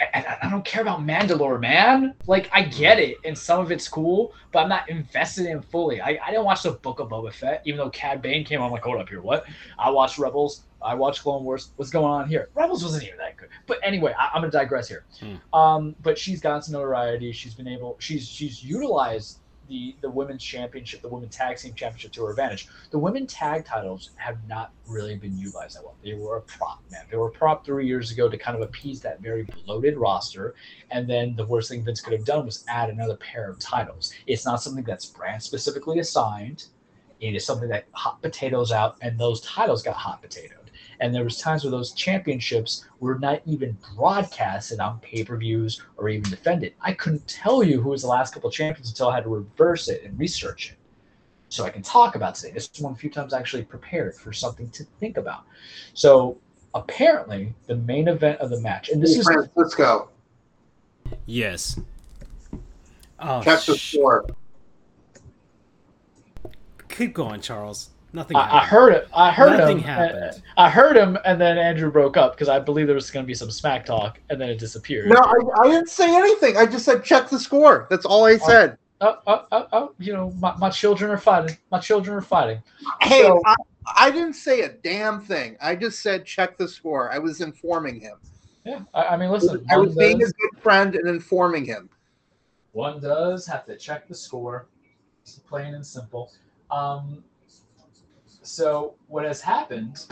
I, 0.00 0.38
I, 0.42 0.50
don't 0.50 0.64
care 0.64 0.80
about 0.80 1.00
Mandalore, 1.00 1.60
man. 1.60 2.14
Like, 2.26 2.48
I 2.52 2.62
get 2.62 2.98
it, 2.98 3.18
and 3.24 3.36
some 3.36 3.60
of 3.60 3.70
it's 3.70 3.86
cool, 3.86 4.32
but 4.50 4.60
I'm 4.60 4.68
not 4.68 4.88
invested 4.88 5.46
in 5.46 5.60
fully. 5.60 6.00
I, 6.00 6.18
I 6.24 6.30
didn't 6.30 6.44
watch 6.44 6.62
the 6.62 6.72
Book 6.72 7.00
of 7.00 7.08
Boba 7.10 7.32
Fett, 7.32 7.62
even 7.66 7.78
though 7.78 7.90
Cad 7.90 8.22
Bane 8.22 8.44
came 8.44 8.60
on. 8.60 8.66
I'm 8.66 8.72
like, 8.72 8.82
hold 8.82 8.98
up 8.98 9.08
here, 9.08 9.20
what? 9.20 9.44
I 9.78 9.90
watched 9.90 10.18
Rebels. 10.18 10.62
I 10.82 10.94
watched 10.94 11.22
Clone 11.22 11.44
Wars. 11.44 11.72
What's 11.76 11.90
going 11.90 12.06
on 12.06 12.28
here? 12.28 12.48
Rebels 12.54 12.82
wasn't 12.82 13.04
even 13.04 13.18
that 13.18 13.36
good. 13.36 13.50
But 13.66 13.78
anyway, 13.82 14.14
I, 14.18 14.30
I'm 14.32 14.40
gonna 14.40 14.50
digress 14.50 14.88
here. 14.88 15.04
Hmm. 15.20 15.54
Um, 15.54 15.96
but 16.02 16.16
she's 16.16 16.40
gotten 16.40 16.62
some 16.62 16.72
notoriety. 16.72 17.32
She's 17.32 17.54
been 17.54 17.68
able. 17.68 17.96
She's 18.00 18.26
she's 18.26 18.64
utilized 18.64 19.40
the 19.70 19.96
the 20.02 20.10
women's 20.10 20.42
championship, 20.42 21.00
the 21.00 21.08
women's 21.08 21.34
tag 21.34 21.56
team 21.56 21.72
championship 21.72 22.12
to 22.12 22.24
her 22.24 22.30
advantage. 22.30 22.68
The 22.90 22.98
women 22.98 23.26
tag 23.26 23.64
titles 23.64 24.10
have 24.16 24.36
not 24.46 24.72
really 24.86 25.16
been 25.16 25.38
utilized 25.38 25.76
that 25.76 25.84
well. 25.84 25.96
They 26.04 26.14
were 26.14 26.36
a 26.36 26.42
prop, 26.42 26.82
man. 26.90 27.04
They 27.10 27.16
were 27.16 27.28
a 27.28 27.32
prop 27.32 27.64
three 27.64 27.86
years 27.86 28.10
ago 28.10 28.28
to 28.28 28.36
kind 28.36 28.56
of 28.56 28.62
appease 28.62 29.00
that 29.00 29.20
very 29.20 29.44
bloated 29.64 29.96
roster. 29.96 30.54
And 30.90 31.08
then 31.08 31.36
the 31.36 31.46
worst 31.46 31.70
thing 31.70 31.84
Vince 31.84 32.00
could 32.00 32.12
have 32.12 32.26
done 32.26 32.44
was 32.44 32.64
add 32.68 32.90
another 32.90 33.16
pair 33.16 33.48
of 33.48 33.58
titles. 33.58 34.12
It's 34.26 34.44
not 34.44 34.60
something 34.60 34.84
that's 34.84 35.06
brand 35.06 35.42
specifically 35.42 36.00
assigned. 36.00 36.66
It 37.20 37.34
is 37.34 37.44
something 37.44 37.68
that 37.68 37.84
hot 37.92 38.20
potatoes 38.22 38.72
out, 38.72 38.96
and 39.02 39.18
those 39.18 39.40
titles 39.42 39.82
got 39.82 39.94
hot 39.94 40.22
potatoed. 40.22 40.59
And 41.00 41.14
there 41.14 41.24
was 41.24 41.38
times 41.38 41.64
where 41.64 41.70
those 41.70 41.92
championships 41.92 42.84
were 43.00 43.18
not 43.18 43.40
even 43.46 43.76
broadcasted 43.96 44.80
on 44.80 44.98
pay-per-views 45.00 45.82
or 45.96 46.10
even 46.10 46.30
defended. 46.30 46.74
I 46.82 46.92
couldn't 46.92 47.26
tell 47.26 47.62
you 47.62 47.80
who 47.80 47.88
was 47.88 48.02
the 48.02 48.08
last 48.08 48.34
couple 48.34 48.50
champions 48.50 48.90
until 48.90 49.08
I 49.08 49.14
had 49.16 49.24
to 49.24 49.30
reverse 49.30 49.88
it 49.88 50.04
and 50.04 50.18
research 50.18 50.72
it. 50.72 50.76
So 51.48 51.64
I 51.64 51.70
can 51.70 51.82
talk 51.82 52.16
about 52.16 52.34
today. 52.34 52.52
This 52.52 52.68
is 52.72 52.80
one 52.82 52.92
of 52.92 52.98
the 52.98 53.00
few 53.00 53.10
times 53.10 53.32
I 53.32 53.38
actually 53.40 53.64
prepared 53.64 54.14
for 54.14 54.32
something 54.32 54.68
to 54.70 54.84
think 55.00 55.16
about. 55.16 55.44
So 55.94 56.36
apparently 56.74 57.54
the 57.66 57.76
main 57.76 58.06
event 58.06 58.38
of 58.38 58.50
the 58.50 58.60
match, 58.60 58.90
and 58.90 59.02
this 59.02 59.16
is 59.16 59.24
Francisco. 59.24 60.10
yes. 61.26 61.80
Oh, 63.18 63.42
Check 63.42 63.62
the 63.64 63.76
sh- 63.76 63.92
score. 63.94 64.26
keep 66.88 67.14
going, 67.14 67.40
Charles. 67.40 67.90
Nothing. 68.12 68.36
I, 68.36 68.58
I 68.58 68.64
heard 68.64 68.92
it. 68.92 69.08
I 69.14 69.30
heard 69.30 69.58
Nothing 69.58 69.78
him. 69.78 69.84
happened. 69.84 70.42
I 70.56 70.68
heard 70.68 70.96
him, 70.96 71.16
and 71.24 71.40
then 71.40 71.58
Andrew 71.58 71.90
broke 71.92 72.16
up 72.16 72.32
because 72.34 72.48
I 72.48 72.58
believe 72.58 72.86
there 72.86 72.94
was 72.96 73.10
going 73.10 73.24
to 73.24 73.26
be 73.26 73.34
some 73.34 73.50
smack 73.50 73.86
talk, 73.86 74.18
and 74.30 74.40
then 74.40 74.48
it 74.48 74.58
disappeared. 74.58 75.08
No, 75.08 75.16
I, 75.16 75.60
I 75.62 75.68
didn't 75.68 75.88
say 75.90 76.14
anything. 76.14 76.56
I 76.56 76.66
just 76.66 76.84
said 76.84 77.04
check 77.04 77.28
the 77.28 77.38
score. 77.38 77.86
That's 77.88 78.04
all 78.04 78.24
I 78.24 78.36
said. 78.38 78.76
Oh, 79.00 79.16
oh, 79.26 79.46
oh, 79.52 79.68
oh, 79.72 79.94
you 79.98 80.12
know, 80.12 80.30
my, 80.40 80.54
my 80.58 80.68
children 80.70 81.10
are 81.10 81.16
fighting. 81.18 81.56
My 81.70 81.78
children 81.78 82.16
are 82.16 82.20
fighting. 82.22 82.62
Hey, 83.00 83.22
So- 83.22 83.40
I, 83.46 83.54
I 83.96 84.10
didn't 84.10 84.34
say 84.34 84.62
a 84.62 84.68
damn 84.68 85.20
thing. 85.22 85.56
I 85.60 85.74
just 85.74 86.00
said 86.02 86.26
check 86.26 86.58
the 86.58 86.68
score. 86.68 87.10
I 87.10 87.18
was 87.18 87.40
informing 87.40 88.00
him. 88.00 88.16
Yeah, 88.66 88.80
I, 88.92 89.04
I 89.04 89.16
mean, 89.16 89.30
listen. 89.30 89.64
I 89.70 89.78
was 89.78 89.94
one 89.94 89.98
being 89.98 90.16
a 90.22 90.26
good 90.26 90.62
friend 90.62 90.94
and 90.96 91.08
informing 91.08 91.64
him. 91.64 91.88
one 92.72 93.00
does 93.00 93.46
have 93.46 93.64
to 93.66 93.76
check 93.76 94.06
the 94.06 94.14
score. 94.14 94.66
It's 95.22 95.38
plain 95.38 95.74
and 95.74 95.86
simple. 95.86 96.30
Um, 96.70 97.24
so 98.50 98.94
what 99.06 99.24
has 99.24 99.40
happened 99.40 100.06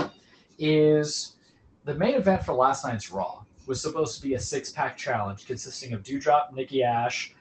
is 0.58 1.36
the 1.84 1.94
main 1.94 2.14
event 2.14 2.44
for 2.44 2.52
last 2.52 2.84
night's 2.84 3.10
Raw 3.10 3.42
was 3.66 3.80
supposed 3.80 4.16
to 4.16 4.22
be 4.22 4.34
a 4.34 4.40
six 4.40 4.70
pack 4.70 4.96
challenge 4.96 5.46
consisting 5.46 5.92
of 5.92 6.02
Doudrop, 6.02 6.52
Nikki 6.52 6.82
Ash, 6.82 7.34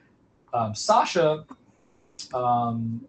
um, 0.53 0.73
Sasha, 0.73 1.45
um, 2.33 3.05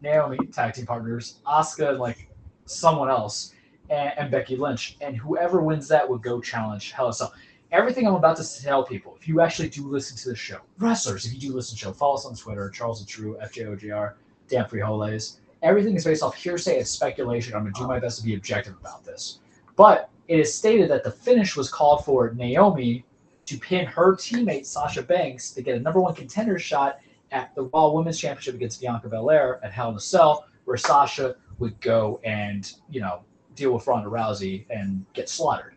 Naomi, 0.00 0.38
tag 0.52 0.74
team 0.74 0.86
partners, 0.86 1.40
Asuka, 1.46 1.90
and 1.90 1.98
like 1.98 2.28
someone 2.64 3.10
else, 3.10 3.54
and, 3.90 4.12
and 4.16 4.30
Becky 4.30 4.56
Lynch. 4.56 4.96
And 5.00 5.16
whoever 5.16 5.60
wins 5.60 5.88
that 5.88 6.08
would 6.08 6.22
go 6.22 6.40
challenge 6.40 6.92
Hell 6.92 7.08
in 7.08 7.12
Cell. 7.12 7.34
Everything 7.72 8.06
I'm 8.06 8.14
about 8.14 8.36
to 8.36 8.62
tell 8.62 8.84
people, 8.84 9.16
if 9.20 9.26
you 9.26 9.40
actually 9.40 9.68
do 9.68 9.86
listen 9.86 10.16
to 10.18 10.28
the 10.30 10.36
show, 10.36 10.58
wrestlers, 10.78 11.26
if 11.26 11.34
you 11.34 11.40
do 11.40 11.54
listen 11.54 11.76
to 11.76 11.84
the 11.84 11.90
show, 11.90 11.92
follow 11.92 12.14
us 12.14 12.26
on 12.26 12.36
Twitter, 12.36 12.70
Charles 12.70 13.00
the 13.00 13.06
True, 13.06 13.36
FJOJR, 13.42 14.14
Dan 14.48 14.64
Frijoles. 14.66 15.38
Everything 15.62 15.94
is 15.96 16.04
based 16.04 16.22
off 16.22 16.34
hearsay 16.34 16.78
and 16.78 16.86
speculation. 16.86 17.54
I'm 17.54 17.62
going 17.62 17.74
to 17.74 17.80
do 17.80 17.86
my 17.86 18.00
best 18.00 18.18
to 18.18 18.24
be 18.24 18.34
objective 18.34 18.76
about 18.80 19.04
this. 19.04 19.38
But 19.76 20.10
it 20.28 20.38
is 20.38 20.52
stated 20.52 20.90
that 20.90 21.04
the 21.04 21.10
finish 21.10 21.56
was 21.56 21.70
called 21.70 22.04
for 22.04 22.32
Naomi 22.34 23.04
to 23.46 23.58
pin 23.58 23.86
her 23.86 24.14
teammate 24.14 24.66
Sasha 24.66 25.02
Banks 25.02 25.50
to 25.52 25.62
get 25.62 25.76
a 25.76 25.80
number 25.80 26.00
one 26.00 26.14
contender 26.14 26.58
shot 26.58 26.98
at 27.30 27.54
the 27.54 27.62
Raw 27.64 27.90
Women's 27.90 28.18
Championship 28.18 28.54
against 28.54 28.80
Bianca 28.80 29.08
Belair 29.08 29.60
at 29.64 29.72
Hell 29.72 29.90
in 29.90 29.96
a 29.96 30.00
Cell, 30.00 30.46
where 30.64 30.76
Sasha 30.76 31.36
would 31.58 31.80
go 31.80 32.20
and 32.24 32.72
you 32.90 33.00
know 33.00 33.22
deal 33.54 33.72
with 33.72 33.86
Ronda 33.86 34.08
Rousey 34.08 34.64
and 34.70 35.04
get 35.12 35.28
slaughtered. 35.28 35.74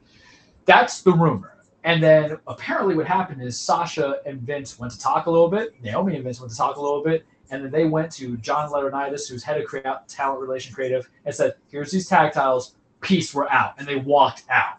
That's 0.65 1.01
the 1.01 1.11
rumor. 1.11 1.57
And 1.83 2.01
then 2.01 2.37
apparently 2.47 2.95
what 2.95 3.05
happened 3.05 3.43
is 3.43 3.59
Sasha 3.59 4.17
and 4.25 4.41
Vince 4.41 4.79
went 4.79 4.91
to 4.93 4.99
talk 4.99 5.27
a 5.27 5.31
little 5.31 5.49
bit. 5.49 5.79
Naomi 5.83 6.15
and 6.15 6.23
Vince 6.23 6.39
went 6.39 6.51
to 6.51 6.57
talk 6.57 6.77
a 6.77 6.81
little 6.81 7.03
bit. 7.03 7.25
And 7.51 7.63
then 7.63 7.71
they 7.71 7.85
went 7.85 8.11
to 8.13 8.37
John 8.37 8.69
Laurinaitis, 8.69 9.29
who's 9.29 9.43
head 9.43 9.59
of 9.59 9.67
crea- 9.67 9.83
talent 10.07 10.41
relation 10.41 10.73
creative, 10.73 11.09
and 11.25 11.33
said, 11.33 11.55
here's 11.69 11.91
these 11.91 12.07
tag 12.07 12.33
titles. 12.33 12.75
Peace, 13.01 13.33
we're 13.33 13.47
out. 13.49 13.73
And 13.77 13.87
they 13.87 13.97
walked 13.97 14.43
out. 14.49 14.77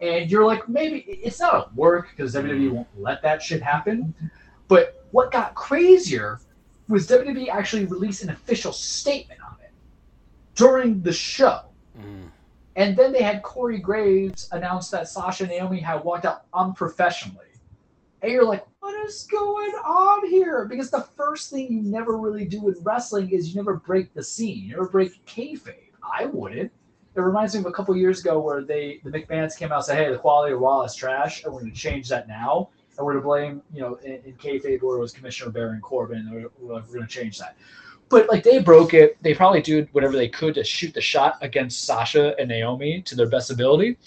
And 0.00 0.30
you're 0.30 0.44
like, 0.44 0.68
maybe 0.68 1.00
it's 1.08 1.40
not 1.40 1.54
a 1.54 1.74
work 1.74 2.10
because 2.10 2.34
WWE 2.34 2.70
won't 2.70 2.88
let 2.98 3.22
that 3.22 3.42
shit 3.42 3.62
happen. 3.62 4.14
But 4.68 5.06
what 5.12 5.30
got 5.30 5.54
crazier 5.54 6.40
was 6.88 7.06
WWE 7.06 7.48
actually 7.48 7.86
released 7.86 8.22
an 8.22 8.30
official 8.30 8.72
statement 8.72 9.40
on 9.40 9.56
it 9.62 9.70
during 10.54 11.00
the 11.00 11.12
show. 11.12 11.60
Mm. 11.98 12.28
And 12.76 12.96
then 12.96 13.12
they 13.12 13.22
had 13.22 13.42
Corey 13.42 13.78
Graves 13.78 14.48
announce 14.52 14.90
that 14.90 15.08
Sasha 15.08 15.44
and 15.44 15.52
Naomi 15.52 15.80
had 15.80 16.02
walked 16.02 16.26
out 16.26 16.46
unprofessionally. 16.52 17.46
And 18.24 18.32
you're 18.32 18.46
like, 18.46 18.64
what 18.80 18.94
is 19.04 19.24
going 19.24 19.72
on 19.84 20.26
here? 20.30 20.64
Because 20.64 20.90
the 20.90 21.06
first 21.14 21.50
thing 21.50 21.70
you 21.70 21.82
never 21.82 22.16
really 22.16 22.46
do 22.46 22.68
in 22.68 22.74
wrestling 22.82 23.28
is 23.30 23.50
you 23.50 23.56
never 23.56 23.74
break 23.74 24.14
the 24.14 24.24
scene. 24.24 24.64
You 24.64 24.70
never 24.70 24.88
break 24.88 25.22
kayfabe. 25.26 25.90
I 26.02 26.24
wouldn't. 26.24 26.72
It 27.14 27.20
reminds 27.20 27.52
me 27.52 27.60
of 27.60 27.66
a 27.66 27.70
couple 27.72 27.94
years 27.94 28.20
ago 28.20 28.40
where 28.40 28.62
they 28.62 29.02
the 29.04 29.10
McMahons 29.10 29.58
came 29.58 29.72
out 29.72 29.76
and 29.76 29.84
said, 29.84 29.98
"Hey, 29.98 30.10
the 30.10 30.16
quality 30.16 30.54
of 30.54 30.60
Raw 30.60 30.84
is 30.84 30.94
trash, 30.94 31.44
and 31.44 31.52
we're 31.52 31.60
going 31.60 31.72
to 31.72 31.78
change 31.78 32.08
that 32.08 32.26
now, 32.26 32.70
and 32.96 33.04
we're 33.04 33.12
to 33.12 33.20
blame 33.20 33.60
you 33.74 33.82
know 33.82 33.96
in, 33.96 34.12
in 34.24 34.32
kayfabe 34.36 34.82
where 34.82 34.96
it 34.96 35.00
was 35.00 35.12
Commissioner 35.12 35.50
Baron 35.50 35.82
Corbin, 35.82 36.30
we're, 36.32 36.48
we're, 36.58 36.80
we're 36.80 36.80
going 36.80 37.02
to 37.02 37.06
change 37.06 37.38
that." 37.38 37.58
But 38.08 38.30
like 38.30 38.42
they 38.42 38.58
broke 38.58 38.94
it. 38.94 39.22
They 39.22 39.34
probably 39.34 39.60
did 39.60 39.90
whatever 39.92 40.16
they 40.16 40.28
could 40.28 40.54
to 40.54 40.64
shoot 40.64 40.94
the 40.94 41.02
shot 41.02 41.36
against 41.42 41.84
Sasha 41.84 42.34
and 42.38 42.48
Naomi 42.48 43.02
to 43.02 43.14
their 43.14 43.28
best 43.28 43.50
ability. 43.50 43.98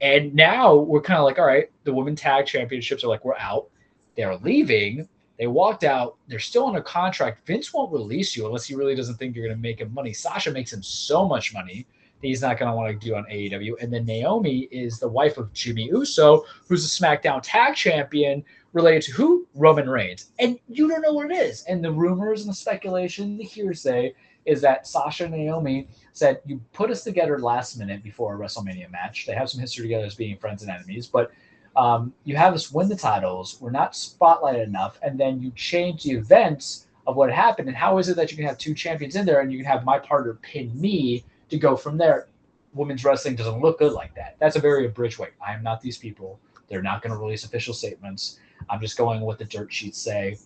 And 0.00 0.34
now 0.34 0.74
we're 0.74 1.02
kind 1.02 1.18
of 1.18 1.24
like, 1.24 1.38
all 1.38 1.46
right, 1.46 1.70
the 1.84 1.92
women 1.92 2.16
tag 2.16 2.46
championships 2.46 3.04
are 3.04 3.08
like, 3.08 3.24
we're 3.24 3.36
out. 3.36 3.68
They're 4.16 4.36
leaving. 4.36 5.08
They 5.38 5.46
walked 5.46 5.84
out. 5.84 6.16
They're 6.28 6.38
still 6.38 6.64
on 6.64 6.76
a 6.76 6.82
contract. 6.82 7.46
Vince 7.46 7.72
won't 7.72 7.92
release 7.92 8.36
you 8.36 8.46
unless 8.46 8.66
he 8.66 8.74
really 8.74 8.94
doesn't 8.94 9.16
think 9.16 9.34
you're 9.34 9.46
going 9.46 9.56
to 9.56 9.62
make 9.62 9.80
him 9.80 9.92
money. 9.92 10.12
Sasha 10.12 10.50
makes 10.50 10.72
him 10.72 10.82
so 10.82 11.26
much 11.26 11.54
money 11.54 11.86
that 12.20 12.26
he's 12.26 12.42
not 12.42 12.58
going 12.58 12.70
to 12.70 12.76
want 12.76 13.00
to 13.00 13.06
do 13.06 13.14
on 13.14 13.24
AEW. 13.24 13.74
And 13.80 13.92
then 13.92 14.04
Naomi 14.04 14.68
is 14.70 14.98
the 14.98 15.08
wife 15.08 15.38
of 15.38 15.52
Jimmy 15.52 15.86
Uso, 15.86 16.44
who's 16.68 16.84
a 16.84 17.02
SmackDown 17.02 17.40
tag 17.42 17.74
champion 17.74 18.44
related 18.72 19.02
to 19.02 19.12
who? 19.12 19.46
Roman 19.54 19.88
Reigns. 19.88 20.30
And 20.38 20.58
you 20.68 20.88
don't 20.88 21.02
know 21.02 21.12
what 21.12 21.30
it 21.30 21.36
is. 21.36 21.62
And 21.64 21.82
the 21.82 21.92
rumors 21.92 22.42
and 22.42 22.50
the 22.50 22.54
speculation, 22.54 23.36
the 23.36 23.44
hearsay 23.44 24.14
is 24.46 24.60
that 24.62 24.86
Sasha 24.86 25.24
and 25.24 25.34
Naomi 25.34 25.88
said, 26.12 26.40
You 26.46 26.60
put 26.72 26.90
us 26.90 27.04
together 27.04 27.38
last 27.38 27.78
minute 27.78 28.02
before 28.02 28.34
a 28.34 28.38
WrestleMania 28.38 28.90
match. 28.90 29.26
They 29.26 29.34
have 29.34 29.50
some 29.50 29.60
history 29.60 29.84
together 29.84 30.04
as 30.04 30.14
being 30.14 30.36
friends 30.36 30.62
and 30.62 30.70
enemies, 30.70 31.06
but 31.06 31.30
um, 31.76 32.12
you 32.24 32.36
have 32.36 32.54
us 32.54 32.72
win 32.72 32.88
the 32.88 32.96
titles. 32.96 33.58
We're 33.60 33.70
not 33.70 33.92
spotlighted 33.92 34.64
enough. 34.64 34.98
And 35.02 35.18
then 35.18 35.40
you 35.40 35.52
change 35.54 36.02
the 36.02 36.12
events 36.12 36.86
of 37.06 37.16
what 37.16 37.32
happened. 37.32 37.68
And 37.68 37.76
how 37.76 37.98
is 37.98 38.08
it 38.08 38.16
that 38.16 38.30
you 38.30 38.36
can 38.36 38.46
have 38.46 38.58
two 38.58 38.74
champions 38.74 39.16
in 39.16 39.24
there 39.24 39.40
and 39.40 39.52
you 39.52 39.58
can 39.58 39.66
have 39.66 39.84
my 39.84 39.98
partner 39.98 40.34
pin 40.42 40.78
me 40.80 41.24
to 41.48 41.58
go 41.58 41.76
from 41.76 41.96
there? 41.96 42.26
Women's 42.74 43.04
wrestling 43.04 43.36
doesn't 43.36 43.60
look 43.60 43.78
good 43.78 43.92
like 43.92 44.14
that. 44.14 44.36
That's 44.38 44.56
a 44.56 44.60
very 44.60 44.86
abridged 44.86 45.18
way. 45.18 45.28
I 45.44 45.54
am 45.54 45.62
not 45.62 45.80
these 45.80 45.98
people. 45.98 46.38
They're 46.68 46.82
not 46.82 47.02
going 47.02 47.12
to 47.12 47.18
release 47.18 47.44
official 47.44 47.74
statements. 47.74 48.38
I'm 48.68 48.80
just 48.80 48.96
going 48.96 49.22
with 49.22 49.38
the 49.38 49.44
dirt 49.44 49.72
sheets 49.72 49.98
say. 49.98 50.36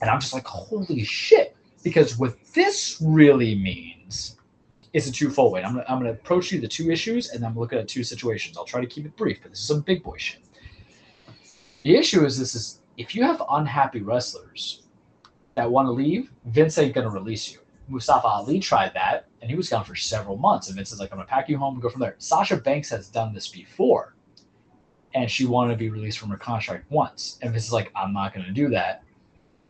And 0.00 0.10
I'm 0.10 0.20
just 0.20 0.32
like, 0.32 0.46
holy 0.46 1.04
shit. 1.04 1.56
Because 1.84 2.18
what 2.18 2.36
this 2.54 2.98
really 3.00 3.54
means 3.54 4.36
is 4.92 5.06
a 5.06 5.12
twofold 5.12 5.52
way. 5.52 5.62
I'm 5.62 5.74
gonna, 5.74 5.84
I'm 5.88 5.98
gonna 5.98 6.12
approach 6.12 6.50
you 6.50 6.60
the 6.60 6.66
two 6.66 6.90
issues 6.90 7.30
and 7.30 7.44
I'm 7.44 7.56
looking 7.56 7.78
at 7.78 7.86
two 7.86 8.02
situations. 8.02 8.56
I'll 8.56 8.64
try 8.64 8.80
to 8.80 8.86
keep 8.86 9.04
it 9.04 9.16
brief, 9.16 9.40
but 9.42 9.50
this 9.52 9.60
is 9.60 9.66
some 9.66 9.82
big 9.82 10.02
boy 10.02 10.16
shit. 10.16 10.40
The 11.82 11.96
issue 11.96 12.24
is 12.24 12.38
this 12.38 12.54
is 12.54 12.80
if 12.96 13.14
you 13.14 13.22
have 13.22 13.42
unhappy 13.50 14.00
wrestlers 14.00 14.82
that 15.54 15.70
want 15.70 15.86
to 15.86 15.92
leave, 15.92 16.32
Vince 16.46 16.78
ain't 16.78 16.94
gonna 16.94 17.10
release 17.10 17.52
you. 17.52 17.58
Mustafa 17.86 18.26
Ali 18.26 18.58
tried 18.58 18.94
that 18.94 19.26
and 19.42 19.50
he 19.50 19.56
was 19.56 19.68
gone 19.68 19.84
for 19.84 19.94
several 19.94 20.38
months. 20.38 20.68
And 20.68 20.76
Vince 20.76 20.90
is 20.90 20.98
like, 20.98 21.12
I'm 21.12 21.18
gonna 21.18 21.28
pack 21.28 21.48
you 21.48 21.58
home 21.58 21.74
and 21.74 21.82
go 21.82 21.90
from 21.90 22.00
there. 22.00 22.14
Sasha 22.18 22.56
Banks 22.56 22.88
has 22.88 23.08
done 23.08 23.34
this 23.34 23.48
before 23.48 24.14
and 25.14 25.30
she 25.30 25.46
wanted 25.46 25.72
to 25.72 25.78
be 25.78 25.90
released 25.90 26.18
from 26.18 26.30
her 26.30 26.36
contract 26.36 26.90
once. 26.90 27.38
And 27.40 27.52
Vince 27.52 27.66
is 27.66 27.72
like, 27.72 27.92
I'm 27.94 28.12
not 28.12 28.34
going 28.34 28.46
to 28.46 28.52
do 28.52 28.68
that. 28.70 29.03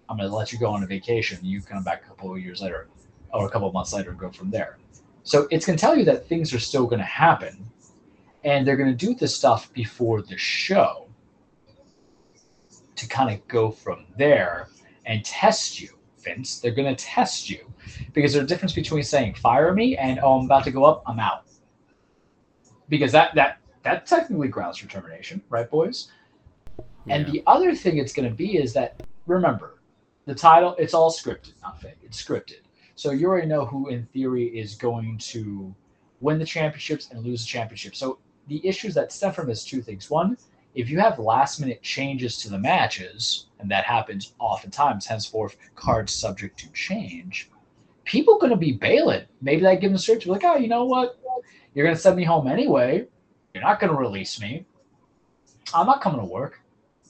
I'm 0.09 0.17
going 0.17 0.29
to 0.29 0.35
let 0.35 0.53
you 0.53 0.59
go 0.59 0.71
on 0.71 0.83
a 0.83 0.87
vacation. 0.87 1.39
You 1.43 1.61
come 1.63 1.83
back 1.83 2.05
a 2.05 2.09
couple 2.09 2.33
of 2.33 2.41
years 2.41 2.61
later 2.61 2.89
or 3.33 3.47
a 3.47 3.51
couple 3.51 3.69
of 3.69 3.75
months 3.75 3.93
later 3.93 4.11
and 4.11 4.19
go 4.19 4.31
from 4.31 4.51
there. 4.51 4.79
So 5.23 5.49
it's 5.51 5.65
going 5.67 5.77
to 5.77 5.81
tell 5.81 5.97
you 5.97 6.05
that 6.05 6.29
things 6.29 6.53
are 6.53 6.59
still 6.59 6.87
going 6.87 6.99
to 7.01 7.05
happen. 7.05 7.67
And 8.45 8.67
they're 8.67 8.77
going 8.77 8.97
to 8.97 9.07
do 9.07 9.15
this 9.15 9.35
stuff 9.35 9.73
before 9.73 10.21
the 10.21 10.37
show 10.37 11.09
to 12.97 13.09
kind 13.09 13.35
of 13.35 13.47
go 13.49 13.71
from 13.71 14.05
there 14.19 14.69
and 15.07 15.25
test 15.25 15.81
you, 15.81 15.89
Vince. 16.19 16.61
They're 16.61 16.73
going 16.73 16.95
to 16.95 17.05
test 17.05 17.49
you 17.49 17.73
because 18.13 18.35
there's 18.35 18.45
a 18.45 18.47
difference 18.47 18.75
between 18.75 19.03
saying, 19.03 19.35
fire 19.35 19.73
me 19.73 19.97
and, 19.97 20.21
oh, 20.23 20.39
I'm 20.39 20.45
about 20.45 20.65
to 20.65 20.71
go 20.71 20.85
up, 20.85 21.03
I'm 21.07 21.19
out. 21.19 21.45
Because 22.91 23.13
that, 23.13 23.35
that, 23.35 23.59
that 23.83 24.07
technically 24.07 24.49
grounds 24.49 24.77
for 24.77 24.89
termination, 24.89 25.43
right, 25.49 25.69
boys? 25.71 26.11
And 27.09 27.27
the 27.27 27.43
other 27.47 27.75
thing 27.75 27.99
it's 27.99 28.13
going 28.13 28.29
to 28.29 28.35
be 28.35 28.57
is 28.57 28.73
that 28.75 29.03
remember, 29.27 29.74
the 30.27 30.35
title 30.35 30.75
it's 30.79 30.95
all 30.95 31.11
scripted, 31.11 31.53
not 31.63 31.81
fake. 31.81 31.99
It's 32.03 32.23
scripted, 32.23 32.63
so 32.95 33.11
you 33.11 33.27
already 33.27 33.47
know 33.47 33.65
who, 33.65 33.89
in 33.89 34.07
theory, 34.07 34.47
is 34.47 34.75
going 34.75 35.19
to 35.19 35.75
win 36.21 36.39
the 36.39 36.45
championships 36.45 37.11
and 37.11 37.25
lose 37.25 37.43
the 37.43 37.49
championship. 37.49 37.95
So 37.95 38.19
the 38.49 38.67
issues 38.67 38.95
that 38.95 39.13
stem 39.13 39.33
from 39.33 39.51
is 39.51 39.65
two 39.65 39.83
things. 39.83 40.11
One, 40.11 40.37
if 40.75 40.91
you 40.91 40.99
have 40.99 41.19
last 41.19 41.61
minute 41.61 41.83
changes 41.83 42.39
to 42.39 42.51
the 42.51 42.59
matches, 42.59 43.47
and 43.59 43.71
that 43.71 43.85
happens 43.85 44.35
oftentimes, 44.39 45.07
henceforth, 45.07 45.57
cards 45.75 46.13
subject 46.13 46.59
to 46.61 46.73
change, 46.73 47.51
people 48.05 48.39
going 48.39 48.51
to 48.51 48.57
be 48.57 48.73
bailing. 48.73 49.25
Maybe 49.41 49.63
that 49.63 49.81
give 49.81 49.91
them 49.91 49.99
search, 49.99 50.27
like, 50.27 50.45
oh, 50.45 50.57
you 50.57 50.69
know 50.69 50.85
what? 50.85 51.19
You're 51.75 51.85
going 51.85 51.97
to 51.97 52.01
send 52.03 52.17
me 52.17 52.25
home 52.25 52.47
anyway. 52.47 53.07
You're 53.53 53.63
not 53.63 53.81
going 53.81 53.93
to 53.93 53.99
release 53.99 54.41
me. 54.41 54.67
I'm 55.73 55.87
not 55.87 56.01
coming 56.01 56.21
to 56.21 56.27
work. 56.27 56.61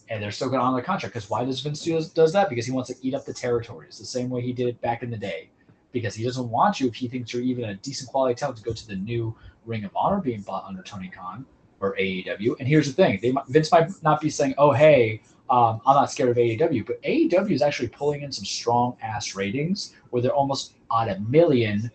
And 0.08 0.22
they're 0.22 0.30
still 0.30 0.48
going 0.48 0.60
honor 0.60 0.76
the 0.76 0.82
contract. 0.82 1.14
Because 1.14 1.30
why 1.30 1.44
does 1.44 1.60
Vince 1.60 1.82
do, 1.82 2.00
does 2.14 2.32
that? 2.32 2.48
Because 2.48 2.66
he 2.66 2.72
wants 2.72 2.90
to 2.90 2.96
eat 3.06 3.14
up 3.14 3.24
the 3.24 3.32
territories 3.32 3.98
the 3.98 4.04
same 4.04 4.30
way 4.30 4.42
he 4.42 4.52
did 4.52 4.80
back 4.80 5.02
in 5.02 5.10
the 5.10 5.16
day. 5.16 5.48
Because 5.92 6.14
he 6.14 6.24
doesn't 6.24 6.50
want 6.50 6.80
you, 6.80 6.88
if 6.88 6.94
he 6.94 7.08
thinks 7.08 7.32
you're 7.32 7.42
even 7.42 7.64
a 7.66 7.74
decent 7.74 8.10
quality 8.10 8.34
talent, 8.34 8.58
to 8.58 8.64
go 8.64 8.72
to 8.72 8.86
the 8.86 8.96
new 8.96 9.34
Ring 9.64 9.84
of 9.84 9.90
Honor 9.96 10.20
being 10.20 10.42
bought 10.42 10.64
under 10.66 10.82
Tony 10.82 11.08
Khan 11.08 11.46
or 11.80 11.94
AEW. 11.96 12.56
And 12.58 12.68
here's 12.68 12.86
the 12.86 12.92
thing 12.92 13.18
they, 13.22 13.34
Vince 13.48 13.70
might 13.70 13.90
not 14.02 14.20
be 14.20 14.30
saying, 14.30 14.54
oh, 14.58 14.72
hey, 14.72 15.22
um, 15.50 15.80
I'm 15.86 15.94
not 15.94 16.10
scared 16.10 16.30
of 16.30 16.36
AEW. 16.36 16.86
But 16.86 17.02
AEW 17.02 17.52
is 17.52 17.62
actually 17.62 17.88
pulling 17.88 18.22
in 18.22 18.32
some 18.32 18.44
strong 18.44 18.96
ass 19.02 19.34
ratings 19.34 19.94
where 20.10 20.22
they're 20.22 20.34
almost 20.34 20.74
on 20.90 21.10
a 21.10 21.18
million 21.20 21.90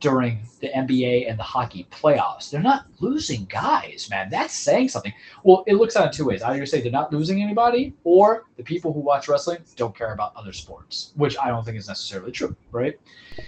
during 0.00 0.40
the 0.60 0.68
NBA 0.68 1.28
and 1.28 1.38
the 1.38 1.42
hockey 1.42 1.86
playoffs. 1.90 2.50
They're 2.50 2.62
not 2.62 2.86
losing 3.00 3.44
guys, 3.44 4.08
man. 4.10 4.30
That's 4.30 4.54
saying 4.54 4.88
something. 4.88 5.12
Well, 5.44 5.62
it 5.66 5.74
looks 5.74 5.94
at 5.94 6.06
it 6.06 6.12
two 6.12 6.24
ways. 6.24 6.42
Either 6.42 6.58
you 6.58 6.66
say 6.66 6.80
they're 6.80 6.90
not 6.90 7.12
losing 7.12 7.42
anybody, 7.42 7.94
or 8.04 8.44
the 8.56 8.62
people 8.62 8.92
who 8.92 9.00
watch 9.00 9.28
wrestling 9.28 9.58
don't 9.76 9.94
care 9.94 10.12
about 10.12 10.34
other 10.34 10.52
sports, 10.52 11.12
which 11.16 11.36
I 11.38 11.48
don't 11.48 11.64
think 11.64 11.76
is 11.76 11.86
necessarily 11.86 12.32
true, 12.32 12.56
right? 12.72 12.98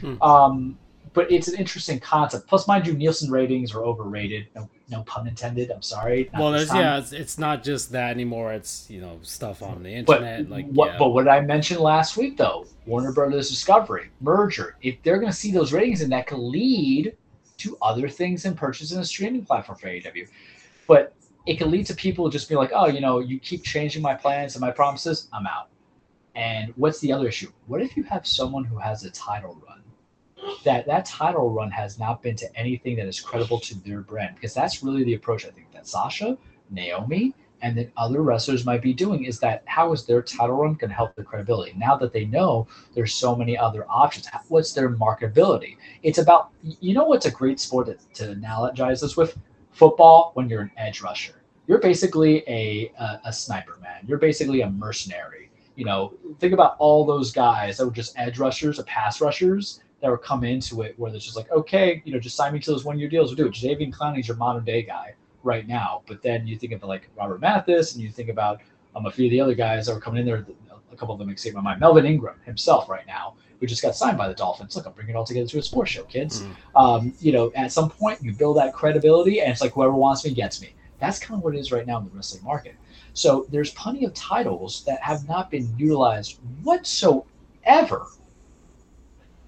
Hmm. 0.00 0.22
Um, 0.22 0.78
but 1.14 1.30
it's 1.30 1.48
an 1.48 1.58
interesting 1.58 2.00
concept. 2.00 2.46
Plus, 2.46 2.68
mind 2.68 2.86
you, 2.86 2.94
Nielsen 2.94 3.30
ratings 3.30 3.74
are 3.74 3.82
overrated. 3.82 4.46
No, 4.93 5.02
pun 5.05 5.27
intended. 5.27 5.70
I'm 5.70 5.82
sorry. 5.82 6.31
Well, 6.39 6.52
there's, 6.52 6.73
yeah, 6.73 6.98
it's, 6.98 7.12
it's 7.12 7.39
not 7.39 7.64
just 7.64 7.93
that 7.93 8.10
anymore. 8.10 8.52
It's 8.52 8.89
you 8.90 9.01
know 9.01 9.19
stuff 9.23 9.62
on 9.62 9.82
the 9.82 10.02
But 10.02 10.23
internet, 10.23 10.51
like 10.51 10.66
what? 10.70 10.93
yeah. 10.93 10.98
But 10.98 11.09
what 11.10 11.24
did 11.24 11.31
I 11.31 11.40
mentioned 11.40 11.81
last 11.81 12.16
week 12.16 12.36
though? 12.36 12.66
Warner 12.86 13.12
Brothers 13.12 13.48
Discovery 13.48 14.10
merger. 14.20 14.77
If 14.82 15.02
they're 15.02 15.19
going 15.19 15.32
to 15.32 15.36
see 15.36 15.51
those 15.51 15.73
ratings, 15.73 16.02
and 16.02 16.12
that 16.12 16.27
could 16.27 16.39
lead 16.39 17.16
to 17.59 17.77
other 17.81 18.09
things 18.09 18.44
and 18.44 18.56
purchasing 18.56 18.98
a 18.98 19.05
streaming 19.05 19.44
platform 19.44 19.78
for 19.78 19.86
AEW. 19.89 20.28
But 20.86 21.14
it 21.47 21.59
can 21.59 21.70
lead 21.70 21.86
to 21.86 21.94
people 21.94 22.28
just 22.28 22.48
being 22.48 22.59
like, 22.59 22.73
oh, 22.74 22.86
you 22.86 23.01
know, 23.01 23.20
you 23.20 23.39
keep 23.39 23.64
changing 23.64 24.02
my 24.02 24.14
plans 24.14 24.55
and 24.55 24.60
my 24.60 24.70
promises, 24.70 25.28
I'm 25.32 25.47
out. 25.47 25.69
And 26.35 26.73
what's 26.77 26.98
the 27.01 27.12
other 27.12 27.28
issue? 27.28 27.51
What 27.66 27.82
if 27.82 27.97
you 27.97 28.02
have 28.05 28.27
someone 28.27 28.64
who 28.64 28.78
has 28.78 29.05
a 29.05 29.10
title 29.10 29.60
run? 29.66 29.81
That 30.64 30.86
that 30.86 31.05
title 31.06 31.51
run 31.51 31.70
has 31.70 31.98
not 31.98 32.23
been 32.23 32.36
to 32.36 32.56
anything 32.59 32.97
that 32.97 33.06
is 33.06 33.20
credible 33.20 33.60
to 33.60 33.78
their 33.81 34.01
brand 34.01 34.35
because 34.35 34.55
that's 34.55 34.82
really 34.82 35.05
the 35.05 35.14
approach 35.14 35.44
I 35.44 35.51
think 35.51 35.73
that 35.73 35.86
Sasha, 35.86 36.36
Naomi, 36.70 37.35
and 37.62 37.77
then 37.77 37.90
other 37.97 38.23
wrestlers 38.23 38.66
might 38.66 38.82
be 38.82 38.93
doing 38.93 39.24
is 39.24 39.39
that 39.39 39.62
how 39.66 39.93
is 39.93 40.05
their 40.05 40.20
title 40.20 40.56
run 40.56 40.74
going 40.74 40.90
to 40.90 40.97
help 40.97 41.14
their 41.14 41.24
credibility? 41.24 41.73
Now 41.77 41.97
that 41.97 42.12
they 42.12 42.24
know 42.24 42.66
there's 42.94 43.14
so 43.14 43.36
many 43.36 43.56
other 43.56 43.86
options 43.89 44.28
what's 44.48 44.73
their 44.73 44.90
marketability? 44.90 45.77
It's 46.02 46.19
about 46.19 46.51
you 46.62 46.93
know 46.93 47.05
what's 47.05 47.27
a 47.27 47.31
great 47.31 47.60
sport 47.60 47.86
to, 47.86 47.97
to 48.14 48.35
analogize 48.35 49.01
this 49.01 49.16
with? 49.16 49.39
Football 49.70 50.32
when 50.35 50.48
you're 50.48 50.62
an 50.62 50.73
edge 50.77 51.01
rusher. 51.01 51.43
You're 51.66 51.78
basically 51.78 52.43
a, 52.48 52.93
a, 52.98 53.20
a 53.27 53.32
sniper 53.32 53.78
man. 53.81 54.05
You're 54.06 54.19
basically 54.19 54.62
a 54.62 54.70
mercenary. 54.70 55.51
You 55.77 55.85
know 55.85 56.14
think 56.40 56.52
about 56.52 56.77
all 56.78 57.06
those 57.06 57.32
guys 57.32 57.78
that 57.78 57.86
were 57.86 57.93
just 57.93 58.19
edge 58.19 58.39
rushers 58.39 58.78
or 58.78 58.82
pass 58.85 59.20
rushers 59.20 59.81
that 60.02 60.10
would 60.10 60.22
come 60.22 60.44
into 60.44 60.82
it 60.82 60.98
where 60.98 61.14
it's 61.14 61.24
just 61.24 61.36
like 61.36 61.50
okay 61.50 62.02
you 62.04 62.12
know 62.12 62.18
just 62.18 62.36
sign 62.36 62.52
me 62.52 62.58
to 62.58 62.70
those 62.70 62.84
one 62.84 62.98
year 62.98 63.08
deals 63.08 63.30
we'll 63.30 63.36
do 63.36 63.46
it 63.46 63.52
Jadeveon 63.52 63.92
Clowney's 63.92 64.28
your 64.28 64.36
modern 64.36 64.64
day 64.64 64.82
guy 64.82 65.14
right 65.42 65.66
now. 65.66 66.02
But 66.06 66.22
then 66.22 66.46
you 66.46 66.56
think 66.56 66.72
of 66.72 66.82
like 66.84 67.08
Robert 67.16 67.40
Mathis 67.40 67.94
and 67.94 68.02
you 68.02 68.10
think 68.10 68.28
about 68.28 68.60
um, 68.94 69.06
a 69.06 69.10
few 69.10 69.26
of 69.26 69.30
the 69.30 69.40
other 69.40 69.54
guys 69.54 69.86
that 69.86 69.92
are 69.92 70.00
coming 70.00 70.20
in 70.20 70.26
there. 70.26 70.46
A 70.92 70.96
couple 70.96 71.14
of 71.14 71.18
them 71.18 71.30
escape 71.30 71.54
my 71.54 71.60
mind. 71.60 71.80
Melvin 71.80 72.04
Ingram 72.04 72.38
himself 72.44 72.88
right 72.88 73.06
now, 73.06 73.34
who 73.58 73.66
just 73.66 73.82
got 73.82 73.96
signed 73.96 74.18
by 74.18 74.28
the 74.28 74.34
Dolphins. 74.34 74.76
Look, 74.76 74.86
I'm 74.86 74.92
bringing 74.92 75.14
it 75.14 75.18
all 75.18 75.24
together 75.24 75.46
to 75.46 75.58
a 75.58 75.62
sports 75.62 75.90
show, 75.90 76.04
kids. 76.04 76.42
Mm. 76.42 76.54
Um, 76.76 77.14
you 77.18 77.32
know, 77.32 77.50
at 77.54 77.72
some 77.72 77.88
point 77.88 78.22
you 78.22 78.32
build 78.32 78.58
that 78.58 78.74
credibility, 78.74 79.40
and 79.40 79.50
it's 79.50 79.62
like 79.62 79.72
whoever 79.72 79.94
wants 79.94 80.24
me 80.24 80.34
gets 80.34 80.60
me. 80.60 80.74
That's 81.00 81.18
kind 81.18 81.38
of 81.38 81.44
what 81.44 81.54
it 81.54 81.58
is 81.58 81.72
right 81.72 81.86
now 81.86 81.98
in 81.98 82.04
the 82.04 82.10
wrestling 82.10 82.44
market. 82.44 82.76
So 83.14 83.46
there's 83.50 83.70
plenty 83.70 84.04
of 84.04 84.12
titles 84.14 84.84
that 84.84 85.00
have 85.00 85.26
not 85.26 85.50
been 85.50 85.72
utilized 85.78 86.38
whatsoever. 86.62 88.06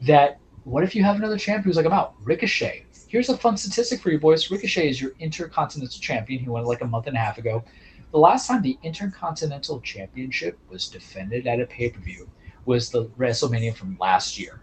That 0.01 0.39
what 0.65 0.83
if 0.85 0.95
you 0.95 1.05
have 1.05 1.17
another 1.17 1.39
champion 1.39 1.65
who's 1.65 1.77
like, 1.77 1.87
I'm 1.87 1.93
out? 1.93 2.15
Ricochet, 2.23 2.85
Here's 3.15 3.29
a 3.29 3.37
fun 3.37 3.57
statistic 3.57 4.01
for 4.01 4.11
you 4.11 4.19
boys. 4.19 4.51
Ricochet 4.51 4.89
is 4.89 5.01
your 5.01 5.13
Intercontinental 5.21 6.01
Champion. 6.01 6.43
He 6.43 6.49
won 6.49 6.65
like 6.65 6.81
a 6.81 6.85
month 6.85 7.07
and 7.07 7.17
a 7.17 7.21
half 7.21 7.39
ago. 7.39 7.63
The 8.11 8.19
last 8.19 8.49
time 8.49 8.61
the 8.61 8.77
Intercontinental 8.83 9.81
Championship 9.83 10.59
was 10.69 10.89
defended 10.89 11.47
at 11.47 11.61
a 11.61 11.67
pay 11.67 11.91
per 11.91 12.01
view 12.01 12.29
was 12.65 12.91
the 12.91 13.05
WrestleMania 13.11 13.77
from 13.77 13.97
last 14.01 14.37
year. 14.37 14.63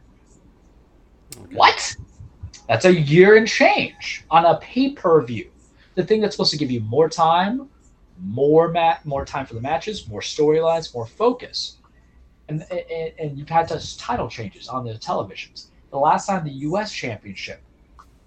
Okay. 1.39 1.55
What? 1.55 1.95
That's 2.67 2.83
a 2.83 2.93
year 2.93 3.37
and 3.37 3.47
change 3.47 4.25
on 4.29 4.43
a 4.43 4.57
pay 4.57 4.91
per 4.91 5.21
view. 5.21 5.49
The 5.95 6.03
thing 6.03 6.19
that's 6.19 6.35
supposed 6.35 6.51
to 6.51 6.57
give 6.57 6.71
you 6.71 6.81
more 6.81 7.07
time, 7.07 7.69
more 8.19 8.67
mat, 8.67 9.05
more 9.05 9.23
time 9.23 9.45
for 9.45 9.53
the 9.53 9.61
matches, 9.61 10.09
more 10.09 10.19
storylines, 10.19 10.93
more 10.93 11.07
focus, 11.07 11.77
and, 12.49 12.65
and 12.69 13.13
and 13.17 13.37
you've 13.37 13.47
had 13.47 13.69
title 13.97 14.27
changes 14.27 14.67
on 14.67 14.83
the 14.83 14.95
televisions. 14.95 15.67
The 15.91 15.97
last 15.97 16.25
time 16.25 16.43
the 16.45 16.51
U.S. 16.51 16.91
Championship 16.91 17.61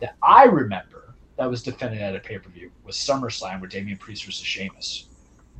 that 0.00 0.16
I 0.22 0.44
remember 0.44 1.14
that 1.36 1.50
was 1.50 1.62
defended 1.62 2.00
at 2.00 2.14
a 2.14 2.20
pay 2.20 2.38
per 2.38 2.50
view 2.50 2.70
was 2.84 2.96
SummerSlam 2.96 3.60
with 3.60 3.70
Damian 3.70 3.98
Priest 3.98 4.24
versus 4.24 4.44
Sheamus. 4.44 5.08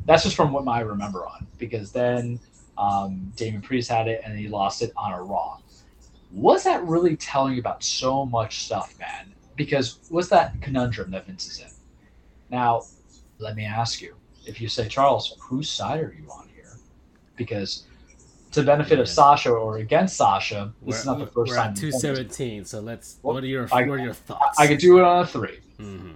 That's 0.05 0.23
just 0.23 0.36
from 0.36 0.52
what 0.52 0.68
I 0.68 0.81
remember 0.81 1.26
on, 1.26 1.47
because 1.58 1.92
then 1.92 2.39
um, 2.76 3.33
Damian 3.36 3.62
Priest 3.62 3.89
had 3.89 4.07
it 4.07 4.20
and 4.24 4.39
he 4.39 4.49
lost 4.49 4.83
it 4.83 4.92
on 4.97 5.12
a 5.12 5.23
Raw. 5.23 5.58
Was 6.33 6.65
that 6.65 6.84
really 6.84 7.16
telling 7.16 7.55
you 7.55 7.60
about 7.60 7.83
so 7.83 8.26
much 8.26 8.65
stuff, 8.65 8.94
man? 8.99 9.33
Because 9.57 10.00
what's 10.08 10.28
that 10.28 10.60
conundrum 10.60 11.10
that 11.12 11.26
Vince 11.26 11.47
is 11.47 11.60
in? 11.60 11.70
Now, 12.50 12.83
let 13.39 13.57
me 13.57 13.65
ask 13.65 14.02
you 14.02 14.16
if 14.47 14.60
you 14.60 14.68
say, 14.68 14.89
Charles, 14.89 15.36
whose 15.41 15.70
side 15.70 16.00
are 16.00 16.15
you 16.18 16.28
on 16.31 16.49
here? 16.55 16.73
Because 17.36 17.86
to 18.55 18.62
benefit 18.62 18.99
of 18.99 19.08
Sasha 19.08 19.50
or 19.50 19.78
against 19.78 20.16
Sasha. 20.16 20.73
This 20.83 20.94
we're, 20.94 20.99
is 21.00 21.07
not 21.07 21.18
the 21.18 21.26
1st 21.26 21.55
time. 21.55 21.70
At 21.70 21.76
two 21.76 21.92
seventeen. 21.92 22.65
So 22.65 22.81
let's. 22.81 23.18
Well, 23.23 23.34
what 23.34 23.44
are 23.44 23.49
your 23.49 23.68
I, 23.73 23.83
What 23.83 23.99
are 24.00 24.05
your 24.05 24.15
thoughts? 24.15 24.58
I 24.58 24.66
could 24.66 24.78
do 24.78 24.99
it 24.99 25.05
on 25.05 25.23
a 25.23 25.26
3 25.26 25.49
mm-hmm. 25.78 26.12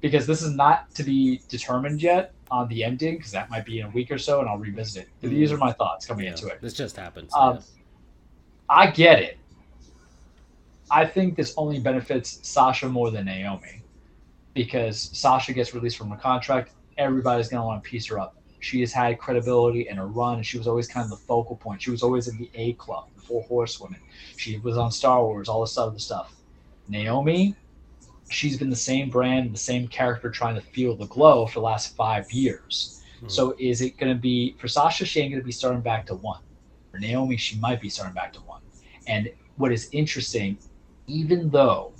because 0.00 0.26
this 0.26 0.42
is 0.42 0.54
not 0.54 0.94
to 0.94 1.02
be 1.02 1.40
determined 1.48 2.02
yet 2.02 2.32
on 2.50 2.68
the 2.68 2.84
ending 2.84 3.16
because 3.16 3.32
that 3.32 3.48
might 3.50 3.64
be 3.64 3.80
in 3.80 3.86
a 3.86 3.90
week 3.90 4.10
or 4.10 4.18
so, 4.18 4.40
and 4.40 4.48
I'll 4.48 4.58
revisit 4.58 5.04
it. 5.04 5.08
Mm-hmm. 5.22 5.34
These 5.34 5.52
are 5.52 5.56
my 5.56 5.72
thoughts 5.72 6.06
coming 6.06 6.26
yeah, 6.26 6.32
into 6.32 6.48
it. 6.48 6.60
This 6.60 6.74
just 6.74 6.96
happened. 6.96 7.30
So 7.30 7.38
um. 7.38 7.58
I 8.68 8.90
get 8.90 9.20
it. 9.20 9.38
I 10.90 11.06
think 11.06 11.36
this 11.36 11.54
only 11.56 11.78
benefits 11.78 12.40
Sasha 12.46 12.88
more 12.88 13.10
than 13.10 13.24
Naomi 13.24 13.82
because 14.54 15.10
Sasha 15.12 15.52
gets 15.52 15.74
released 15.74 15.96
from 15.96 16.12
a 16.12 16.16
contract. 16.16 16.72
Everybody's 16.98 17.48
going 17.48 17.60
to 17.60 17.66
want 17.66 17.82
to 17.82 17.88
piece 17.88 18.06
her 18.06 18.18
up 18.18 18.36
she 18.60 18.80
has 18.80 18.92
had 18.92 19.18
credibility 19.18 19.88
in 19.88 19.96
her 19.96 20.06
run, 20.06 20.36
and 20.36 20.46
she 20.46 20.58
was 20.58 20.68
always 20.68 20.86
kind 20.86 21.04
of 21.04 21.10
the 21.10 21.24
focal 21.26 21.56
point. 21.56 21.82
She 21.82 21.90
was 21.90 22.02
always 22.02 22.28
in 22.28 22.36
the 22.38 22.50
A 22.54 22.74
club, 22.74 23.08
the 23.16 23.22
Four 23.22 23.42
Horsewomen. 23.44 24.00
She 24.36 24.58
was 24.58 24.76
on 24.76 24.92
Star 24.92 25.24
Wars, 25.24 25.48
all 25.48 25.62
this 25.62 25.76
other 25.78 25.98
stuff. 25.98 26.34
Naomi, 26.88 27.56
she's 28.30 28.58
been 28.58 28.70
the 28.70 28.76
same 28.76 29.10
brand, 29.10 29.52
the 29.54 29.58
same 29.58 29.88
character, 29.88 30.30
trying 30.30 30.54
to 30.54 30.60
feel 30.60 30.94
the 30.94 31.06
glow 31.06 31.46
for 31.46 31.54
the 31.54 31.64
last 31.64 31.96
five 31.96 32.30
years. 32.32 33.02
Hmm. 33.20 33.28
So 33.28 33.54
is 33.58 33.80
it 33.80 33.96
going 33.96 34.14
to 34.14 34.20
be 34.20 34.56
for 34.58 34.68
Sasha? 34.68 35.04
She 35.04 35.20
ain't 35.20 35.32
going 35.32 35.42
to 35.42 35.46
be 35.46 35.52
starting 35.52 35.80
back 35.80 36.06
to 36.06 36.14
one. 36.14 36.40
For 36.90 36.98
Naomi, 36.98 37.36
she 37.36 37.58
might 37.58 37.80
be 37.80 37.88
starting 37.88 38.14
back 38.14 38.32
to 38.34 38.40
one. 38.40 38.60
And 39.06 39.30
what 39.56 39.72
is 39.72 39.88
interesting, 39.92 40.58
even 41.06 41.50
though 41.50 41.92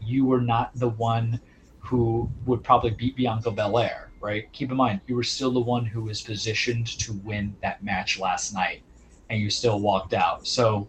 you 0.00 0.24
were 0.24 0.40
not 0.40 0.70
the 0.74 0.88
one 0.88 1.40
who 1.78 2.28
would 2.46 2.64
probably 2.64 2.90
beat 2.90 3.16
Bianca 3.16 3.50
Belair, 3.50 4.11
right? 4.22 4.50
Keep 4.52 4.70
in 4.70 4.76
mind, 4.76 5.00
you 5.06 5.16
were 5.16 5.24
still 5.24 5.50
the 5.50 5.60
one 5.60 5.84
who 5.84 6.02
was 6.02 6.22
positioned 6.22 6.86
to 7.00 7.12
win 7.24 7.54
that 7.60 7.82
match 7.82 8.18
last 8.18 8.54
night, 8.54 8.82
and 9.28 9.40
you 9.40 9.50
still 9.50 9.80
walked 9.80 10.14
out. 10.14 10.46
So 10.46 10.88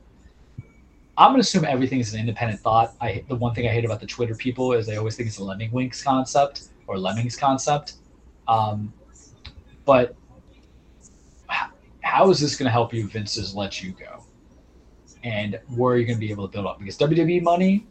I'm 1.18 1.32
gonna 1.32 1.40
assume 1.40 1.66
everything 1.66 2.00
is 2.00 2.14
an 2.14 2.20
independent 2.20 2.62
thought. 2.62 2.96
I 3.02 3.26
the 3.28 3.36
one 3.36 3.54
thing 3.54 3.68
I 3.68 3.72
hate 3.72 3.86
about 3.86 4.00
the 4.00 4.06
Twitter 4.06 4.36
people 4.36 4.72
is 4.74 4.86
they 4.86 4.98
always 4.98 5.18
think 5.18 5.28
it's 5.28 5.40
a 5.40 5.44
Lemming 5.44 5.72
Winks 5.72 6.04
concept 6.04 6.70
or 6.88 6.98
Lemmings 6.98 7.36
concept. 7.36 7.96
Um, 8.48 8.94
but 9.84 10.16
how 12.02 12.30
is 12.30 12.40
this 12.40 12.56
going 12.56 12.68
to 12.68 12.72
help 12.72 12.94
you? 12.94 13.08
Vince 13.08 13.36
has 13.36 13.56
let 13.56 13.82
you 13.82 13.92
go, 13.94 14.24
and 15.24 15.60
where 15.76 15.96
are 15.96 15.98
you 15.98 16.06
going 16.06 16.18
to 16.18 16.26
be 16.26 16.32
able 16.32 16.48
to 16.48 16.52
build 16.52 16.68
up? 16.68 16.78
Because 16.78 16.98
WWE 16.98 17.42
money, 17.42 17.88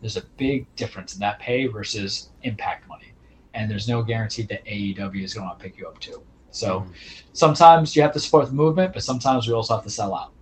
there's 0.00 0.16
a 0.16 0.24
big 0.36 0.72
difference 0.76 1.14
in 1.14 1.20
that 1.20 1.40
pay 1.40 1.66
versus 1.66 2.30
Impact 2.42 2.86
money 2.88 3.13
and 3.54 3.70
there's 3.70 3.88
no 3.88 4.02
guarantee 4.02 4.42
that 4.42 4.64
AEW 4.66 5.22
is 5.22 5.32
going 5.34 5.48
to 5.48 5.54
pick 5.56 5.78
you 5.78 5.86
up 5.86 5.98
too. 6.00 6.22
So 6.50 6.80
mm. 6.80 6.92
sometimes 7.32 7.96
you 7.96 8.02
have 8.02 8.12
to 8.12 8.20
support 8.20 8.46
the 8.46 8.52
movement, 8.52 8.92
but 8.92 9.02
sometimes 9.02 9.48
we 9.48 9.54
also 9.54 9.74
have 9.74 9.84
to 9.84 9.90
sell 9.90 10.14
out. 10.14 10.32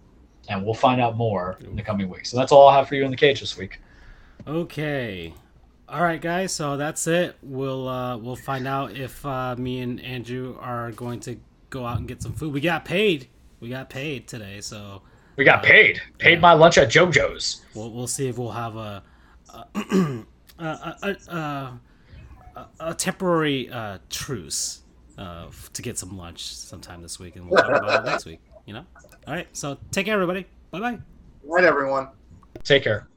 And 0.48 0.64
we'll 0.64 0.74
find 0.74 1.00
out 1.00 1.16
more 1.16 1.56
in 1.60 1.76
the 1.76 1.82
coming 1.82 2.08
weeks. 2.08 2.30
So 2.30 2.36
that's 2.36 2.50
all 2.50 2.68
I 2.68 2.76
have 2.76 2.88
for 2.88 2.96
you 2.96 3.04
in 3.04 3.10
the 3.10 3.16
cage 3.16 3.40
this 3.40 3.56
week. 3.56 3.80
Okay. 4.46 5.32
All 5.88 6.02
right, 6.02 6.20
guys. 6.20 6.52
So 6.52 6.76
that's 6.76 7.06
it. 7.06 7.36
We'll 7.42 7.86
uh, 7.86 8.16
we'll 8.16 8.36
find 8.36 8.66
out 8.66 8.96
if 8.96 9.24
uh, 9.24 9.54
me 9.56 9.80
and 9.80 10.00
Andrew 10.00 10.56
are 10.58 10.90
going 10.92 11.20
to 11.20 11.38
go 11.70 11.86
out 11.86 11.98
and 11.98 12.08
get 12.08 12.22
some 12.22 12.32
food. 12.32 12.52
We 12.52 12.60
got 12.60 12.84
paid. 12.84 13.28
We 13.60 13.68
got 13.68 13.88
paid 13.88 14.26
today, 14.26 14.60
so 14.60 15.02
we 15.36 15.44
got 15.44 15.60
uh, 15.60 15.68
paid. 15.68 16.00
Paid 16.18 16.34
yeah. 16.34 16.40
my 16.40 16.54
lunch 16.54 16.76
at 16.78 16.90
JoJo's. 16.90 17.62
We'll 17.74 17.92
we'll 17.92 18.06
see 18.08 18.26
if 18.26 18.36
we'll 18.36 18.50
have 18.50 18.76
a, 18.76 19.02
a, 19.52 20.24
a, 20.58 21.16
a 21.28 21.80
a, 22.80 22.94
temporary 22.94 23.70
uh, 23.70 23.98
truce 24.10 24.82
uh, 25.18 25.46
to 25.72 25.82
get 25.82 25.98
some 25.98 26.16
lunch 26.16 26.44
sometime 26.44 27.02
this 27.02 27.18
week, 27.18 27.36
and 27.36 27.48
we'll 27.48 27.60
talk 27.60 27.82
about 27.82 28.04
it 28.04 28.10
next 28.10 28.24
week. 28.24 28.40
You 28.66 28.74
know. 28.74 28.84
All 29.26 29.34
right. 29.34 29.48
So 29.56 29.78
take 29.90 30.06
care, 30.06 30.14
everybody. 30.14 30.46
Bye 30.70 30.80
bye. 30.80 30.98
Good 31.42 31.50
night, 31.50 31.64
everyone. 31.64 32.08
Take 32.64 32.84
care. 32.84 33.08